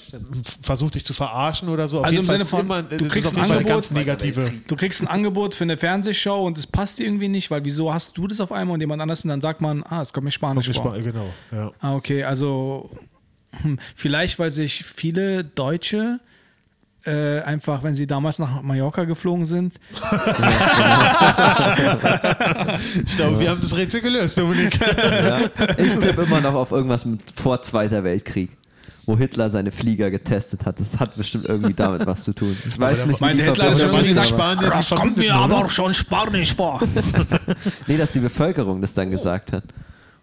versucht 0.61 0.95
dich 0.95 1.05
zu 1.05 1.13
verarschen 1.13 1.69
oder 1.69 1.87
so. 1.87 1.99
Auf 1.99 2.05
Also 2.05 2.13
jeden 2.21 2.23
im 2.25 2.27
Fall 2.29 2.37
Sinne 2.39 2.43
ist 2.45 2.49
von, 2.49 2.59
immer, 2.61 2.81
du 2.83 2.89
das 2.97 3.01
ist 3.01 3.11
kriegst 3.11 3.27
auf 3.27 3.33
ein 3.33 3.37
jeden 3.37 3.47
Fall 3.47 3.57
eine 3.57 3.65
Angebot, 3.67 3.75
ganz 3.75 3.91
negative. 3.91 4.53
Du 4.67 4.75
kriegst 4.75 5.01
ein 5.01 5.07
Angebot 5.07 5.53
für 5.55 5.63
eine 5.63 5.77
Fernsehshow 5.77 6.45
und 6.45 6.57
es 6.57 6.67
passt 6.67 6.99
dir 6.99 7.05
irgendwie 7.05 7.27
nicht, 7.27 7.51
weil 7.51 7.63
wieso 7.65 7.93
hast 7.93 8.17
du 8.17 8.27
das 8.27 8.39
auf 8.41 8.51
einmal 8.51 8.73
und 8.73 8.79
jemand 8.81 9.01
anders 9.01 9.23
und 9.23 9.29
dann 9.29 9.41
sagt 9.41 9.61
man, 9.61 9.83
ah, 9.83 10.01
es 10.01 10.11
kommt 10.13 10.25
mir 10.25 10.31
spanisch 10.31 10.71
vor. 10.71 10.97
Genau, 10.97 11.27
ja. 11.51 11.71
Ah, 11.79 11.95
okay, 11.95 12.23
also 12.23 12.89
vielleicht, 13.95 14.39
weil 14.39 14.49
sich 14.51 14.83
viele 14.85 15.43
Deutsche 15.43 16.19
äh, 17.03 17.41
einfach, 17.41 17.81
wenn 17.83 17.95
sie 17.95 18.05
damals 18.05 18.37
nach 18.39 18.61
Mallorca 18.61 19.05
geflogen 19.05 19.45
sind, 19.45 19.79
Ich 23.05 23.15
glaube, 23.15 23.39
wir 23.39 23.49
haben 23.49 23.61
das 23.61 23.75
Rätsel 23.75 24.01
gelöst, 24.01 24.37
Dominik. 24.37 24.79
Ja. 24.79 25.39
Ich 25.77 25.95
tippe 25.97 26.23
immer 26.23 26.41
noch 26.41 26.53
auf 26.53 26.71
irgendwas 26.71 27.05
mit 27.05 27.21
vor 27.35 27.61
Zweiter 27.61 28.03
Weltkrieg, 28.03 28.51
wo 29.05 29.17
Hitler 29.17 29.49
seine 29.49 29.71
Flieger 29.71 30.11
getestet 30.11 30.65
hat. 30.65 30.79
Das 30.79 30.99
hat 30.99 31.15
bestimmt 31.15 31.45
irgendwie 31.45 31.73
damit 31.73 32.05
was 32.05 32.23
zu 32.23 32.33
tun. 32.33 32.55
Ich 32.67 32.79
weiß 32.79 32.97
der- 32.97 33.05
nicht, 33.07 33.19
die 33.19 33.41
Hitler 33.43 33.75
schon 33.75 33.91
waren 33.91 34.03
gesagt, 34.03 34.27
Spanier 34.27 34.69
die 34.69 34.69
das 34.77 34.89
kommt 34.91 35.17
mir 35.17 35.33
aber 35.35 35.69
schon 35.69 35.93
spanisch 35.93 36.53
vor. 36.55 36.81
Nee, 37.87 37.97
dass 37.97 38.11
die 38.11 38.19
Bevölkerung 38.19 38.81
das 38.81 38.93
dann 38.93 39.09
gesagt 39.11 39.51
hat. 39.53 39.63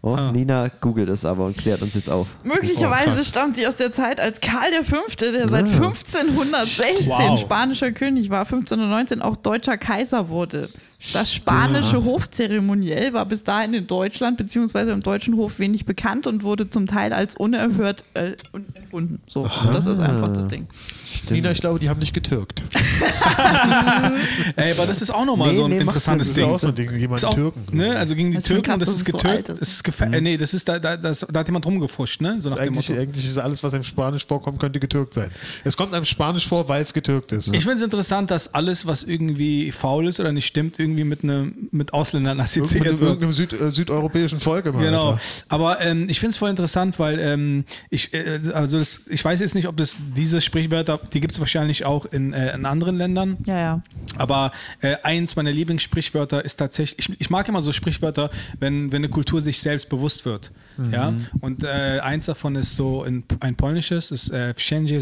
Oh, 0.08 0.14
Ah. 0.16 0.32
Nina 0.32 0.68
googelt 0.80 1.08
es 1.08 1.24
aber 1.24 1.44
und 1.46 1.56
klärt 1.56 1.82
uns 1.82 1.94
jetzt 1.94 2.08
auf. 2.08 2.28
Möglicherweise 2.44 3.18
Oh, 3.20 3.24
stammt 3.24 3.56
sie 3.56 3.66
aus 3.66 3.76
der 3.76 3.92
Zeit, 3.92 4.20
als 4.20 4.40
Karl 4.40 4.72
V., 4.84 4.96
der 5.20 5.48
seit 5.48 5.66
Ah. 5.66 5.70
1516 5.70 7.06
Wow. 7.08 7.38
spanischer 7.40 7.92
König 7.92 8.30
war, 8.30 8.44
1519 8.44 9.22
auch 9.22 9.36
deutscher 9.36 9.76
Kaiser 9.76 10.28
wurde. 10.28 10.68
Das 11.12 11.32
spanische 11.32 12.04
Hofzeremoniell 12.04 13.12
war 13.12 13.24
bis 13.24 13.44
dahin 13.44 13.72
in 13.72 13.86
Deutschland 13.86 14.36
bzw. 14.36 14.90
im 14.90 15.00
deutschen 15.02 15.36
Hof 15.36 15.60
wenig 15.60 15.84
bekannt 15.84 16.26
und 16.26 16.42
wurde 16.42 16.70
zum 16.70 16.88
Teil 16.88 17.12
als 17.12 17.36
unerhört 17.36 18.04
äh, 18.14 18.32
erfunden. 18.74 19.20
So, 19.28 19.48
das 19.72 19.86
ist 19.86 20.00
einfach 20.00 20.32
das 20.32 20.48
Ding. 20.48 20.66
Stimmt. 21.06 21.30
Nina, 21.30 21.52
ich 21.52 21.60
glaube, 21.60 21.78
die 21.78 21.88
haben 21.88 22.00
dich 22.00 22.12
getürkt. 22.12 22.64
Ey, 24.56 24.72
aber 24.72 24.86
das 24.86 25.00
ist 25.00 25.10
auch 25.10 25.24
nochmal 25.24 25.50
Nee, 25.50 25.56
so 25.56 25.64
ein 25.64 25.70
nee, 25.70 25.78
interessantes 25.78 26.28
Das 26.28 26.36
ist 26.36 26.42
Ding. 26.42 26.50
auch 26.52 26.58
so 26.58 26.68
ein 26.68 26.74
Ding, 26.74 26.90
jemand 26.96 27.24
auch, 27.24 27.32
Türken. 27.34 27.64
Ne, 27.76 27.96
also 27.96 28.14
gegen 28.14 28.32
die 28.32 28.38
Türken 28.38 28.72
und 28.72 28.80
das 28.80 28.88
Krass, 28.88 28.98
ist 29.00 29.06
so 29.06 29.12
getürkt. 29.18 29.50
alt 29.50 29.60
das 29.60 29.68
ist. 29.68 30.00
äh, 30.00 30.20
nee, 30.20 30.36
das 30.36 30.52
ist 30.52 30.68
da, 30.68 30.78
da, 30.80 30.96
das, 30.96 31.20
da 31.30 31.40
hat 31.40 31.46
jemand 31.46 31.64
rumgefuscht, 31.64 32.20
ne? 32.20 32.40
So 32.40 32.50
nach 32.50 32.56
dem 32.56 32.68
Eigentlich, 32.74 32.88
Motto. 32.88 33.00
eigentlich 33.00 33.24
ist 33.24 33.38
alles, 33.38 33.62
was 33.62 33.72
einem 33.72 33.84
Spanisch 33.84 34.26
vorkommt, 34.26 34.58
könnte 34.58 34.80
getürkt 34.80 35.14
sein. 35.14 35.30
Es 35.64 35.76
kommt 35.76 35.94
einem 35.94 36.04
Spanisch 36.04 36.46
vor, 36.48 36.68
weil 36.68 36.82
es 36.82 36.92
getürkt 36.92 37.32
ist. 37.32 37.48
Ich 37.54 37.62
finde 37.62 37.76
es 37.76 37.82
interessant, 37.82 38.30
dass 38.30 38.52
alles, 38.52 38.84
was 38.86 39.02
irgendwie 39.04 39.70
faul 39.72 40.08
ist 40.08 40.18
oder 40.20 40.32
nicht 40.32 40.46
stimmt, 40.46 40.78
irgendwie 40.78 40.87
mit, 40.94 41.24
ne, 41.24 41.52
mit 41.70 41.92
Ausländern 41.92 42.36
Mit 42.36 42.44
assoziiert 42.44 42.84
wird. 42.84 43.00
irgendeinem 43.00 43.32
Süd, 43.32 43.52
äh, 43.52 43.70
südeuropäischen 43.70 44.40
Volk 44.40 44.66
immer. 44.66 44.80
Genau. 44.80 45.10
Alter. 45.10 45.20
Aber 45.48 45.80
ähm, 45.80 46.08
ich 46.08 46.20
finde 46.20 46.30
es 46.32 46.36
voll 46.36 46.50
interessant, 46.50 46.98
weil 46.98 47.18
ähm, 47.18 47.64
ich, 47.90 48.12
äh, 48.14 48.40
also 48.54 48.78
das, 48.78 49.02
ich 49.08 49.24
weiß 49.24 49.40
jetzt 49.40 49.54
nicht, 49.54 49.68
ob 49.68 49.76
das 49.76 49.96
diese 50.16 50.40
Sprichwörter, 50.40 51.00
die 51.12 51.20
gibt 51.20 51.32
es 51.32 51.40
wahrscheinlich 51.40 51.84
auch 51.84 52.06
in, 52.06 52.32
äh, 52.32 52.54
in 52.54 52.66
anderen 52.66 52.96
Ländern. 52.96 53.36
Ja, 53.46 53.58
ja. 53.58 53.82
Aber 54.16 54.52
äh, 54.80 54.96
eins 55.02 55.36
meiner 55.36 55.52
Lieblingssprichwörter 55.52 56.44
ist 56.44 56.56
tatsächlich, 56.56 57.08
ich, 57.10 57.20
ich 57.20 57.30
mag 57.30 57.48
immer 57.48 57.62
so 57.62 57.72
Sprichwörter, 57.72 58.30
wenn, 58.58 58.92
wenn 58.92 59.02
eine 59.02 59.08
Kultur 59.08 59.40
sich 59.40 59.60
selbst 59.60 59.88
bewusst 59.88 60.24
wird. 60.24 60.52
Ja? 60.92 61.12
Und 61.40 61.64
äh, 61.64 62.00
eins 62.02 62.26
davon 62.26 62.56
ist 62.56 62.74
so 62.74 63.04
in, 63.04 63.24
ein 63.40 63.56
polnisches, 63.56 64.10
ist 64.10 64.30
äh, 64.30 64.54
Wszędzie 64.54 65.00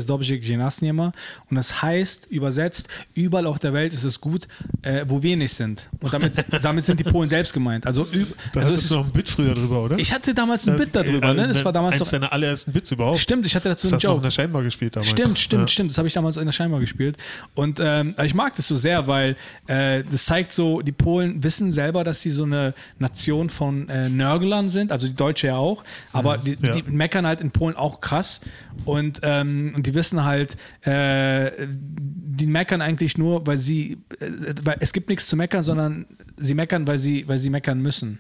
ma. 0.93 1.13
Und 1.51 1.57
das 1.57 1.83
heißt, 1.83 2.27
übersetzt, 2.31 2.89
überall 3.15 3.47
auf 3.47 3.59
der 3.59 3.73
Welt 3.73 3.93
ist 3.93 4.05
es 4.05 4.21
gut, 4.21 4.49
äh, 4.83 5.05
wo 5.09 5.23
wir 5.23 5.37
nicht 5.37 5.55
sind. 5.55 5.89
Und 6.01 6.13
damit, 6.13 6.33
damit 6.63 6.85
sind 6.85 7.01
die 7.01 7.05
Polen 7.05 7.29
selbst 7.29 7.53
gemeint. 7.53 7.87
Also, 7.87 8.05
Da 8.05 8.61
also 8.61 8.61
es 8.61 8.67
hattest 8.67 8.91
du 8.91 8.95
noch 8.97 9.07
ein 9.07 9.13
Bit 9.13 9.29
früher 9.29 9.55
drüber, 9.55 9.85
oder? 9.85 9.99
ich 9.99 10.13
hatte 10.13 10.35
damals 10.35 10.67
ein 10.67 10.75
Äh, 10.75 10.79
Bit 10.79 10.97
darüber, 10.97 11.29
äh, 11.31 11.35
ne? 11.35 11.49
Das 11.49 11.65
war 11.65 11.73
damals 11.73 12.01
Eins 12.01 12.11
deiner 12.11 12.33
allerersten 12.33 12.73
Bits 12.73 12.93
überhaupt. 12.93 13.21
Stimmt, 13.21 13.47
ich 13.47 13.55
hatte 13.55 13.69
dazu 13.69 13.87
Das 13.87 13.93
einen 13.93 13.97
hast 13.97 14.05
du 14.05 14.09
noch 14.09 14.15
in 14.15 14.17
Joke. 14.19 14.27
der 14.27 14.31
Scheinbar 14.31 14.63
gespielt 14.63 14.97
damals. 14.97 15.11
Stimmt, 15.11 15.39
stimmt, 15.39 15.63
ja. 15.63 15.69
stimmt. 15.69 15.91
Das 15.91 15.99
habe 15.99 16.09
ich 16.09 16.15
damals 16.15 16.37
in 16.37 16.47
der 16.47 16.53
Scheinbar 16.53 16.81
gespielt. 16.81 17.17
Und 17.55 17.81
ähm, 17.83 18.15
ich 18.25 18.35
mag 18.35 18.55
das 18.55 18.67
so 18.67 18.77
sehr, 18.77 19.07
weil 19.07 19.37
äh, 19.67 20.03
das 20.05 20.25
zeigt 20.25 20.53
so, 20.53 20.81
die 20.83 20.93
Polen 20.93 21.43
wissen 21.43 21.73
selber, 21.73 22.05
dass 22.05 22.21
sie 22.21 22.31
so 22.31 22.45
eine 22.45 22.75
Nation 22.99 23.51
von 23.51 23.89
äh, 23.89 24.09
Nörglern 24.09 24.69
sind, 24.69 24.93
also 24.93 25.07
die 25.07 25.15
Deutsche 25.15 25.49
ja 25.49 25.57
auch, 25.67 25.85
aber 26.13 26.39
die, 26.39 26.57
ja. 26.61 26.73
die 26.73 26.83
meckern 26.83 27.27
halt 27.27 27.41
in 27.41 27.51
Polen 27.51 27.77
auch 27.77 28.01
krass. 28.01 28.41
Und, 28.85 29.21
ähm, 29.23 29.73
und 29.75 29.87
die 29.87 29.95
wissen 29.95 30.25
halt, 30.25 30.57
äh, 30.83 31.51
die 31.69 32.47
meckern 32.47 32.83
eigentlich 32.83 33.19
nur, 33.19 33.47
weil 33.47 33.59
sie, 33.59 33.99
äh, 34.21 34.55
weil 34.63 34.77
es 34.81 34.93
gibt 34.93 35.09
nichts 35.09 35.27
zu 35.27 35.37
meckern, 35.37 35.63
sondern 35.63 36.07
sie 36.37 36.55
meckern, 36.55 36.87
weil 36.87 36.99
sie, 36.99 37.27
weil 37.29 37.39
sie 37.39 37.51
meckern 37.51 37.81
müssen. 37.81 38.19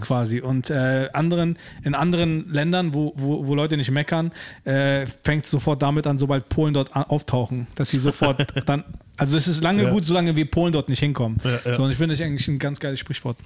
Quasi. 0.00 0.40
Und 0.40 0.70
äh, 0.70 1.10
anderen, 1.12 1.58
in 1.82 1.94
anderen 1.94 2.50
Ländern, 2.50 2.94
wo, 2.94 3.12
wo, 3.16 3.46
wo 3.46 3.54
Leute 3.54 3.76
nicht 3.76 3.90
meckern, 3.90 4.32
äh, 4.64 5.06
fängt 5.06 5.44
es 5.44 5.50
sofort 5.50 5.82
damit 5.82 6.06
an, 6.06 6.16
sobald 6.16 6.48
Polen 6.48 6.72
dort 6.72 6.94
auftauchen, 6.94 7.66
dass 7.74 7.90
sie 7.90 7.98
sofort 7.98 8.46
dann. 8.66 8.84
Also 9.18 9.36
es 9.36 9.46
ist 9.48 9.62
lange 9.62 9.82
Ja. 9.82 9.90
gut, 9.90 10.04
solange 10.04 10.34
wir 10.36 10.50
Polen 10.50 10.72
dort 10.72 10.88
nicht 10.88 11.00
hinkommen. 11.00 11.38
Ja, 11.44 11.58
ja. 11.64 11.74
So, 11.76 11.82
und 11.82 11.90
ich 11.90 11.96
finde 11.98 12.14
das 12.14 12.24
eigentlich 12.24 12.48
ein 12.48 12.58
ganz 12.58 12.80
geiles 12.80 12.98
Sprichwort. 13.00 13.36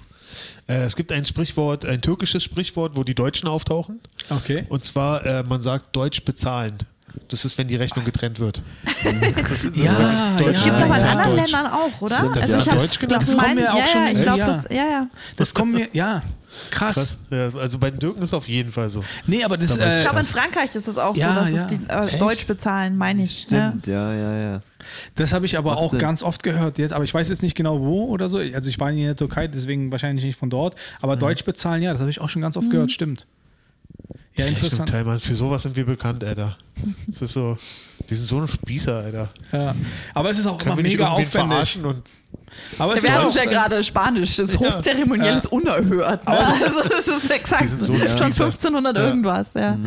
Äh, 0.67 0.83
es 0.83 0.95
gibt 0.95 1.11
ein 1.11 1.25
Sprichwort, 1.25 1.85
ein 1.85 2.01
türkisches 2.01 2.43
Sprichwort, 2.43 2.95
wo 2.95 3.03
die 3.03 3.15
Deutschen 3.15 3.47
auftauchen. 3.49 3.99
Okay. 4.29 4.65
Und 4.69 4.85
zwar, 4.85 5.25
äh, 5.25 5.43
man 5.43 5.61
sagt 5.61 5.95
Deutsch 5.95 6.23
bezahlen. 6.23 6.77
Das 7.27 7.45
ist, 7.45 7.57
wenn 7.59 7.67
die 7.67 7.75
Rechnung 7.75 8.05
getrennt 8.05 8.39
wird. 8.39 8.63
Das, 9.03 9.65
ist- 9.65 9.75
das 9.75 9.83
Ja, 9.83 9.91
ist 9.91 9.93
ja. 9.93 10.37
Das 10.39 10.63
gibt 10.63 10.77
es 10.77 10.81
aber 10.83 10.97
in 10.97 11.03
anderen 11.03 11.35
Deutsch. 11.37 11.51
Ländern 11.51 11.71
auch, 11.71 12.01
oder? 12.01 12.17
Stimmt, 12.17 12.35
das 12.37 12.53
also 12.53 12.71
hab's- 12.71 12.81
Deutsch 12.81 12.99
genannt. 12.99 13.23
das 13.23 13.37
kommt 13.37 13.55
mir 13.55 13.73
auch 13.73 13.77
ja, 13.77 13.87
schon 13.87 14.01
ja, 14.01 14.07
in- 14.09 14.15
ich 14.17 14.21
glaube, 14.23 14.39
ja. 14.39 14.47
das, 14.47 14.65
ja, 14.71 14.75
ja. 14.89 15.07
Das 15.37 15.53
kommt 15.53 15.73
mir, 15.75 15.87
ja, 15.93 16.23
krass. 16.71 16.95
Krass. 16.95 17.17
Ja, 17.29 17.59
also 17.59 17.79
bei 17.79 17.91
den 17.91 17.99
Türken 17.99 18.21
ist 18.21 18.29
es 18.29 18.33
auf 18.33 18.47
jeden 18.47 18.71
Fall 18.71 18.89
so. 18.89 19.03
Nee, 19.27 19.43
aber 19.43 19.57
das, 19.57 19.77
Da 19.77 19.85
weiß 19.85 19.93
Ich 19.95 19.99
äh, 19.99 20.03
glaube, 20.03 20.19
in 20.19 20.25
Frankreich 20.25 20.75
ist 20.75 20.87
es 20.87 20.97
auch 20.97 21.15
Ja, 21.15 21.29
so, 21.35 21.41
dass 21.41 21.49
ja. 21.51 21.55
es 21.61 21.67
die 21.67 22.15
äh? 22.15 22.19
Deutsch 22.19 22.45
bezahlen, 22.47 22.97
meine 22.97 23.23
ich. 23.23 23.49
ne? 23.49 23.69
Stimmt, 23.69 23.87
ja, 23.87 24.13
ja, 24.13 24.35
ja. 24.53 24.61
das 25.15 25.33
habe 25.33 25.45
ich 25.45 25.57
aber 25.57 25.71
Macht 25.71 25.79
auch 25.81 25.89
Sinn. 25.91 25.99
ganz 25.99 26.23
oft 26.23 26.43
gehört 26.43 26.77
jetzt, 26.77 26.93
aber 26.93 27.03
ich 27.03 27.13
weiß 27.13 27.29
jetzt 27.29 27.41
nicht 27.41 27.55
genau 27.55 27.79
wo 27.81 28.05
oder 28.07 28.29
so. 28.29 28.37
Also 28.37 28.69
ich 28.69 28.79
war 28.79 28.91
nie 28.91 29.01
in 29.01 29.07
der 29.07 29.15
Türkei, 29.15 29.47
deswegen 29.47 29.91
wahrscheinlich 29.91 30.23
nicht 30.25 30.37
von 30.39 30.49
dort. 30.49 30.75
Mhm. 30.75 30.79
Aber 31.01 31.15
Deutsch 31.15 31.43
bezahlen, 31.45 31.81
ja, 31.81 31.91
das 31.91 32.01
habe 32.01 32.09
ich 32.11 32.19
auch 32.21 32.29
schon 32.29 32.41
ganz 32.41 32.57
oft 32.57 32.69
gehört, 32.69 32.91
stimmt. 32.91 33.27
Ja, 34.35 34.45
interessant. 34.45 34.89
Teil, 34.89 35.03
Mann, 35.03 35.19
für 35.19 35.35
sowas 35.35 35.61
sind 35.61 35.75
wir 35.75 35.85
bekannt, 35.85 36.23
Alter. 36.23 36.57
Das 37.07 37.21
ist 37.21 37.33
so, 37.33 37.57
wir 38.07 38.17
sind 38.17 38.25
so 38.25 38.39
ein 38.41 38.47
Spießer, 38.47 38.95
Alter. 38.97 39.29
Ja. 39.51 39.75
Aber 40.15 40.31
es 40.31 40.39
ist 40.39 40.47
auch 40.47 40.57
Können 40.57 40.79
immer 40.79 40.81
mega 40.89 41.07
aufwendig. 41.09 41.31
verarschen 41.31 41.85
und 41.85 42.01
Aber 42.79 42.95
Wir 43.01 43.25
uns 43.25 43.35
ja 43.35 43.45
gerade 43.45 43.83
Spanisch, 43.83 44.35
das 44.37 44.53
Ja. 44.53 44.59
Hochzeremoniell 44.59 45.37
ist 45.37 45.51
unerhört. 45.51 46.25
Ne? 46.27 46.39
Also 46.39 46.89
das 46.89 47.07
ist 47.07 47.31
exakt 47.31 47.69
so 47.69 47.93
schon 47.93 48.01
Spießer. 48.01 48.25
1500 48.25 48.97
Ja. 48.97 49.03
irgendwas. 49.07 49.51
Ja. 49.55 49.77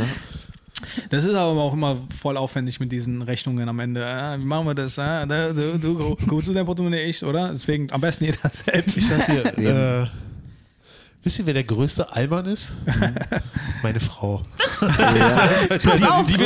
Das 1.11 1.25
ist 1.25 1.31
aber 1.35 1.61
auch 1.61 1.73
immer 1.73 1.97
voll 2.21 2.37
aufwendig 2.37 2.79
mit 2.81 2.93
diesen 2.93 3.23
Rechnungen 3.23 3.69
am 3.69 3.81
Ende. 3.81 4.05
Ah, 4.07 4.37
wie 4.39 4.45
machen 4.45 4.67
wir 4.67 4.75
das? 4.75 4.99
Ah, 4.99 5.27
da- 5.27 5.53
du, 5.53 5.79
du, 5.79 6.17
gut 6.27 6.45
zu 6.45 6.53
dein 6.53 6.65
Portemonnaie, 6.67 7.05
ich, 7.05 7.25
oder? 7.25 7.49
Deswegen 7.51 7.91
am 7.93 8.01
besten 8.01 8.25
jeder 8.25 8.39
selbst. 8.53 8.97
ich 8.99 9.07
sag's 9.09 9.27
hier, 9.27 9.45
äh, 9.59 10.07
wisst 11.27 11.41
ihr, 11.41 11.47
wer 11.47 11.55
der 11.55 11.65
größte 11.65 12.13
Allmann 12.13 12.47
ist? 12.47 12.71
Meine 13.83 13.99
Frau. 13.99 14.43
Pass 14.79 14.89
auf, 16.03 16.29
ich 16.29 16.39
ist. 16.39 16.41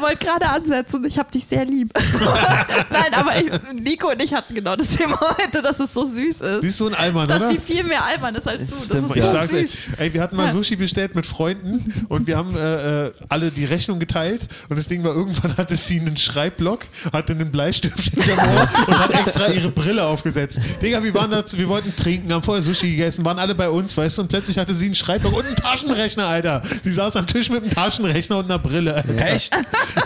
wollte 0.00 0.26
gerade 0.26 0.48
ansetzen, 0.48 1.04
ich 1.04 1.16
habe 1.18 1.30
dich 1.30 1.46
sehr 1.46 1.64
lieb. 1.64 1.92
Nein, 2.90 3.14
aber 3.14 3.36
ich, 3.36 3.50
Nico 3.80 4.10
und 4.10 4.20
ich 4.20 4.34
hatten 4.34 4.56
genau 4.56 4.74
das 4.74 4.88
Thema 4.88 5.18
heute, 5.38 5.62
dass 5.62 5.78
es 5.78 5.94
so 5.94 6.04
süß 6.04 6.40
ist. 6.40 6.62
Siehst 6.62 6.80
du 6.80 6.88
ein 6.88 6.94
Allmann, 6.94 7.28
dass 7.28 7.42
oder? 7.42 7.52
sie 7.52 7.60
viel 7.60 7.84
mehr 7.84 8.04
albern 8.04 8.34
ist 8.34 8.48
als 8.48 8.66
du. 8.66 8.74
Das 8.74 8.84
Stimmt, 8.86 9.10
ist 9.10 9.16
Ich 9.16 9.22
so 9.24 9.56
süß. 9.56 9.72
ey, 9.98 10.12
wir 10.12 10.20
hatten 10.20 10.36
mal. 10.36 10.50
Sushi 10.50 10.74
bestellt 10.74 11.14
mit 11.14 11.24
Freunden 11.24 12.06
und 12.08 12.26
wir 12.26 12.36
haben 12.36 12.56
äh, 12.56 13.06
äh, 13.06 13.12
alle 13.28 13.52
die 13.52 13.64
Rechnung 13.64 14.00
geteilt 14.00 14.48
und 14.68 14.76
das 14.76 14.88
Ding 14.88 15.04
war, 15.04 15.14
irgendwann 15.14 15.56
hatte 15.56 15.76
sie 15.76 16.00
einen 16.00 16.16
Schreibblock, 16.16 16.86
hatte 17.12 17.32
einen 17.34 17.52
Bleistift 17.52 18.12
und 18.16 18.98
hat 18.98 19.12
extra 19.12 19.48
ihre 19.48 19.70
Brille 19.70 20.04
aufgesetzt. 20.04 20.58
Digga, 20.82 21.02
wir 21.04 21.14
waren 21.14 21.30
da, 21.30 21.44
wir 21.52 21.68
wollten 21.68 21.94
trinken, 21.94 22.32
haben 22.32 22.42
vorher 22.42 22.62
Sushi 22.62 22.90
gegessen, 22.90 23.24
waren 23.24 23.38
alle 23.38 23.54
bei 23.54 23.68
uns, 23.76 23.96
weißt 23.96 24.18
du, 24.18 24.22
und 24.22 24.28
plötzlich 24.28 24.58
hatte 24.58 24.74
sie 24.74 24.86
einen 24.86 24.94
Schreibblock 24.94 25.32
und 25.36 25.46
einen 25.46 25.56
Taschenrechner, 25.56 26.26
Alter. 26.26 26.62
Sie 26.82 26.92
saß 26.92 27.16
am 27.16 27.26
Tisch 27.26 27.50
mit 27.50 27.62
einem 27.62 27.72
Taschenrechner 27.72 28.38
und 28.38 28.46
einer 28.46 28.58
Brille. 28.58 28.94
Alter. 28.94 29.26
Echt? 29.26 29.56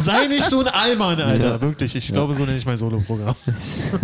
Sei 0.00 0.26
nicht 0.26 0.44
so 0.44 0.60
ein 0.60 0.68
Allmann, 0.68 1.20
Alter. 1.20 1.60
Wirklich, 1.60 1.94
ich 1.96 2.08
glaube, 2.12 2.34
so 2.34 2.44
nenne 2.44 2.58
ich 2.58 2.66
mein 2.66 2.78
Soloprogramm. 2.78 3.34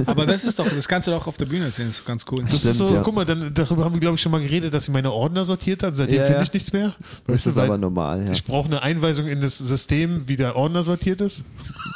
Aber 0.07 0.27
das 0.27 0.45
ist 0.45 0.59
doch, 0.59 0.69
das 0.69 0.89
kannst 0.89 1.09
du 1.09 1.12
doch 1.12 1.27
auf 1.27 1.37
der 1.37 1.47
Bühne 1.47 1.67
erzählen, 1.67 1.89
das 1.89 1.99
ist 1.99 2.05
ganz 2.07 2.25
cool. 2.31 2.43
Das 2.45 2.55
ist 2.55 2.61
Stimmt, 2.77 2.77
so, 2.77 2.95
ja. 2.95 3.03
guck 3.03 3.14
mal, 3.14 3.25
dann, 3.25 3.53
darüber 3.55 3.85
haben 3.85 3.95
wir, 3.95 4.01
glaube 4.01 4.17
ich, 4.17 4.23
schon 4.23 4.33
mal 4.33 4.41
geredet, 4.41 4.73
dass 4.75 4.85
sie 4.85 4.91
meine 4.93 5.12
Ordner 5.12 5.45
sortiert 5.45 5.83
hat. 5.83 5.95
Seitdem 5.97 6.19
Ja, 6.19 6.25
finde 6.25 6.39
ja. 6.39 6.43
ich 6.45 6.53
nichts 6.53 6.73
mehr. 6.73 6.93
Das 7.27 7.35
Weißt 7.35 7.47
du, 7.47 7.51
ist 7.51 7.57
weil 7.57 7.64
aber 7.67 7.79
normal, 7.79 8.25
ja. 8.27 8.33
Ich 8.33 8.45
brauche 8.45 8.67
eine 8.69 8.83
Einweisung 8.83 9.27
in 9.27 9.41
das 9.41 9.59
System, 9.59 10.29
wie 10.29 10.37
der 10.37 10.57
Ordner 10.57 10.83
sortiert 10.83 11.21
ist. 11.21 11.45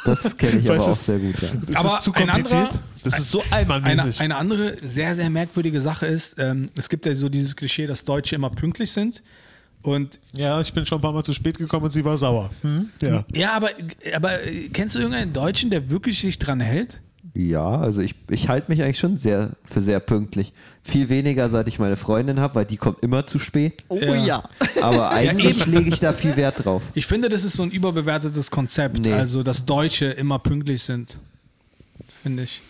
Das 0.05 0.35
kenne 0.37 0.59
ich 0.59 0.67
Weißt 0.67 0.85
aber 0.85 0.85
du, 0.85 0.91
auch 0.91 0.95
sehr 0.99 1.19
gut, 1.19 1.41
ja. 1.41 1.47
Das 1.67 1.75
Aber 1.77 1.97
ist 1.97 2.01
zu 2.03 2.13
ein 2.13 2.27
kompliziert. 2.27 2.61
anderer- 2.61 2.79
das 3.03 3.19
ist 3.19 3.31
so 3.31 3.41
Eine, 3.49 3.51
allmannmäßig. 3.75 4.21
eine 4.21 4.35
andere 4.35 4.75
sehr, 4.81 5.15
sehr 5.15 5.29
merkwürdige 5.29 5.81
Sache 5.81 6.05
ist, 6.05 6.35
ähm, 6.39 6.69
es 6.75 6.89
gibt 6.89 7.05
ja 7.05 7.13
so 7.15 7.29
dieses 7.29 7.55
Klischee, 7.55 7.87
dass 7.87 8.03
Deutsche 8.03 8.35
immer 8.35 8.49
pünktlich 8.49 8.91
sind. 8.91 9.21
Und 9.83 10.19
Ja, 10.33 10.61
ich 10.61 10.73
bin 10.73 10.85
schon 10.85 10.99
ein 10.99 11.01
paar 11.01 11.11
Mal 11.13 11.23
zu 11.23 11.33
spät 11.33 11.57
gekommen 11.57 11.85
und 11.85 11.91
sie 11.91 12.05
war 12.05 12.15
sauer. 12.17 12.51
Hm? 12.61 12.89
Ja. 13.01 13.23
ja, 13.33 13.53
aber, 13.53 13.71
aber 14.13 14.43
äh, 14.43 14.69
kennst 14.69 14.93
du 14.95 14.99
irgendeinen 14.99 15.33
Deutschen, 15.33 15.69
der 15.71 15.89
wirklich 15.89 16.19
sich 16.19 16.37
dran 16.37 16.59
hält? 16.59 16.99
Ja, 17.33 17.79
also 17.79 18.01
ich, 18.01 18.13
ich 18.29 18.49
halte 18.49 18.69
mich 18.69 18.83
eigentlich 18.83 18.99
schon 18.99 19.15
sehr 19.15 19.51
für 19.65 19.81
sehr 19.81 19.99
pünktlich. 20.01 20.51
Viel 20.83 21.07
weniger, 21.09 21.47
seit 21.49 21.67
ich 21.69 21.79
meine 21.79 21.95
Freundin 21.95 22.39
habe, 22.41 22.55
weil 22.55 22.65
die 22.65 22.75
kommt 22.77 23.01
immer 23.03 23.25
zu 23.25 23.39
spät. 23.39 23.83
Oh 23.87 23.97
Ja. 23.97 24.15
ja. 24.15 24.49
Aber 24.81 25.09
eigentlich 25.11 25.61
eben. 25.61 25.71
lege 25.71 25.89
ich 25.89 25.99
da 26.01 26.11
viel 26.13 26.35
Wert 26.35 26.65
drauf. 26.65 26.83
Ich 26.93 27.07
finde, 27.07 27.29
das 27.29 27.43
ist 27.45 27.53
so 27.53 27.63
ein 27.63 27.71
überbewertetes 27.71 28.51
Konzept, 28.51 28.99
Nee. 28.99 29.13
also 29.13 29.41
dass 29.43 29.65
Deutsche 29.65 30.05
immer 30.07 30.39
pünktlich 30.39 30.83
sind. 30.83 31.17
Finde 32.21 32.43
ich. 32.43 32.61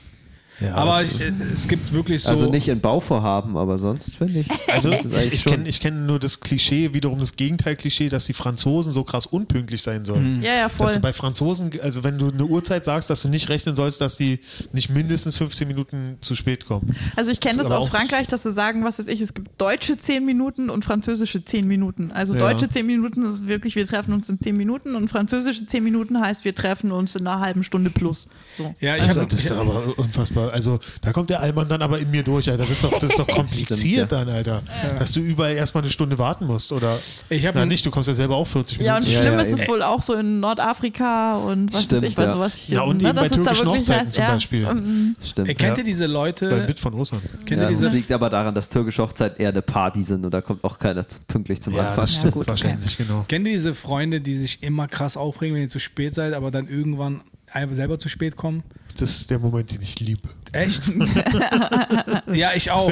Ja, 0.62 0.76
aber 0.76 1.02
äh, 1.02 1.06
es 1.54 1.68
gibt 1.68 1.92
wirklich 1.94 2.24
so. 2.24 2.30
Also 2.30 2.50
nicht 2.50 2.68
in 2.68 2.80
Bauvorhaben, 2.80 3.58
aber 3.58 3.78
sonst 3.78 4.16
finde 4.16 4.40
ich. 4.40 4.48
Also 4.72 4.90
ich, 4.92 5.34
ich 5.34 5.44
kenne 5.44 5.70
kenn 5.70 6.06
nur 6.06 6.18
das 6.18 6.40
Klischee, 6.40 6.94
wiederum 6.94 7.20
das 7.20 7.36
Gegenteil-Klischee, 7.36 8.08
dass 8.08 8.26
die 8.26 8.34
Franzosen 8.34 8.94
so 8.94 9.04
krass 9.04 9.26
unpünktlich 9.26 9.82
sein 9.82 10.06
sollen. 10.06 10.42
Ja, 10.42 10.54
ja, 10.54 10.64
Dass 10.70 10.78
du 10.78 10.84
voll. 10.86 11.00
bei 11.00 11.12
Franzosen, 11.14 11.72
also 11.82 12.04
wenn 12.06 12.18
du 12.18 12.30
eine 12.30 12.46
Uhrzeit 12.46 12.86
sagst, 12.86 13.10
dass 13.10 13.22
du 13.22 13.28
nicht 13.28 13.50
rechnen 13.50 13.76
sollst, 13.76 14.00
dass 14.00 14.16
die 14.16 14.40
nicht 14.72 14.90
mindestens 14.90 15.36
15 15.38 15.68
Minuten 15.68 16.18
zu 16.22 16.36
spät 16.36 16.66
kommen. 16.66 16.96
Also 17.18 17.32
ich 17.32 17.40
kenne 17.42 17.58
Das 17.58 17.68
das 17.68 17.78
aus 17.78 17.90
Frankreich, 17.90 18.28
dass 18.28 18.44
sie 18.44 18.52
sagen, 18.54 18.84
was 18.86 18.98
weiß 18.98 19.08
ich, 19.10 19.20
es 19.20 19.34
gibt 19.34 19.50
deutsche 19.60 19.98
10 19.98 20.26
Minuten 20.26 20.70
und 20.70 20.86
französische 20.86 21.44
10 21.44 21.68
Minuten. 21.68 22.12
Also 22.14 22.34
Ja. 22.34 22.40
deutsche 22.40 22.70
10 22.70 22.86
Minuten 22.86 23.26
ist 23.26 23.46
wirklich, 23.48 23.76
wir 23.76 23.86
treffen 23.86 24.14
uns 24.14 24.30
in 24.30 24.40
10 24.40 24.56
Minuten 24.56 24.96
und 24.96 25.10
französische 25.10 25.66
10 25.66 25.84
Minuten 25.84 26.22
heißt, 26.22 26.46
wir 26.46 26.56
treffen 26.56 26.92
uns 26.94 27.16
in 27.16 27.28
einer 27.28 27.42
halben 27.42 27.64
Stunde 27.64 27.90
plus. 27.90 28.28
So. 28.58 28.74
ja, 28.80 28.96
ich 28.96 29.04
Also, 29.04 29.22
habe 29.22 29.30
das 29.36 29.46
ist 29.46 29.52
aber 29.52 29.98
unfassbar. 29.98 30.51
Also, 30.52 30.80
da 31.02 31.12
kommt 31.14 31.30
der 31.30 31.40
Allmann 31.42 31.68
dann 31.68 31.82
aber 31.82 32.00
in 32.00 32.12
mir 32.12 32.24
durch, 32.24 32.50
Alter. 32.50 32.64
Das 32.64 32.72
ist 32.72 32.84
doch, 32.84 32.92
das 32.92 33.04
ist 33.04 33.20
doch 33.20 33.28
kompliziert 33.36 33.80
Stimmt, 34.08 34.12
dann, 34.12 34.30
Alter. 34.30 34.62
Dass 35.00 35.14
du 35.14 35.20
überall 35.22 35.54
erstmal 35.56 35.84
eine 35.84 35.92
Stunde 35.92 36.18
warten 36.18 36.46
musst. 36.46 36.72
Oder 36.72 36.98
Ich 37.30 37.44
na 37.54 37.66
nicht, 37.66 37.86
du 37.86 37.92
kommst 37.92 38.08
ja 38.08 38.14
selber 38.14 38.36
auch 38.36 38.48
40 38.48 38.80
Ja, 38.80 38.96
und 38.98 39.04
Minuten. 39.04 39.14
Ja, 39.14 39.22
schlimm 39.22 39.40
ja, 39.40 39.46
ist 39.56 39.62
es 39.62 39.68
wohl 39.68 39.82
auch 39.82 40.02
so 40.02 40.14
in 40.14 40.40
Nordafrika 40.40 41.36
und 41.38 41.74
was 41.74 41.84
Stimmt, 41.84 42.04
weiß 42.04 42.10
ich, 42.12 42.18
weil 42.18 42.26
ja. 42.26 42.32
sowas 42.32 42.56
hier. 42.56 42.78
Na, 42.78 42.84
und 42.84 43.02
ne, 43.02 43.10
eben 43.10 43.16
bei 43.18 43.28
das 43.28 43.38
ist 43.38 43.46
da 43.48 43.52
türkischen 43.52 43.70
Hochzeiten 43.80 44.06
heißt, 44.08 44.14
zum 44.14 44.24
ja, 44.24 44.34
Beispiel. 44.34 45.16
Stimmt. 45.24 45.50
Ey, 45.50 45.56
kennt 45.56 45.72
Ja. 45.72 45.78
ihr 45.78 45.84
diese 45.84 46.06
Leute? 46.06 46.50
Beim 46.50 46.68
Bit 46.68 46.80
von 46.80 46.94
Russland. 46.94 47.24
Kennt 47.46 47.62
Ja, 47.62 47.68
ihr 47.70 47.72
das 47.72 47.80
diese? 47.80 47.92
liegt 47.92 48.12
aber 48.12 48.30
daran, 48.30 48.54
dass 48.56 48.70
türkische 48.70 49.02
Hochzeiten 49.04 49.42
eher 49.42 49.50
eine 49.50 49.62
Party 49.62 50.04
sind 50.04 50.24
und 50.26 50.32
da 50.34 50.42
kommt 50.42 50.64
auch 50.64 50.78
keiner 50.80 51.06
pünktlich 51.28 51.62
zum 51.62 51.74
Ja, 51.74 51.82
Anfang. 51.82 51.96
das 51.98 52.14
Ja, 52.14 52.20
stimmt 52.20 52.34
gut, 52.34 52.48
wahrscheinlich, 52.48 52.98
genau. 52.98 53.26
Kennt 53.28 53.48
ihr 53.48 53.54
diese 53.54 53.74
Freunde, 53.76 54.22
die 54.22 54.36
sich 54.36 54.62
immer 54.64 54.88
krass 54.88 55.18
aufregen, 55.18 55.56
wenn 55.56 55.64
ihr 55.64 55.70
zu 55.70 55.80
spät 55.80 56.14
seid, 56.14 56.34
aber 56.34 56.52
dann 56.52 56.68
irgendwann 56.68 57.22
einfach 57.52 57.76
selber 57.76 58.00
zu 58.00 58.10
spät 58.10 58.36
kommen? 58.36 58.64
Das 58.98 59.10
ist 59.10 59.30
der 59.32 59.40
Moment, 59.40 59.72
den 59.72 59.82
ich 59.82 60.00
liebe. 60.00 60.28
Echt? 60.54 60.82
ja, 62.34 62.50
ich 62.56 62.72
auch. 62.72 62.92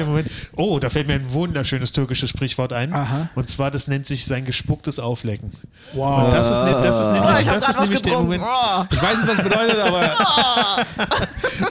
Oh, 0.56 0.78
da 0.78 0.88
fällt 0.88 1.06
mir 1.06 1.14
ein 1.14 1.32
wunderschönes 1.32 1.92
türkisches 1.92 2.30
Sprichwort 2.30 2.72
ein. 2.72 2.92
Aha. 2.92 3.30
Und 3.34 3.50
zwar, 3.50 3.70
das 3.70 3.86
nennt 3.86 4.06
sich 4.06 4.24
sein 4.24 4.44
gespucktes 4.44 4.98
Auflecken. 4.98 5.52
Wow. 5.92 6.24
Und 6.24 6.32
das 6.32 6.50
ist, 6.50 6.58
ne, 6.58 6.80
das 6.82 7.00
ist 7.00 7.06
Oh, 7.10 7.12
nämlich, 7.12 7.44
das 7.44 7.68
ist 7.68 7.80
nämlich 7.80 8.02
der. 8.02 8.18
Moment. 8.18 8.42
Oh. 8.44 8.84
ich 8.90 9.02
weiß 9.02 9.16
nicht, 9.18 9.28
was 9.28 9.36
das 9.36 9.44
bedeutet, 9.44 9.78
aber 9.78 10.16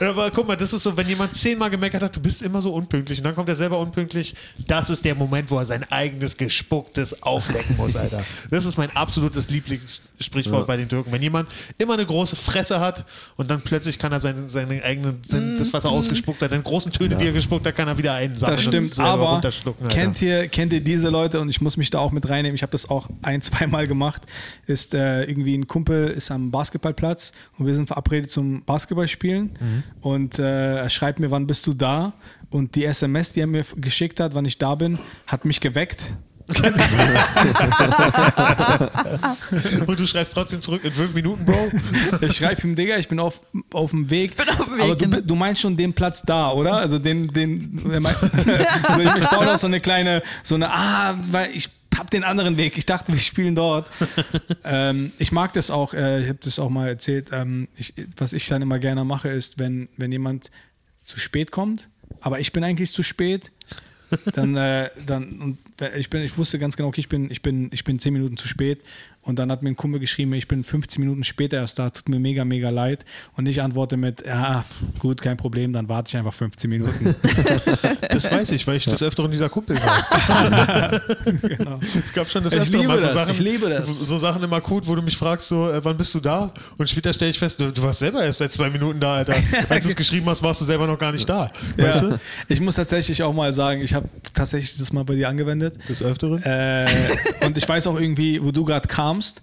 Aber 0.00 0.30
guck 0.30 0.46
mal, 0.46 0.56
das 0.56 0.72
ist 0.72 0.82
so, 0.82 0.96
wenn 0.96 1.08
jemand 1.08 1.34
zehnmal 1.34 1.70
gemeckert 1.70 2.02
hat, 2.02 2.14
du 2.14 2.20
bist 2.20 2.42
immer 2.42 2.62
so 2.62 2.72
unpünktlich 2.72 3.18
und 3.18 3.24
dann 3.24 3.34
kommt 3.34 3.48
er 3.48 3.54
selber 3.56 3.78
unpünktlich. 3.78 4.34
Das 4.66 4.90
ist 4.90 5.04
der 5.04 5.14
Moment, 5.14 5.50
wo 5.50 5.58
er 5.58 5.64
sein 5.64 5.84
eigenes 5.90 6.36
gespucktes 6.36 7.22
auflecken 7.22 7.76
muss, 7.76 7.96
Alter. 7.96 8.22
Das 8.50 8.64
ist 8.64 8.76
mein 8.78 8.94
absolutes 8.96 9.50
Lieblingssprichwort 9.50 10.66
bei 10.66 10.76
den 10.76 10.88
Türken. 10.88 11.12
Wenn 11.12 11.22
jemand 11.22 11.48
immer 11.78 11.94
eine 11.94 12.06
große 12.06 12.36
Fresse 12.36 12.80
hat 12.80 13.04
und 13.36 13.50
dann 13.50 13.60
plötzlich 13.62 13.98
kann 13.98 14.12
er 14.12 14.20
seine, 14.20 14.50
seine 14.50 14.82
eigenen, 14.82 15.22
sein, 15.26 15.56
das, 15.58 15.72
was 15.72 15.79
er 15.84 15.90
ausgespuckt 15.90 16.42
hat, 16.42 16.50
seine 16.50 16.62
großen 16.62 16.92
Töne, 16.92 17.16
die 17.16 17.26
er 17.26 17.32
gespuckt 17.32 17.66
hat, 17.66 17.76
kann 17.76 17.88
er 17.88 17.98
wieder 17.98 18.14
einsammeln 18.14 18.56
das 18.56 18.64
stimmt. 18.64 19.00
Aber 19.00 19.40
kennt 19.88 20.20
ihr, 20.22 20.48
kennt 20.48 20.72
ihr 20.72 20.80
diese 20.80 21.08
Leute 21.08 21.40
und 21.40 21.48
ich 21.48 21.60
muss 21.60 21.76
mich 21.76 21.90
da 21.90 21.98
auch 21.98 22.12
mit 22.12 22.28
reinnehmen. 22.28 22.54
Ich 22.54 22.62
habe 22.62 22.72
das 22.72 22.88
auch 22.88 23.08
ein, 23.22 23.42
zweimal 23.42 23.86
gemacht. 23.86 24.22
Ist 24.66 24.94
äh, 24.94 25.24
irgendwie 25.24 25.56
ein 25.56 25.66
Kumpel 25.66 26.08
ist 26.08 26.30
am 26.30 26.50
Basketballplatz 26.50 27.32
und 27.58 27.66
wir 27.66 27.74
sind 27.74 27.86
verabredet 27.86 28.30
zum 28.30 28.64
Basketballspielen 28.64 29.50
und 30.00 30.38
äh, 30.38 30.76
er 30.78 30.90
schreibt 30.90 31.20
mir, 31.20 31.30
wann 31.30 31.46
bist 31.46 31.66
du 31.66 31.74
da? 31.74 32.12
Und 32.50 32.74
die 32.74 32.84
SMS, 32.84 33.32
die 33.32 33.40
er 33.40 33.46
mir 33.46 33.64
geschickt 33.76 34.18
hat, 34.20 34.34
wann 34.34 34.44
ich 34.44 34.58
da 34.58 34.74
bin, 34.74 34.98
hat 35.26 35.44
mich 35.44 35.60
geweckt. 35.60 36.12
Und 39.86 40.00
du 40.00 40.06
schreibst 40.06 40.34
trotzdem 40.34 40.60
zurück 40.60 40.84
in 40.84 40.92
fünf 40.92 41.14
Minuten, 41.14 41.44
Bro. 41.44 41.70
Ich 42.20 42.36
schreibe 42.36 42.66
ihm, 42.66 42.76
Digga, 42.76 42.98
ich 42.98 43.08
bin 43.08 43.20
auf, 43.20 43.40
auf 43.72 43.90
dem 43.90 44.10
Weg. 44.10 44.36
bin 44.36 44.48
auf 44.48 44.64
dem 44.64 44.74
Weg, 44.74 44.82
Aber 44.82 44.96
du, 44.96 45.04
genau. 45.04 45.20
du 45.20 45.34
meinst 45.34 45.60
schon 45.60 45.76
den 45.76 45.92
Platz 45.92 46.22
da, 46.22 46.52
oder? 46.52 46.76
Also 46.76 46.98
den, 46.98 47.32
den, 47.32 47.80
also 48.04 48.26
ich, 49.00 49.16
ich 49.16 49.28
brauche 49.28 49.44
noch 49.44 49.58
so 49.58 49.66
eine 49.66 49.80
kleine, 49.80 50.22
so 50.42 50.54
eine, 50.54 50.72
ah, 50.72 51.18
weil 51.30 51.50
ich 51.54 51.68
hab 51.96 52.10
den 52.10 52.24
anderen 52.24 52.56
Weg. 52.56 52.78
Ich 52.78 52.86
dachte, 52.86 53.12
wir 53.12 53.20
spielen 53.20 53.54
dort. 53.54 53.86
ähm, 54.64 55.12
ich 55.18 55.32
mag 55.32 55.52
das 55.52 55.70
auch, 55.70 55.94
äh, 55.94 56.22
ich 56.22 56.28
habe 56.28 56.38
das 56.42 56.58
auch 56.58 56.70
mal 56.70 56.88
erzählt. 56.88 57.28
Ähm, 57.32 57.68
ich, 57.76 57.94
was 58.16 58.32
ich 58.32 58.46
dann 58.46 58.62
immer 58.62 58.78
gerne 58.78 59.04
mache, 59.04 59.28
ist, 59.28 59.58
wenn, 59.58 59.88
wenn 59.96 60.12
jemand 60.12 60.50
zu 60.96 61.18
spät 61.18 61.50
kommt, 61.50 61.88
aber 62.20 62.40
ich 62.40 62.52
bin 62.52 62.64
eigentlich 62.64 62.92
zu 62.92 63.02
spät, 63.02 63.50
dann, 64.34 64.56
äh, 64.56 64.90
dann 65.06 65.40
und 65.40 65.58
ich 65.96 66.10
bin, 66.10 66.22
ich 66.22 66.36
wusste 66.36 66.58
ganz 66.58 66.76
genau, 66.76 66.88
okay, 66.88 67.00
ich 67.00 67.08
bin, 67.08 67.30
ich 67.30 67.42
bin, 67.42 67.70
ich 67.72 67.84
bin 67.84 67.98
zehn 67.98 68.12
Minuten 68.12 68.36
zu 68.36 68.48
spät. 68.48 68.82
Und 69.30 69.38
dann 69.38 69.52
hat 69.52 69.62
mir 69.62 69.68
ein 69.68 69.76
Kumpel 69.76 70.00
geschrieben, 70.00 70.32
ich 70.32 70.48
bin 70.48 70.64
15 70.64 71.00
Minuten 71.00 71.22
später 71.22 71.58
erst 71.58 71.78
da, 71.78 71.88
tut 71.88 72.08
mir 72.08 72.18
mega, 72.18 72.44
mega 72.44 72.68
leid. 72.70 73.04
Und 73.36 73.46
ich 73.46 73.62
antworte 73.62 73.96
mit, 73.96 74.26
ja, 74.26 74.64
gut, 74.98 75.22
kein 75.22 75.36
Problem, 75.36 75.72
dann 75.72 75.88
warte 75.88 76.08
ich 76.08 76.16
einfach 76.16 76.34
15 76.34 76.68
Minuten. 76.68 77.14
Das 78.10 78.30
weiß 78.30 78.50
ich, 78.52 78.66
weil 78.66 78.76
ich 78.76 78.84
des 78.84 79.02
Öfteren 79.02 79.30
dieser 79.30 79.48
Kumpel 79.48 79.76
war. 79.76 81.00
Es 82.04 82.12
gab 82.12 82.28
schon 82.28 82.42
das 82.42 82.52
Ich 82.52 82.70
liebe 82.70 82.88
mal 82.88 82.98
so 82.98 83.04
das, 83.04 83.12
Sachen, 83.12 83.30
ich 83.30 83.38
liebe 83.38 83.68
das. 83.68 83.86
so 83.88 84.18
Sachen 84.18 84.42
im 84.42 84.52
Akut, 84.52 84.86
wo 84.86 84.96
du 84.96 85.02
mich 85.02 85.16
fragst, 85.16 85.48
so, 85.48 85.70
äh, 85.70 85.82
wann 85.84 85.96
bist 85.96 86.14
du 86.14 86.20
da? 86.20 86.52
Und 86.76 86.88
später 86.88 87.12
stelle 87.12 87.30
ich 87.30 87.38
fest, 87.38 87.60
du, 87.60 87.72
du 87.72 87.82
warst 87.82 88.00
selber 88.00 88.24
erst 88.24 88.38
seit 88.38 88.52
zwei 88.52 88.68
Minuten 88.68 88.98
da, 88.98 89.14
Alter. 89.14 89.36
Als 89.68 89.84
du 89.84 89.90
es 89.90 89.96
geschrieben 90.00 90.26
hast, 90.26 90.42
warst 90.42 90.60
du 90.60 90.64
selber 90.64 90.86
noch 90.88 90.98
gar 90.98 91.12
nicht 91.12 91.28
da. 91.28 91.50
Weißt 91.76 92.02
ja. 92.02 92.08
du? 92.08 92.20
Ich 92.48 92.60
muss 92.60 92.74
tatsächlich 92.74 93.22
auch 93.22 93.32
mal 93.32 93.52
sagen, 93.52 93.80
ich 93.82 93.94
habe 93.94 94.08
tatsächlich 94.34 94.76
das 94.76 94.92
mal 94.92 95.04
bei 95.04 95.14
dir 95.14 95.28
angewendet. 95.28 95.76
Des 95.88 96.02
Öfteren. 96.02 96.42
Äh, 96.42 96.86
und 97.46 97.56
ich 97.56 97.68
weiß 97.68 97.86
auch 97.86 97.98
irgendwie, 97.98 98.42
wo 98.42 98.50
du 98.50 98.64
gerade 98.64 98.88
kamst, 98.88 99.19
komst, 99.20 99.42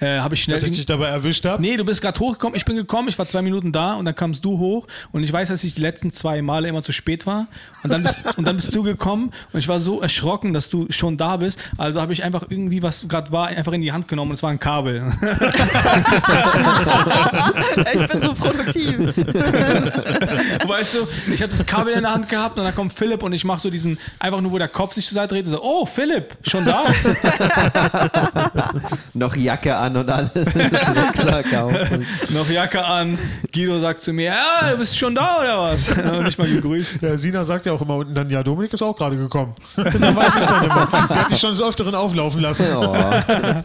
äh, 0.00 0.20
habe 0.20 0.34
ich 0.34 0.42
schnell. 0.42 0.56
Dass 0.56 0.68
ich 0.68 0.76
dich 0.76 0.86
dabei 0.86 1.08
erwischt 1.08 1.44
habe. 1.44 1.60
Nee, 1.60 1.76
du 1.76 1.84
bist 1.84 2.00
gerade 2.00 2.18
hochgekommen, 2.20 2.56
ich 2.56 2.64
bin 2.64 2.76
gekommen, 2.76 3.08
ich 3.08 3.18
war 3.18 3.26
zwei 3.26 3.42
Minuten 3.42 3.72
da 3.72 3.94
und 3.94 4.04
dann 4.04 4.14
kamst 4.14 4.44
du 4.44 4.58
hoch 4.58 4.86
und 5.12 5.22
ich 5.22 5.32
weiß, 5.32 5.48
dass 5.48 5.64
ich 5.64 5.74
die 5.74 5.82
letzten 5.82 6.12
zwei 6.12 6.42
Male 6.42 6.68
immer 6.68 6.82
zu 6.82 6.92
spät 6.92 7.26
war 7.26 7.48
und 7.82 7.92
dann 7.92 8.02
bist, 8.02 8.38
und 8.38 8.46
dann 8.46 8.56
bist 8.56 8.74
du 8.74 8.82
gekommen 8.82 9.32
und 9.52 9.58
ich 9.58 9.68
war 9.68 9.80
so 9.80 10.00
erschrocken, 10.00 10.52
dass 10.52 10.70
du 10.70 10.86
schon 10.90 11.16
da 11.16 11.36
bist, 11.36 11.58
also 11.76 12.00
habe 12.00 12.12
ich 12.12 12.22
einfach 12.22 12.44
irgendwie, 12.48 12.82
was 12.82 13.08
gerade 13.08 13.32
war, 13.32 13.48
einfach 13.48 13.72
in 13.72 13.80
die 13.80 13.92
Hand 13.92 14.08
genommen 14.08 14.30
und 14.30 14.36
es 14.36 14.42
war 14.42 14.50
ein 14.50 14.60
Kabel. 14.60 14.98
ich 17.94 18.06
bin 18.06 18.22
so 18.22 18.34
produktiv. 18.34 18.98
weißt 20.68 20.94
du, 20.94 21.08
ich 21.32 21.42
habe 21.42 21.50
das 21.50 21.66
Kabel 21.66 21.94
in 21.94 22.02
der 22.02 22.12
Hand 22.12 22.28
gehabt 22.28 22.58
und 22.58 22.64
dann 22.64 22.74
kommt 22.74 22.92
Philipp 22.92 23.22
und 23.22 23.32
ich 23.32 23.44
mache 23.44 23.60
so 23.60 23.70
diesen, 23.70 23.98
einfach 24.18 24.40
nur, 24.40 24.52
wo 24.52 24.58
der 24.58 24.68
Kopf 24.68 24.94
sich 24.94 25.06
zur 25.06 25.14
Seite 25.14 25.34
dreht, 25.34 25.46
so, 25.46 25.62
oh, 25.62 25.86
Philipp, 25.86 26.36
schon 26.42 26.64
da? 26.64 26.84
Noch 29.14 29.34
Jacke 29.34 29.76
an 29.76 29.87
und 29.96 30.10
alles. 30.10 30.30
Rucksack 30.36 31.54
auf. 31.54 31.72
Noch 32.30 32.48
Jacke 32.50 32.84
an. 32.84 33.18
Guido 33.52 33.80
sagt 33.80 34.02
zu 34.02 34.12
mir, 34.12 34.26
ja, 34.26 34.70
du 34.70 34.78
bist 34.78 34.98
schon 34.98 35.14
da 35.14 35.38
oder 35.40 35.58
was? 35.58 35.88
Und 35.88 36.24
nicht 36.24 36.38
mal 36.38 36.48
gegrüßt. 36.48 37.02
Ja, 37.02 37.16
Sina 37.16 37.44
sagt 37.44 37.66
ja 37.66 37.72
auch 37.72 37.80
immer 37.80 37.96
unten 37.96 38.14
dann, 38.14 38.30
ja, 38.30 38.42
Dominik 38.42 38.72
ist 38.72 38.82
auch 38.82 38.96
gerade 38.96 39.16
gekommen. 39.16 39.54
dann 39.76 40.16
weiß 40.16 40.36
ich 40.36 40.40
es 40.42 40.46
dann 40.46 40.64
immer. 40.64 40.88
Sie 41.08 41.18
hat 41.18 41.30
dich 41.30 41.38
schon 41.38 41.50
des 41.50 41.62
Öfteren 41.62 41.94
auflaufen 41.94 42.40
lassen. 42.40 42.66
ja. 42.66 43.62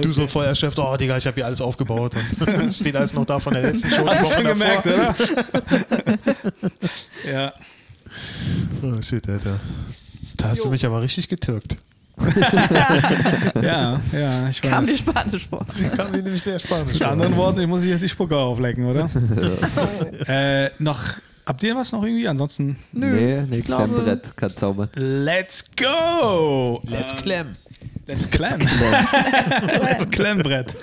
Du 0.00 0.12
so 0.12 0.26
voll 0.26 0.44
erschöpft, 0.46 0.78
oh 0.78 0.96
Digga, 0.96 1.16
ich 1.16 1.26
habe 1.26 1.34
hier 1.36 1.46
alles 1.46 1.60
aufgebaut. 1.60 2.12
Und 2.40 2.48
es 2.68 2.78
steht 2.78 2.96
alles 2.96 3.12
noch 3.14 3.24
da 3.24 3.38
von 3.40 3.54
der 3.54 3.62
letzten 3.62 3.90
Show. 3.90 4.06
Hast 4.06 4.22
du 4.22 4.34
schon 4.34 4.44
davor. 4.44 4.82
gemerkt, 4.82 4.86
oder? 4.86 5.14
ja. 7.32 7.52
Oh 8.82 9.00
shit, 9.02 9.28
Alter. 9.28 9.60
Da 10.36 10.48
hast 10.48 10.64
du 10.64 10.70
mich 10.70 10.86
aber 10.86 11.00
richtig 11.02 11.28
getürkt. 11.28 11.76
Ja, 13.62 14.00
ja, 14.12 14.48
ich 14.48 14.60
Kam 14.62 14.84
dir 14.84 14.92
weiß. 14.92 14.98
Spanisch 15.00 15.48
vor. 15.48 15.66
Kam 15.96 16.10
mir 16.12 16.22
nämlich 16.22 16.42
sehr 16.42 16.58
spanisch. 16.58 16.94
Mit 16.94 17.02
vor. 17.02 17.12
anderen 17.12 17.36
Worten, 17.36 17.60
ich 17.60 17.66
muss 17.66 17.84
jetzt 17.84 18.02
die 18.02 18.08
Spucke 18.08 18.36
auflecken, 18.36 18.86
oder? 18.86 19.08
äh, 20.26 20.70
noch, 20.78 21.00
habt 21.46 21.62
ihr 21.62 21.76
was 21.76 21.92
noch 21.92 22.02
irgendwie? 22.02 22.28
Ansonsten, 22.28 22.78
Nee, 22.92 23.42
nee, 23.48 23.60
glaube- 23.60 23.84
Klemmbrett 23.92 24.36
kann 24.36 24.56
zaubern. 24.56 24.88
let's 24.94 25.64
go! 25.76 26.80
Let's 26.88 27.14
clam. 27.16 27.56
Let's 28.10 28.28
clam. 28.28 28.58
Let's 28.58 30.10
Klemmbrett. 30.10 30.76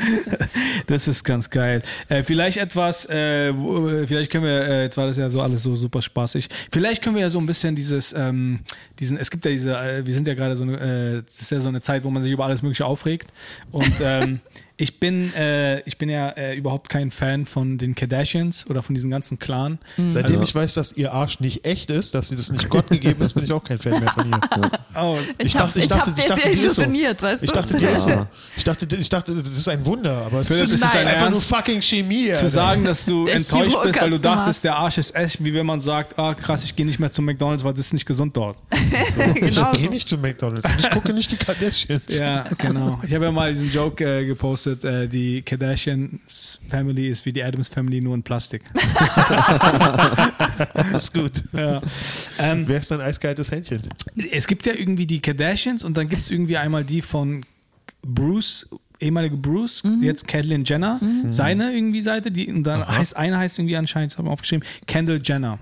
Das 0.88 1.10
ist 1.10 1.26
ganz 1.26 1.50
geil. 1.50 1.82
Äh, 2.08 2.24
vielleicht 2.24 2.56
etwas, 2.56 3.06
äh, 3.10 3.50
äh, 3.50 4.08
vielleicht 4.08 4.32
können 4.32 4.46
wir, 4.46 4.62
äh, 4.62 4.84
jetzt 4.84 4.96
war 4.96 5.08
das 5.08 5.18
ja 5.18 5.30
so 5.30 5.42
alles 5.42 5.62
so 5.62 5.76
super 5.76 6.02
spaßig, 6.02 6.48
vielleicht 6.72 7.04
können 7.04 7.16
wir 7.16 7.24
ja 7.24 7.30
so 7.30 7.40
ein 7.40 7.46
bisschen 7.46 7.76
dieses, 7.76 8.14
ähm, 8.14 8.60
diesen, 9.00 9.18
es 9.18 9.30
gibt 9.30 9.44
ja 9.44 9.52
diese, 9.52 9.78
äh, 9.78 10.06
wir 10.06 10.14
sind 10.14 10.26
ja 10.26 10.36
gerade 10.36 10.56
so 10.56 10.64
eine, 10.64 10.78
äh, 11.18 11.24
das 11.24 11.42
ist 11.42 11.52
ja 11.52 11.60
so 11.60 11.68
eine 11.68 11.82
Zeit, 11.82 12.06
wo 12.06 12.10
man 12.10 12.24
sich 12.24 12.32
über 12.32 12.46
alles 12.46 12.62
Mögliche 12.62 12.86
aufregt 12.86 13.34
und 13.72 13.94
ähm, 14.02 14.40
ich 14.80 15.00
bin, 15.00 15.34
äh, 15.34 15.80
ich 15.82 15.98
bin 15.98 16.08
ja 16.08 16.30
äh, 16.30 16.56
überhaupt 16.56 16.90
kein 16.90 17.10
Fan 17.10 17.48
von 17.48 17.80
den 17.80 17.96
Kardashians 17.96 18.68
oder 18.70 18.84
von 18.84 18.94
diesem 18.94 19.10
ganzen 19.10 19.40
Clan. 19.40 19.80
Seitdem 19.98 20.36
Also- 20.36 20.44
ich 20.44 20.54
weiß, 20.56 20.76
dass 20.76 20.94
ihr 20.94 21.14
Arsch 21.14 21.40
nicht 21.40 21.66
echt 21.66 21.90
ist, 21.90 22.14
dass 22.14 22.30
sie 22.30 22.36
das 22.36 22.52
nicht 22.52 22.70
Gott 22.70 22.88
gegeben 22.90 23.24
ist, 23.24 23.34
bin 23.34 23.44
ich 23.44 23.52
auch 23.52 23.64
kein 23.64 23.80
Fan 23.80 24.00
mehr 24.00 24.12
von 24.12 24.30
ihr. 24.30 24.40
Oh, 25.00 25.16
Ich, 25.38 25.54
dachte- 25.54 25.60
hab, 25.70 25.76
ich 25.76 25.84
ich 25.84 25.90
dachte- 25.90 26.12
hab 26.12 26.18
ich 26.20 26.26
dachte, 26.26 26.50
die 26.50 26.60
ist 26.60 26.76
so. 26.76 26.82
illusioniert, 26.82 27.22
weißt 27.22 27.42
du? 27.42 27.46
Ich 27.46 27.52
dachte, 27.52 27.78
die 27.78 27.86
ist 27.86 28.02
so. 28.04 28.28
Ich 28.56 28.64
dachte, 28.64 28.88
ich 28.96 29.10
dachte, 29.10 29.36
das 29.36 29.52
ist 29.54 29.68
ein 29.70 29.86
Wunder, 29.86 30.24
aber 30.26 30.42
ist, 30.42 30.50
ist 30.50 30.82
das 30.82 30.92
dein 30.92 31.06
einfach 31.08 31.28
Ernst? 31.28 31.50
nur 31.52 31.58
fucking 31.60 31.82
Chemie. 31.82 32.32
zu 32.34 32.50
sagen, 32.50 32.84
dass 32.84 33.06
du 33.06 33.26
Der 33.26 33.36
enttäuscht 33.36 33.70
Chirurg 33.70 33.84
bist, 33.86 34.02
weil 34.02 34.10
du 34.10 34.20
dachtest, 34.20 34.64
der 34.64 34.76
Arsch 34.76 34.98
ist 34.98 35.14
echt, 35.16 35.44
wie 35.46 35.54
wenn 35.54 35.68
man 35.68 35.80
sagt, 35.82 36.18
ah 36.18 36.34
krass, 36.34 36.64
ich 36.64 36.76
gehe 36.76 36.84
nicht 36.86 36.98
mehr 37.00 37.12
zum 37.12 37.26
McDonalds, 37.26 37.64
weil 37.64 37.74
das 37.74 37.86
ist 37.88 37.94
nicht 37.94 38.08
gesund 38.08 38.36
dort. 38.36 38.58
ich 39.36 39.56
genau 39.56 39.72
gehe 39.74 39.86
so. 39.86 39.92
nicht 39.92 40.10
zu 40.10 40.18
McDonalds 40.18 40.68
und 40.68 40.80
ich 40.80 40.90
gucke 40.90 41.14
nicht 41.14 41.32
die 41.32 41.38
Kardashians. 41.38 42.02
Ja, 42.20 42.46
genau. 42.58 43.00
Ich 43.06 43.14
habe 43.14 43.26
ja 43.26 43.32
mal 43.32 43.54
diesen 43.54 43.72
Joke 43.72 44.04
äh, 44.04 44.26
gepostet, 44.26 44.67
äh, 44.68 45.08
die 45.08 45.42
Kardashians 45.42 46.60
Family 46.68 47.08
ist 47.10 47.26
wie 47.26 47.34
die 47.34 47.44
Adams 47.44 47.68
Family 47.68 48.02
nur 48.02 48.16
in 48.16 48.24
Plastik. 48.24 48.64
Das 50.74 50.94
ist 51.04 51.14
gut. 51.14 51.32
Ja. 51.54 51.82
Ähm, 52.40 52.68
Wer 52.68 52.80
ist 52.80 52.92
dein 52.92 53.02
eiskaltes 53.02 53.52
Händchen? 53.52 53.82
es 54.32 54.48
gibt 54.48 54.66
ja 54.66 54.74
irgendwie 54.74 55.06
die 55.06 55.20
Kardashians 55.22 55.84
und 55.84 55.98
dann 55.98 56.10
gibt 56.10 56.24
es 56.24 56.32
irgendwie 56.32 56.58
einmal 56.58 56.84
die 56.84 57.02
von 57.02 57.46
Bruce, 58.02 58.68
ehemalige 59.00 59.38
Bruce, 59.38 59.84
jetzt 60.02 60.28
Caitlyn 60.28 60.64
Jenner, 60.66 61.00
seine 61.30 61.74
irgendwie 61.74 62.02
Seite, 62.02 62.32
die 62.32 62.52
und 62.52 62.64
dann 62.64 62.88
heißt 62.88 63.16
eine 63.16 63.38
heißt 63.38 63.60
irgendwie 63.60 63.78
anscheinend, 63.78 64.12
das 64.12 64.18
habe 64.18 64.28
ich 64.28 64.32
aufgeschrieben, 64.32 64.66
Kendall 64.86 65.20
Jenner. 65.24 65.60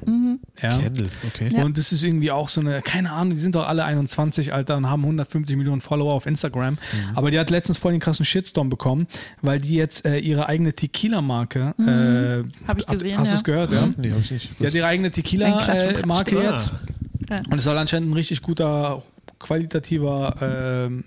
Ja. 0.62 0.78
Kendall, 0.78 1.10
okay. 1.28 1.62
Und 1.62 1.78
das 1.78 1.92
ist 1.92 2.04
irgendwie 2.04 2.32
auch 2.32 2.50
so 2.50 2.62
eine, 2.62 2.82
keine 2.82 3.12
Ahnung, 3.12 3.34
die 3.36 3.40
sind 3.40 3.56
doch 3.56 3.68
alle 3.68 3.84
21, 3.86 4.54
Alter, 4.54 4.78
und 4.78 4.90
haben 4.90 5.02
150 5.04 5.56
Millionen 5.58 5.82
Follower 5.82 6.14
auf 6.14 6.26
Instagram. 6.26 6.78
Aber 7.14 7.32
die 7.32 7.40
hat 7.40 7.50
letztens 7.50 7.78
voll 7.78 7.92
den 7.92 8.02
krassen 8.02 8.26
Shitstorm 8.26 8.70
bekommen, 8.70 9.08
weil 9.42 9.60
die 9.60 9.76
jetzt 9.76 10.06
äh, 10.06 10.18
ihre 10.18 10.48
eigene 10.48 10.74
Tequila-Marke, 10.74 11.74
äh, 11.80 12.68
Hab 12.68 12.80
ich 12.80 12.86
gesehen, 12.86 13.18
Hast 13.18 13.30
du 13.30 13.34
ja. 13.34 13.38
es 13.38 13.44
gehört, 13.44 13.72
ja? 13.72 13.90
Nee, 13.98 14.12
hab 14.12 14.20
ich 14.20 14.32
nicht. 14.32 14.52
Die 14.60 14.66
hat 14.66 14.74
ihre 14.74 14.88
eigene 14.88 15.12
Tequila-Marke 15.12 16.32
Klatsch. 16.32 16.70
jetzt. 16.70 16.74
Ah. 17.30 17.42
Und 17.50 17.58
es 17.58 17.64
soll 17.64 17.78
anscheinend 17.78 18.10
ein 18.10 18.14
richtig 18.14 18.42
guter, 18.42 19.02
qualitativer 19.40 20.36
ähm, 20.42 21.04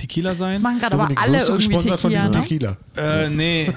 Tequila 0.00 0.34
sein. 0.34 0.52
Das 0.54 0.62
machen 0.62 0.78
gerade 0.80 0.98
aber 0.98 1.08
alle 1.20 1.34
wirst 1.34 1.48
du 1.48 1.52
irgendwie 1.52 1.74
gesponsert 1.76 2.00
von 2.00 2.10
Tequila, 2.10 2.28
diesem 2.28 2.42
ne? 2.42 2.76
Tequila? 2.96 3.22
Äh, 3.24 3.30
nee, 3.30 3.72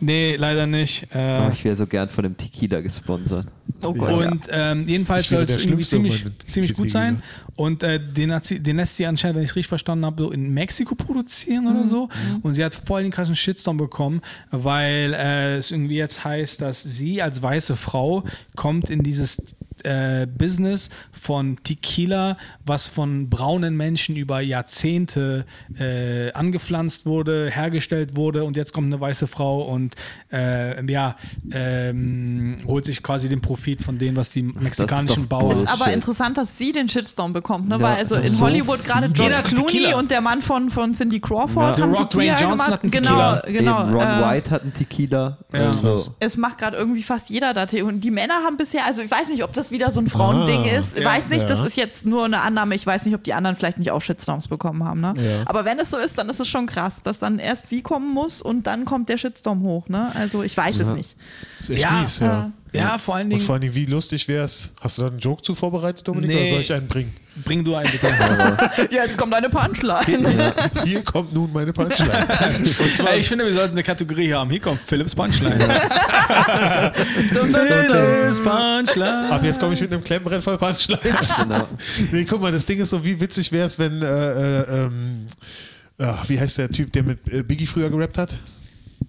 nee, 0.00 0.36
leider 0.36 0.66
nicht. 0.66 1.06
Oh, 1.12 1.16
Äh, 1.18 1.52
ich 1.52 1.64
wäre 1.64 1.76
so 1.76 1.86
gern 1.86 2.08
von 2.08 2.24
dem 2.24 2.36
Tequila 2.36 2.80
gesponsert. 2.80 3.46
Oh 3.82 3.92
Gott, 3.92 4.26
und 4.30 4.48
ähm, 4.50 4.86
jedenfalls 4.86 5.28
soll 5.28 5.42
es 5.42 5.64
irgendwie 5.64 5.84
ziemlich, 5.84 6.24
ziemlich 6.48 6.74
gut 6.74 6.90
sein. 6.90 7.22
Und 7.56 7.82
äh, 7.82 8.00
den, 8.00 8.32
hat 8.32 8.44
sie, 8.44 8.58
den 8.58 8.76
lässt 8.76 8.96
sie 8.96 9.06
anscheinend, 9.06 9.36
wenn 9.36 9.44
ich 9.44 9.50
es 9.50 9.56
richtig 9.56 9.68
verstanden 9.68 10.06
habe, 10.06 10.22
so 10.24 10.30
in 10.30 10.52
Mexiko 10.54 10.94
produzieren 10.94 11.64
Mhm. 11.64 11.70
oder 11.70 11.86
so. 11.86 12.08
Und 12.42 12.54
sie 12.54 12.64
hat 12.64 12.74
voll 12.74 13.02
den 13.02 13.12
krassen 13.12 13.36
Shitstorm 13.36 13.76
bekommen, 13.76 14.22
weil 14.50 15.12
äh, 15.14 15.56
es 15.56 15.70
irgendwie 15.70 15.96
jetzt 15.96 16.24
heißt, 16.24 16.60
dass 16.60 16.82
sie 16.82 17.20
als 17.22 17.42
weiße 17.42 17.76
Frau 17.76 18.24
kommt 18.56 18.90
in 18.90 19.02
dieses 19.02 19.36
äh, 19.84 20.26
Business 20.26 20.90
von 21.12 21.56
Tequila, 21.62 22.36
was 22.66 22.88
von 22.88 23.30
braunen 23.30 23.76
Menschen 23.76 24.16
über 24.16 24.40
Jahrzehnte 24.40 25.44
äh, 25.78 26.32
angepflanzt 26.32 27.06
wurde, 27.06 27.50
hergestellt 27.50 28.16
wurde 28.16 28.44
und 28.44 28.56
jetzt 28.56 28.72
kommt 28.72 28.86
eine 28.86 29.00
weiße 29.00 29.26
Frau 29.26 29.62
und 29.62 29.94
äh, 30.32 30.84
ja, 30.90 31.16
ähm, 31.52 32.58
holt 32.66 32.84
sich 32.84 33.02
quasi 33.02 33.28
den 33.28 33.40
Profit 33.40 33.82
von 33.82 33.98
dem, 33.98 34.16
was 34.16 34.30
die 34.30 34.42
mexikanischen 34.42 35.28
Bauern. 35.28 35.50
Ist 35.50 35.64
Bullshit. 35.64 35.80
aber 35.80 35.92
interessant, 35.92 36.38
dass 36.38 36.58
sie 36.58 36.72
den 36.72 36.88
Shitstorm 36.88 37.32
bekommt, 37.32 37.68
ne? 37.68 37.76
Ja, 37.76 37.82
Weil 37.82 37.96
also 37.96 38.16
in 38.16 38.32
so 38.32 38.40
Hollywood 38.44 38.84
gerade. 38.84 39.08
George 39.10 39.42
Clooney 39.44 39.66
Tequila. 39.66 39.98
und 39.98 40.10
der 40.10 40.20
Mann 40.20 40.42
von, 40.42 40.70
von 40.70 40.94
Cindy 40.94 41.20
Crawford 41.20 41.76
The 41.76 41.82
haben 41.82 41.94
Rock, 41.94 42.10
Tequila 42.10 42.34
Dwayne 42.34 42.42
Johnson 42.42 42.50
gemacht. 42.50 42.70
hat 42.72 42.82
einen 42.82 42.90
genau, 42.90 43.34
Tequila. 43.36 43.58
genau. 43.60 43.82
Eben 43.84 43.94
Ron 43.94 44.02
äh, 44.02 44.28
White 44.28 44.50
hat 44.50 44.62
einen 44.62 44.74
Tequila. 44.74 45.38
Ja. 45.52 45.70
Also, 45.70 46.14
Es 46.20 46.36
macht 46.36 46.58
gerade 46.58 46.76
irgendwie 46.76 47.02
fast 47.02 47.30
jeder 47.30 47.52
da. 47.54 47.66
Und 47.84 48.00
die 48.00 48.10
Männer 48.10 48.34
haben 48.44 48.56
bisher, 48.56 48.84
also 48.86 49.02
ich 49.02 49.10
weiß 49.10 49.28
nicht, 49.28 49.42
ob 49.44 49.52
das 49.52 49.70
wieder 49.74 49.90
so 49.90 50.00
ein 50.00 50.08
Frauending 50.08 50.62
Ah, 50.64 50.78
ist. 50.78 50.94
Ich 50.96 51.02
ja, 51.02 51.08
weiß 51.08 51.28
nicht, 51.28 51.50
das 51.50 51.58
ja. 51.58 51.66
ist 51.66 51.76
jetzt 51.76 52.06
nur 52.06 52.24
eine 52.24 52.40
Annahme. 52.40 52.74
Ich 52.74 52.86
weiß 52.86 53.04
nicht, 53.04 53.14
ob 53.14 53.22
die 53.24 53.34
anderen 53.34 53.56
vielleicht 53.56 53.76
nicht 53.78 53.90
auch 53.90 54.00
Shitstorms 54.00 54.48
bekommen 54.48 54.82
haben. 54.84 55.00
Ne? 55.02 55.14
Ja. 55.18 55.42
Aber 55.46 55.64
wenn 55.66 55.78
es 55.78 55.90
so 55.90 55.98
ist, 55.98 56.16
dann 56.16 56.30
ist 56.30 56.40
es 56.40 56.48
schon 56.48 56.66
krass, 56.66 57.02
dass 57.02 57.18
dann 57.18 57.38
erst 57.38 57.68
sie 57.68 57.82
kommen 57.82 58.14
muss 58.14 58.40
und 58.40 58.66
dann 58.66 58.86
kommt 58.86 59.08
der 59.10 59.18
Shitstorm 59.18 59.62
hoch. 59.62 59.88
Ne? 59.88 60.10
Also 60.14 60.42
ich 60.42 60.56
weiß 60.56 60.78
es 60.78 60.88
nicht. 60.88 61.16
Das 61.58 61.68
ist 61.68 61.70
echt 61.70 61.80
Ja. 61.82 61.90
mies, 62.00 62.18
ja. 62.20 62.50
Ja, 62.74 62.98
vor 62.98 63.14
allen 63.16 63.26
Und 63.26 63.30
Dingen, 63.30 63.42
vor 63.44 63.54
allem, 63.56 63.74
wie 63.74 63.86
lustig 63.86 64.28
wäre 64.28 64.44
es? 64.44 64.70
Hast 64.80 64.98
du 64.98 65.02
da 65.02 65.08
einen 65.08 65.18
Joke 65.18 65.42
zu 65.42 65.54
vorbereitet, 65.54 66.06
Dominik, 66.06 66.30
Nee. 66.30 66.40
oder 66.40 66.48
soll 66.50 66.60
ich 66.60 66.72
einen 66.72 66.88
bringen? 66.88 67.14
bring 67.44 67.64
du 67.64 67.74
einen 67.74 67.90
bitte. 67.90 68.08
Jetzt 68.90 69.18
kommt 69.18 69.34
eine 69.34 69.48
Punchline. 69.48 70.52
Hier 70.84 71.02
kommt 71.02 71.32
nun 71.32 71.52
meine 71.52 71.72
Punchline. 71.72 72.28
Ey, 73.10 73.20
ich 73.20 73.28
finde, 73.28 73.46
wir 73.46 73.52
sollten 73.54 73.72
eine 73.72 73.82
Kategorie 73.82 74.26
hier 74.26 74.38
haben. 74.38 74.50
Hier 74.50 74.60
kommt 74.60 74.80
Philips 74.80 75.14
Punchline. 75.14 75.58
Philips 77.32 78.40
Punchline. 78.40 79.30
Ab 79.30 79.44
jetzt 79.44 79.58
komme 79.58 79.74
ich 79.74 79.80
mit 79.80 79.92
einem 79.92 80.02
Klemmbrett 80.02 80.42
voll 80.42 80.58
Punchlines. 80.58 81.34
genau. 81.36 81.66
nee, 82.12 82.24
guck 82.24 82.40
mal, 82.40 82.52
das 82.52 82.66
Ding 82.66 82.78
ist 82.80 82.90
so, 82.90 83.04
wie 83.04 83.20
witzig 83.20 83.50
wäre 83.52 83.66
es, 83.66 83.78
wenn, 83.78 84.00
äh, 84.02 84.06
äh, 84.60 84.84
ähm, 84.84 85.26
ach, 85.98 86.28
wie 86.28 86.38
heißt 86.38 86.58
der 86.58 86.70
Typ, 86.70 86.92
der 86.92 87.02
mit 87.02 87.18
äh, 87.32 87.42
Biggie 87.42 87.66
früher 87.66 87.90
gerappt 87.90 88.18
hat? 88.18 88.38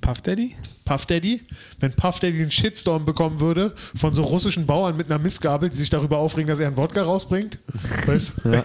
Puff 0.06 0.22
Daddy? 0.22 0.56
Puff 0.86 1.08
Daddy, 1.08 1.42
wenn 1.80 1.92
Puff 1.94 2.20
Daddy 2.20 2.38
den 2.38 2.52
Shitstorm 2.52 3.06
bekommen 3.06 3.40
würde 3.40 3.74
von 3.96 4.14
so 4.14 4.22
russischen 4.24 4.68
Bauern 4.68 4.96
mit 4.96 5.08
einer 5.08 5.18
Missgabel, 5.18 5.70
die 5.70 5.78
sich 5.78 5.90
darüber 5.90 6.20
aufregen, 6.20 6.48
dass 6.48 6.60
er 6.60 6.68
einen 6.68 6.78
Wodka 6.78 7.02
rausbringt. 7.02 7.58
Weißt? 8.06 8.34
du? 8.44 8.62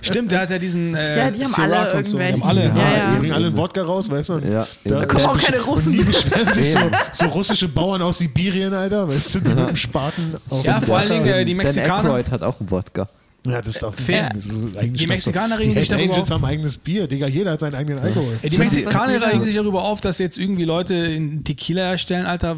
Stimmt, 0.00 0.30
der 0.30 0.40
hat 0.40 0.50
ja 0.50 0.58
diesen 0.58 0.94
äh, 0.94 1.18
Ja, 1.18 1.30
die 1.30 1.44
haben 1.44 1.52
Ciroc 1.52 1.70
alle 1.72 2.04
so. 2.04 2.16
Die 2.18 2.24
irgendwelche- 2.24 2.32
haben 2.40 2.42
alle. 2.48 2.62
Ja, 2.64 2.74
Ja, 2.74 2.96
ja. 2.98 3.10
Die 3.12 3.18
bringen 3.18 3.32
alle 3.34 3.46
einen 3.48 3.56
Wodka 3.58 3.82
raus, 3.82 4.10
weißt 4.10 4.28
du? 4.30 4.32
Und 4.34 4.50
Ja. 4.52 4.66
da, 4.84 5.00
Da 5.00 5.04
kommen 5.06 5.26
auch 5.26 5.38
keine 5.38 5.60
Russen. 5.60 5.92
Und 5.92 5.98
die 5.98 6.04
beschweren 6.04 6.54
sich 6.54 6.72
so, 6.72 6.80
so 7.12 7.26
russische 7.26 7.68
Bauern 7.68 8.00
aus 8.00 8.16
Sibirien, 8.18 8.72
Alter, 8.72 9.06
weißt 9.06 9.34
du, 9.34 9.40
die 9.40 9.54
mit 9.54 9.68
dem 9.68 9.76
Spaten 9.76 10.36
auf 10.48 10.64
Ja, 10.64 10.80
vor 10.80 10.96
allen 10.98 11.10
Dingen 11.10 11.26
äh, 11.26 11.44
die 11.44 11.52
Dan 11.52 11.58
Mexikaner. 11.66 11.98
Aykroyd 12.14 12.30
hat 12.32 12.42
auch 12.42 12.58
einen 12.60 12.70
Wodka. 12.70 13.08
Ja, 13.46 13.62
das 13.62 13.74
ist 13.74 13.82
doch 13.82 13.94
Fair. 13.94 14.30
Das 14.34 14.46
ist 14.46 14.54
Die 14.82 15.06
Mexikaner 15.06 15.58
regen 15.58 15.74
sich 15.74 15.88
darüber 15.88 16.12
Angels 16.12 16.30
auf. 16.30 16.34
haben 16.34 16.44
eigenes 16.44 16.76
Bier, 16.76 17.06
Digga, 17.06 17.26
jeder 17.26 17.52
hat 17.52 17.60
seinen 17.60 17.74
eigenen 17.74 17.98
Alkohol. 18.00 18.38
Ey, 18.42 18.50
die 18.50 18.58
Mexikaner 18.58 19.32
regen 19.32 19.44
sich 19.44 19.54
darüber 19.54 19.84
auf, 19.84 20.00
dass 20.00 20.18
jetzt 20.18 20.38
irgendwie 20.38 20.64
Leute 20.64 20.94
in 20.94 21.44
Tequila 21.44 21.82
herstellen, 21.82 22.26
Alter. 22.26 22.56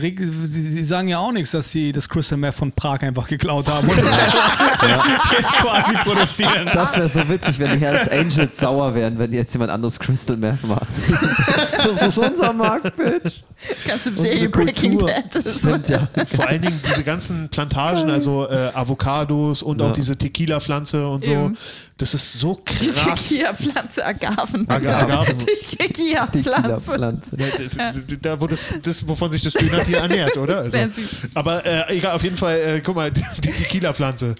Sie, 0.00 0.70
sie 0.70 0.84
sagen 0.84 1.08
ja 1.08 1.18
auch 1.18 1.32
nichts, 1.32 1.52
dass 1.52 1.70
sie 1.70 1.92
das 1.92 2.08
Crystal 2.08 2.36
Meth 2.38 2.54
von 2.54 2.72
Prag 2.72 3.00
einfach 3.02 3.26
geklaut 3.28 3.66
haben 3.68 3.88
und 3.88 3.96
das 4.02 4.12
jetzt 5.32 5.52
quasi 5.52 5.94
produzieren. 6.04 6.68
Das 6.72 6.96
wäre 6.96 7.08
so 7.08 7.28
witzig, 7.28 7.58
wenn 7.58 7.72
die 7.78 7.84
Hells 7.84 8.08
Angels 8.08 8.58
sauer 8.58 8.94
wären, 8.94 9.18
wenn 9.18 9.32
jetzt 9.32 9.52
jemand 9.54 9.70
anderes 9.70 9.98
Crystal 9.98 10.36
Meth 10.36 10.62
macht. 10.66 10.82
das 11.86 12.02
ist 12.02 12.18
unser 12.18 12.52
Markt, 12.52 12.96
Bitch. 12.96 13.42
Ganze 13.86 14.10
Unsere 14.10 14.32
Serie 14.32 14.48
Breaking. 14.50 14.98
Bad. 14.98 15.24
Stimmt, 15.46 15.88
ja. 15.88 16.08
Vor 16.34 16.46
allen 16.46 16.62
Dingen 16.62 16.80
diese 16.88 17.02
ganzen 17.02 17.48
Plantagen, 17.48 18.10
also 18.10 18.48
äh, 18.48 18.70
Avocados 18.74 19.62
und 19.62 19.80
auch 19.80 19.86
Ja. 19.88 19.92
diese 19.92 20.16
Tequila-Pflanze 20.16 21.06
und 21.08 21.24
so. 21.24 21.30
Eben. 21.30 21.56
Das 21.98 22.12
ist 22.12 22.34
so 22.34 22.60
Die 22.82 22.90
krass. 22.92 23.28
Tequila-Pflanze 23.30 24.04
Agaven. 24.04 24.68
Aga- 24.68 24.98
Agaven. 24.98 25.38
Die 25.38 25.76
Tequila-Pflanze. 25.78 26.92
Tequila-Pflanze. 26.92 27.36
Ja, 27.78 27.92
Da, 28.20 28.38
wo 28.40 28.46
das, 28.46 28.68
das, 28.82 29.08
wovon 29.08 29.32
sich 29.32 29.42
das 29.42 29.54
Dönertier 29.54 29.98
ernährt, 29.98 30.36
oder? 30.42 30.58
Also, 30.58 30.70
Sehr 30.72 30.90
süß. 30.90 31.28
aber 31.32 31.64
äh, 31.64 31.96
egal, 31.96 32.12
auf 32.14 32.22
jeden 32.22 32.36
Fall, 32.36 32.58
äh, 32.58 32.80
guck 32.84 32.96
mal, 32.96 33.10
die, 33.10 33.22
die 33.42 33.50
Tequila-Pflanze. 33.50 34.34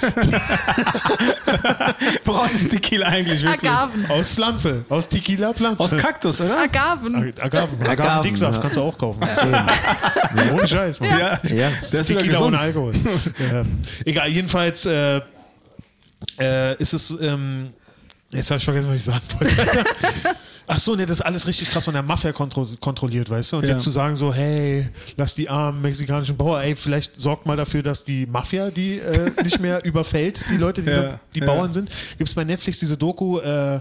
Woraus 2.24 2.54
ist 2.54 2.70
Tequila 2.70 3.06
eigentlich 3.06 3.42
wirklich? 3.42 3.70
Agaven. 3.70 4.06
Aus 4.10 4.32
Pflanze, 4.32 4.84
aus 4.88 5.08
Tequila-Pflanze. 5.08 5.82
Aus 5.82 5.90
Kaktus, 5.96 6.40
oder? 6.40 6.58
Agaven. 6.62 7.14
Ag- 7.16 7.42
Agaven, 7.42 7.80
Agaven, 7.80 7.86
Agaven-Dicksaft 7.86 8.54
ja. 8.56 8.60
kannst 8.60 8.76
du 8.76 8.82
auch 8.82 8.96
kaufen. 8.98 9.22
Ohne 10.52 10.66
Scheiß, 10.66 11.00
Mann. 11.00 11.08
Ja. 11.18 11.40
Ja. 11.44 11.70
Der 11.92 12.00
ist 12.00 12.06
Tequila 12.06 12.40
ohne. 12.40 12.58
Alkohol. 12.58 12.92
ja. 12.94 13.64
Egal, 14.04 14.28
jedenfalls 14.30 14.86
äh, 14.86 15.20
äh, 16.38 16.76
ist 16.76 16.92
es. 16.92 17.16
Ähm, 17.20 17.70
jetzt 18.32 18.50
habe 18.50 18.58
ich 18.58 18.64
vergessen, 18.64 18.88
was 18.90 18.96
ich 18.96 19.04
sagen 19.04 19.20
wollte. 19.38 19.56
Ach 20.72 20.78
so, 20.78 20.94
ne, 20.94 21.04
das 21.04 21.18
ist 21.18 21.22
alles 21.26 21.48
richtig 21.48 21.68
krass 21.70 21.84
von 21.86 21.94
der 21.94 22.02
Mafia 22.04 22.30
kontro 22.30 22.64
kontrolliert, 22.78 23.28
weißt 23.28 23.52
du? 23.52 23.56
Und 23.56 23.64
Ja. 23.64 23.70
jetzt 23.72 23.82
zu 23.82 23.90
sagen 23.90 24.14
so, 24.14 24.32
hey, 24.32 24.88
lass 25.16 25.34
die 25.34 25.48
armen 25.48 25.82
mexikanischen 25.82 26.36
Bauern, 26.36 26.62
ey, 26.62 26.76
vielleicht 26.76 27.18
sorgt 27.18 27.44
mal 27.44 27.56
dafür, 27.56 27.82
dass 27.82 28.04
die 28.04 28.24
Mafia 28.26 28.70
die 28.70 28.98
äh, 29.00 29.32
nicht 29.42 29.58
mehr 29.58 29.84
überfällt, 29.84 30.40
die 30.48 30.58
Leute, 30.58 30.82
die, 30.82 30.90
Ja, 30.90 31.18
die 31.34 31.40
ja. 31.40 31.46
Bauern 31.46 31.72
sind. 31.72 31.90
Gibt 32.18 32.28
es 32.28 32.34
bei 32.36 32.44
Netflix 32.44 32.78
diese 32.78 32.96
Doku 32.96 33.40
äh, 33.40 33.80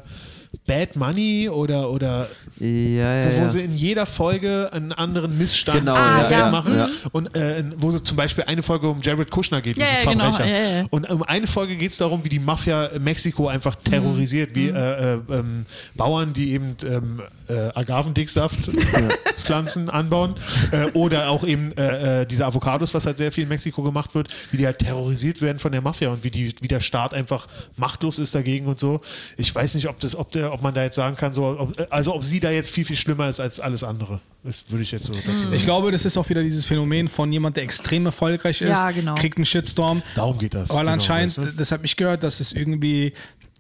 Bad 0.66 0.96
Money 0.96 1.50
oder, 1.50 1.90
oder 1.90 2.28
Ja, 2.60 2.68
ja, 2.68 3.26
wo, 3.26 3.38
wo 3.38 3.42
ja. 3.42 3.50
sie 3.50 3.62
in 3.62 3.76
jeder 3.76 4.06
Folge 4.06 4.70
einen 4.72 4.92
anderen 4.92 5.38
Missstand 5.38 5.80
Genau, 5.80 5.96
ja. 5.96 6.50
machen. 6.52 6.76
Ja. 6.76 6.90
Und 7.12 7.36
äh, 7.36 7.64
wo 7.78 7.90
es 7.90 8.04
zum 8.04 8.18
Beispiel 8.18 8.44
eine 8.46 8.64
Folge 8.64 8.90
um 8.90 9.02
Jared 9.02 9.30
Kushner 9.32 9.62
geht, 9.62 9.78
Ja, 9.78 9.86
diesen 9.86 10.06
ja, 10.06 10.12
genau. 10.12 10.32
Verbrecher. 10.32 10.50
Ja, 10.50 10.78
ja. 10.82 10.86
Und 10.90 11.10
um 11.10 11.24
eine 11.24 11.48
Folge 11.48 11.76
geht 11.76 11.92
es 11.92 11.98
darum, 11.98 12.24
wie 12.24 12.30
die 12.30 12.40
Mafia 12.40 12.90
Mexiko 13.00 13.48
einfach 13.48 13.76
terrorisiert, 13.76 14.52
Mhm. 14.52 14.56
wie 14.56 14.68
äh, 14.70 15.14
äh, 15.16 15.20
ähm, 15.32 15.66
Bauern, 15.96 16.34
die 16.34 16.52
eben 16.54 16.76
ähm, 16.86 17.22
äh, 17.48 17.70
Agavendicksaft 17.76 18.60
Pflanzen 19.38 19.90
anbauen 19.90 20.36
äh, 20.72 20.86
oder 20.92 21.30
auch 21.30 21.44
eben 21.44 21.72
äh, 21.78 22.22
äh, 22.22 22.26
diese 22.26 22.46
Avocados, 22.46 22.94
was 22.94 23.06
halt 23.06 23.18
sehr 23.18 23.32
viel 23.32 23.44
in 23.44 23.50
Mexiko 23.50 23.82
gemacht 23.84 24.14
wird, 24.16 24.28
wie 24.52 24.58
die 24.58 24.66
halt 24.66 24.80
terrorisiert 24.80 25.42
werden 25.42 25.60
von 25.60 25.72
der 25.72 25.82
Mafia 25.82 26.10
und 26.10 26.24
wie, 26.24 26.32
die, 26.32 26.54
wie 26.62 26.68
der 26.68 26.80
Staat 26.80 27.14
einfach 27.14 27.48
machtlos 27.78 28.20
ist 28.20 28.36
dagegen 28.36 28.68
und 28.68 28.80
so. 28.80 29.02
Ich 29.38 29.54
weiß 29.54 29.76
nicht, 29.76 29.88
ob, 29.88 30.00
das, 30.00 30.16
ob, 30.16 30.32
der, 30.40 30.54
ob 30.54 30.62
man 30.62 30.74
da 30.74 30.84
jetzt 30.84 30.96
sagen 30.96 31.16
kann, 31.16 31.34
so, 31.34 31.46
ob, 31.60 31.88
also 31.90 32.16
ob 32.16 32.24
sie 32.24 32.40
da 32.40 32.50
jetzt 32.52 32.70
viel, 32.70 32.86
viel 32.86 32.96
schlimmer 32.96 33.28
ist 33.30 33.40
als 33.40 33.60
alles 33.60 33.84
andere. 33.84 34.20
Das 34.44 34.66
würde 34.70 34.84
ich 34.84 34.92
jetzt 34.92 35.06
so 35.06 35.14
dazu 35.14 35.38
sagen. 35.38 35.54
Ich 35.54 35.64
glaube, 35.64 35.92
das 35.92 36.06
ist 36.06 36.18
auch 36.18 36.30
wieder 36.30 36.44
dieses 36.44 36.66
Phänomen 36.66 37.08
von 37.08 37.32
jemand, 37.32 37.58
der 37.58 37.64
extrem 37.64 38.06
erfolgreich 38.06 38.62
ist, 38.62 38.70
Ja, 38.70 38.92
genau. 38.92 39.16
kriegt 39.16 39.38
einen 39.38 39.46
Shitstorm. 39.46 40.02
Darum 40.16 40.40
geht 40.40 40.54
das. 40.54 40.70
Weil 40.70 40.80
genau, 40.80 40.92
anscheinend, 40.92 41.38
weißt 41.38 41.54
du? 41.54 41.58
das 41.58 41.72
habe 41.72 41.86
ich 41.86 41.96
gehört, 41.96 42.24
dass 42.24 42.40
es 42.40 42.52
irgendwie 42.54 43.14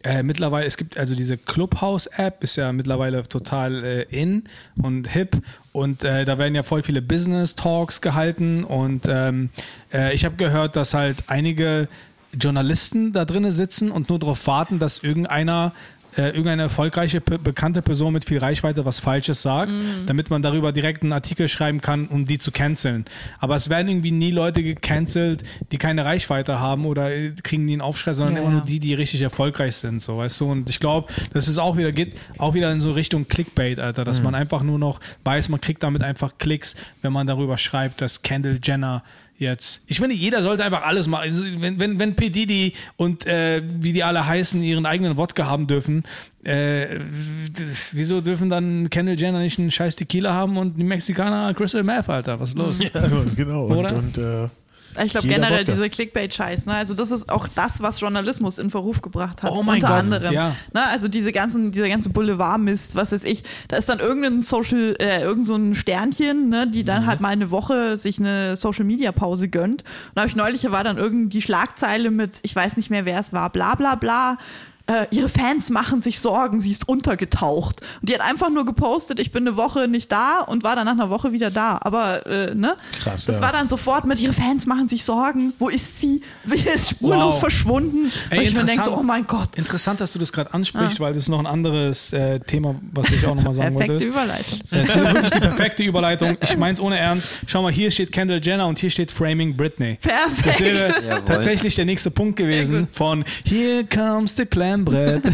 äh, 0.03 0.23
mittlerweile, 0.23 0.65
es 0.65 0.77
gibt 0.77 0.97
also 0.97 1.15
diese 1.15 1.37
Clubhouse-App, 1.37 2.43
ist 2.43 2.55
ja 2.55 2.71
mittlerweile 2.71 3.21
total 3.23 3.83
äh, 3.83 4.01
in 4.03 4.45
und 4.81 5.07
hip 5.09 5.35
und 5.73 6.03
äh, 6.03 6.23
da 6.23 6.37
werden 6.37 6.55
ja 6.55 6.63
voll 6.63 6.83
viele 6.83 7.01
Business-Talks 7.01 7.99
gehalten 7.99 8.63
und 8.63 9.07
ähm, 9.09 9.49
äh, 9.93 10.13
ich 10.13 10.23
habe 10.23 10.37
gehört, 10.37 10.77
dass 10.77 10.93
halt 10.93 11.23
einige 11.27 11.89
Journalisten 12.33 13.11
da 13.11 13.25
drinnen 13.25 13.51
sitzen 13.51 13.91
und 13.91 14.09
nur 14.09 14.19
darauf 14.19 14.45
warten, 14.47 14.79
dass 14.79 14.99
irgendeiner 14.99 15.73
äh, 16.17 16.29
irgendeine 16.29 16.63
erfolgreiche, 16.63 17.21
bekannte 17.21 17.81
Person 17.81 18.13
mit 18.13 18.25
viel 18.25 18.39
Reichweite 18.39 18.85
was 18.85 18.99
Falsches 18.99 19.41
sagt, 19.41 19.71
damit 20.05 20.29
man 20.29 20.41
darüber 20.41 20.71
direkt 20.71 21.03
einen 21.03 21.13
Artikel 21.13 21.47
schreiben 21.47 21.81
kann, 21.81 22.07
um 22.07 22.25
die 22.25 22.39
zu 22.39 22.51
canceln. 22.51 23.05
Aber 23.39 23.55
es 23.55 23.69
werden 23.69 23.87
irgendwie 23.87 24.11
nie 24.11 24.31
Leute 24.31 24.63
gecancelt, 24.63 25.43
die 25.71 25.77
keine 25.77 26.05
Reichweite 26.05 26.59
haben 26.59 26.85
oder 26.85 27.11
äh, 27.11 27.31
kriegen 27.43 27.67
die 27.67 27.73
einen 27.73 27.81
Aufschrei, 27.81 28.13
sondern 28.13 28.35
Ja, 28.35 28.41
immer 28.41 28.49
ja. 28.51 28.57
nur 28.57 28.65
die, 28.65 28.79
die 28.79 28.93
richtig 28.93 29.21
erfolgreich 29.21 29.75
sind, 29.75 30.01
so 30.01 30.17
weißt 30.17 30.41
du. 30.41 30.51
Und 30.51 30.69
ich 30.69 30.79
glaube, 30.79 31.11
das 31.33 31.47
ist 31.47 31.57
auch 31.57 31.77
wieder, 31.77 31.91
geht 31.91 32.15
auch 32.37 32.53
wieder 32.53 32.71
in 32.71 32.81
so 32.81 32.91
Richtung 32.91 33.27
Clickbait, 33.27 33.79
Alter, 33.79 34.03
dass 34.03 34.21
man 34.21 34.35
einfach 34.35 34.63
nur 34.63 34.79
noch 34.79 34.99
weiß, 35.23 35.49
man 35.49 35.61
kriegt 35.61 35.83
damit 35.83 36.01
einfach 36.01 36.37
Klicks, 36.37 36.75
wenn 37.01 37.13
man 37.13 37.27
darüber 37.27 37.57
schreibt, 37.57 38.01
dass 38.01 38.21
Kendall 38.21 38.59
Jenner 38.63 39.03
jetzt. 39.39 39.81
Ich 39.87 39.99
finde, 39.99 40.15
jeder 40.15 40.41
sollte 40.41 40.63
einfach 40.63 40.83
alles 40.83 41.07
machen. 41.07 41.23
Also, 41.23 41.43
wenn, 41.59 41.79
wenn, 41.79 41.97
wenn 41.97 42.15
P. 42.15 42.29
Diddy 42.29 42.73
und 42.97 43.25
äh, 43.25 43.61
wie 43.65 43.93
die 43.93 44.03
alle 44.03 44.25
heißen, 44.25 44.61
ihren 44.61 44.85
eigenen 44.85 45.17
Wodka 45.17 45.45
haben 45.45 45.67
dürfen, 45.67 46.03
äh, 46.43 46.99
wieso 47.93 48.21
dürfen 48.21 48.49
dann 48.49 48.89
Kendall 48.89 49.19
Jenner 49.19 49.39
nicht 49.39 49.59
einen 49.59 49.71
scheiß 49.71 49.95
Tequila 49.95 50.33
haben 50.33 50.57
und 50.57 50.79
die 50.79 50.83
Mexikaner 50.83 51.53
Crystal 51.53 51.83
Meth, 51.83 52.09
Alter? 52.09 52.39
Was 52.39 52.49
ist 52.49 52.57
los? 52.57 52.75
Ja, 52.93 53.07
genau. 53.35 53.65
Oder? 53.65 53.95
Und, 53.95 54.17
und 54.17 54.17
äh, 54.17 54.49
Ich 55.05 55.11
glaube 55.11 55.27
generell 55.27 55.59
Wodka. 55.61 55.71
diese 55.73 55.89
Clickbait-Scheiß, 55.89 56.65
ne? 56.65 56.73
Also 56.73 56.93
das 56.93 57.11
ist 57.11 57.29
auch 57.29 57.47
das, 57.47 57.81
was 57.81 57.99
Journalismus 57.99 58.57
in 58.57 58.69
Verruf 58.69 59.01
gebracht 59.01 59.43
hat. 59.43 59.51
Oh 59.51 59.63
mein 59.63 59.75
unter 59.75 59.87
Gott, 59.87 59.97
anderem. 59.97 60.33
ja. 60.33 60.55
Ne? 60.73 60.85
Also 60.87 61.07
diese 61.07 61.31
ganzen, 61.31 61.71
dieser 61.71 61.87
ganze 61.89 62.09
Boulevard-Mist, 62.09 62.95
was 62.95 63.11
weiß 63.11 63.23
ich. 63.23 63.43
Da 63.67 63.77
ist 63.77 63.87
dann 63.87 63.99
irgendein 63.99 64.41
Social, 64.43 64.95
äh, 64.99 65.21
irgend 65.21 65.45
so 65.45 65.55
ein 65.55 65.75
Sternchen, 65.75 66.49
ne, 66.49 66.67
die 66.67 66.81
Mhm. 66.81 66.85
dann 66.85 67.05
halt 67.07 67.21
mal 67.21 67.29
eine 67.29 67.51
Woche 67.51 67.97
sich 67.97 68.19
eine 68.19 68.55
Social-Media-Pause 68.55 69.47
gönnt. 69.49 69.83
Und 69.83 70.11
da 70.15 70.21
habe 70.21 70.29
ich 70.29 70.35
neulich 70.35 70.69
war 70.71 70.83
dann 70.83 70.97
irgendwie 70.97 71.29
die 71.29 71.41
Schlagzeile 71.41 72.11
mit, 72.11 72.39
ich 72.43 72.55
weiß 72.55 72.75
nicht 72.77 72.89
mehr, 72.89 73.05
wer 73.05 73.19
es 73.19 73.31
war, 73.31 73.49
bla 73.51 73.75
bla 73.75 73.95
bla. 73.95 74.37
Äh, 74.89 75.05
ihre 75.11 75.29
Fans 75.29 75.69
machen 75.69 76.01
sich 76.01 76.19
Sorgen, 76.19 76.59
sie 76.61 76.71
ist 76.71 76.87
untergetaucht. 76.89 77.81
Und 78.01 78.09
die 78.09 78.13
hat 78.15 78.21
einfach 78.21 78.49
nur 78.49 78.65
gepostet, 78.65 79.19
ich 79.19 79.31
bin 79.31 79.47
eine 79.47 79.55
Woche 79.55 79.87
nicht 79.87 80.11
da 80.11 80.39
und 80.41 80.63
war 80.63 80.75
dann 80.75 80.85
nach 80.85 80.93
einer 80.93 81.11
Woche 81.11 81.31
wieder 81.31 81.51
da. 81.51 81.77
Aber, 81.81 82.25
äh, 82.25 82.55
ne? 82.55 82.75
Krass, 83.03 83.25
Das 83.25 83.35
ja. 83.37 83.41
war 83.43 83.51
dann 83.51 83.69
sofort 83.69 84.05
mit, 84.05 84.19
ihre 84.19 84.33
Fans 84.33 84.65
machen 84.65 84.87
sich 84.87 85.03
Sorgen. 85.03 85.53
Wo 85.59 85.69
ist 85.69 86.01
sie? 86.01 86.21
Sie 86.45 86.57
ist 86.67 86.89
spurlos 86.89 87.35
Wow. 87.35 87.39
verschwunden. 87.39 88.11
Ey, 88.31 88.39
und 88.39 88.43
ich 88.45 88.53
mir 88.53 88.59
denke 88.65 88.71
so, 88.83 88.91
interessant. 88.91 88.97
oh 88.99 89.03
mein 89.03 89.27
Gott. 89.27 89.55
Interessant, 89.57 90.01
dass 90.01 90.13
du 90.13 90.19
das 90.19 90.31
gerade 90.33 90.53
ansprichst, 90.53 90.99
weil 90.99 91.13
das 91.13 91.23
ist 91.23 91.29
noch 91.29 91.37
ein 91.39 91.45
anderes 91.45 92.11
äh, 92.13 92.39
Thema, 92.39 92.73
was 92.91 93.11
ich 93.11 93.23
auch 93.27 93.35
nochmal 93.35 93.53
sagen 93.53 93.75
wollte. 93.75 93.93
Perfekte 93.93 94.09
ist. 94.09 94.15
Überleitung. 94.15 94.59
Das 94.71 94.89
ist 94.89 94.95
wirklich 94.95 95.29
die 95.29 95.39
perfekte 95.39 95.83
Überleitung. 95.83 96.37
Ich 96.41 96.57
meine 96.57 96.73
es 96.73 96.79
ohne 96.79 96.97
Ernst. 96.97 97.41
Schau 97.45 97.61
mal, 97.61 97.71
hier 97.71 97.91
steht 97.91 98.11
Kendall 98.11 98.41
Jenner 98.43 98.65
und 98.67 98.79
hier 98.79 98.89
steht 98.89 99.11
Framing 99.11 99.55
Britney. 99.55 99.99
Das 100.01 100.11
Perfekt. 100.13 100.59
wäre 100.61 101.03
Jawohl. 101.07 101.25
tatsächlich 101.25 101.75
der 101.75 101.85
nächste 101.85 102.09
Punkt 102.09 102.37
gewesen 102.37 102.87
von 102.91 103.23
Here 103.45 103.83
comes 103.85 104.35
the 104.35 104.45
Klemmbrett. 104.85 105.25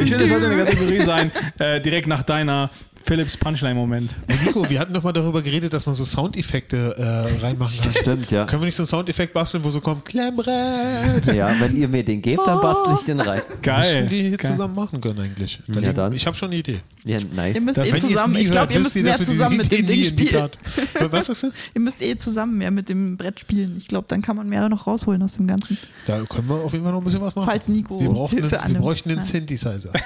Ich 0.00 0.10
will, 0.10 0.18
das 0.18 0.28
sollte 0.28 0.46
eine 0.46 0.64
Kategorie 0.64 1.00
sein, 1.02 1.30
äh, 1.58 1.80
direkt 1.80 2.06
nach 2.06 2.22
deiner 2.22 2.70
Philips 3.02 3.36
Punchline-Moment. 3.36 4.10
Hey 4.28 4.38
Nico, 4.46 4.68
wir 4.68 4.80
hatten 4.80 4.94
doch 4.94 5.02
mal 5.02 5.12
darüber 5.12 5.42
geredet, 5.42 5.72
dass 5.72 5.84
man 5.84 5.94
so 5.94 6.04
Soundeffekte 6.04 6.96
äh, 6.96 7.44
reinmachen 7.44 7.78
kann. 7.82 7.92
Stimmt, 7.92 8.30
ja. 8.30 8.46
Können 8.46 8.62
wir 8.62 8.66
nicht 8.66 8.76
so 8.76 8.82
einen 8.82 8.88
Soundeffekt 8.88 9.34
basteln, 9.34 9.62
wo 9.62 9.70
so 9.70 9.80
kommt 9.80 10.04
Klemmbrett? 10.06 11.26
Ja, 11.34 11.54
wenn 11.60 11.76
ihr 11.76 11.88
mir 11.88 12.02
den 12.04 12.22
gebt, 12.22 12.46
dann 12.46 12.60
bastel 12.62 12.94
ich 12.98 13.04
den 13.04 13.20
rein. 13.20 13.42
Geil. 13.62 14.02
Müssen 14.04 14.10
wir 14.10 14.22
hier 14.28 14.36
Geil. 14.38 14.50
zusammen 14.52 14.74
machen 14.74 15.00
können 15.00 15.20
eigentlich. 15.20 15.60
Da 15.66 15.74
Ja, 15.74 15.80
liegen- 15.80 15.94
dann. 15.94 16.12
Ich 16.14 16.26
habe 16.26 16.36
schon 16.36 16.48
eine 16.48 16.56
Idee. 16.56 16.80
Ja, 17.06 17.18
nice. 17.34 17.56
Ihr 17.56 17.60
müsst 17.60 17.76
Das- 17.76 17.92
eh 17.92 17.98
zusammen, 17.98 18.36
ich 18.36 18.50
glaube, 18.50 18.72
ihr 18.72 18.78
müsst 18.78 18.96
mehr 18.96 19.22
zusammen 19.22 19.58
mit 19.58 19.70
dem 19.70 19.86
Ding 19.86 20.04
spielen. 20.04 20.48
Was 21.10 21.28
ist 21.28 21.42
das? 21.42 21.52
Ihr 21.74 21.80
müsst 21.82 22.00
eh 22.00 22.16
zusammen 22.16 22.56
mehr 22.56 22.70
mit 22.70 22.88
dem 22.88 23.18
Brett 23.18 23.40
spielen. 23.40 23.74
Ich 23.76 23.88
glaube, 23.88 24.06
dann 24.08 24.22
kann 24.22 24.36
man 24.36 24.48
mehr 24.48 24.66
noch 24.70 24.86
rausholen 24.86 25.22
aus 25.22 25.34
dem 25.34 25.46
Ganzen. 25.46 25.76
Da 26.06 26.22
können 26.22 26.48
wir 26.48 26.54
auf 26.56 26.72
jeden 26.72 26.82
Fall 26.82 26.94
noch 26.94 27.02
ein 27.02 27.04
bisschen 27.04 27.20
was 27.20 27.36
machen. 27.36 27.50
Falls 27.50 27.68
Nico 27.68 28.00
wir, 28.00 28.08
brauchen 28.08 28.38
Hilfe 28.38 28.58
einen, 28.62 28.74
wir 28.76 28.80
bräuchten 28.80 29.10
einen. 29.10 29.22
Synthesizer. 29.22 29.90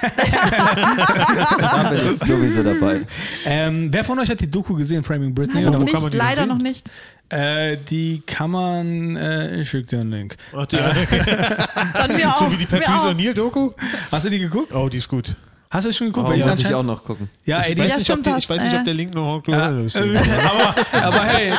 Bin 1.89 1.97
ich 1.97 2.17
sowieso 2.19 2.63
dabei. 2.63 3.07
Ähm, 3.45 3.87
wer 3.93 4.03
von 4.03 4.19
euch 4.19 4.29
hat 4.29 4.41
die 4.41 4.51
Doku 4.51 4.75
gesehen, 4.75 5.01
Framing 5.03 5.33
Britney? 5.33 5.61
Nein, 5.61 5.71
noch 5.71 5.85
kann 5.85 6.01
nicht, 6.01 6.11
denn 6.13 6.17
leider 6.19 6.45
noch 6.45 6.57
nicht. 6.57 6.91
Äh, 7.29 7.77
die 7.89 8.23
kann 8.25 8.51
man, 8.51 9.15
äh, 9.15 9.61
ich 9.61 9.69
schick 9.69 9.87
dir 9.87 10.01
einen 10.01 10.11
Link. 10.11 10.35
Ach, 10.53 10.65
die, 10.65 10.75
Dann 10.77 12.17
wir 12.17 12.29
auch. 12.29 12.39
so 12.39 12.51
wie 12.51 12.57
die 12.57 12.65
Patrice. 12.65 13.07
O'Neill-Doku? 13.07 13.71
Hast 14.11 14.25
du 14.25 14.29
die 14.29 14.39
geguckt? 14.39 14.73
Oh, 14.73 14.89
die 14.89 14.97
ist 14.97 15.07
gut. 15.07 15.35
Hast 15.71 15.85
du 15.85 15.93
schon 15.93 16.07
geguckt? 16.07 16.25
Oh, 16.27 16.31
Weil 16.31 16.39
ist 16.39 16.47
muss 16.47 16.59
ich 16.61 16.73
auch 16.73 16.81
noch 16.83 17.03
gucken. 17.03 17.29
Ja, 17.45 17.59
ey, 17.59 17.69
Ich 17.69 17.75
die 17.75 17.81
weiß, 17.81 17.91
ist, 17.91 17.99
nicht, 17.99 18.11
ob, 18.11 18.23
die, 18.23 18.29
ich 18.39 18.49
weiß 18.49 18.63
nicht, 18.63 18.75
ob 18.75 18.83
der 18.85 18.93
Link 18.95 19.13
noch 19.13 19.43
Ja, 19.47 19.67
aktuell 19.67 19.85
ist. 19.85 19.95
äh, 19.95 20.17
aber, 20.49 20.75
aber 21.05 21.23
hey, 21.25 21.53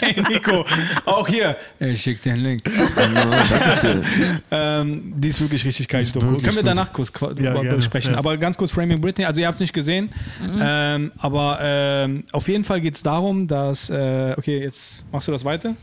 hey 0.00 0.22
Nico, 0.28 0.64
auch 1.04 1.28
hier, 1.28 1.56
ich 1.78 2.02
schick 2.02 2.20
dir 2.20 2.32
einen 2.32 2.42
Link. 2.42 2.64
Ähm, 4.50 5.12
die 5.16 5.28
ist 5.28 5.40
wirklich 5.40 5.64
richtig 5.64 5.86
geil. 5.88 6.02
ist 6.02 6.14
wirklich 6.16 6.42
Können 6.42 6.56
wir 6.56 6.62
danach 6.64 6.92
kurz 6.92 7.12
Ja, 7.38 7.54
drüber 7.54 7.76
besprechen. 7.76 8.10
ja. 8.12 8.18
Aber 8.18 8.36
ganz 8.36 8.56
kurz 8.56 8.72
Framing 8.72 9.00
Britney. 9.00 9.24
Also 9.24 9.40
ihr 9.40 9.46
habt 9.46 9.60
nicht 9.60 9.72
gesehen. 9.72 10.10
Ähm, 10.60 11.12
aber 11.18 11.58
ähm, 11.62 12.24
auf 12.32 12.48
jeden 12.48 12.64
Fall 12.64 12.80
geht 12.80 12.96
es 12.96 13.04
darum, 13.04 13.46
dass, 13.46 13.88
äh, 13.88 14.34
okay, 14.36 14.62
jetzt 14.62 15.04
machst 15.12 15.28
du 15.28 15.32
das 15.32 15.44
weiter. 15.44 15.76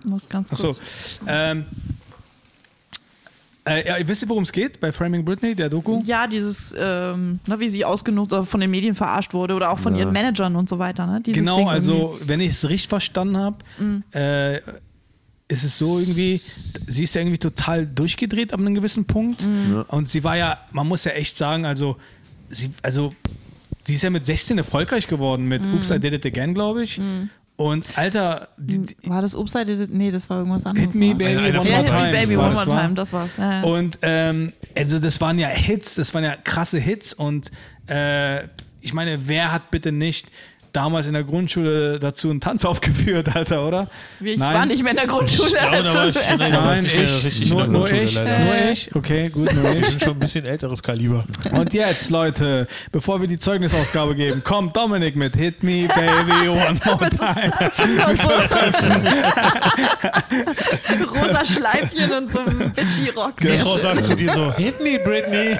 Ich 0.00 0.04
muss 0.04 0.28
ganz 0.28 0.52
Achso. 0.52 0.68
kurz. 0.68 1.18
Ähm, 1.26 1.66
äh, 3.68 4.00
ja, 4.00 4.08
wisst 4.08 4.22
ihr, 4.22 4.28
worum 4.28 4.42
es 4.42 4.52
geht 4.52 4.80
bei 4.80 4.92
Framing 4.92 5.24
Britney, 5.24 5.54
der 5.54 5.68
Doku? 5.68 6.00
Ja, 6.04 6.26
dieses, 6.26 6.74
ähm, 6.78 7.38
ne, 7.46 7.60
wie 7.60 7.68
sie 7.68 7.84
ausgenutzt 7.84 8.32
oder 8.32 8.44
von 8.44 8.60
den 8.60 8.70
Medien 8.70 8.94
verarscht 8.94 9.34
wurde 9.34 9.54
oder 9.54 9.70
auch 9.70 9.78
von 9.78 9.94
Ja. 9.94 10.00
ihren 10.00 10.12
Managern 10.12 10.56
und 10.56 10.68
so 10.68 10.78
weiter. 10.78 11.06
Ne? 11.06 11.20
Dieses 11.24 11.38
Genau, 11.40 11.56
Ding 11.56 11.68
also 11.68 12.18
wenn 12.24 12.40
ich 12.40 12.52
es 12.52 12.68
richtig 12.68 12.88
verstanden 12.88 13.36
habe, 13.36 13.56
äh, 14.12 14.56
ist 15.50 15.64
es 15.64 15.78
so 15.78 15.98
irgendwie, 15.98 16.40
sie 16.86 17.04
ist 17.04 17.14
ja 17.14 17.22
irgendwie 17.22 17.38
total 17.38 17.86
durchgedreht 17.86 18.52
ab 18.52 18.60
einem 18.60 18.74
gewissen 18.74 19.06
Punkt. 19.06 19.46
Und 19.88 20.08
sie 20.08 20.22
war 20.22 20.36
ja, 20.36 20.58
man 20.72 20.86
muss 20.86 21.04
ja 21.04 21.12
echt 21.12 21.36
sagen, 21.38 21.64
also 21.64 21.96
sie, 22.50 22.70
also 22.82 23.14
die 23.86 23.94
ist 23.94 24.02
ja 24.02 24.10
mit 24.10 24.26
16 24.26 24.58
erfolgreich 24.58 25.06
geworden 25.06 25.46
mit 25.46 25.62
Oops, 25.72 25.90
I 25.90 25.98
Did 25.98 26.12
It 26.12 26.26
Again, 26.26 26.52
glaube 26.52 26.82
ich. 26.84 27.00
Und 27.58 27.98
Alter, 27.98 28.48
die, 28.56 28.66
die, 28.78 28.92
irgendwie- 28.92 29.10
War 29.10 29.20
das 29.20 29.34
Upside? 29.34 29.88
Nee, 29.90 30.12
das 30.12 30.30
war 30.30 30.38
irgendwas 30.38 30.64
anderes. 30.64 30.92
Hit 30.92 30.94
Me? 30.94 31.12
Baby 31.14 31.24
One 31.34 31.52
More 31.52 31.62
Hit 31.64 31.70
Me 31.82 31.84
Time. 31.86 32.12
Baby 32.12 32.38
war 32.38 32.46
One 32.46 32.54
das, 32.54 32.66
More 32.66 32.76
war? 32.76 32.82
Time, 32.84 32.94
das 32.94 33.12
war's. 33.12 33.36
Ja, 33.36 33.52
ja. 33.52 33.62
Und 33.64 33.98
ähm, 34.02 34.52
also 34.76 34.98
das 35.00 35.20
waren 35.20 35.38
ja 35.40 35.48
Hits, 35.48 35.96
das 35.96 36.14
waren 36.14 36.22
ja 36.22 36.36
krasse 36.36 36.78
Hits 36.78 37.12
und 37.12 37.50
äh, 37.88 38.44
ich 38.80 38.94
meine, 38.94 39.26
wer 39.26 39.50
hat 39.50 39.72
bitte 39.72 39.90
nicht 39.90 40.30
damals 40.78 41.08
in 41.08 41.12
der 41.12 41.24
Grundschule 41.24 41.98
dazu 41.98 42.30
einen 42.30 42.40
Tanz 42.40 42.64
aufgeführt, 42.70 43.34
Alter, 43.34 43.66
oder? 43.66 43.88
ich 44.20 44.38
war 44.38 44.64
nicht 44.64 44.82
mehr 44.84 44.92
in 44.92 44.96
der 44.98 45.08
Grundschule. 45.08 45.50
Ja, 45.50 45.82
da 45.82 45.92
war 45.94 46.08
ich- 46.08 46.14
nein, 46.38 46.52
Nein, 46.52 46.84
ich, 46.84 47.50
nur, 47.50 47.66
nur 47.66 47.90
ich, 47.90 48.14
leider. 48.14 48.38
nur 48.38 48.70
ich, 48.70 48.94
okay, 48.94 49.28
gut, 49.28 49.52
nur 49.52 49.64
Wir 49.64 49.80
ich. 49.80 49.86
sind 49.86 50.02
schon 50.04 50.12
ein 50.12 50.20
bisschen 50.20 50.44
älteres 50.44 50.80
Kaliber. 50.82 51.24
Und 51.50 51.74
jetzt, 51.74 52.10
Leute, 52.10 52.68
bevor 52.92 53.20
wir 53.20 53.26
die 53.26 53.40
Zeugnisausgabe 53.40 54.14
geben, 54.14 54.44
kommt 54.44 54.76
Dominik 54.76 55.16
mit 55.16 55.34
Hit 55.34 55.64
Me 55.64 55.88
Baby 55.88 56.48
One 56.48 56.78
More 56.84 57.10
Time. 57.10 57.52
Mit 58.08 58.22
so 58.22 58.30
rosa 61.18 61.44
Schleifchen 61.44 62.12
und 62.12 62.30
so 62.30 62.38
einem 62.38 62.70
bitchy 62.72 63.10
Rock. 63.16 63.36
Die 63.38 63.58
Frau 63.58 63.76
sagt 63.76 64.04
zu 64.04 64.14
dir 64.14 64.32
so, 64.32 64.52
hit 64.54 64.80
me, 64.80 64.98
Britney. 65.00 65.56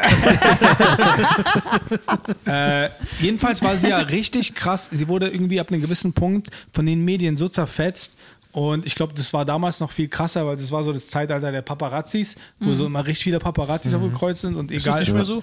Äh, 2.46 2.90
jedenfalls 3.20 3.62
war 3.62 3.76
sie 3.76 3.88
ja 3.88 3.98
richtig 3.98 4.54
krass. 4.54 4.88
Sie 4.92 5.07
wurde 5.08 5.28
irgendwie 5.28 5.60
ab 5.60 5.70
einem 5.70 5.80
gewissen 5.80 6.12
Punkt 6.12 6.48
von 6.72 6.86
den 6.86 7.04
Medien 7.04 7.36
so 7.36 7.48
zerfetzt. 7.48 8.16
Und 8.58 8.84
ich 8.86 8.94
glaube, 8.96 9.14
das 9.14 9.32
war 9.32 9.44
damals 9.44 9.78
noch 9.78 9.90
viel 9.92 10.08
krasser, 10.08 10.44
weil 10.46 10.56
das 10.56 10.72
war 10.72 10.82
so 10.82 10.92
das 10.92 11.08
Zeitalter 11.08 11.52
der 11.52 11.62
Paparazzis, 11.62 12.34
wo 12.58 12.72
so 12.74 12.86
immer 12.86 13.06
richtig 13.06 13.24
viele 13.24 13.38
Paparazzis 13.38 13.94
aufgekreuzt 13.94 14.40
sind 14.40 14.56
und 14.56 14.72
Ist 14.72 14.84
das 14.86 14.94
egal. 14.94 15.00
nicht 15.04 15.14
mehr 15.14 15.24
so? 15.24 15.42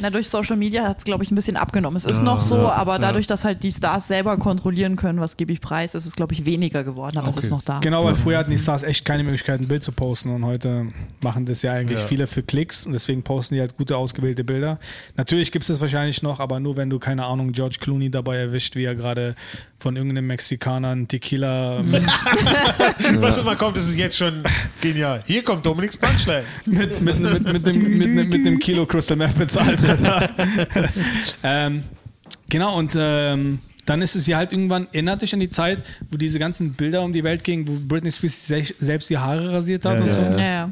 Na, 0.00 0.10
durch 0.10 0.28
Social 0.28 0.56
Media 0.56 0.88
hat 0.88 0.98
es, 0.98 1.04
glaube 1.04 1.22
ich, 1.22 1.30
ein 1.30 1.34
bisschen 1.36 1.56
abgenommen. 1.56 1.96
Es 1.96 2.04
ist 2.04 2.22
noch 2.22 2.40
so, 2.40 2.68
aber 2.68 2.98
dadurch, 2.98 3.26
dass 3.28 3.44
halt 3.44 3.62
die 3.62 3.70
Stars 3.70 4.08
selber 4.08 4.36
kontrollieren 4.38 4.96
können, 4.96 5.20
was 5.20 5.36
gebe 5.36 5.52
ich 5.52 5.60
preis, 5.60 5.94
ist 5.94 6.06
es, 6.06 6.16
glaube 6.16 6.32
ich, 6.34 6.44
weniger 6.44 6.82
geworden, 6.82 7.18
aber 7.18 7.28
es 7.28 7.36
Okay. 7.36 7.46
ist 7.46 7.50
noch 7.50 7.62
da. 7.62 7.78
Genau, 7.78 8.04
weil 8.04 8.14
früher 8.16 8.38
hatten 8.38 8.50
die 8.50 8.58
Stars 8.58 8.82
echt 8.82 9.04
keine 9.04 9.22
Möglichkeit, 9.22 9.60
ein 9.60 9.68
Bild 9.68 9.82
zu 9.84 9.92
posten 9.92 10.30
und 10.34 10.44
heute 10.44 10.88
machen 11.22 11.46
das 11.46 11.62
ja 11.62 11.72
eigentlich 11.72 12.00
Ja. 12.00 12.06
viele 12.06 12.26
für 12.26 12.42
Klicks 12.42 12.86
und 12.86 12.92
deswegen 12.92 13.22
posten 13.22 13.54
die 13.54 13.60
halt 13.60 13.76
gute 13.76 13.96
ausgewählte 13.96 14.42
Bilder. 14.44 14.80
Natürlich 15.16 15.52
gibt 15.52 15.62
es 15.62 15.68
das 15.68 15.80
wahrscheinlich 15.80 16.22
noch, 16.22 16.40
aber 16.40 16.58
nur 16.58 16.76
wenn 16.76 16.90
du, 16.90 16.98
keine 16.98 17.24
Ahnung, 17.24 17.52
George 17.52 17.76
Clooney 17.80 18.10
dabei 18.10 18.36
erwischt, 18.38 18.74
wie 18.74 18.84
er 18.84 18.94
gerade 18.94 19.36
von 19.82 19.96
irgendeinem 19.96 20.28
Mexikaner 20.28 20.90
einen 20.90 21.08
Tequila 21.08 21.82
Was 23.16 23.36
immer 23.38 23.56
kommt, 23.56 23.76
das 23.76 23.88
ist 23.88 23.96
jetzt 23.96 24.16
schon 24.16 24.44
genial. 24.80 25.22
Hier 25.26 25.42
kommt 25.42 25.66
Dominiks 25.66 25.96
Punchline. 25.96 26.44
mit, 26.66 27.00
mit, 27.00 27.18
mit, 27.18 27.52
mit, 27.52 27.66
dem, 27.66 27.98
mit, 27.98 28.06
einem- 28.08 28.28
mit 28.28 28.34
einem 28.46 28.58
Kilo 28.60 28.86
Crystal 28.86 29.16
Meth 29.16 29.36
bezahlt. 29.36 29.78
Ähm, 31.42 31.82
genau, 32.48 32.78
und 32.78 32.94
ähm, 32.96 33.58
dann 33.86 34.02
ist 34.02 34.14
es 34.14 34.26
ja 34.26 34.36
halt 34.36 34.52
irgendwann, 34.52 34.86
erinnert 34.92 35.22
dich 35.22 35.34
an 35.34 35.40
die 35.40 35.48
Zeit, 35.48 35.82
wo 36.10 36.16
diese 36.16 36.38
ganzen 36.38 36.74
Bilder 36.74 37.02
um 37.02 37.12
die 37.12 37.24
Welt 37.24 37.42
gingen, 37.42 37.66
wo 37.66 37.72
Britney 37.80 38.12
Spears 38.12 38.46
sich 38.46 38.74
selbst 38.78 39.10
die 39.10 39.18
Haare 39.18 39.52
rasiert 39.52 39.84
hat 39.84 39.96
Ja, 39.96 40.00
und 40.02 40.06
ja, 40.08 40.14
so. 40.14 40.20
Ja, 40.22 40.38
ja. 40.38 40.70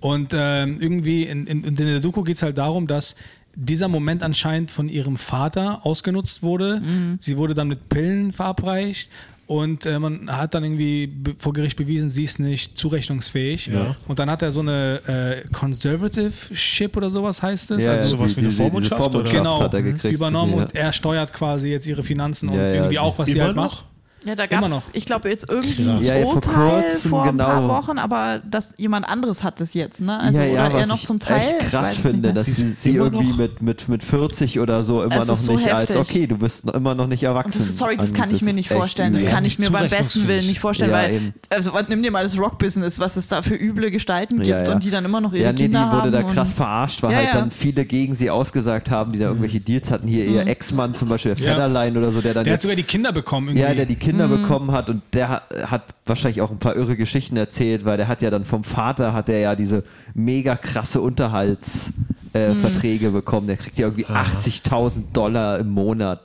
Und 0.00 0.32
ähm, 0.36 0.78
irgendwie 0.80 1.22
in, 1.22 1.46
in, 1.46 1.62
in 1.64 1.74
der 1.76 2.00
Doku 2.00 2.22
geht 2.22 2.36
es 2.36 2.42
halt 2.42 2.58
darum, 2.58 2.86
dass 2.88 3.14
dieser 3.60 3.88
Moment 3.88 4.22
anscheinend 4.22 4.70
von 4.70 4.88
ihrem 4.88 5.16
Vater 5.16 5.84
ausgenutzt 5.84 6.42
wurde. 6.42 6.80
Sie 7.18 7.36
wurde 7.36 7.54
dann 7.54 7.68
mit 7.68 7.88
Pillen 7.88 8.32
verabreicht 8.32 9.10
und 9.48 9.86
äh, 9.86 9.98
man 9.98 10.30
hat 10.30 10.52
dann 10.52 10.62
irgendwie 10.62 11.10
vor 11.38 11.54
Gericht 11.54 11.78
bewiesen, 11.78 12.10
sie 12.10 12.24
ist 12.24 12.38
nicht 12.38 12.76
zurechnungsfähig. 12.76 13.68
Ja. 13.68 13.96
Und 14.06 14.18
dann 14.18 14.30
hat 14.30 14.42
er 14.42 14.50
so 14.50 14.60
eine 14.60 15.42
äh, 15.46 15.48
Conservative 15.54 16.54
Ship 16.54 16.94
oder 16.94 17.08
sowas 17.08 17.42
heißt 17.42 17.70
es. 17.70 17.82
Ja, 17.82 17.92
also 17.92 18.16
sowas 18.16 18.36
wie 18.36 18.40
eine 18.40 18.50
Vormundschaft, 18.50 19.00
oder? 19.00 19.10
Vormundschaft 19.10 19.36
genau, 19.38 19.60
hat 19.62 19.72
er 19.72 19.82
gekriegt. 19.82 20.12
übernommen 20.12 20.52
ja. 20.52 20.62
und 20.64 20.74
er 20.74 20.92
steuert 20.92 21.32
quasi 21.32 21.68
jetzt 21.68 21.86
ihre 21.86 22.02
Finanzen 22.02 22.50
und 22.50 22.58
irgendwie 22.58 22.98
auch, 22.98 23.18
was 23.18 23.30
sie 23.30 23.40
halt 23.40 23.56
noch? 23.56 23.62
macht. 23.72 23.84
Ja, 24.24 24.34
da 24.34 24.46
gab 24.46 24.68
noch. 24.68 24.78
es, 24.78 24.90
ich 24.94 25.06
glaube, 25.06 25.28
jetzt 25.28 25.46
irgendwie 25.48 25.84
Krass. 25.84 25.98
ein 26.00 26.04
Ja, 26.04 26.16
ja, 26.16 26.24
vor 26.24 26.34
Urteil 26.34 26.82
kurzem, 26.82 27.10
vor 27.10 27.24
ein 27.24 27.36
paar 27.36 27.60
genau. 27.62 27.68
Wochen, 27.68 27.98
aber 27.98 28.40
dass 28.48 28.74
jemand 28.76 29.08
anderes 29.08 29.42
hat 29.44 29.60
es 29.60 29.74
jetzt, 29.74 30.00
ne? 30.00 30.18
Also, 30.20 30.40
ja, 30.40 30.46
ja, 30.46 30.66
oder 30.66 30.74
er 30.74 30.80
was 30.82 30.88
noch 30.88 30.96
ich 30.96 31.06
zum 31.06 31.20
Teil. 31.20 31.38
echt 31.40 31.54
ich 31.62 31.68
krass 31.70 31.94
finde, 31.94 32.32
dass 32.34 32.46
Die 32.46 32.52
sie, 32.52 32.66
ist 32.66 32.82
sie 32.82 32.94
irgendwie 32.96 33.28
noch- 33.30 33.36
mit, 33.38 33.62
mit, 33.62 33.88
mit 33.88 34.02
40 34.02 34.58
oder 34.60 34.82
so 34.82 35.02
immer 35.02 35.16
Es 35.18 35.28
noch 35.28 35.34
ist 35.34 35.44
so 35.46 35.52
nicht 35.54 35.72
als, 35.72 35.90
heftig. 35.94 35.96
okay, 36.16 36.26
du 36.26 36.36
bist 36.36 36.64
noch- 36.66 36.74
immer 36.74 36.94
noch 36.96 37.06
nicht 37.06 37.22
erwachsen. 37.22 37.58
das 37.60 37.68
ist, 37.68 37.78
sorry, 37.78 37.96
das 37.96 38.12
kann 38.12 38.34
ich 38.34 38.42
mir 38.42 38.52
nicht 38.52 38.70
echt 38.70 38.76
vorstellen. 38.78 39.12
Das 39.12 39.24
kann 39.24 39.44
ich 39.44 39.58
mir 39.58 39.70
beim 39.70 39.88
besten. 39.88 40.26
Willen 40.26 40.46
nicht 40.46 40.58
vorstellen, 40.60 40.90
Ja, 40.90 40.96
weil, 40.98 41.14
eben. 41.14 41.34
also 41.50 41.70
nimm 41.88 42.02
dir 42.02 42.10
mal 42.10 42.24
das 42.24 42.36
Rock-Business, 42.36 42.98
was 42.98 43.16
es 43.16 43.28
da 43.28 43.42
für 43.42 43.54
üble 43.54 43.90
Gestalten 43.92 44.36
gibt 44.38 44.48
Ja, 44.48 44.64
ja. 44.64 44.72
und 44.74 44.82
die 44.82 44.90
dann 44.90 45.04
immer 45.04 45.20
noch 45.20 45.32
ihre 45.32 45.44
Ja, 45.44 45.52
nee, 45.52 45.56
die 45.58 45.62
Kinder 45.64 45.86
wurde 45.92 46.02
haben. 46.02 46.12
da 46.12 46.22
krass 46.24 46.52
verarscht, 46.52 47.02
weil 47.04 47.12
Ja, 47.12 47.16
halt 47.18 47.28
ja. 47.28 47.34
dann 47.40 47.50
viele 47.52 47.84
gegen 47.84 48.14
sie 48.16 48.30
ausgesagt 48.30 48.90
haben, 48.90 49.12
die 49.12 49.20
da 49.20 49.26
irgendwelche 49.26 49.60
Deals 49.60 49.90
hatten. 49.92 50.08
Hier 50.08 50.24
ihr 50.24 50.46
Ex-Mann 50.46 50.94
zum 50.94 51.08
Beispiel, 51.08 51.34
der 51.36 51.44
Ja. 51.46 51.52
Federline 51.54 51.96
oder 51.98 52.10
so, 52.10 52.20
der 52.20 52.34
dann 52.34 52.44
Der 52.44 52.52
hat 52.54 52.56
jetzt 52.56 52.62
sogar 52.62 52.76
die 52.76 52.82
Kinder 52.82 53.12
bekommen 53.12 53.48
irgendwie. 53.48 53.62
Ja, 53.62 53.74
der 53.74 53.86
die 53.86 53.94
Kinder 53.94 54.07
bekommen 54.16 54.72
hat 54.72 54.88
und 54.88 55.02
der 55.12 55.28
hat, 55.28 55.42
hat 55.70 55.82
wahrscheinlich 56.06 56.40
auch 56.40 56.50
ein 56.50 56.58
paar 56.58 56.76
irre 56.76 56.96
Geschichten 56.96 57.36
erzählt, 57.36 57.84
weil 57.84 57.96
der 57.96 58.08
hat 58.08 58.22
ja 58.22 58.30
dann 58.30 58.44
vom 58.44 58.64
Vater 58.64 59.12
hat 59.12 59.28
er 59.28 59.38
ja 59.38 59.54
diese 59.54 59.84
mega 60.14 60.56
krasse 60.56 61.00
Unterhaltsverträge 61.00 61.92
äh, 62.32 62.54
Verträge 62.54 63.10
bekommen. 63.10 63.46
Der 63.46 63.56
kriegt 63.56 63.78
ja 63.78 63.86
irgendwie 63.86 64.06
80.000 64.06 65.12
Dollar 65.12 65.58
im 65.58 65.70
Monat. 65.70 66.22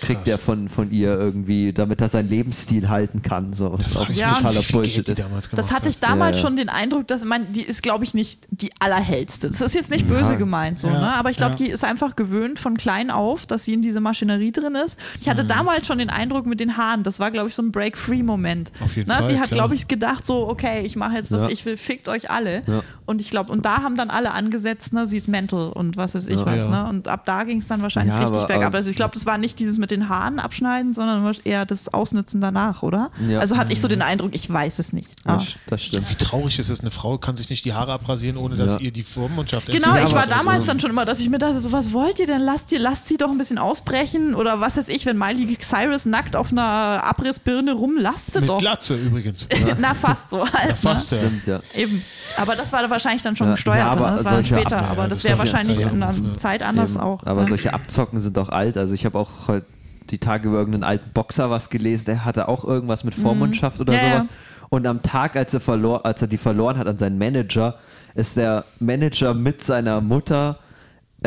Kriegt 0.00 0.26
er 0.26 0.38
von, 0.38 0.68
von 0.68 0.90
ihr 0.90 1.10
irgendwie, 1.18 1.72
damit 1.72 2.00
er 2.00 2.08
seinen 2.08 2.28
Lebensstil 2.28 2.88
halten 2.88 3.22
kann. 3.22 3.52
So, 3.52 3.78
was 3.78 3.96
auch 3.96 4.08
Ja, 4.08 4.32
totaler 4.34 4.62
Bullshit 4.72 5.08
ist. 5.08 5.22
Das 5.52 5.70
hatte 5.70 5.88
ich 5.88 5.98
damals 5.98 6.36
Ja, 6.38 6.42
ja. 6.42 6.48
schon 6.48 6.56
den 6.56 6.68
Eindruck, 6.70 7.06
dass 7.08 7.24
man, 7.24 7.52
die 7.52 7.60
ist, 7.62 7.82
glaube 7.82 8.04
ich, 8.04 8.14
nicht 8.14 8.46
die 8.50 8.70
allerhellste. 8.80 9.48
Das 9.48 9.60
ist 9.60 9.74
jetzt 9.74 9.90
nicht 9.90 10.08
böse 10.08 10.36
gemeint, 10.36 10.80
so, 10.80 10.88
Ja, 10.88 10.98
ne? 10.98 11.14
Aber 11.14 11.30
ich 11.30 11.36
glaube, 11.36 11.56
ja. 11.58 11.64
die 11.66 11.70
ist 11.70 11.84
einfach 11.84 12.16
gewöhnt 12.16 12.58
von 12.58 12.76
klein 12.76 13.10
auf, 13.10 13.44
dass 13.46 13.64
sie 13.66 13.74
in 13.74 13.82
diese 13.82 14.00
Maschinerie 14.00 14.50
drin 14.52 14.74
ist. 14.74 14.98
Ich 15.20 15.26
Mhm. 15.26 15.30
hatte 15.30 15.44
damals 15.44 15.86
schon 15.86 15.98
den 15.98 16.10
Eindruck 16.10 16.46
mit 16.46 16.58
den 16.60 16.76
Haaren, 16.76 17.02
das 17.02 17.20
war, 17.20 17.30
glaube 17.30 17.48
ich, 17.48 17.54
so 17.54 17.62
ein 17.62 17.70
Break-Free-Moment. 17.70 18.72
Auf 18.80 18.96
jeden 18.96 19.08
Na, 19.08 19.16
Fall, 19.18 19.30
Sie 19.30 19.40
hat, 19.40 19.50
glaube 19.50 19.74
ich, 19.74 19.88
gedacht, 19.88 20.26
so, 20.26 20.48
okay, 20.48 20.82
ich 20.84 20.96
mache 20.96 21.16
jetzt, 21.16 21.30
was 21.30 21.42
Ja. 21.42 21.48
ich 21.48 21.64
will, 21.64 21.76
fickt 21.76 22.08
euch 22.08 22.30
alle. 22.30 22.62
Ja. 22.66 22.82
Und 23.06 23.20
ich 23.20 23.30
glaube, 23.30 23.52
und 23.52 23.64
da 23.64 23.82
haben 23.82 23.96
dann 23.96 24.10
alle 24.10 24.32
angesetzt, 24.32 24.92
ne, 24.92 25.06
sie 25.06 25.16
ist 25.18 25.28
mental 25.28 25.70
und 25.72 25.96
was 25.96 26.14
weiß 26.14 26.26
ich 26.26 26.38
Ja. 26.40 26.46
was, 26.46 26.56
Ja. 26.56 26.68
ne? 26.84 26.88
Und 26.88 27.08
ab 27.08 27.24
da 27.26 27.44
ging 27.44 27.58
es 27.58 27.66
dann 27.66 27.82
wahrscheinlich 27.82 28.14
Ja, 28.14 28.20
richtig 28.20 28.38
aber- 28.38 28.46
bergab. 28.46 28.74
Also 28.74 28.90
ich 28.90 28.96
glaube, 28.96 29.14
das 29.14 29.26
war 29.26 29.38
nicht 29.38 29.58
dieses 29.58 29.78
mit 29.82 29.90
den 29.90 30.08
Haaren 30.08 30.38
abschneiden, 30.38 30.94
sondern 30.94 31.34
eher 31.44 31.66
das 31.66 31.92
Ausnützen 31.92 32.40
danach, 32.40 32.82
oder? 32.82 33.10
Ja. 33.28 33.40
Also 33.40 33.58
hatte 33.58 33.72
ich 33.74 33.80
so 33.82 33.88
den 33.88 34.00
Eindruck, 34.00 34.34
ich 34.34 34.50
weiß 34.50 34.78
es 34.78 34.92
nicht. 34.94 35.14
Ah. 35.26 35.38
Das, 35.66 35.82
stimmt. 35.82 36.08
Wie 36.08 36.14
traurig 36.14 36.58
ist 36.58 36.70
es, 36.70 36.80
eine 36.80 36.90
Frau 36.90 37.18
kann 37.18 37.36
sich 37.36 37.50
nicht 37.50 37.64
die 37.66 37.74
Haare 37.74 37.92
abrasieren, 37.92 38.36
ohne 38.38 38.56
dass 38.56 38.74
Ja. 38.74 38.78
ihr 38.80 38.92
die 38.92 39.02
Vormundschaft 39.02 39.66
Genau, 39.70 39.96
ich 39.96 40.12
war. 40.14 40.22
Also, 40.22 40.30
damals 40.36 40.66
dann 40.66 40.80
schon 40.80 40.88
immer, 40.90 41.04
dass 41.04 41.20
ich 41.20 41.28
mir 41.28 41.38
dachte, 41.38 41.58
so 41.60 41.72
was 41.72 41.92
wollt 41.92 42.18
ihr 42.20 42.26
denn? 42.26 42.40
Lasst, 42.40 42.72
ihr, 42.72 42.78
lasst 42.78 43.06
sie 43.08 43.16
doch 43.18 43.30
ein 43.30 43.36
bisschen 43.38 43.58
ausbrechen 43.58 44.34
oder 44.34 44.60
was 44.60 44.76
weiß 44.76 44.88
ich, 44.88 45.04
wenn 45.04 45.18
Miley 45.18 45.58
Cyrus 45.60 46.06
nackt 46.06 46.36
auf 46.36 46.52
einer 46.52 46.62
Abrissbirne 47.04 47.72
rum, 47.74 47.96
lasst 47.98 48.32
sie 48.32 48.40
Mit 48.40 48.48
doch. 48.48 48.58
Glatze 48.58 48.94
übrigens. 48.94 49.48
Na, 49.80 49.92
fast 49.94 50.30
so 50.30 50.40
halt. 50.46 50.68
Ja, 50.70 50.74
fast, 50.76 51.10
ne? 51.12 51.18
ja. 51.18 51.24
Stimmt, 51.26 51.46
ja. 51.46 51.60
Eben. 51.74 52.02
Aber 52.36 52.54
das 52.56 52.72
war 52.72 52.88
wahrscheinlich 52.88 53.22
dann 53.22 53.34
schon 53.36 53.48
Ja, 53.48 53.54
gesteuert. 53.54 53.78
ja, 53.78 53.90
aber 53.90 54.10
ne? 54.10 54.16
das 54.16 54.24
war 54.24 54.32
dann 54.32 54.44
später. 54.44 54.76
Ab- 54.78 54.90
aber 54.92 55.08
das 55.08 55.18
das 55.22 55.28
wäre 55.28 55.38
wahrscheinlich 55.38 55.78
ja, 55.80 55.88
in 55.88 56.02
einer 56.02 56.12
ja. 56.14 56.36
Zeit 56.36 56.62
anders 56.62 56.92
Eben. 56.92 57.00
auch. 57.00 57.24
Aber 57.26 57.42
ne? 57.42 57.48
solche 57.48 57.72
Abzocken 57.74 58.20
sind 58.20 58.36
doch 58.36 58.48
alt. 58.50 58.76
Also 58.76 58.94
ich 58.94 59.04
habe 59.04 59.18
auch 59.18 59.48
heute 59.48 59.66
die 60.12 60.18
Tage 60.18 60.48
über 60.48 60.58
irgendeinen 60.58 60.84
alten 60.84 61.10
Boxer 61.12 61.50
was 61.50 61.70
gelesen, 61.70 62.04
der 62.04 62.24
hatte 62.24 62.46
auch 62.46 62.64
irgendwas 62.64 63.02
mit 63.02 63.14
Vormundschaft 63.14 63.80
oder 63.80 63.94
Mhm. 63.94 63.98
Ja, 63.98 64.20
sowas. 64.20 64.26
Und 64.68 64.86
am 64.86 65.02
Tag, 65.02 65.36
als 65.36 65.52
er, 65.52 65.60
verlor, 65.60 66.06
als 66.06 66.22
er 66.22 66.28
die 66.28 66.38
verloren 66.38 66.78
hat 66.78 66.86
an 66.86 66.96
seinen 66.98 67.18
Manager, 67.18 67.74
ist 68.14 68.36
der 68.36 68.64
Manager 68.78 69.34
mit 69.34 69.62
seiner 69.62 70.00
Mutter, 70.00 70.58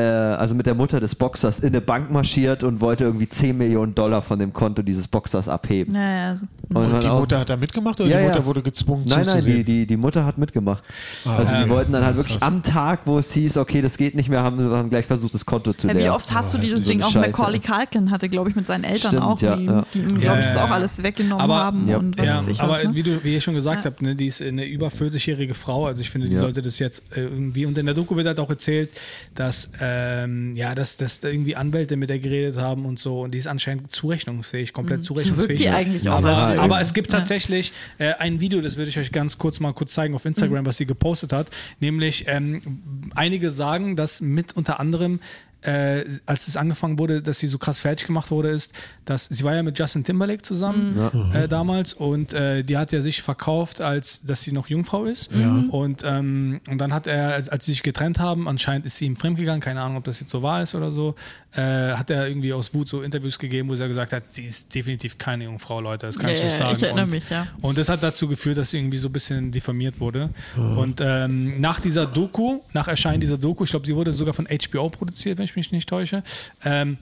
also 0.01 0.55
mit 0.55 0.65
der 0.65 0.75
Mutter 0.75 0.99
des 0.99 1.15
Boxers, 1.15 1.59
in 1.59 1.67
eine 1.67 1.81
Bank 1.81 2.11
marschiert 2.11 2.63
und 2.63 2.81
wollte 2.81 3.03
irgendwie 3.05 3.29
10 3.29 3.57
Millionen 3.57 3.95
Dollar 3.95 4.21
von 4.21 4.39
dem 4.39 4.51
Konto 4.53 4.81
dieses 4.81 5.07
Boxers 5.07 5.47
abheben. 5.47 5.95
Ja, 5.95 6.01
ja, 6.15 6.37
so. 6.37 6.45
Und 6.69 6.91
man 6.91 6.99
die 6.99 7.07
auch- 7.07 7.19
Mutter 7.19 7.39
hat 7.39 7.49
da 7.49 7.55
mitgemacht 7.57 8.01
oder 8.01 8.09
Ja, 8.09 8.17
die 8.17 8.23
ja. 8.25 8.29
Mutter 8.31 8.45
wurde 8.45 8.61
gezwungen 8.63 9.05
Nein, 9.07 9.19
nein, 9.19 9.25
die, 9.25 9.31
zuzusehen? 9.41 9.65
die, 9.65 9.85
die 9.85 9.97
Mutter 9.97 10.25
hat 10.25 10.37
mitgemacht. 10.39 10.83
Ah, 11.23 11.37
also 11.37 11.55
die 11.55 11.61
okay. 11.61 11.69
wollten 11.69 11.91
dann 11.93 12.03
halt 12.03 12.15
wirklich 12.15 12.39
Krass. 12.39 12.47
am 12.47 12.63
Tag, 12.63 13.01
wo 13.05 13.19
es 13.19 13.31
hieß, 13.33 13.57
okay, 13.57 13.81
das 13.83 13.97
geht 13.97 14.15
nicht 14.15 14.29
mehr, 14.29 14.41
haben 14.41 14.59
sie 14.61 14.69
haben 14.75 14.89
gleich 14.89 15.05
versucht, 15.05 15.33
das 15.35 15.45
Konto 15.45 15.73
zu 15.73 15.87
Ja, 15.87 15.93
wie 15.93 15.99
leeren. 15.99 16.15
oft 16.15 16.33
hast 16.33 16.53
du 16.53 16.57
Oh, 16.57 16.61
dieses 16.61 16.83
so 16.83 16.89
Ding 16.89 17.01
auch 17.03 17.11
Scheiße. 17.11 17.29
Macaulay 17.29 17.59
Culkin 17.59 18.09
hatte, 18.11 18.27
glaube 18.29 18.49
ich, 18.49 18.55
mit 18.55 18.65
seinen 18.65 18.83
Eltern 18.83 19.11
Stimmt, 19.11 19.23
auch, 19.23 19.39
ja, 19.41 19.55
die, 19.55 19.65
ja. 19.65 19.85
die 19.93 19.99
ihm, 19.99 20.09
Ja, 20.09 20.17
glaube 20.17 20.39
ich, 20.39 20.45
ja, 20.47 20.53
das 20.53 20.57
auch 20.57 20.67
ja. 20.69 20.73
alles 20.73 21.03
weggenommen 21.03 21.41
Aber- 21.43 21.55
haben 21.63 21.87
Ja. 21.87 21.97
und 21.97 22.17
was 22.17 22.25
Ja, 22.25 22.37
weiß 22.39 22.47
ich 22.47 22.59
aber 22.61 22.73
was. 22.73 22.83
Ne? 22.83 22.95
wie, 22.95 23.03
du, 23.03 23.23
wie 23.23 23.33
ihr 23.35 23.41
schon 23.41 23.53
gesagt 23.53 23.85
habt, 23.85 24.01
ne, 24.01 24.15
die 24.15 24.25
ist 24.27 24.41
eine 24.41 24.65
über 24.65 24.87
40-jährige 24.87 25.53
Frau, 25.53 25.85
also 25.85 26.01
ich 26.01 26.09
finde, 26.09 26.27
die 26.27 26.33
Ja. 26.33 26.39
sollte 26.39 26.61
das 26.63 26.79
jetzt 26.79 27.03
äh, 27.15 27.21
irgendwie, 27.21 27.65
und 27.67 27.77
in 27.77 27.85
der 27.85 27.93
Doku 27.95 28.15
wird 28.15 28.25
halt 28.27 28.39
auch 28.39 28.49
erzählt, 28.49 28.89
dass, 29.35 29.69
ähm, 29.87 30.55
ja, 30.55 30.73
dass, 30.73 30.97
dass 30.97 31.19
da 31.19 31.27
irgendwie 31.27 31.55
Anwälte 31.55 31.95
mit 31.95 32.09
der 32.09 32.17
geredet 32.19 32.57
haben 32.57 32.85
und 32.85 32.97
so, 32.97 33.21
und 33.21 33.33
die 33.33 33.37
ist 33.37 33.45
anscheinend 33.47 33.91
zurechnungsfähig, 33.91 34.73
komplett 34.73 35.03
zurechnungsfähig. 35.03 35.49
wirkt 35.49 35.59
die 35.59 35.69
eigentlich 35.69 36.09
auch. 36.09 36.17
aber, 36.17 36.35
Also 36.35 36.61
aber 36.61 36.81
es 36.81 36.93
gibt 36.93 37.11
tatsächlich 37.11 37.71
äh, 37.99 38.13
ein 38.13 38.39
Video, 38.39 38.61
das 38.61 38.77
würde 38.77 38.89
ich 38.89 38.97
euch 38.97 39.11
ganz 39.11 39.37
kurz 39.37 39.59
mal 39.59 39.73
kurz 39.73 39.93
zeigen 39.93 40.15
auf 40.15 40.25
Instagram, 40.25 40.63
Mhm. 40.63 40.65
was 40.65 40.77
sie 40.77 40.85
gepostet 40.87 41.31
hat, 41.33 41.49
nämlich 41.79 42.25
ähm, 42.27 42.81
einige 43.13 43.51
sagen, 43.51 43.95
dass 43.95 44.21
mit 44.21 44.53
unter 44.53 44.79
anderem 44.79 45.19
äh, 45.61 46.05
als 46.27 46.47
es 46.47 46.57
angefangen 46.57 46.99
wurde, 46.99 47.23
dass 47.23 47.39
sie 47.39 47.47
so 47.47 47.57
krass 47.57 47.79
fertig 47.79 48.05
gemacht 48.05 48.29
wurde, 48.29 48.49
ist, 48.49 48.71
dass 49.05 49.25
sie 49.25 49.43
war 49.43 49.55
ja 49.55 49.63
mit 49.63 49.77
Justin 49.79 50.03
Timberlake 50.03 50.41
zusammen 50.41 50.97
äh, 51.33 51.47
damals 51.47 51.93
und 51.93 52.33
äh, 52.33 52.63
die 52.63 52.77
hat 52.77 52.91
ja 52.91 53.01
sich 53.01 53.21
verkauft, 53.21 53.79
als 53.81 54.23
dass 54.23 54.41
sie 54.41 54.51
noch 54.51 54.67
Jungfrau 54.67 55.05
ist. 55.05 55.29
Und, 55.69 56.03
ähm, 56.03 56.59
und 56.69 56.79
dann 56.79 56.93
hat 56.93 57.07
er, 57.07 57.33
als, 57.33 57.49
als 57.49 57.65
sie 57.65 57.73
sich 57.73 57.83
getrennt 57.83 58.19
haben, 58.19 58.47
anscheinend 58.47 58.85
ist 58.85 58.97
sie 58.97 59.05
ihm 59.05 59.15
fremdgegangen, 59.15 59.61
keine 59.61 59.81
Ahnung, 59.81 59.97
ob 59.97 60.03
das 60.03 60.19
jetzt 60.19 60.31
so 60.31 60.41
wahr 60.41 60.63
ist 60.63 60.75
oder 60.75 60.91
so, 60.91 61.15
äh, 61.53 61.61
hat 61.93 62.09
er 62.09 62.27
irgendwie 62.27 62.51
aus 62.53 62.73
Wut 62.73 62.87
so 62.89 63.01
Interviews 63.01 63.39
gegeben, 63.39 63.69
wo 63.69 63.73
er 63.75 63.87
gesagt 63.87 64.11
hat, 64.11 64.23
sie 64.29 64.45
ist 64.45 64.73
definitiv 64.75 65.17
keine 65.17 65.45
Jungfrau, 65.45 65.81
Leute, 65.81 66.07
das 66.07 66.17
kann 66.19 66.31
ich 66.31 66.39
Ja, 66.39 66.45
euch 66.45 66.51
ja, 66.51 66.57
sagen. 66.57 66.75
ich 66.75 66.83
erinnere 66.83 67.05
und, 67.05 67.11
mich, 67.13 67.29
ja. 67.29 67.47
und 67.61 67.77
das 67.77 67.89
hat 67.89 68.03
dazu 68.03 68.27
geführt, 68.27 68.57
dass 68.57 68.71
sie 68.71 68.77
irgendwie 68.79 68.97
so 68.97 69.07
ein 69.09 69.13
bisschen 69.13 69.51
diffamiert 69.51 69.99
wurde. 69.99 70.29
Und 70.55 70.99
ähm, 71.01 71.61
nach 71.61 71.79
dieser 71.79 72.05
Doku, 72.05 72.59
nach 72.73 72.87
Erscheinen 72.87 73.21
dieser 73.21 73.37
Doku, 73.37 73.63
ich 73.63 73.69
glaube, 73.69 73.85
sie 73.85 73.95
wurde 73.95 74.11
sogar 74.13 74.33
von 74.33 74.47
HBO 74.47 74.89
produziert, 74.89 75.37
wenn 75.37 75.45
ich 75.45 75.55
mich 75.55 75.71
nicht 75.71 75.87
täusche, 75.87 76.23
ähm, 76.63 76.97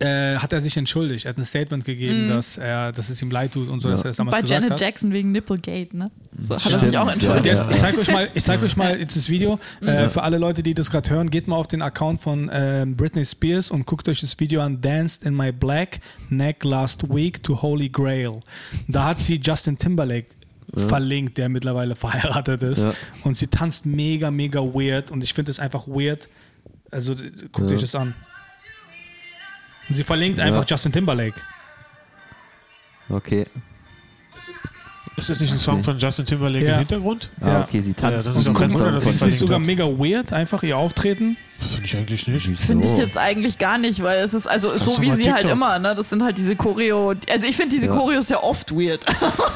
äh, 0.00 0.36
hat 0.36 0.52
er 0.52 0.60
sich 0.60 0.76
entschuldigt. 0.76 1.24
Er 1.24 1.30
hat 1.30 1.38
ein 1.38 1.44
Statement 1.44 1.84
gegeben, 1.84 2.28
dass, 2.28 2.56
er, 2.58 2.90
dass 2.92 3.10
es 3.10 3.22
ihm 3.22 3.30
leid 3.30 3.52
tut 3.52 3.68
und 3.68 3.80
so, 3.80 3.88
dass 3.88 4.02
er 4.02 4.08
das 4.08 4.16
damals 4.16 4.34
Bei 4.36 4.40
gesagt 4.42 4.60
Janet 4.62 4.72
hat. 4.72 4.80
Jackson 4.80 5.12
wegen 5.12 5.30
Nipplegate, 5.32 5.96
ne? 5.96 6.10
So, 6.36 6.56
hat 6.56 6.72
er 6.72 6.80
sich 6.80 6.98
auch 6.98 7.06
ja. 7.06 7.12
entschuldigt. 7.12 7.46
Jetzt, 7.46 7.64
Ja. 7.66 7.70
ich 7.70 7.76
zeige 7.78 7.98
euch 8.00 8.10
mal, 8.10 8.28
ich 8.34 8.44
zeig 8.44 8.62
euch 8.62 8.76
mal 8.76 8.98
jetzt 8.98 9.16
das 9.16 9.28
Video. 9.28 9.58
Äh, 9.82 10.08
für 10.08 10.22
alle 10.22 10.38
Leute, 10.38 10.62
die 10.62 10.74
das 10.74 10.90
gerade 10.90 11.08
hören, 11.10 11.30
geht 11.30 11.46
mal 11.46 11.56
auf 11.56 11.68
den 11.68 11.80
Account 11.82 12.20
von 12.20 12.50
ähm, 12.52 12.96
Britney 12.96 13.24
Spears 13.24 13.70
und 13.70 13.86
guckt 13.86 14.08
euch 14.08 14.20
das 14.20 14.38
Video 14.40 14.60
an. 14.62 14.80
Danced 14.80 15.22
in 15.22 15.34
my 15.34 15.52
black 15.52 16.00
neck 16.28 16.64
last 16.64 17.08
week 17.14 17.42
to 17.42 17.62
Holy 17.62 17.88
Grail. 17.88 18.40
Da 18.88 19.04
hat 19.04 19.18
sie 19.20 19.36
Justin 19.42 19.78
Timberlake 19.78 20.26
verlinkt, 20.76 21.38
der 21.38 21.48
mittlerweile 21.48 21.94
verheiratet 21.96 22.62
ist. 22.62 22.84
Ja. 22.84 22.94
Und 23.22 23.36
sie 23.36 23.46
tanzt 23.46 23.86
mega, 23.86 24.32
mega 24.32 24.60
weird. 24.60 25.12
Und 25.12 25.22
ich 25.22 25.32
finde 25.34 25.52
es 25.52 25.60
einfach 25.60 25.86
weird. 25.86 26.28
Also 26.90 27.14
guckt 27.52 27.70
Ja. 27.70 27.76
euch 27.76 27.80
das 27.82 27.94
an. 27.94 28.14
Und 29.88 29.94
sie 29.94 30.02
verlinkt 30.04 30.40
einfach 30.40 30.64
Justin 30.68 30.92
Timberlake. 30.92 31.34
Okay. 33.08 33.44
Ist 35.16 35.30
das 35.30 35.38
nicht 35.38 35.52
ein 35.52 35.58
Song 35.58 35.84
von 35.84 35.96
Justin 35.96 36.26
Timberlake 36.26 36.64
Ja. 36.64 36.72
im 36.72 36.78
Hintergrund? 36.80 37.30
Ah, 37.40 37.46
Ja. 37.48 37.60
okay, 37.62 37.80
sie 37.80 37.90
Ja, 37.90 37.96
tanzt. 37.96 38.26
das 38.26 38.34
ist 38.36 38.48
auch 38.48 38.54
kein 38.54 38.72
Wunder, 38.74 38.90
dass 38.92 39.06
Ist 39.06 39.24
nicht 39.24 39.38
sogar 39.38 39.60
mega 39.60 39.84
weird, 39.84 40.32
einfach 40.32 40.62
ihr 40.64 40.76
Auftreten? 40.76 41.36
Finde 41.60 41.84
ich 41.84 41.96
eigentlich 41.96 42.26
nicht. 42.26 42.46
Finde 42.58 42.86
ich 42.88 42.96
jetzt 42.96 43.16
eigentlich 43.16 43.58
gar 43.58 43.78
nicht, 43.78 44.02
weil 44.02 44.18
es 44.24 44.34
ist 44.34 44.48
also 44.48 44.70
ist 44.72 44.84
so 44.84 45.00
wie 45.00 45.12
sie 45.12 45.30
halt 45.30 45.42
TikTok? 45.42 45.52
immer, 45.56 45.78
ne? 45.78 45.94
Das 45.94 46.10
sind 46.10 46.24
halt 46.24 46.36
diese 46.36 46.56
Choreo. 46.56 47.14
Also 47.30 47.46
ich 47.46 47.54
finde 47.56 47.76
diese 47.76 47.86
Ja. 47.86 47.94
Choreos 47.94 48.28
ja 48.28 48.42
oft 48.42 48.72
weird. 48.72 49.00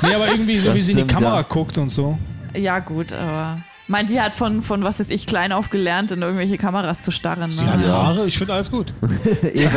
Nee, 0.03 0.15
aber 0.15 0.29
irgendwie 0.29 0.57
so, 0.57 0.67
Das 0.67 0.75
wie 0.77 0.81
sie 0.81 0.93
in 0.93 0.99
die 0.99 1.07
Kamera 1.13 1.37
ja. 1.37 1.43
guckt 1.43 1.77
und 1.77 1.89
so. 1.89 2.17
ja, 2.57 2.79
gut, 2.79 3.13
aber. 3.13 3.59
Mein, 3.89 4.07
die 4.07 4.21
hat 4.21 4.35
von, 4.35 4.63
von 4.63 4.85
was 4.85 5.01
ist 5.01 5.11
ich 5.11 5.27
klein 5.27 5.51
auf 5.51 5.71
gelernt, 5.71 6.11
in 6.11 6.21
irgendwelche 6.21 6.59
Kameras 6.59 7.03
zu 7.03 7.11
starren. 7.11 7.51
Sie 7.51 7.65
Ne? 7.65 7.73
hat 7.73 7.87
Haare, 7.87 8.27
ich 8.27 8.37
finde 8.37 8.53
alles 8.53 8.71
gut. 8.71 8.93
Eben. 9.43 9.71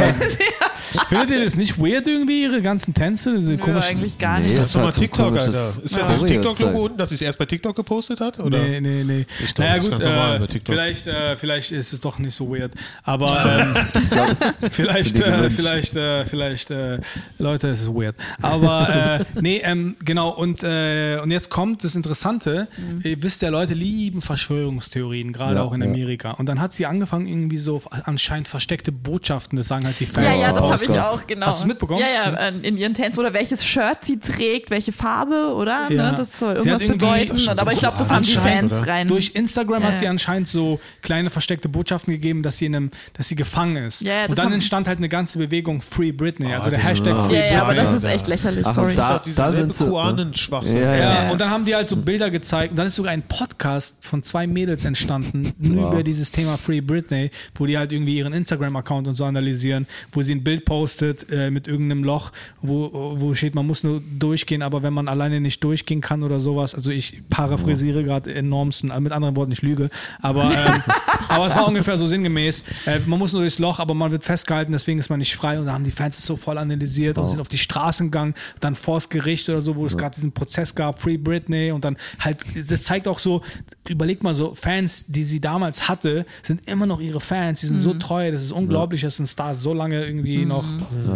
Findet 1.09 1.29
ihr 1.31 1.43
das 1.43 1.55
nicht 1.55 1.79
weird 1.79 2.07
irgendwie, 2.07 2.43
ihre 2.43 2.61
ganzen 2.61 2.93
Tänze? 2.93 3.35
Diese 3.37 3.53
Nö, 3.53 3.57
komischen. 3.57 3.97
eigentlich 3.97 4.17
gar 4.17 4.39
Nee, 4.39 4.47
nicht. 4.47 4.57
Das 4.57 4.67
ist 4.67 4.75
doch 4.75 4.81
mal 4.83 4.91
TikTok, 4.91 5.37
Alter. 5.37 5.73
Ist 5.83 5.97
Ja. 5.97 6.07
das. 6.07 6.25
TikTok-Logo 6.25 6.85
unten, 6.85 6.97
dass 6.97 7.09
sie 7.09 7.15
es 7.15 7.21
erst 7.21 7.37
bei 7.39 7.45
TikTok 7.45 7.75
gepostet 7.75 8.19
hat? 8.19 8.39
Oder? 8.39 8.57
Nee, 8.59 8.81
nee, 8.81 9.03
nee. 9.03 9.25
Ich 9.43 9.53
glaub, 9.55 9.67
naja, 9.67 9.75
das 9.77 9.85
ist 9.85 9.91
gut, 9.91 9.99
ganz 9.99 10.11
normal 10.11 10.35
äh, 10.35 10.39
bei 10.39 10.47
TikTok. 10.47 10.73
vielleicht, 10.75 11.07
äh, 11.07 11.37
vielleicht 11.37 11.71
ist 11.71 11.93
es 11.93 12.01
doch 12.01 12.19
nicht 12.19 12.35
so 12.35 12.49
weird. 12.53 12.73
Aber 13.03 13.59
ähm, 13.59 13.75
vielleicht, 14.71 15.17
äh, 15.19 15.49
vielleicht, 15.49 15.95
äh, 15.95 16.25
vielleicht, 16.25 16.71
äh, 16.71 16.99
Leute, 17.37 17.69
es 17.69 17.81
ist 17.81 17.89
weird. 17.93 18.15
Aber 18.41 19.19
äh, 19.21 19.39
nee, 19.41 19.61
ähm, 19.63 19.95
genau. 20.03 20.29
Und, 20.29 20.63
äh, 20.63 21.19
und 21.21 21.31
jetzt 21.31 21.49
kommt 21.49 21.83
das 21.83 21.95
Interessante. 21.95 22.67
Ihr 23.03 23.21
wisst 23.23 23.41
ja, 23.41 23.49
Leute 23.49 23.73
lieben 23.73 24.21
Verschwörungstheorien, 24.21 25.33
gerade 25.33 25.55
Ja, 25.55 25.63
auch 25.63 25.73
in 25.73 25.81
ja. 25.81 25.87
Amerika. 25.87 26.31
Und 26.31 26.47
dann 26.47 26.59
hat 26.59 26.73
sie 26.73 26.85
angefangen, 26.85 27.27
irgendwie 27.27 27.57
so 27.57 27.81
anscheinend 28.05 28.47
versteckte 28.47 28.91
Botschaften, 28.91 29.57
das 29.57 29.67
sagen 29.67 29.85
halt 29.85 29.99
die 29.99 30.05
Fans. 30.05 30.25
Ja, 30.25 30.33
ja, 30.33 30.53
das 30.53 30.63
habe 30.69 30.80
posten. 30.87 30.93
ich 30.93 30.99
auch, 30.99 31.27
genau. 31.27 31.45
Hast 31.47 31.59
du's 31.61 31.67
mitbekommen? 31.67 31.99
Ja, 32.01 32.31
ja, 32.31 32.47
äh, 32.49 32.53
in 32.63 32.77
ihren 32.77 32.93
Tänzen 32.93 33.19
oder 33.19 33.33
welches 33.33 33.63
Shirt 33.65 33.99
sie 34.01 34.19
trägt, 34.19 34.69
welche 34.71 34.91
Farbe, 34.91 35.53
oder? 35.55 35.87
Ja. 35.89 36.11
Ne? 36.11 36.17
Das 36.17 36.37
soll 36.39 36.55
irgendwas 36.57 36.83
bedeuten. 36.85 37.35
Ist 37.35 37.47
Aber 37.49 37.71
ich 37.71 37.79
glaube, 37.79 37.97
das 37.97 38.09
haben 38.09 38.23
die 38.23 38.31
Fans 38.33 38.71
oder? 38.73 38.87
rein. 38.87 39.07
Durch 39.07 39.31
Instagram 39.33 39.81
Ja, 39.83 39.89
hat 39.89 39.97
sie 39.97 40.07
anscheinend 40.07 40.47
so 40.47 40.79
kleine 41.01 41.29
versteckte 41.29 41.69
Botschaften 41.69 42.13
gegeben, 42.13 42.43
dass 42.43 42.57
sie 42.57 42.65
in 42.67 42.75
einem, 42.75 42.91
dass 43.13 43.27
sie 43.27 43.35
gefangen 43.35 43.77
ist. 43.85 44.01
Ja, 44.01 44.25
und 44.25 44.37
dann 44.37 44.51
entstand 44.53 44.87
halt 44.87 44.97
eine 44.97 45.09
ganze 45.09 45.37
Bewegung 45.37 45.81
Free 45.81 46.11
Britney, 46.11 46.53
also 46.53 46.69
der 46.69 46.79
Hashtag 46.79 47.15
oh. 47.17 47.23
Free 47.29 47.35
ja, 47.39 47.53
ja, 47.53 47.61
aber 47.63 47.73
Britney. 47.73 47.83
das 47.93 48.03
ist 48.03 48.09
echt 48.09 48.27
lächerlich, 48.27 48.65
Ach, 48.65 48.73
sorry. 48.73 48.89
und 48.91 48.97
da- 48.97 49.17
Das 49.19 49.27
ist 49.27 49.37
doch 49.39 49.45
sind 49.45 49.55
dieselbe 49.69 49.73
sie- 49.73 49.85
Kuanen-Schwachsinn. 49.89 50.77
Ja, 50.81 50.95
Ja, 50.95 51.23
ja. 51.25 51.31
und 51.31 51.39
dann 51.41 51.49
haben 51.49 51.65
die 51.65 51.75
halt 51.75 51.87
so 51.87 51.95
Bilder 51.97 52.29
gezeigt 52.29 52.71
und 52.71 52.77
dann 52.77 52.87
ist 52.87 52.95
sogar 52.95 53.11
ein 53.11 53.23
Podcast 53.23 53.95
von 54.01 54.23
zwei 54.23 54.47
Mädels 54.47 54.85
entstanden, 54.85 55.53
nur 55.59 55.83
Wow. 55.85 55.93
über 55.93 56.03
dieses 56.03 56.31
Thema 56.31 56.57
Free 56.57 56.81
Britney, 56.81 57.31
wo 57.55 57.65
die 57.65 57.77
halt 57.77 57.91
irgendwie 57.91 58.17
ihren 58.17 58.33
Instagram-Account 58.33 59.07
und 59.07 59.15
so 59.15 59.25
analysieren, 59.25 59.87
wo 60.11 60.21
sie 60.21 60.33
ein 60.35 60.43
Bild 60.43 60.65
posten 60.65 60.70
gepostet 60.71 61.29
äh, 61.29 61.51
mit 61.51 61.67
irgendeinem 61.67 62.05
Loch, 62.05 62.31
wo, 62.61 63.13
wo 63.17 63.33
steht, 63.33 63.55
man 63.55 63.67
muss 63.67 63.83
nur 63.83 64.01
durchgehen, 64.17 64.61
aber 64.61 64.83
wenn 64.83 64.93
man 64.93 65.09
alleine 65.09 65.41
nicht 65.41 65.61
durchgehen 65.65 65.99
kann 65.99 66.23
oder 66.23 66.39
sowas, 66.39 66.73
also 66.73 66.91
ich 66.91 67.21
paraphrasiere 67.29 68.05
gerade 68.05 68.33
enormsten, 68.33 68.89
äh, 68.89 69.01
mit 69.01 69.11
anderen 69.11 69.35
Worten, 69.35 69.51
ich 69.51 69.61
lüge, 69.61 69.89
aber, 70.21 70.45
ähm, 70.45 70.81
aber 71.27 71.45
es 71.47 71.55
war 71.57 71.67
ungefähr 71.67 71.97
so 71.97 72.07
sinngemäß, 72.07 72.63
äh, 72.85 72.99
man 73.05 73.19
muss 73.19 73.33
nur 73.33 73.41
durchs 73.41 73.59
Loch, 73.59 73.79
aber 73.79 73.93
man 73.93 74.11
wird 74.11 74.23
festgehalten, 74.23 74.71
deswegen 74.71 74.97
ist 74.97 75.09
man 75.09 75.19
nicht 75.19 75.35
frei 75.35 75.59
und 75.59 75.65
da 75.65 75.73
haben 75.73 75.83
die 75.83 75.91
Fans 75.91 76.17
es 76.17 76.25
so 76.25 76.37
voll 76.37 76.57
analysiert 76.57 77.17
und 77.17 77.27
sind 77.27 77.41
auf 77.41 77.49
die 77.49 77.57
Straßen 77.57 78.07
gegangen, 78.07 78.33
dann 78.61 78.75
vors 78.75 79.09
Gericht 79.09 79.49
oder 79.49 79.59
so, 79.59 79.75
wo 79.75 79.85
es 79.85 79.97
gerade 79.97 80.15
diesen 80.15 80.31
Prozess 80.31 80.73
gab, 80.73 81.01
Free 81.01 81.17
Britney 81.17 81.71
und 81.71 81.83
dann 81.83 81.97
halt, 82.21 82.37
das 82.69 82.85
zeigt 82.85 83.09
auch 83.09 83.19
so, 83.19 83.41
überleg 83.89 84.23
mal 84.23 84.33
so, 84.33 84.55
Fans, 84.55 85.05
die 85.07 85.25
sie 85.25 85.41
damals 85.41 85.89
hatte, 85.89 86.25
sind 86.43 86.65
immer 86.69 86.85
noch 86.85 87.01
ihre 87.01 87.19
Fans, 87.19 87.59
die 87.59 87.67
sind 87.67 87.79
so 87.79 87.93
treu, 87.93 88.31
das 88.31 88.41
ist 88.41 88.53
unglaublich, 88.53 89.01
dass 89.01 89.19
ein 89.19 89.27
Star 89.27 89.53
so 89.53 89.73
lange 89.73 90.05
irgendwie 90.05 90.45
noch, 90.45 90.60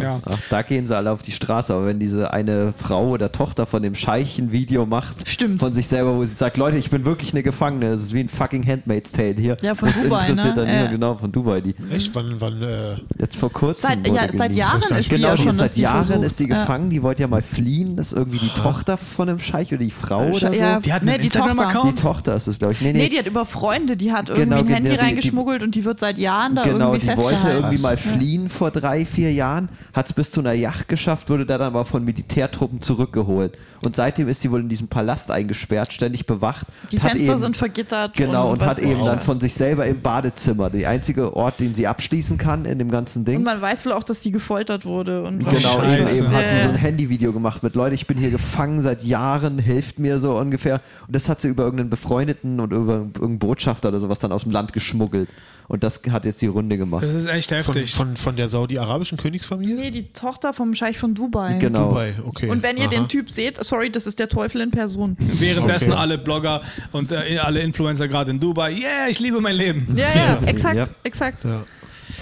ja. 0.00 0.20
Ach, 0.24 0.38
da 0.50 0.62
gehen 0.62 0.86
sie 0.86 0.96
alle 0.96 1.10
auf 1.10 1.22
die 1.22 1.32
Straße, 1.32 1.74
aber 1.74 1.86
wenn 1.86 1.98
diese 1.98 2.32
eine 2.32 2.72
Frau 2.78 3.08
oder 3.10 3.30
Tochter 3.32 3.66
von 3.66 3.82
dem 3.82 3.94
Scheich 3.94 4.38
ein 4.38 4.52
Video 4.52 4.86
macht 4.86 5.28
Stimmt. 5.28 5.60
von 5.60 5.72
sich 5.72 5.86
selber, 5.88 6.14
wo 6.16 6.24
sie 6.24 6.34
sagt, 6.34 6.56
Leute, 6.56 6.76
ich 6.78 6.90
bin 6.90 7.04
wirklich 7.04 7.32
eine 7.32 7.42
Gefangene, 7.42 7.90
das 7.90 8.02
ist 8.02 8.14
wie 8.14 8.20
ein 8.20 8.28
fucking 8.28 8.66
Handmaid's 8.66 9.12
Tale 9.12 9.34
hier. 9.38 9.56
Ja, 9.62 9.74
von 9.74 9.88
das 9.88 10.02
Dubai, 10.02 10.20
interessiert 10.28 10.56
ne? 10.56 10.62
dann 10.62 10.64
niemand, 10.66 10.84
Ja. 10.86 10.90
genau, 10.92 11.14
von 11.14 11.32
Dubai, 11.32 11.60
die 11.60 11.74
Echt? 11.94 12.14
Wann, 12.14 12.34
wann, 12.40 12.62
äh, 12.62 12.96
jetzt 13.20 13.36
vor 13.36 13.52
kurzem 13.52 13.88
Seit, 13.88 14.06
ja, 14.08 14.26
seit. 14.32 14.54
Jahren 14.54 14.82
ist 14.98 15.10
die 15.10 15.16
Genau, 15.16 15.28
ja 15.28 15.34
die 15.36 15.42
schon, 15.42 15.52
seit 15.52 15.76
die 15.76 15.80
Jahren 15.82 16.04
versucht, 16.04 16.26
ist 16.26 16.40
die 16.40 16.48
ja. 16.48 16.60
gefangen, 16.60 16.90
die 16.90 17.02
wollte 17.02 17.22
ja 17.22 17.28
mal 17.28 17.42
fliehen, 17.42 17.96
das 17.96 18.08
ist 18.08 18.18
irgendwie 18.18 18.38
die 18.38 18.48
Tochter 18.50 18.96
von 18.96 19.28
einem 19.28 19.38
Scheich 19.38 19.68
oder 19.72 19.82
die 19.84 19.90
Frau 19.90 20.28
oder 20.28 20.38
so. 20.48 20.52
Ja, 20.52 20.80
Die 20.80 20.92
hat 20.92 21.02
nee, 21.02 21.12
einen 21.12 21.22
die 21.22 21.28
Tochter. 21.28 21.82
Die 21.86 21.94
Tochter 21.94 22.36
ist 22.36 22.46
es, 22.46 22.58
glaube 22.58 22.72
ich. 22.74 22.80
Nee, 22.80 22.92
nee, 22.92 22.98
Nee, 22.98 23.08
die 23.10 23.18
hat 23.18 23.26
über 23.26 23.44
Freunde, 23.44 23.96
die 23.96 24.12
hat 24.12 24.26
Genau, 24.26 24.38
irgendwie 24.38 24.56
ein 24.56 24.66
Handy 24.66 24.74
genau, 24.74 24.82
die- 24.82 24.90
die- 24.90 24.96
reingeschmuggelt 24.96 25.62
und 25.62 25.74
die 25.74 25.84
wird 25.84 26.00
seit 26.00 26.18
Jahren 26.18 26.56
da 26.56 26.62
genau, 26.64 26.92
irgendwie 26.92 27.06
die 27.10 27.16
wollte 27.16 27.28
festgehalten. 27.38 27.64
irgendwie 27.64 27.82
mal 27.82 27.90
Ja. 27.92 27.96
fliehen 27.96 28.48
vor 28.48 28.70
drei, 28.70 29.04
vier 29.06 29.32
Jahren, 29.32 29.35
hat 29.42 30.06
es 30.06 30.12
bis 30.12 30.30
zu 30.30 30.40
einer 30.40 30.52
Yacht 30.52 30.88
geschafft, 30.88 31.28
wurde 31.30 31.46
da 31.46 31.58
dann 31.58 31.68
aber 31.68 31.84
von 31.84 32.04
Militärtruppen 32.04 32.80
zurückgeholt. 32.80 33.56
Und 33.82 33.96
seitdem 33.96 34.28
ist 34.28 34.40
sie 34.40 34.50
wohl 34.50 34.60
in 34.60 34.68
diesem 34.68 34.88
Palast 34.88 35.30
eingesperrt, 35.30 35.92
ständig 35.92 36.26
bewacht. 36.26 36.66
Die 36.90 37.00
hat 37.00 37.12
Fenster 37.12 37.32
eben, 37.32 37.40
sind 37.40 37.56
vergittert. 37.56 38.14
Genau, 38.14 38.52
und, 38.52 38.60
was 38.60 38.68
hat 38.68 38.78
eben 38.78 39.04
dann 39.04 39.20
von 39.20 39.40
sich 39.40 39.54
selber 39.54 39.86
im 39.86 40.00
Badezimmer, 40.00 40.70
der 40.70 40.88
einzige 40.88 41.36
Ort, 41.36 41.60
den 41.60 41.74
sie 41.74 41.86
abschließen 41.86 42.38
kann 42.38 42.64
in 42.64 42.78
dem 42.78 42.90
ganzen 42.90 43.24
Ding. 43.24 43.38
Und 43.38 43.44
man 43.44 43.60
weiß 43.60 43.84
wohl 43.86 43.92
auch, 43.92 44.02
dass 44.02 44.22
sie 44.22 44.30
gefoltert 44.30 44.84
wurde. 44.84 45.22
Und 45.22 45.38
Genau, 45.38 45.82
eben, 45.82 46.08
eben 46.08 46.30
hat 46.30 46.48
sie 46.48 46.62
so 46.62 46.68
ein. 46.68 46.76
Handyvideo 46.76 47.32
gemacht 47.32 47.62
mit 47.62 47.74
Leute, 47.74 47.94
ich 47.94 48.06
bin 48.06 48.18
hier 48.18 48.30
gefangen 48.30 48.80
seit 48.80 49.02
Jahren, 49.02 49.58
hilft 49.58 49.98
mir 49.98 50.18
so 50.20 50.36
ungefähr. 50.36 50.80
Und 51.06 51.14
das 51.14 51.28
hat 51.28 51.40
sie 51.40 51.48
über 51.48 51.64
irgendeinen 51.64 51.90
Befreundeten 51.90 52.60
und 52.60 52.72
über 52.72 52.94
irgendeinen 52.94 53.38
Botschafter 53.38 53.88
oder 53.88 54.00
sowas 54.00 54.18
dann 54.18 54.32
aus 54.32 54.42
dem 54.44 54.52
Land 54.52 54.72
geschmuggelt. 54.72 55.28
Und 55.68 55.82
das 55.82 56.00
hat 56.10 56.24
jetzt 56.24 56.40
die 56.42 56.46
Runde 56.46 56.76
gemacht. 56.78 57.02
Das 57.04 57.14
ist 57.14 57.26
echt 57.26 57.48
von, 57.50 57.56
heftig. 57.58 57.94
von, 57.94 58.16
von 58.16 58.36
der 58.36 58.48
saudi-arabischen 58.48 59.18
Königsfamilie? 59.18 59.74
Nee, 59.76 59.90
die 59.90 60.12
Tochter 60.12 60.52
vom 60.52 60.74
Scheich 60.74 60.98
von 60.98 61.14
Dubai. 61.14 61.54
Genau. 61.54 61.88
Dubai, 61.88 62.14
okay. 62.24 62.48
Und 62.48 62.62
wenn 62.62 62.76
ihr 62.76 62.84
Aha. 62.84 62.90
den 62.90 63.08
Typ 63.08 63.30
seht, 63.30 63.62
sorry, 63.64 63.90
das 63.90 64.06
ist 64.06 64.18
der 64.18 64.28
Teufel 64.28 64.60
in 64.60 64.70
Person. 64.70 65.16
Währenddessen 65.18 65.90
Okay. 65.92 66.00
alle 66.00 66.18
Blogger 66.18 66.62
und 66.92 67.10
äh, 67.12 67.38
alle 67.38 67.60
Influencer 67.60 68.06
gerade 68.08 68.30
in 68.30 68.38
Dubai, 68.40 68.72
yeah, 68.72 69.08
ich 69.08 69.18
liebe 69.18 69.40
mein 69.40 69.56
Leben. 69.56 69.86
Ja, 69.96 70.06
ja, 70.14 70.38
exakt, 70.46 70.76
Ja. 70.76 70.86
exakt. 71.02 71.44
Ja. 71.44 71.64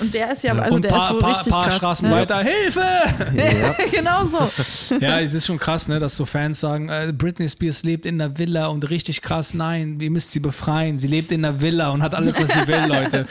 Und 0.01 0.13
der 0.15 0.33
ist 0.33 0.43
ja, 0.43 0.55
also 0.55 0.75
und 0.75 0.83
der 0.83 0.91
paar, 0.91 1.09
ist 1.09 1.15
wohl 1.15 1.21
paar, 1.21 1.31
richtig 1.39 1.53
paar 1.53 1.65
krass. 1.67 1.77
Straßen 1.77 2.09
ja. 2.11 2.17
weiter, 2.17 2.39
Hilfe! 2.43 2.81
genau 3.93 4.25
so. 4.25 4.51
Ja, 5.01 5.21
es 5.21 5.33
ist 5.35 5.47
schon 5.47 5.59
krass, 5.59 5.89
ne, 5.89 5.99
dass 5.99 6.17
so 6.17 6.25
Fans 6.27 6.61
sagen, 6.61 6.89
äh, 6.89 7.13
Britney 7.17 7.49
Spears 7.49 7.83
lebt 7.83 8.07
in 8.07 8.21
einer 8.21 8.37
Villa 8.39 8.67
und 8.69 8.89
richtig 8.91 9.23
krass, 9.23 9.55
nein, 9.55 9.99
ihr 10.01 10.11
müsst 10.11 10.33
sie 10.33 10.41
befreien. 10.41 10.99
Sie 10.99 11.07
lebt 11.09 11.31
in 11.33 11.45
einer 11.45 11.61
Villa 11.61 11.91
und 11.91 12.03
hat 12.03 12.15
alles, 12.15 12.35
was 12.41 12.51
sie 12.53 12.67
will, 12.67 12.83
Leute. 12.89 13.27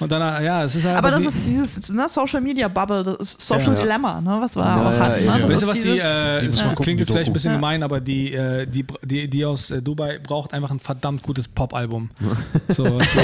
Und 0.00 0.10
dann, 0.12 0.42
ja, 0.44 0.64
es 0.64 0.74
ist 0.74 0.84
halt. 0.86 0.96
Aber 0.96 1.10
das 1.10 1.20
die- 1.20 1.26
ist 1.26 1.46
dieses 1.46 1.92
ne, 1.92 2.08
Social 2.08 2.40
Media 2.40 2.68
Bubble, 2.68 3.02
das 3.02 3.16
ist 3.34 3.40
Social 3.40 3.74
Ja. 3.74 3.80
Dilemma, 3.82 4.20
ne, 4.20 4.38
was 4.40 4.56
wir 4.56 4.62
Ja, 4.64 4.76
auch 4.88 4.92
ja, 4.92 4.98
hatten. 5.00 5.24
ja. 5.24 5.34
Ne? 5.36 5.40
Das 5.42 5.50
Wisst 5.50 5.50
ihr, 5.50 5.56
ist 5.56 5.66
was 5.68 5.76
die, 5.82 5.92
dieses- 5.92 6.04
äh, 6.24 6.38
Die 6.40 6.46
müssen 6.46 6.58
wir 6.58 6.68
gucken, 6.70 6.82
klingt 6.84 6.98
die 6.98 7.02
jetzt 7.02 7.10
vielleicht 7.12 7.30
ein 7.30 7.32
bisschen 7.32 7.50
Ja. 7.52 7.56
gemein, 7.56 7.82
aber 7.82 8.00
die, 8.00 8.32
äh, 8.34 8.66
die, 8.66 8.84
die, 9.02 9.28
die 9.28 9.44
aus 9.44 9.70
äh, 9.70 9.82
Dubai 9.82 10.18
braucht 10.18 10.52
einfach 10.54 10.70
ein 10.70 10.80
verdammt 10.80 11.22
gutes 11.22 11.48
Pop-Album. 11.48 12.10
So, 12.68 12.84
was 12.98 13.12
so, 13.12 13.20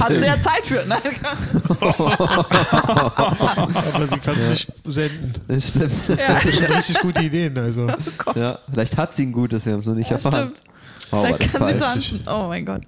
hat 0.00 0.06
sie 0.20 0.30
ja 0.44 0.50
Zeit 0.50 0.66
für. 0.66 0.86
Ne? 0.86 0.96
Aber 3.16 4.06
sie 4.08 4.18
kann 4.18 4.36
es 4.36 4.50
nicht 4.50 4.72
senden. 4.84 5.32
Das 5.48 5.68
stimmt. 5.68 5.92
Das 5.92 6.06
sind 6.06 6.20
schon 6.20 6.66
richtig 6.76 6.98
gute 7.00 7.22
Ideen. 7.22 7.56
Also. 7.58 7.88
Ja, 8.34 8.58
vielleicht 8.72 8.96
hat 8.96 9.14
sie 9.14 9.26
ein 9.26 9.32
gutes, 9.32 9.64
wir 9.66 9.72
haben 9.74 9.80
es 9.80 9.86
noch 9.86 9.94
nicht 9.94 10.10
Ja, 10.10 10.16
erfahren. 10.16 10.52
stimmt. 10.54 10.62
Oh, 11.12 11.26
das 11.38 11.52
kann 11.52 11.66
sie 11.68 11.78
tanzen. 11.78 12.20
Oh 12.26 12.46
mein 12.48 12.64
Gott. 12.64 12.82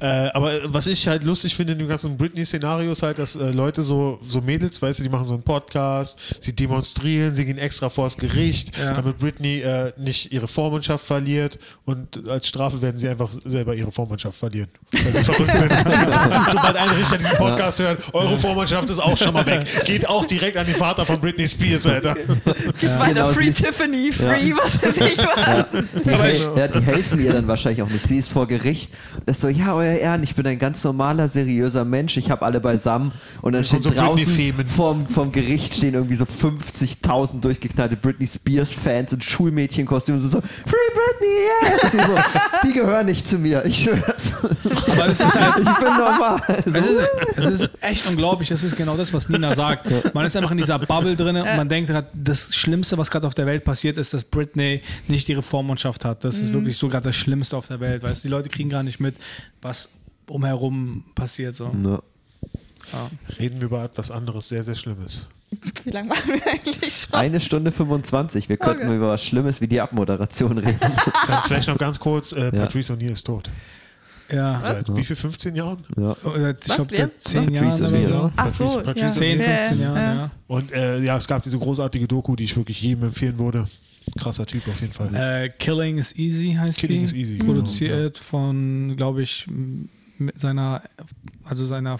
Äh, 0.00 0.06
aber 0.32 0.52
was 0.72 0.86
ich 0.86 1.06
halt 1.06 1.24
lustig 1.24 1.54
finde 1.54 1.74
in 1.74 1.78
dem 1.78 1.88
ganzen 1.88 2.16
Britney-Szenario 2.16 2.92
ist 2.92 3.02
halt, 3.02 3.18
dass 3.18 3.36
äh, 3.36 3.50
Leute 3.50 3.82
so, 3.82 4.18
so 4.26 4.40
Mädels, 4.40 4.80
weißt 4.80 4.98
du, 5.00 5.02
die 5.02 5.08
machen 5.10 5.26
so 5.26 5.34
einen 5.34 5.42
Podcast, 5.42 6.18
sie 6.40 6.54
demonstrieren, 6.54 7.34
sie 7.34 7.44
gehen 7.44 7.58
extra 7.58 7.90
vors 7.90 8.16
Gericht, 8.16 8.78
Ja. 8.78 8.92
damit 8.94 9.18
Britney 9.18 9.60
äh, 9.60 9.92
nicht 9.98 10.32
ihre 10.32 10.48
Vormundschaft 10.48 11.04
verliert 11.04 11.58
und 11.84 12.28
als 12.28 12.48
Strafe 12.48 12.80
werden 12.80 12.96
sie 12.96 13.08
einfach 13.08 13.30
selber 13.44 13.74
ihre 13.74 13.92
Vormundschaft 13.92 14.38
verlieren, 14.38 14.68
weil 14.92 15.12
sie 15.12 15.24
verrückt 15.24 15.58
sind. 15.58 15.70
Sobald 16.50 16.76
ein 16.76 16.88
Richter 16.90 17.18
diesen 17.18 17.36
Podcast 17.36 17.78
hört, 17.80 18.14
eure 18.14 18.38
Vormundschaft 18.38 18.88
ist 18.88 18.98
auch 19.00 19.16
schon 19.16 19.34
mal 19.34 19.44
weg. 19.44 19.66
Geht 19.84 20.08
auch 20.08 20.24
direkt 20.24 20.56
an 20.56 20.64
den 20.66 20.74
Vater 20.76 21.04
von 21.04 21.20
Britney 21.20 21.46
Spears, 21.48 21.86
Alter. 21.86 22.14
Geht's 22.80 22.98
weiter? 22.98 23.14
Genau, 23.14 23.32
Free 23.32 23.50
Tiffany, 23.50 24.12
free, 24.12 24.52
was 24.56 24.82
weiß 24.82 24.96
ich 25.12 25.18
was. 25.18 25.66
Die, 26.04 26.10
Aber 26.14 26.24
hel- 26.24 26.30
ich- 26.34 26.48
ja, 26.56 26.68
die 26.68 26.80
helfen 26.82 27.20
ihr 27.20 27.32
dann 27.34 27.39
wahrscheinlich 27.48 27.82
auch 27.82 27.88
nicht. 27.88 28.06
Sie 28.06 28.18
ist 28.18 28.28
vor 28.30 28.46
Gericht. 28.46 28.92
Das 29.26 29.36
ist 29.36 29.42
so, 29.42 29.48
ja, 29.48 29.74
euer 29.74 29.94
Ehren, 29.94 30.22
ich 30.22 30.34
bin 30.34 30.46
ein 30.46 30.58
ganz 30.58 30.82
normaler, 30.84 31.28
seriöser 31.28 31.84
Mensch. 31.84 32.16
Ich 32.16 32.30
habe 32.30 32.44
alle 32.44 32.60
beisammen. 32.60 33.12
Und 33.42 33.52
dann 33.52 33.64
steht 33.64 33.82
so 33.82 33.90
draußen 33.90 34.54
vorm, 34.66 35.06
vorm 35.08 35.32
Gericht 35.32 35.74
stehen 35.74 35.94
irgendwie 35.94 36.16
so 36.16 36.24
50.000 36.24 37.40
durchgeknallte 37.40 37.96
Britney 37.96 38.26
Spears-Fans 38.26 39.12
in 39.12 39.20
Schulmädchenkostümen. 39.20 40.22
und 40.22 40.30
So, 40.30 40.40
Free 40.40 40.76
Britney, 40.94 41.70
yeah! 41.72 41.90
Sie 41.90 41.98
so, 41.98 42.38
die 42.68 42.72
gehören 42.72 43.06
nicht 43.06 43.26
zu 43.26 43.38
mir, 43.38 43.64
ich 43.64 43.84
schwör's. 43.84 44.36
aber 44.86 45.06
das 45.08 45.20
ist 45.20 45.34
halt, 45.34 45.58
Ich 45.58 45.84
bin 45.84 45.96
normal. 45.96 46.40
Es 46.64 46.74
ist, 46.74 47.00
es 47.36 47.46
ist 47.62 47.70
echt 47.80 48.06
unglaublich. 48.08 48.48
Das 48.48 48.62
ist 48.62 48.76
genau 48.76 48.96
das, 48.96 49.12
was 49.12 49.28
Nina 49.28 49.54
sagt. 49.54 50.14
Man 50.14 50.26
ist 50.26 50.36
einfach 50.36 50.50
in 50.50 50.58
dieser 50.58 50.78
Bubble 50.78 51.16
drin 51.16 51.36
und 51.36 51.56
man 51.56 51.68
denkt 51.68 51.90
gerade, 51.90 52.08
das 52.12 52.54
Schlimmste, 52.54 52.98
was 52.98 53.10
gerade 53.10 53.26
auf 53.26 53.34
der 53.34 53.46
Welt 53.46 53.64
passiert, 53.64 53.98
ist, 53.98 54.12
dass 54.14 54.24
Britney 54.24 54.82
nicht 55.08 55.28
ihre 55.28 55.42
Vormundschaft 55.42 56.04
hat. 56.04 56.24
Das 56.24 56.36
ist 56.38 56.52
wirklich 56.52 56.76
so 56.76 56.88
gerade 56.88 57.04
das 57.04 57.16
Schlimmste 57.16 57.29
auf 57.54 57.66
der 57.66 57.80
Welt. 57.80 58.02
Weißt 58.02 58.22
du, 58.24 58.28
die 58.28 58.32
Leute 58.32 58.48
kriegen 58.48 58.68
gar 58.70 58.82
nicht 58.82 59.00
mit, 59.00 59.14
was 59.62 59.88
umherum 60.28 61.04
passiert. 61.14 61.54
So. 61.54 61.70
Ja. 61.84 63.10
Reden 63.38 63.60
wir 63.60 63.66
über 63.66 63.84
etwas 63.84 64.10
anderes, 64.10 64.48
sehr, 64.48 64.64
sehr 64.64 64.76
Schlimmes. 64.76 65.26
Wie 65.84 65.90
lange 65.90 66.08
machen 66.10 66.32
wir 66.32 66.46
eigentlich 66.46 66.94
schon? 66.94 67.14
Eine 67.14 67.40
Stunde 67.40 67.72
25. 67.72 68.48
Wir 68.48 68.56
könnten 68.56 68.86
Okay. 68.86 68.96
über 68.96 69.08
was 69.08 69.24
Schlimmes 69.24 69.60
wie 69.60 69.66
die 69.68 69.80
Abmoderation 69.80 70.58
reden. 70.58 70.78
Dann 71.28 71.42
vielleicht 71.44 71.68
noch 71.68 71.78
ganz 71.78 71.98
kurz, 71.98 72.32
äh, 72.32 72.44
Ja. 72.44 72.50
Patrice 72.50 72.92
O'Neill 72.92 73.10
ist 73.12 73.26
tot. 73.26 73.50
Ja. 74.32 74.60
Seit 74.60 74.94
wie 74.96 75.04
viel, 75.04 75.16
15 75.16 75.56
Jahren? 75.56 75.84
Ja. 75.96 76.12
Ich 76.12 76.60
glaube, 76.60 76.94
seit 76.94 77.20
10 77.20 77.52
Patrice 77.52 77.96
Jahren 77.98 78.06
so. 78.06 78.32
Ach 78.36 78.50
so, 78.52 78.64
Patrice- 78.64 78.82
Patrice 78.84 79.02
ja. 79.04 79.10
10, 79.10 79.40
15 79.40 79.80
Jahren, 79.80 79.96
ja. 79.96 80.30
Und 80.46 80.72
äh, 80.72 81.00
ja, 81.00 81.16
es 81.16 81.26
gab 81.26 81.42
diese 81.42 81.58
großartige 81.58 82.06
Doku, 82.06 82.36
die 82.36 82.44
ich 82.44 82.56
wirklich 82.56 82.80
jedem 82.80 83.04
empfehlen 83.04 83.36
würde. 83.40 83.66
Krasser 84.18 84.46
Typ 84.46 84.66
auf 84.68 84.80
jeden 84.80 84.92
Fall. 84.92 85.14
Äh, 85.14 85.50
Killing 85.50 85.98
is 85.98 86.16
Easy 86.16 86.56
heißt 86.58 86.78
Killing 86.78 86.98
die. 86.98 87.04
is 87.04 87.12
Easy, 87.14 87.38
Produziert 87.38 88.18
von, 88.18 88.96
glaube 88.96 89.22
ich, 89.22 89.46
seiner, 90.36 90.82
also 91.44 91.66
seiner 91.66 91.98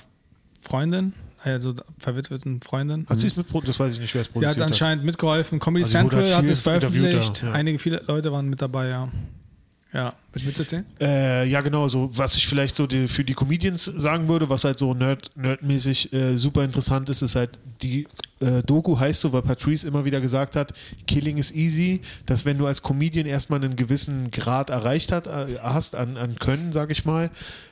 Freundin, 0.60 1.12
also 1.42 1.74
verwitweten 1.98 2.60
Freundin. 2.60 3.06
Hat 3.08 3.18
sie 3.18 3.26
es 3.26 3.36
mit 3.36 3.46
Das 3.64 3.80
weiß 3.80 3.94
ich 3.94 4.00
nicht, 4.00 4.14
wer 4.14 4.22
es 4.22 4.26
Sie 4.26 4.32
produziert 4.32 4.56
hat 4.56 4.66
anscheinend 4.66 5.04
mitgeholfen. 5.04 5.58
Comedy 5.58 5.84
Also 5.84 5.92
sie 5.92 5.98
Central 5.98 6.26
halt 6.26 6.36
hat 6.36 6.44
es 6.44 6.60
veröffentlicht. 6.60 7.42
ja. 7.42 7.52
Einige, 7.52 7.78
viele 7.78 8.02
Leute 8.06 8.32
waren 8.32 8.48
mit 8.48 8.60
dabei, 8.60 8.88
ja. 8.88 9.08
Ja, 9.92 10.14
mit 10.34 10.56
erzählen? 10.56 10.86
Äh, 11.00 11.48
ja, 11.48 11.62
genau, 11.62 11.88
so 11.88 12.10
was 12.12 12.36
ich 12.36 12.46
vielleicht 12.46 12.76
so 12.76 12.86
die, 12.86 13.08
für 13.08 13.24
die 13.24 13.34
Comedians 13.34 13.84
sagen 13.84 14.28
würde, 14.28 14.48
was 14.48 14.62
halt 14.62 14.78
so 14.78 14.94
nerd, 14.94 15.30
nerdmäßig 15.36 16.12
äh, 16.12 16.36
super 16.36 16.62
interessant 16.62 17.08
ist, 17.08 17.22
ist 17.22 17.34
halt 17.34 17.58
die 17.82 18.06
äh, 18.40 18.62
Doku 18.62 18.98
heißt 18.98 19.20
so, 19.20 19.32
weil 19.32 19.42
Patrice 19.42 19.86
immer 19.86 20.04
wieder 20.04 20.20
gesagt 20.20 20.56
hat, 20.56 20.72
Killing 21.06 21.36
is 21.38 21.52
easy, 21.52 22.00
dass 22.26 22.44
wenn 22.44 22.58
du 22.58 22.66
als 22.66 22.82
Comedian 22.82 23.26
erstmal 23.26 23.62
einen 23.62 23.76
gewissen 23.76 24.30
Grad 24.30 24.70
erreicht 24.70 25.12
hat, 25.12 25.26
äh, 25.26 25.58
hast 25.62 25.94
an, 25.94 26.16
an 26.16 26.36
Können, 26.38 26.72
sag 26.72 26.90
ich 26.90 27.04
mal, 27.04 27.30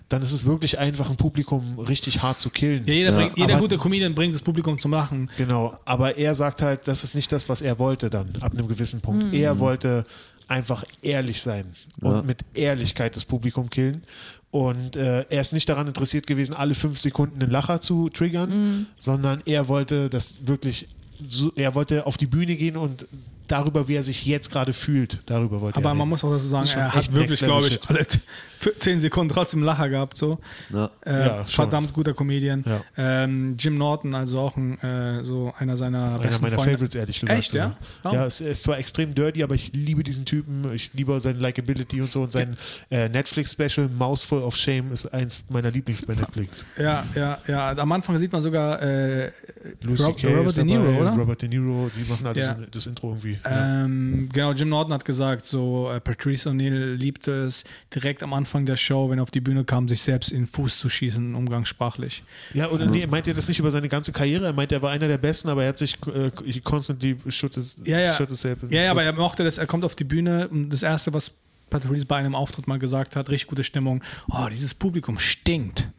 dann 0.08 0.22
ist 0.22 0.32
es 0.32 0.44
wirklich 0.46 0.78
einfach 0.78 1.10
ein 1.10 1.16
Publikum 1.16 1.78
richtig 1.78 2.22
hart 2.22 2.40
zu 2.40 2.48
killen. 2.50 2.84
Ja, 2.86 2.94
jeder, 2.94 3.12
bringt, 3.12 3.36
jeder 3.36 3.54
aber- 3.54 3.60
gute 3.62 3.76
Comedian 3.78 4.14
bringt 4.14 4.34
das 4.34 4.42
Publikum 4.42 4.78
zum 4.78 4.92
Lachen. 4.92 5.30
Genau, 5.36 5.78
aber 5.84 6.16
er 6.16 6.34
sagt 6.34 6.62
halt, 6.62 6.86
das 6.88 7.04
ist 7.04 7.14
nicht 7.14 7.30
das, 7.32 7.48
was 7.48 7.60
er 7.62 7.78
wollte 7.78 8.08
dann, 8.08 8.36
ab 8.40 8.52
einem 8.52 8.68
gewissen 8.68 9.00
Punkt. 9.00 9.34
Er 9.34 9.58
wollte 9.58 10.04
einfach 10.48 10.84
ehrlich 11.02 11.42
sein 11.42 11.66
und 12.00 12.12
Ja. 12.14 12.22
mit 12.22 12.38
Ehrlichkeit 12.54 13.16
das 13.16 13.26
Publikum 13.26 13.68
killen. 13.68 14.02
Und 14.50 14.96
äh, 14.96 15.26
er 15.28 15.40
ist 15.40 15.52
nicht 15.52 15.68
daran 15.68 15.86
interessiert 15.86 16.26
gewesen, 16.26 16.54
alle 16.54 16.74
fünf 16.74 16.98
Sekunden 16.98 17.42
einen 17.42 17.50
Lacher 17.50 17.80
zu 17.80 18.08
triggern, 18.08 18.86
sondern 18.98 19.42
er 19.44 19.68
wollte 19.68 20.08
das 20.08 20.46
wirklich, 20.46 20.88
so, 21.28 21.52
er 21.54 21.74
wollte 21.74 22.06
auf 22.06 22.16
die 22.16 22.26
Bühne 22.26 22.56
gehen 22.56 22.76
und 22.76 23.06
darüber, 23.46 23.88
wie 23.88 23.94
er 23.94 24.02
sich 24.02 24.24
jetzt 24.24 24.50
gerade 24.50 24.72
fühlt. 24.72 25.20
Darüber 25.26 25.60
wollte 25.60 25.76
Aber 25.76 25.90
er 25.90 25.94
man 25.94 25.98
reden. 26.00 26.08
muss 26.10 26.24
auch 26.24 26.30
dazu 26.32 26.46
sagen, 26.46 26.68
er 26.74 26.94
hat 26.94 27.12
wirklich, 27.12 27.40
glaube 27.40 27.68
ich, 27.68 27.80
alle 27.88 28.06
10 28.78 29.00
Sekunden 29.00 29.32
trotzdem 29.32 29.62
Lacher 29.62 29.88
gehabt. 29.88 30.16
So. 30.16 30.38
Ja. 30.72 30.90
Äh, 31.04 31.26
Ja, 31.26 31.44
verdammt 31.44 31.92
guter 31.92 32.14
Comedian. 32.14 32.64
Ja. 32.66 32.80
Ähm, 32.96 33.56
Jim 33.58 33.76
Norton, 33.76 34.14
also 34.14 34.38
auch 34.40 34.56
ein, 34.56 34.78
äh, 34.80 35.24
so 35.24 35.52
einer 35.58 35.76
seiner 35.76 36.04
Einer 36.14 36.18
besten 36.18 36.42
meiner 36.44 36.56
Freunde. 36.56 36.72
Favorites, 36.72 36.94
ehrlich 36.94 37.20
gesagt. 37.20 37.38
Echt, 37.38 37.52
ja? 37.52 37.76
Ja, 38.04 38.12
ja 38.12 38.26
es 38.26 38.40
er 38.40 38.50
ist 38.50 38.62
zwar 38.62 38.78
extrem 38.78 39.14
dirty, 39.14 39.42
aber 39.42 39.54
ich 39.54 39.72
liebe 39.74 40.02
diesen 40.02 40.24
Typen. 40.24 40.72
Ich 40.74 40.92
liebe 40.94 41.18
seine 41.20 41.38
Likability 41.38 42.00
und 42.00 42.10
so. 42.12 42.22
Und 42.22 42.32
sein 42.32 42.56
äh, 42.90 43.08
Netflix-Special 43.08 43.88
Mouthful 43.88 44.42
of 44.42 44.56
Shame 44.56 44.92
ist 44.92 45.06
eins 45.06 45.42
meiner 45.48 45.70
Lieblings 45.70 46.02
bei 46.02 46.14
Netflix. 46.14 46.64
Ja, 46.78 47.04
ja, 47.14 47.38
ja. 47.46 47.70
Am 47.76 47.92
Anfang 47.92 48.18
sieht 48.18 48.32
man 48.32 48.42
sogar 48.42 48.80
äh, 48.82 49.30
Louis 49.82 50.04
Rob- 50.06 50.18
C.K. 50.18 50.28
Robert 50.32 50.46
ist 50.46 50.56
De 50.56 50.64
Niro, 50.64 50.84
dabei, 50.84 51.00
oder? 51.00 51.10
Robert 51.12 51.42
De 51.42 51.48
Niro, 51.48 51.90
die 51.96 52.10
machen 52.10 52.26
alles 52.26 52.46
Ja. 52.46 52.52
in- 52.54 52.66
das 52.70 52.86
Intro 52.86 53.10
irgendwie. 53.10 53.38
Ja. 53.44 53.84
Ähm, 53.84 54.28
genau, 54.32 54.52
Jim 54.52 54.68
Norton 54.68 54.92
hat 54.92 55.04
gesagt, 55.04 55.44
so 55.44 55.90
äh, 55.94 56.00
Patrice 56.00 56.48
O'Neill 56.48 56.94
liebte 56.94 57.32
es, 57.46 57.64
direkt 57.94 58.22
am 58.22 58.32
Anfang 58.32 58.47
der 58.66 58.76
Show, 58.76 59.10
wenn 59.10 59.18
er 59.18 59.22
auf 59.22 59.30
die 59.30 59.40
Bühne 59.40 59.64
kam, 59.64 59.88
sich 59.88 60.02
selbst 60.02 60.30
in 60.30 60.42
den 60.42 60.46
Fuß 60.46 60.78
zu 60.78 60.88
schießen, 60.88 61.34
umgangssprachlich. 61.34 62.22
Ja, 62.54 62.68
oder 62.70 62.86
nee, 62.86 63.06
meint 63.06 63.26
ihr 63.26 63.34
das 63.34 63.48
nicht 63.48 63.58
über 63.58 63.70
seine 63.70 63.88
ganze 63.88 64.12
Karriere? 64.12 64.46
Er 64.46 64.52
meint, 64.52 64.72
er 64.72 64.82
war 64.82 64.90
einer 64.90 65.08
der 65.08 65.18
Besten, 65.18 65.48
aber 65.48 65.62
er 65.62 65.70
hat 65.70 65.78
sich 65.78 65.96
äh, 66.06 66.60
constantly 66.64 67.16
shot 67.28 67.54
his, 67.54 67.80
Ja, 67.84 67.98
ja. 68.00 68.14
shot 68.14 68.28
himself 68.28 68.62
in 68.62 68.70
Ja, 68.70 68.84
ja, 68.84 68.90
aber 68.90 69.04
er 69.04 69.12
mochte 69.12 69.44
das, 69.44 69.58
er 69.58 69.66
kommt 69.66 69.84
auf 69.84 69.94
die 69.94 70.04
Bühne 70.04 70.48
und 70.48 70.70
das 70.70 70.82
Erste, 70.82 71.12
was 71.14 71.32
Patrice 71.70 72.06
bei 72.06 72.16
einem 72.16 72.34
Auftritt 72.34 72.66
mal 72.66 72.78
gesagt 72.78 73.16
hat, 73.16 73.28
richtig 73.28 73.48
gute 73.48 73.64
Stimmung, 73.64 74.02
oh, 74.30 74.46
dieses 74.50 74.74
Publikum 74.74 75.18
stinkt. 75.18 75.88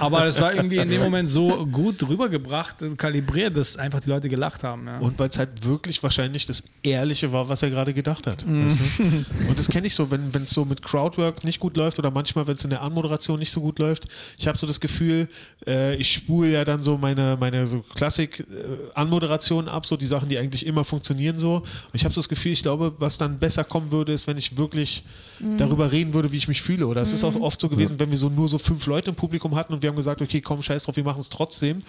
aber 0.00 0.26
es 0.26 0.40
war 0.40 0.54
irgendwie 0.54 0.76
in 0.76 0.88
dem 0.88 1.00
Moment 1.00 1.28
so 1.28 1.66
gut 1.66 2.02
rübergebracht, 2.08 2.82
und 2.82 2.96
kalibriert, 2.96 3.56
dass 3.56 3.76
einfach 3.76 4.00
die 4.00 4.08
Leute 4.08 4.28
gelacht 4.28 4.64
haben. 4.64 4.86
Ja. 4.86 4.98
Und 4.98 5.18
weil 5.18 5.28
es 5.28 5.38
halt 5.38 5.64
wirklich 5.64 6.02
wahrscheinlich 6.02 6.46
das 6.46 6.62
Ehrliche 6.82 7.32
war, 7.32 7.48
was 7.48 7.62
er 7.62 7.70
gerade 7.70 7.94
gedacht 7.94 8.26
hat. 8.26 8.46
Mhm. 8.46 8.66
Weißt 8.66 8.80
du? 8.80 9.02
Und 9.48 9.58
das 9.58 9.68
kenne 9.68 9.86
ich 9.86 9.94
so, 9.94 10.10
wenn 10.10 10.30
es 10.34 10.50
so 10.50 10.64
mit 10.64 10.82
Crowdwork 10.82 11.44
nicht 11.44 11.60
gut 11.60 11.76
läuft 11.76 11.98
oder 11.98 12.10
manchmal, 12.10 12.46
wenn 12.46 12.54
es 12.54 12.64
in 12.64 12.70
der 12.70 12.82
Anmoderation 12.82 13.38
nicht 13.38 13.52
so 13.52 13.60
gut 13.60 13.78
läuft. 13.78 14.08
Ich 14.38 14.48
habe 14.48 14.58
so 14.58 14.66
das 14.66 14.80
Gefühl, 14.80 15.28
äh, 15.66 15.94
ich 15.96 16.12
spule 16.12 16.50
ja 16.50 16.64
dann 16.64 16.82
so 16.82 16.96
meine, 16.96 17.36
meine 17.38 17.66
so 17.66 17.84
Klassik-Anmoderationen 17.94 19.68
ab, 19.68 19.86
so 19.86 19.96
die 19.96 20.06
Sachen, 20.06 20.28
die 20.28 20.38
eigentlich 20.38 20.66
immer 20.66 20.84
funktionieren 20.84 21.38
so. 21.38 21.56
Und 21.56 21.94
ich 21.94 22.04
habe 22.04 22.14
so 22.14 22.20
das 22.20 22.28
Gefühl, 22.28 22.52
ich 22.52 22.62
glaube, 22.62 22.94
was 22.98 23.18
dann 23.18 23.38
besser 23.38 23.64
kommen 23.64 23.90
würde, 23.90 24.12
ist, 24.12 24.26
wenn 24.26 24.36
ich 24.36 24.56
wirklich 24.56 25.04
darüber 25.56 25.92
reden 25.92 26.14
würde, 26.14 26.32
wie 26.32 26.36
ich 26.36 26.48
mich 26.48 26.62
fühle. 26.62 26.86
Oder 26.86 27.00
es 27.00 27.12
ist 27.12 27.24
auch 27.24 27.36
oft 27.36 27.60
so 27.60 27.68
gewesen, 27.68 27.98
wenn 28.00 28.10
wir 28.10 28.18
so 28.18 28.28
nur 28.28 28.48
so 28.48 28.58
fünf 28.58 28.86
Leute 28.86 29.10
im 29.10 29.16
Publikum 29.16 29.54
hatten 29.54 29.72
und 29.72 29.82
wir 29.82 29.90
haben 29.90 29.96
gesagt, 29.96 30.20
okay, 30.20 30.40
komm, 30.40 30.62
scheiß 30.62 30.84
drauf, 30.84 30.96
wir 30.96 31.04
machen 31.04 31.20
es 31.20 31.28
trotzdem 31.28 31.82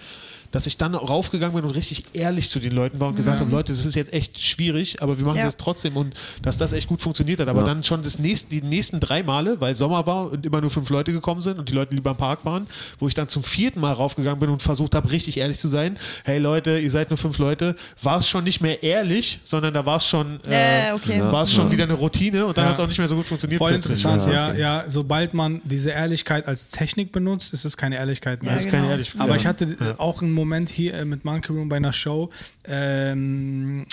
dass 0.50 0.66
ich 0.66 0.76
dann 0.76 0.94
raufgegangen 0.94 1.54
bin 1.54 1.64
und 1.64 1.70
richtig 1.74 2.04
ehrlich 2.12 2.48
zu 2.48 2.58
den 2.58 2.72
Leuten 2.72 2.98
war 3.00 3.08
und 3.08 3.16
gesagt 3.16 3.40
habe, 3.40 3.50
Leute, 3.50 3.72
das 3.72 3.84
ist 3.86 3.94
jetzt 3.94 4.12
echt 4.12 4.40
schwierig, 4.40 5.00
aber 5.02 5.18
wir 5.18 5.24
machen 5.24 5.36
Ja. 5.38 5.42
es 5.46 5.52
jetzt 5.54 5.60
trotzdem 5.60 5.96
und 5.96 6.14
dass 6.42 6.58
das 6.58 6.72
echt 6.72 6.88
gut 6.88 7.00
funktioniert 7.00 7.40
hat. 7.40 7.48
Aber 7.48 7.60
Ja. 7.60 7.66
dann 7.66 7.84
schon 7.84 8.02
das 8.02 8.18
nächste, 8.18 8.50
die 8.50 8.62
nächsten 8.62 9.00
drei 9.00 9.22
Male, 9.22 9.60
weil 9.60 9.74
Sommer 9.74 10.06
war 10.06 10.30
und 10.32 10.44
immer 10.44 10.60
nur 10.60 10.70
fünf 10.70 10.88
Leute 10.90 11.12
gekommen 11.12 11.40
sind 11.40 11.58
und 11.58 11.68
die 11.68 11.72
Leute 11.72 11.94
lieber 11.94 12.10
im 12.10 12.16
Park 12.16 12.44
waren, 12.44 12.66
wo 12.98 13.06
ich 13.08 13.14
dann 13.14 13.28
zum 13.28 13.42
vierten 13.44 13.80
Mal 13.80 13.92
raufgegangen 13.92 14.40
bin 14.40 14.50
und 14.50 14.62
versucht 14.62 14.94
habe, 14.94 15.10
richtig 15.10 15.36
ehrlich 15.38 15.58
zu 15.58 15.68
sein. 15.68 15.96
Hey 16.24 16.38
Leute, 16.38 16.78
ihr 16.78 16.90
seid 16.90 17.10
nur 17.10 17.16
fünf 17.18 17.38
Leute, 17.38 17.76
war 18.02 18.18
es 18.18 18.28
schon 18.28 18.44
nicht 18.44 18.60
mehr 18.60 18.82
ehrlich, 18.82 19.40
sondern 19.44 19.72
da 19.74 19.86
war 19.86 19.98
es 19.98 20.06
schon, 20.06 20.40
äh, 20.48 20.90
Äh, 20.90 20.92
okay. 20.94 21.20
war 21.20 21.42
es 21.44 21.52
schon 21.52 21.70
wieder 21.70 21.84
eine 21.84 21.94
Routine 21.94 22.46
und 22.46 22.56
dann 22.56 22.64
Ja. 22.64 22.68
hat 22.70 22.74
es 22.78 22.80
auch 22.80 22.88
nicht 22.88 22.98
mehr 22.98 23.08
so 23.08 23.16
gut 23.16 23.28
funktioniert. 23.28 23.58
Voll 23.58 23.70
plötzlich. 23.72 24.04
interessant, 24.04 24.32
Ja, 24.34 24.46
ja, 24.46 24.50
okay. 24.50 24.60
ja. 24.60 24.84
Sobald 24.88 25.34
man 25.34 25.60
diese 25.64 25.90
Ehrlichkeit 25.90 26.46
als 26.48 26.68
Technik 26.68 27.12
benutzt, 27.12 27.52
ist 27.52 27.64
es 27.64 27.76
keine 27.76 27.96
Ehrlichkeit 27.96 28.42
mehr. 28.42 28.52
Das 28.52 28.62
ist 28.62 28.70
genau. 28.70 28.82
keine 28.82 28.92
Ehrlichkeit. 28.92 29.20
Aber 29.20 29.30
Ja. 29.30 29.36
ich 29.36 29.46
hatte 29.46 29.94
auch 29.98 30.22
einen 30.22 30.32
Moment 30.40 30.68
hier 30.68 30.94
äh, 30.94 31.04
mit 31.04 31.24
Monkey 31.24 31.52
Room 31.52 31.68
bei 31.68 31.76
einer 31.76 31.92
Show. 31.92 32.30
Ähm, 32.64 33.86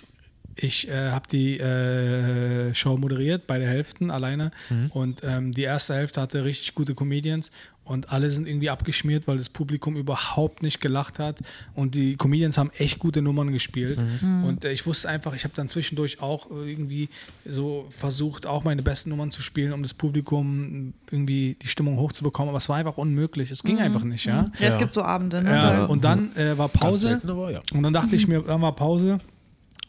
ich 0.56 0.88
äh, 0.90 1.12
habe 1.12 1.28
die 1.28 1.60
äh, 1.60 2.74
Show 2.74 2.98
moderiert, 2.98 3.46
beide 3.48 3.66
Hälften 3.66 4.10
alleine. 4.10 4.52
Mhm. 4.70 4.92
Und 4.92 5.22
ähm, 5.24 5.52
die 5.52 5.64
erste 5.64 5.94
Hälfte 5.94 6.20
hatte 6.22 6.44
richtig 6.44 6.74
gute 6.74 6.96
Comedians 6.96 7.52
und 7.88 8.12
alle 8.12 8.30
sind 8.30 8.48
irgendwie 8.48 8.70
abgeschmiert, 8.70 9.28
weil 9.28 9.38
das 9.38 9.50
Publikum 9.50 9.96
überhaupt 9.96 10.62
nicht 10.62 10.82
gelacht 10.82 11.20
hat. 11.20 11.40
Und 11.74 11.96
die 11.96 12.18
Comedians 12.18 12.58
haben 12.58 12.70
echt 12.78 13.00
gute 13.00 13.22
Nummern 13.22 13.52
gespielt. 13.52 14.00
Mhm. 14.22 14.44
Und 14.44 14.66
äh, 14.66 14.72
ich 14.72 14.86
wusste 14.86 15.10
einfach, 15.10 15.34
ich 15.34 15.44
habe 15.44 15.54
dann 15.56 15.68
zwischendurch 15.68 16.22
auch 16.22 16.50
irgendwie 16.52 17.10
so 17.46 17.86
versucht, 17.90 18.46
auch 18.46 18.64
meine 18.64 18.84
besten 18.84 19.10
Nummern 19.10 19.32
zu 19.32 19.42
spielen, 19.42 19.72
um 19.72 19.84
das 19.84 19.94
Publikum 19.94 20.94
irgendwie 21.10 21.56
die 21.62 21.68
Stimmung 21.68 21.98
hochzubekommen. 21.98 22.50
Aber 22.50 22.58
es 22.58 22.68
war 22.68 22.76
einfach 22.76 22.98
unmöglich. 22.98 23.52
Es 23.52 23.64
ging 23.64 23.80
einfach 23.80 24.04
nicht, 24.04 24.26
ja. 24.26 24.52
Ja, 24.60 24.68
es 24.68 24.78
gibt 24.78 24.94
so 24.94 25.02
Abende, 25.02 25.42
ne? 25.42 25.52
Ja, 25.52 25.86
und 25.86 26.04
dann 26.04 26.36
äh, 26.36 26.58
war 26.58 26.68
Pause 26.68 27.22
aber 27.28 27.52
ja. 27.52 27.62
und 27.74 27.84
dann 27.84 27.94
dachte 27.94 28.16
ich 28.16 28.28
mir, 28.28 28.42
dann 28.42 28.62
war 28.62 28.76
Pause 28.76 29.20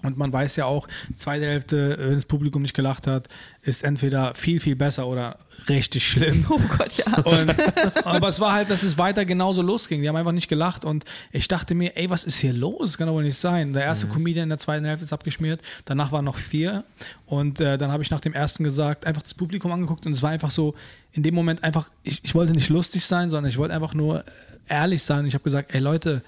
und 0.03 0.17
man 0.17 0.33
weiß 0.33 0.57
ja 0.57 0.67
auch, 0.67 0.87
die 1.09 1.17
zweite 1.17 1.47
Hälfte, 1.47 1.97
wenn 1.99 2.15
das 2.15 2.25
Publikum 2.25 2.63
nicht 2.63 2.75
gelacht 2.75 3.07
hat, 3.07 3.29
ist 3.63 3.83
entweder 3.83 4.35
viel, 4.35 4.61
viel 4.61 4.77
besser 4.77 5.09
oder 5.09 5.39
richtig 5.69 6.07
schlimm. 6.07 6.45
Oh 6.51 6.61
Gott, 6.77 6.97
ja. 6.97 7.19
Und, 7.23 8.07
aber 8.07 8.29
es 8.29 8.41
war 8.41 8.53
halt, 8.53 8.71
dass 8.71 8.83
es 8.83 8.97
weiter 8.97 9.25
genauso 9.25 9.61
losging. 9.61 10.01
Die 10.01 10.09
haben 10.09 10.17
einfach 10.17 10.33
nicht 10.33 10.49
gelacht 10.49 10.85
und 10.85 11.05
ich 11.33 11.49
dachte 11.49 11.75
mir, 11.75 11.97
ey, 11.97 12.09
was 12.09 12.25
ist 12.25 12.37
hier 12.39 12.53
los? 12.53 12.91
Das 12.91 12.99
kann 12.99 13.07
doch 13.09 13.15
wohl 13.15 13.25
nicht 13.25 13.37
sein. 13.37 13.73
Der 13.73 13.85
erste 13.85 14.07
Comedian 14.07 14.45
in 14.45 14.49
der 14.51 14.59
zweiten 14.59 14.85
Hälfte 14.85 15.05
ist 15.05 15.13
abgeschmiert, 15.13 15.61
danach 15.85 16.13
waren 16.13 16.25
noch 16.25 16.37
vier 16.37 16.85
und 17.27 17.61
äh, 17.61 17.77
dann 17.77 17.91
habe 17.91 18.03
ich 18.03 18.11
nach 18.11 18.21
dem 18.21 18.33
ersten 18.35 18.65
gesagt, 18.65 19.05
einfach 19.05 19.23
das 19.23 19.35
Publikum 19.35 19.73
angeguckt 19.73 20.07
und 20.07 20.13
es 20.13 20.23
war 20.23 20.31
einfach 20.31 20.51
so, 20.51 20.75
in 21.13 21.23
dem 21.23 21.35
Moment 21.35 21.65
einfach, 21.65 21.91
ich, 22.03 22.21
ich 22.23 22.35
wollte 22.35 22.53
nicht 22.53 22.69
lustig 22.69 23.05
sein, 23.05 23.31
sondern 23.31 23.51
ich 23.51 23.59
wollte 23.59 23.75
einfach 23.75 23.95
nur 23.95 24.25
ehrlich 24.69 25.03
sein. 25.03 25.27
Ich 25.27 25.35
habe 25.35 25.45
gesagt, 25.45 25.75
ey 25.75 25.81
Leute, 25.81 26.23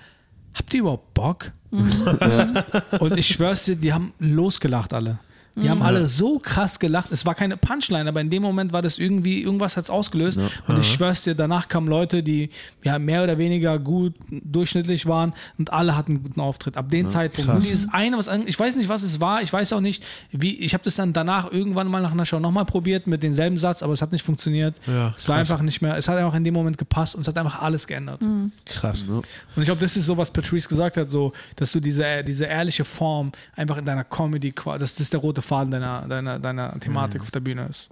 habt 0.55 0.73
ihr 0.75 0.81
überhaupt 0.81 1.15
Bock? 1.15 1.53
Und 1.71 3.17
ich 3.17 3.29
schwör's 3.29 3.65
dir, 3.65 3.77
die 3.77 3.93
haben 3.93 4.13
losgelacht 4.19 4.93
alle. 4.93 5.19
Die 5.57 5.69
haben 5.69 5.83
alle 5.83 6.07
so 6.07 6.39
krass 6.39 6.79
gelacht. 6.79 7.11
Es 7.13 7.27
war 7.27 7.35
keine 7.35 7.57
Punchline, 7.57 8.09
aber 8.09 8.21
in 8.21 8.31
dem 8.31 8.43
Moment 8.43 8.73
war 8.73 8.83
das 8.83 8.99
irgendwie, 8.99 9.43
irgendwas 9.43 9.77
hat 9.77 9.85
es 9.85 9.91
ausgelöst. 9.91 10.39
Und 10.67 10.81
ich 10.81 10.93
schwör's 10.93 11.25
dir, 11.25 11.35
danach 11.35 11.69
kamen 11.69 11.89
Leute, 11.89 12.23
die 12.23 12.51
ja 12.83 12.99
mehr 12.99 13.23
oder 13.25 13.39
weniger 13.39 13.79
gut 13.79 14.15
durchschnittlich 14.31 15.07
waren 15.07 15.35
und 15.59 15.73
alle 15.73 15.97
hatten 15.97 16.13
einen 16.13 16.23
guten 16.23 16.41
Auftritt. 16.41 16.77
Ab 16.77 16.91
dem 16.91 17.09
Zeitpunkt. 17.09 17.49
Nur 17.49 17.57
krass. 17.57 17.69
dieses 17.69 17.93
eine, 17.93 18.17
was 18.17 18.29
ich 18.47 18.59
weiß 18.59 18.77
nicht, 18.77 18.89
was 18.89 19.03
es 19.03 19.21
war, 19.21 19.43
ich 19.43 19.53
weiß 19.53 19.73
auch 19.73 19.81
nicht, 19.81 20.05
wie, 20.31 20.57
ich 20.57 20.73
habe 20.73 20.85
das 20.85 20.95
dann 20.95 21.13
danach 21.13 21.51
irgendwann 21.51 21.89
mal 21.89 22.01
nach 22.01 22.13
einer 22.13 22.27
Show 22.27 22.41
nochmal 22.41 22.65
probiert 22.65 23.07
mit 23.07 23.23
demselben 23.23 23.59
Satz, 23.59 23.83
aber 23.83 23.93
es 23.93 24.03
hat 24.03 24.13
nicht 24.13 24.25
funktioniert. 24.25 24.81
Ja, 24.87 25.15
es 25.17 25.29
war 25.29 25.37
einfach 25.37 25.61
nicht 25.63 25.83
mehr, 25.83 25.97
es 25.97 26.09
hat 26.09 26.17
einfach 26.17 26.35
in 26.35 26.45
dem 26.45 26.55
Moment 26.55 26.79
gepasst 26.79 27.15
und 27.15 27.23
es 27.23 27.29
hat 27.29 27.37
einfach 27.37 27.61
alles 27.61 27.87
geändert. 27.87 28.21
Krass. 28.65 29.05
Und 29.05 29.25
ich 29.57 29.65
glaube, 29.65 29.81
das 29.81 29.97
ist 29.97 30.07
so, 30.07 30.17
was 30.17 30.31
Patrice 30.31 30.69
gesagt 30.69 30.97
hat, 30.97 31.11
so, 31.11 31.33
dass 31.57 31.73
du 31.73 31.81
diese, 31.81 32.23
diese 32.25 32.45
ehrliche 32.47 32.85
Form 32.85 33.33
einfach 33.57 33.77
in 33.77 33.85
deiner 33.85 34.05
Comedy, 34.05 34.55
das 34.79 34.95
der 35.11 35.21
rote 35.21 35.40
Faden 35.43 35.71
deiner, 35.71 36.07
deiner, 36.09 36.39
deiner 36.39 36.79
Thematik 36.81 37.23
auf 37.23 37.31
der 37.31 37.41
Bühne 37.41 37.67
ist. 37.69 37.89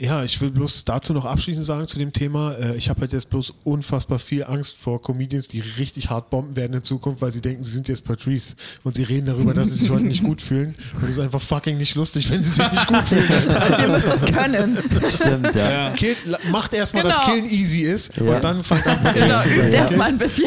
Ja, 0.00 0.22
ich 0.22 0.40
will 0.40 0.50
bloß 0.50 0.84
dazu 0.84 1.12
noch 1.12 1.24
abschließend 1.24 1.66
sagen 1.66 1.88
zu 1.88 1.98
dem 1.98 2.12
Thema. 2.12 2.52
Äh, 2.54 2.76
ich 2.76 2.88
habe 2.88 3.00
halt 3.00 3.12
jetzt 3.12 3.30
bloß 3.30 3.52
unfassbar 3.64 4.20
viel 4.20 4.44
Angst 4.44 4.76
vor 4.78 5.02
Comedians, 5.02 5.48
die 5.48 5.58
richtig 5.60 6.08
hart 6.08 6.30
bomben 6.30 6.54
werden 6.54 6.72
in 6.74 6.84
Zukunft, 6.84 7.20
weil 7.20 7.32
sie 7.32 7.40
denken, 7.40 7.64
sie 7.64 7.72
sind 7.72 7.88
jetzt 7.88 8.04
Patrice 8.04 8.54
und 8.84 8.94
sie 8.94 9.02
reden 9.02 9.26
darüber, 9.26 9.54
dass 9.54 9.70
sie 9.70 9.74
sich 9.80 9.90
heute 9.90 10.04
nicht 10.04 10.22
gut 10.22 10.40
fühlen. 10.40 10.76
Und 10.94 11.02
es 11.04 11.10
ist 11.10 11.18
einfach 11.18 11.40
fucking 11.42 11.76
nicht 11.78 11.96
lustig, 11.96 12.30
wenn 12.30 12.44
sie 12.44 12.50
sich 12.50 12.70
nicht 12.70 12.86
gut 12.86 13.08
fühlen. 13.08 13.28
Ihr 13.80 13.88
müsst 13.88 14.06
das 14.06 14.24
können. 14.24 14.78
Stimmt, 15.12 15.52
ja. 15.56 15.90
Kill, 15.90 16.14
macht 16.52 16.74
erstmal, 16.74 17.02
dass 17.02 17.16
Genau. 17.16 17.26
Killen 17.32 17.50
easy 17.50 17.80
ist 17.80 18.16
Ja. 18.18 18.36
und 18.36 18.44
dann 18.44 18.62
fangt 18.62 18.86
an, 18.86 19.02
Patrice 19.02 19.24
Genau, 19.26 19.40
zu 19.42 19.48
sein. 19.50 19.72
erst 19.72 19.88
okay? 19.88 19.96
mal 19.96 20.08
ein 20.10 20.18
bisschen. 20.18 20.46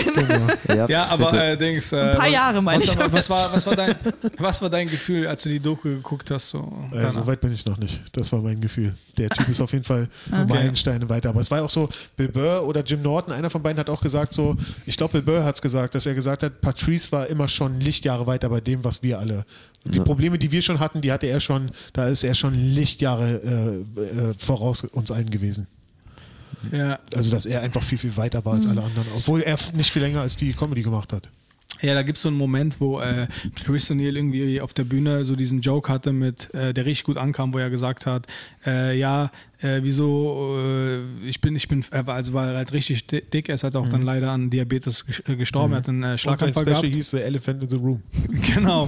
Ja, 0.69 0.87
Ja, 0.87 1.05
aber 1.07 1.31
bitte. 1.31 1.43
äh. 1.43 1.97
Äh, 1.97 2.11
Ein 2.11 2.17
paar 2.17 2.27
Jahre, 2.29 2.61
meine 2.61 2.81
was, 2.83 2.89
ich. 2.93 2.97
Was, 2.97 3.11
was, 3.11 3.29
war, 3.29 3.51
was, 3.53 3.65
war 3.65 3.75
dein, 3.75 3.95
was 4.37 4.61
war 4.61 4.69
dein 4.69 4.87
Gefühl, 4.87 5.27
als 5.27 5.41
du 5.43 5.49
die 5.49 5.59
Doku 5.59 5.89
geguckt 5.89 6.31
hast? 6.31 6.49
So, 6.49 6.71
Äh, 6.93 7.11
so 7.11 7.27
weit 7.27 7.41
bin 7.41 7.51
ich 7.51 7.65
noch 7.65 7.77
nicht. 7.77 7.99
Das 8.13 8.31
war 8.31 8.39
mein 8.41 8.61
Gefühl. 8.61 8.95
Der 9.17 9.29
Typ 9.29 9.40
ist 9.49 9.61
auf 9.61 9.72
jeden 9.72 9.84
Fall 9.84 10.07
Meilensteine 10.30 11.09
weiter. 11.09 11.30
Aber 11.30 11.41
es 11.41 11.51
war 11.51 11.63
auch 11.63 11.69
so, 11.69 11.89
Bill 12.15 12.30
Burr 12.30 12.65
oder 12.65 12.84
Jim 12.84 13.01
Norton, 13.01 13.34
einer 13.34 13.49
von 13.49 13.61
beiden 13.61 13.80
hat 13.80 13.89
auch 13.89 14.01
gesagt 14.01 14.34
so, 14.34 14.57
ich 14.85 14.97
glaube 14.97 15.22
Bill 15.22 15.35
Burr 15.35 15.43
hat 15.43 15.55
es 15.55 15.61
gesagt, 15.61 15.95
dass 15.95 16.05
er 16.05 16.15
gesagt 16.15 16.43
hat, 16.43 16.61
Patrice 16.61 17.11
war 17.11 17.27
immer 17.27 17.47
schon 17.47 17.80
Lichtjahre 17.80 18.27
weiter 18.27 18.49
bei 18.49 18.61
dem, 18.61 18.84
was 18.84 19.03
wir 19.03 19.19
alle. 19.19 19.45
Die 19.85 19.99
Probleme, 19.99 20.38
die 20.38 20.51
wir 20.51 20.61
schon 20.61 20.80
hatten, 20.80 21.01
die 21.01 21.11
hatte 21.11 21.27
er 21.27 21.39
schon, 21.39 21.72
da 21.93 22.07
ist 22.07 22.23
er 22.23 22.35
schon 22.35 22.53
Lichtjahre 22.53 23.84
äh, 23.97 24.01
äh, 24.01 24.34
voraus 24.38 24.84
uns 24.84 25.11
allen 25.11 25.31
gewesen. 25.31 25.68
ja. 26.72 26.99
Also 27.15 27.31
dass 27.31 27.45
er 27.45 27.61
einfach 27.61 27.84
viel, 27.84 27.97
viel 27.97 28.15
weiter 28.18 28.45
war 28.45 28.53
als 28.53 28.68
alle 28.68 28.84
anderen. 28.84 29.07
Obwohl 29.15 29.41
er 29.41 29.57
nicht 29.73 29.91
viel 29.91 30.01
länger 30.01 30.22
als 30.22 30.35
die 30.35 30.53
Comedy 30.53 30.84
gemacht 30.84 31.13
hat. 31.13 31.30
Ja, 31.81 31.93
da 31.95 32.03
gibt 32.03 32.17
es 32.17 32.21
so 32.23 32.29
einen 32.29 32.37
Moment, 32.37 32.79
wo 32.79 32.99
äh, 32.99 33.27
Chris 33.63 33.89
O'Neill 33.91 34.15
irgendwie 34.15 34.61
auf 34.61 34.73
der 34.73 34.83
Bühne 34.83 35.25
so 35.25 35.35
diesen 35.35 35.61
Joke 35.61 35.91
hatte, 35.91 36.11
mit, 36.13 36.53
äh, 36.53 36.73
der 36.73 36.85
richtig 36.85 37.05
gut 37.05 37.17
ankam, 37.17 37.53
wo 37.53 37.57
er 37.57 37.69
gesagt 37.69 38.05
hat, 38.05 38.27
äh, 38.65 38.97
ja, 38.97 39.31
äh, 39.61 39.79
wieso, 39.83 40.57
äh, 40.59 40.99
ich 41.27 41.41
bin, 41.41 41.55
ich 41.55 41.67
bin, 41.67 41.83
er 41.91 42.05
war, 42.07 42.15
also 42.15 42.33
war 42.33 42.49
er 42.51 42.57
halt 42.57 42.71
richtig 42.73 43.07
di- 43.07 43.21
dick, 43.21 43.49
er 43.49 43.55
ist 43.55 43.63
halt 43.63 43.75
auch 43.75 43.87
dann 43.87 44.01
leider 44.01 44.31
an 44.31 44.49
Diabetes 44.49 45.05
äh, 45.27 45.35
gestorben, 45.35 45.73
er 45.73 45.77
hat 45.77 45.89
einen 45.89 46.03
äh, 46.03 46.17
Schlaganfall 46.17 46.51
Special 46.63 46.65
gehabt. 46.81 46.85
hieß 46.95 47.11
The 47.11 47.21
Elephant 47.21 47.63
in 47.63 47.69
the 47.69 47.75
Room. 47.77 48.01
Genau. 48.53 48.87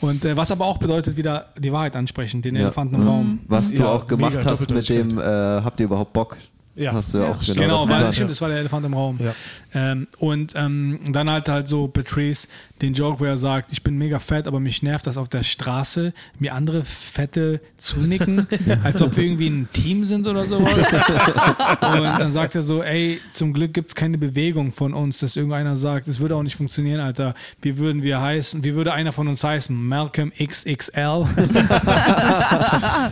Und 0.00 0.24
äh, 0.24 0.36
was 0.36 0.50
aber 0.50 0.66
auch 0.66 0.78
bedeutet, 0.78 1.16
wieder 1.16 1.46
die 1.58 1.72
Wahrheit 1.72 1.96
ansprechen, 1.96 2.42
den 2.42 2.54
Ja. 2.56 2.62
Elefanten 2.62 2.96
im 2.96 3.02
Raum. 3.02 3.38
Was 3.48 3.70
du 3.72 3.78
Ja, 3.78 3.86
auch 3.92 4.06
gemacht 4.06 4.44
hast 4.44 4.70
mit 4.70 4.88
dem, 4.88 5.18
äh, 5.18 5.22
habt 5.22 5.80
ihr 5.80 5.86
überhaupt 5.86 6.12
Bock? 6.12 6.36
Ja. 6.78 6.92
Hast 6.92 7.12
du 7.14 7.18
ja 7.18 7.24
auch 7.32 7.40
genau, 7.44 7.60
Genau, 7.60 7.80
das 7.80 7.88
weil, 7.88 7.96
getan. 7.98 8.12
stimmt, 8.12 8.30
das 8.30 8.40
war 8.40 8.48
der 8.48 8.58
Elefant 8.58 8.86
im 8.86 8.94
Raum. 8.94 9.18
Ja. 9.18 9.34
Ähm, 9.74 10.06
und 10.18 10.52
ähm, 10.56 11.00
dann 11.12 11.28
halt 11.28 11.48
halt 11.48 11.68
so 11.68 11.88
Patrice 11.88 12.46
den 12.80 12.94
Joke, 12.94 13.18
wo 13.20 13.24
er 13.24 13.36
sagt, 13.36 13.72
ich 13.72 13.82
bin 13.82 13.98
mega 13.98 14.18
fett, 14.20 14.46
aber 14.46 14.60
mich 14.60 14.82
nervt, 14.82 15.06
dass 15.06 15.16
auf 15.16 15.28
der 15.28 15.42
Straße 15.42 16.12
mir 16.38 16.54
andere 16.54 16.84
Fette 16.84 17.60
zunicken, 17.76 18.46
als 18.84 19.02
ob 19.02 19.16
wir 19.16 19.24
irgendwie 19.24 19.48
ein 19.48 19.68
Team 19.72 20.04
sind 20.04 20.26
oder 20.28 20.44
sowas. 20.44 20.72
und 20.78 22.04
dann 22.04 22.30
sagt 22.32 22.54
er 22.54 22.62
so, 22.62 22.82
ey, 22.82 23.20
zum 23.30 23.52
Glück 23.52 23.74
gibt 23.74 23.88
es 23.88 23.94
keine 23.96 24.16
Bewegung 24.18 24.72
von 24.72 24.94
uns, 24.94 25.18
dass 25.18 25.34
irgendeiner 25.36 25.76
sagt, 25.76 26.06
es 26.08 26.20
würde 26.20 26.36
auch 26.36 26.42
nicht 26.44 26.56
funktionieren, 26.56 27.00
Alter. 27.00 27.34
Wie 27.60 27.78
würden 27.78 28.02
wir 28.04 28.20
heißen, 28.20 28.62
wie 28.62 28.74
würde 28.74 28.92
einer 28.92 29.12
von 29.12 29.26
uns 29.28 29.42
heißen? 29.42 29.74
Malcolm 29.76 30.32
XXL? 30.40 31.00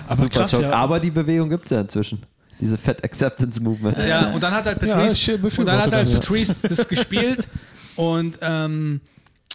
Aber 0.06 0.16
Super 0.16 0.28
krass, 0.28 0.52
Joke. 0.52 0.64
ja. 0.64 0.70
Aber 0.72 1.00
die 1.00 1.10
Bewegung 1.10 1.48
gibt 1.50 1.64
es 1.64 1.70
ja 1.70 1.80
inzwischen. 1.80 2.20
Diese 2.60 2.78
Fat 2.78 3.04
Acceptance 3.04 3.62
Movement. 3.62 3.98
Ja, 3.98 4.32
und 4.32 4.42
dann 4.42 4.52
hat 4.52 4.64
halt 4.64 4.82
Ja, 4.82 4.96
Patrice, 4.96 5.38
befürworte 5.38 5.60
und 5.60 5.66
dann 5.66 5.78
hat 5.78 5.92
halt 5.92 6.06
das, 6.06 6.12
ja. 6.14 6.20
Patrice 6.20 6.68
das 6.68 6.88
gespielt 6.88 7.48
und 7.96 8.38
ähm, 8.40 9.00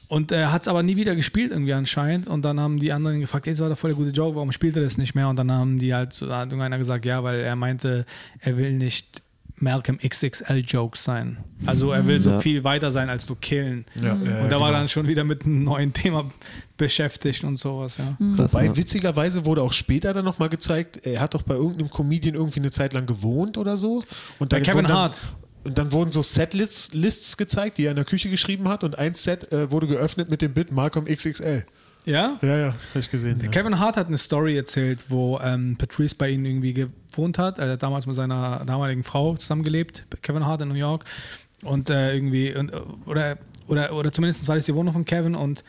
und 0.07 0.31
er 0.33 0.51
hat 0.51 0.63
es 0.63 0.67
aber 0.67 0.83
nie 0.83 0.97
wieder 0.97 1.15
gespielt 1.15 1.51
irgendwie 1.51 1.73
anscheinend 1.73 2.27
und 2.27 2.43
dann 2.43 2.59
haben 2.59 2.79
die 2.79 2.91
anderen 2.91 3.21
gefragt, 3.21 3.47
ey, 3.47 3.53
das 3.53 3.61
war 3.61 3.69
doch 3.69 3.77
voll 3.77 3.91
der 3.91 3.97
gute 3.97 4.09
Joke, 4.09 4.35
warum 4.35 4.51
spielt 4.51 4.75
er 4.75 4.83
das 4.83 4.97
nicht 4.97 5.15
mehr? 5.15 5.29
Und 5.29 5.37
dann 5.37 5.49
haben 5.49 5.79
die 5.79 5.95
halt, 5.95 6.11
so, 6.11 6.29
hat 6.29 6.47
irgendeiner 6.47 6.77
gesagt, 6.77 7.05
ja, 7.05 7.23
weil 7.23 7.39
er 7.39 7.55
meinte, 7.55 8.05
er 8.41 8.57
will 8.57 8.73
nicht 8.73 9.21
Malcolm 9.61 9.97
XXL 9.99 10.59
Jokes 10.65 11.03
sein. 11.03 11.37
Also 11.65 11.91
er 11.91 12.05
will 12.07 12.19
so 12.19 12.31
Ja. 12.31 12.39
viel 12.39 12.63
weiter 12.63 12.91
sein 12.91 13.09
als 13.09 13.27
nur 13.29 13.39
killen. 13.39 13.85
Ja, 13.99 14.07
ja, 14.07 14.11
und 14.13 14.25
da 14.27 14.43
genau. 14.47 14.61
war 14.61 14.71
dann 14.71 14.87
schon 14.87 15.07
wieder 15.07 15.23
mit 15.23 15.43
einem 15.45 15.63
neuen 15.63 15.93
Thema 15.93 16.31
beschäftigt 16.77 17.43
und 17.43 17.57
sowas, 17.57 17.97
ja. 17.97 18.17
Krass, 18.35 18.53
Wobei, 18.53 18.65
ja. 18.65 18.75
witzigerweise 18.75 19.45
wurde 19.45 19.61
auch 19.61 19.71
später 19.73 20.13
dann 20.13 20.25
nochmal 20.25 20.49
gezeigt, 20.49 21.05
er 21.05 21.21
hat 21.21 21.33
doch 21.33 21.43
bei 21.43 21.55
irgendeinem 21.55 21.89
Comedian 21.89 22.35
irgendwie 22.35 22.59
eine 22.59 22.71
Zeit 22.71 22.93
lang 22.93 23.05
gewohnt 23.05 23.57
oder 23.57 23.77
so. 23.77 24.03
Und 24.39 24.49
Bei 24.49 24.59
dann 24.59 24.63
Kevin 24.63 24.87
Hart. 24.87 25.21
Und 25.63 25.77
dann 25.77 25.91
wurden 25.91 26.11
so 26.11 26.23
Setlists 26.23 26.93
Lists 26.93 27.37
gezeigt, 27.37 27.77
die 27.77 27.85
er 27.85 27.91
in 27.91 27.95
der 27.97 28.05
Küche 28.05 28.29
geschrieben 28.31 28.67
hat 28.67 28.83
und 28.83 28.97
ein 28.97 29.13
Set 29.13 29.53
äh, 29.53 29.69
wurde 29.69 29.85
geöffnet 29.85 30.27
mit 30.27 30.41
dem 30.41 30.53
Bit 30.55 30.71
Malcolm 30.71 31.05
XXL. 31.05 31.65
Ja? 32.05 32.37
Ja, 32.41 32.57
ja, 32.57 32.65
habe 32.67 32.99
ich 32.99 33.09
gesehen. 33.09 33.39
Ja. 33.41 33.49
Kevin 33.49 33.79
Hart 33.79 33.97
hat 33.97 34.07
eine 34.07 34.17
Story 34.17 34.57
erzählt, 34.57 35.05
wo 35.09 35.39
ähm, 35.43 35.75
Patrice 35.77 36.15
bei 36.15 36.29
ihnen 36.29 36.45
irgendwie 36.45 36.73
gewohnt 36.73 37.37
hat. 37.37 37.59
Er 37.59 37.71
hat 37.71 37.83
damals 37.83 38.05
mit 38.07 38.15
seiner 38.15 38.63
damaligen 38.65 39.03
Frau 39.03 39.35
zusammengelebt, 39.35 40.05
Kevin 40.21 40.45
Hart 40.45 40.61
in 40.61 40.69
New 40.69 40.75
York. 40.75 41.05
Und 41.63 41.89
äh, 41.89 42.15
irgendwie, 42.15 42.55
und, 42.55 42.71
oder, 43.05 43.37
oder, 43.67 43.93
oder 43.93 44.11
zumindest 44.11 44.47
war 44.47 44.55
das 44.55 44.65
die 44.65 44.73
Wohnung 44.73 44.93
von 44.93 45.05
Kevin 45.05 45.35
und 45.35 45.63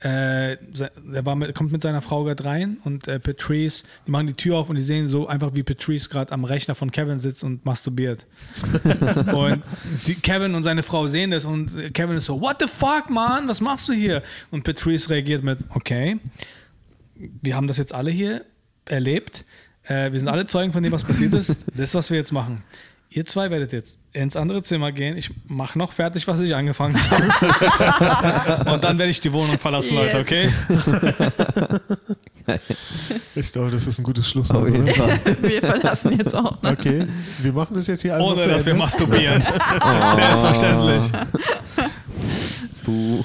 äh, 0.00 0.52
er 0.52 1.26
war 1.26 1.34
mit, 1.34 1.54
kommt 1.54 1.72
mit 1.72 1.82
seiner 1.82 2.02
Frau 2.02 2.24
gerade 2.24 2.44
rein 2.44 2.78
und 2.84 3.08
äh, 3.08 3.18
Patrice, 3.18 3.84
die 4.06 4.10
machen 4.10 4.28
die 4.28 4.34
Tür 4.34 4.58
auf 4.58 4.70
und 4.70 4.76
die 4.76 4.82
sehen 4.82 5.06
so 5.06 5.26
einfach, 5.26 5.50
wie 5.54 5.64
Patrice 5.64 6.08
gerade 6.08 6.32
am 6.32 6.44
Rechner 6.44 6.76
von 6.76 6.92
Kevin 6.92 7.18
sitzt 7.18 7.42
und 7.42 7.64
masturbiert. 7.64 8.26
und 9.34 9.62
die, 10.06 10.14
Kevin 10.14 10.54
und 10.54 10.62
seine 10.62 10.84
Frau 10.84 11.08
sehen 11.08 11.32
das 11.32 11.44
und 11.44 11.92
Kevin 11.94 12.16
ist 12.16 12.26
so, 12.26 12.40
what 12.40 12.58
the 12.60 12.68
fuck, 12.68 13.10
man, 13.10 13.48
was 13.48 13.60
machst 13.60 13.88
du 13.88 13.92
hier? 13.92 14.22
Und 14.50 14.62
Patrice 14.62 15.10
reagiert 15.10 15.42
mit, 15.42 15.58
okay, 15.70 16.18
wir 17.42 17.56
haben 17.56 17.66
das 17.66 17.78
jetzt 17.78 17.92
alle 17.92 18.12
hier 18.12 18.44
erlebt. 18.84 19.44
Äh, 19.84 20.12
wir 20.12 20.18
sind 20.20 20.28
alle 20.28 20.46
Zeugen 20.46 20.72
von 20.72 20.82
dem, 20.82 20.92
was 20.92 21.02
passiert 21.02 21.34
ist. 21.34 21.66
Das 21.76 21.94
was 21.94 22.10
wir 22.10 22.18
jetzt 22.18 22.32
machen. 22.32 22.62
Ihr 23.10 23.24
zwei 23.24 23.50
werdet 23.50 23.72
jetzt 23.72 23.98
ins 24.12 24.36
andere 24.36 24.62
Zimmer 24.62 24.92
gehen. 24.92 25.16
Ich 25.16 25.30
mache 25.46 25.78
noch 25.78 25.92
fertig, 25.92 26.28
was 26.28 26.40
ich 26.40 26.54
angefangen 26.54 26.94
habe. 27.10 28.70
Und 28.72 28.84
dann 28.84 28.98
werde 28.98 29.10
ich 29.10 29.20
die 29.20 29.32
Wohnung 29.32 29.58
verlassen, 29.58 29.94
Yes. 29.94 30.12
Leute, 30.12 30.18
okay? 30.18 30.50
Ich 33.34 33.52
glaube, 33.52 33.70
das 33.70 33.86
ist 33.86 33.98
ein 33.98 34.02
gutes 34.04 34.26
Schlusswort. 34.28 34.72
Wir 35.42 35.60
verlassen 35.60 36.18
jetzt 36.18 36.34
auch. 36.34 36.60
Ne? 36.62 36.70
Okay, 36.70 37.06
wir 37.42 37.52
machen 37.52 37.74
das 37.74 37.86
jetzt 37.88 38.00
hier 38.00 38.14
einfach 38.14 38.26
Ohne 38.30 38.40
zu 38.40 38.48
dass 38.48 38.64
wir 38.64 38.74
masturbieren. 38.74 39.42
Selbstverständlich. 40.14 41.04
Buh. 42.84 43.22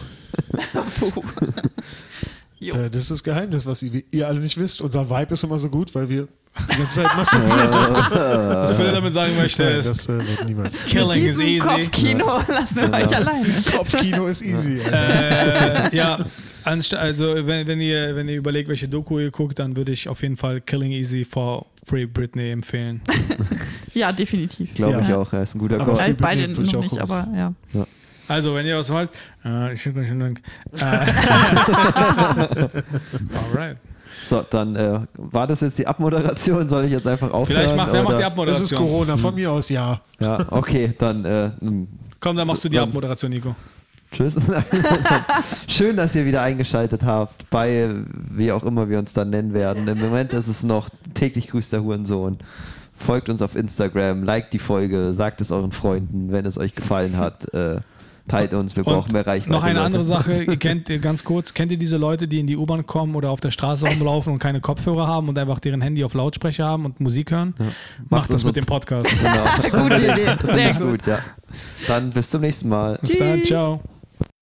Jo. 2.60 2.76
Äh, 2.76 2.90
Das 2.90 3.00
ist 3.02 3.12
das 3.12 3.24
Geheimnis, 3.24 3.66
was 3.66 3.82
ihr, 3.82 4.04
ihr 4.12 4.28
alle 4.28 4.40
nicht 4.42 4.58
wisst. 4.60 4.82
Unser 4.82 5.10
Vibe 5.10 5.34
ist 5.36 5.44
immer 5.46 5.58
so 5.60 5.70
gut, 5.70 5.96
weil 5.96 6.10
wir 6.10 6.28
die 6.72 6.78
ganze 6.78 7.02
Zeit 7.02 7.16
masturbieren. 7.18 7.72
Was 7.72 8.74
Phil 8.76 8.92
damit 8.92 9.14
sagen 9.14 9.36
möchte, 9.38 9.64
Nein, 9.64 9.80
ist, 9.80 9.90
das 9.90 10.10
äh, 10.10 10.28
wird 10.28 10.46
niemals. 10.46 10.86
Killing 10.86 11.24
is 11.24 11.40
easy. 11.40 11.58
Kopfkino 11.60 12.26
lassen 12.48 12.76
wir 12.76 12.94
euch 12.94 13.16
alleine. 13.16 13.46
Kopfkino 13.76 14.28
ist 14.28 14.42
easy. 14.44 14.80
Äh, 14.92 15.96
ja, 15.96 16.24
anst 16.64 16.94
also 16.94 17.36
wenn, 17.48 17.66
wenn, 17.68 17.82
ihr, 17.82 18.16
wenn 18.16 18.28
ihr 18.30 18.38
überlegt, 18.38 18.70
welche 18.70 18.88
Doku 18.88 19.20
ihr 19.20 19.32
guckt, 19.32 19.60
dann 19.60 19.76
würde 19.76 19.92
ich 19.92 20.08
auf 20.08 20.22
jeden 20.22 20.38
Fall 20.38 20.62
Killing 20.62 20.92
Easy 20.92 21.26
for 21.26 21.66
Free 21.86 22.06
Britney 22.06 22.52
empfehlen. 22.52 23.02
Ja, 23.96 24.12
definitiv. 24.12 24.74
Glaube 24.74 25.02
ich 25.04 25.10
Ja. 25.10 25.18
auch. 25.18 25.32
Er 25.34 25.44
ist 25.44 25.54
ein 25.54 25.60
guter 25.60 25.78
Call. 25.78 26.02
Halt 26.02 26.18
beide 26.18 26.46
ich 26.46 26.58
noch 26.58 26.64
nicht, 26.64 26.74
gucken. 26.90 27.00
aber 27.00 27.28
ja. 27.36 27.54
Also, 28.28 28.56
wenn 28.56 28.66
ihr 28.66 28.76
was 28.76 28.90
wollt, 28.90 29.12
äh, 29.44 29.78
schickt 29.78 29.96
euch 29.96 30.10
einen 30.10 30.22
Link. 30.22 30.42
Äh, 30.72 30.82
alright. 33.54 33.78
So, 34.26 34.44
dann 34.50 34.76
äh, 34.76 35.00
war 35.18 35.48
das 35.48 35.62
jetzt 35.62 35.78
die 35.80 35.88
Abmoderation. 35.88 36.68
Soll 36.70 36.86
ich 36.86 36.92
jetzt 36.92 37.08
einfach 37.08 37.32
aufhören? 37.32 37.62
Vielleicht 37.62 37.76
macht, 37.76 37.94
wer 37.94 38.04
macht 38.04 38.12
die 38.14 38.16
oder? 38.18 38.24
Das 38.24 38.32
Abmoderation? 38.32 38.64
ist 38.66 38.76
Corona, 38.76 39.18
von 39.18 39.36
mir 39.36 39.52
aus 39.52 39.70
ja. 39.70 40.00
Ja, 40.20 40.46
okay, 40.52 40.94
dann 40.98 41.26
äh, 41.26 41.50
m, 41.62 41.88
Komm, 42.20 42.36
dann 42.36 42.48
machst 42.48 42.64
du 42.64 42.70
die 42.70 42.76
Dann- 42.76 42.90
Abmoderation, 42.90 43.32
Nico. 43.32 43.56
tschüss. 44.12 44.36
Schön, 45.68 45.98
dass 45.98 46.16
ihr 46.16 46.26
wieder 46.26 46.42
eingeschaltet 46.42 47.04
habt, 47.04 47.50
bei 47.50 47.90
wie 48.32 48.52
auch 48.52 48.64
immer 48.64 48.90
wir 48.90 49.00
uns 49.00 49.14
dann 49.14 49.30
nennen 49.30 49.54
werden. 49.54 49.88
Im 49.88 50.00
Moment 50.00 50.34
ist 50.34 50.48
es 50.48 50.64
noch 50.64 50.90
täglich 51.14 51.48
grüßt 51.50 51.74
der 51.74 51.84
Hurensohn. 51.84 52.38
Folgt 52.96 53.28
uns 53.30 53.42
auf 53.42 53.56
Instagram, 53.56 54.24
liked 54.24 54.54
die 54.54 54.60
Folge, 54.60 55.14
sagt 55.14 55.42
es 55.42 55.52
euren 55.52 55.72
Freunden, 55.72 56.32
wenn 56.32 56.46
es 56.46 56.58
euch 56.58 56.76
gefallen 56.76 57.18
hat. 57.18 57.52
Äh, 57.54 57.78
teilt 58.28 58.54
uns, 58.54 58.76
wir 58.76 58.84
brauchen 58.84 59.12
mehr 59.12 59.26
Reichweite. 59.26 59.52
Noch 59.52 59.64
eine 59.64 59.74
Leute. 59.76 59.86
andere 59.86 60.04
Sache, 60.04 60.44
ihr 60.48 60.58
kennt 60.58 60.90
ihr 60.90 61.00
ganz 61.00 61.24
kurz, 61.24 61.54
kennt 61.54 61.72
ihr 61.72 61.78
diese 61.78 61.98
Leute, 61.98 62.28
die 62.28 62.40
in 62.40 62.48
die 62.48 62.58
U-Bahn 62.58 62.86
kommen 62.86 63.16
oder 63.16 63.30
auf 63.30 63.40
der 63.40 63.52
Straße 63.52 63.88
rumlaufen 63.88 64.34
und 64.34 64.40
keine 64.40 64.62
Kopfhörer 64.62 65.08
haben 65.08 65.30
und 65.30 65.38
einfach 65.38 65.60
deren 65.60 65.82
Handy 65.82 66.04
auf 66.04 66.14
Lautsprecher 66.14 66.66
haben 66.66 66.86
und 66.86 67.00
Musik 67.00 67.32
hören? 67.32 67.54
Macht 67.58 67.74
Macht 68.10 68.34
das 68.34 68.44
mit 68.44 68.56
dem 68.56 68.66
Podcast. 68.66 69.10
Genau. 69.24 69.84
Gute 69.84 69.96
Idee. 69.96 70.36
Sehr 70.44 70.74
gut. 70.74 70.90
gut, 70.90 71.06
ja. 71.08 71.20
Dann 71.88 72.10
bis 72.10 72.30
zum 72.30 72.42
nächsten 72.42 72.70
Mal. 72.70 72.98
Bis 73.02 73.18
dann, 73.18 73.44
ciao. 73.44 73.82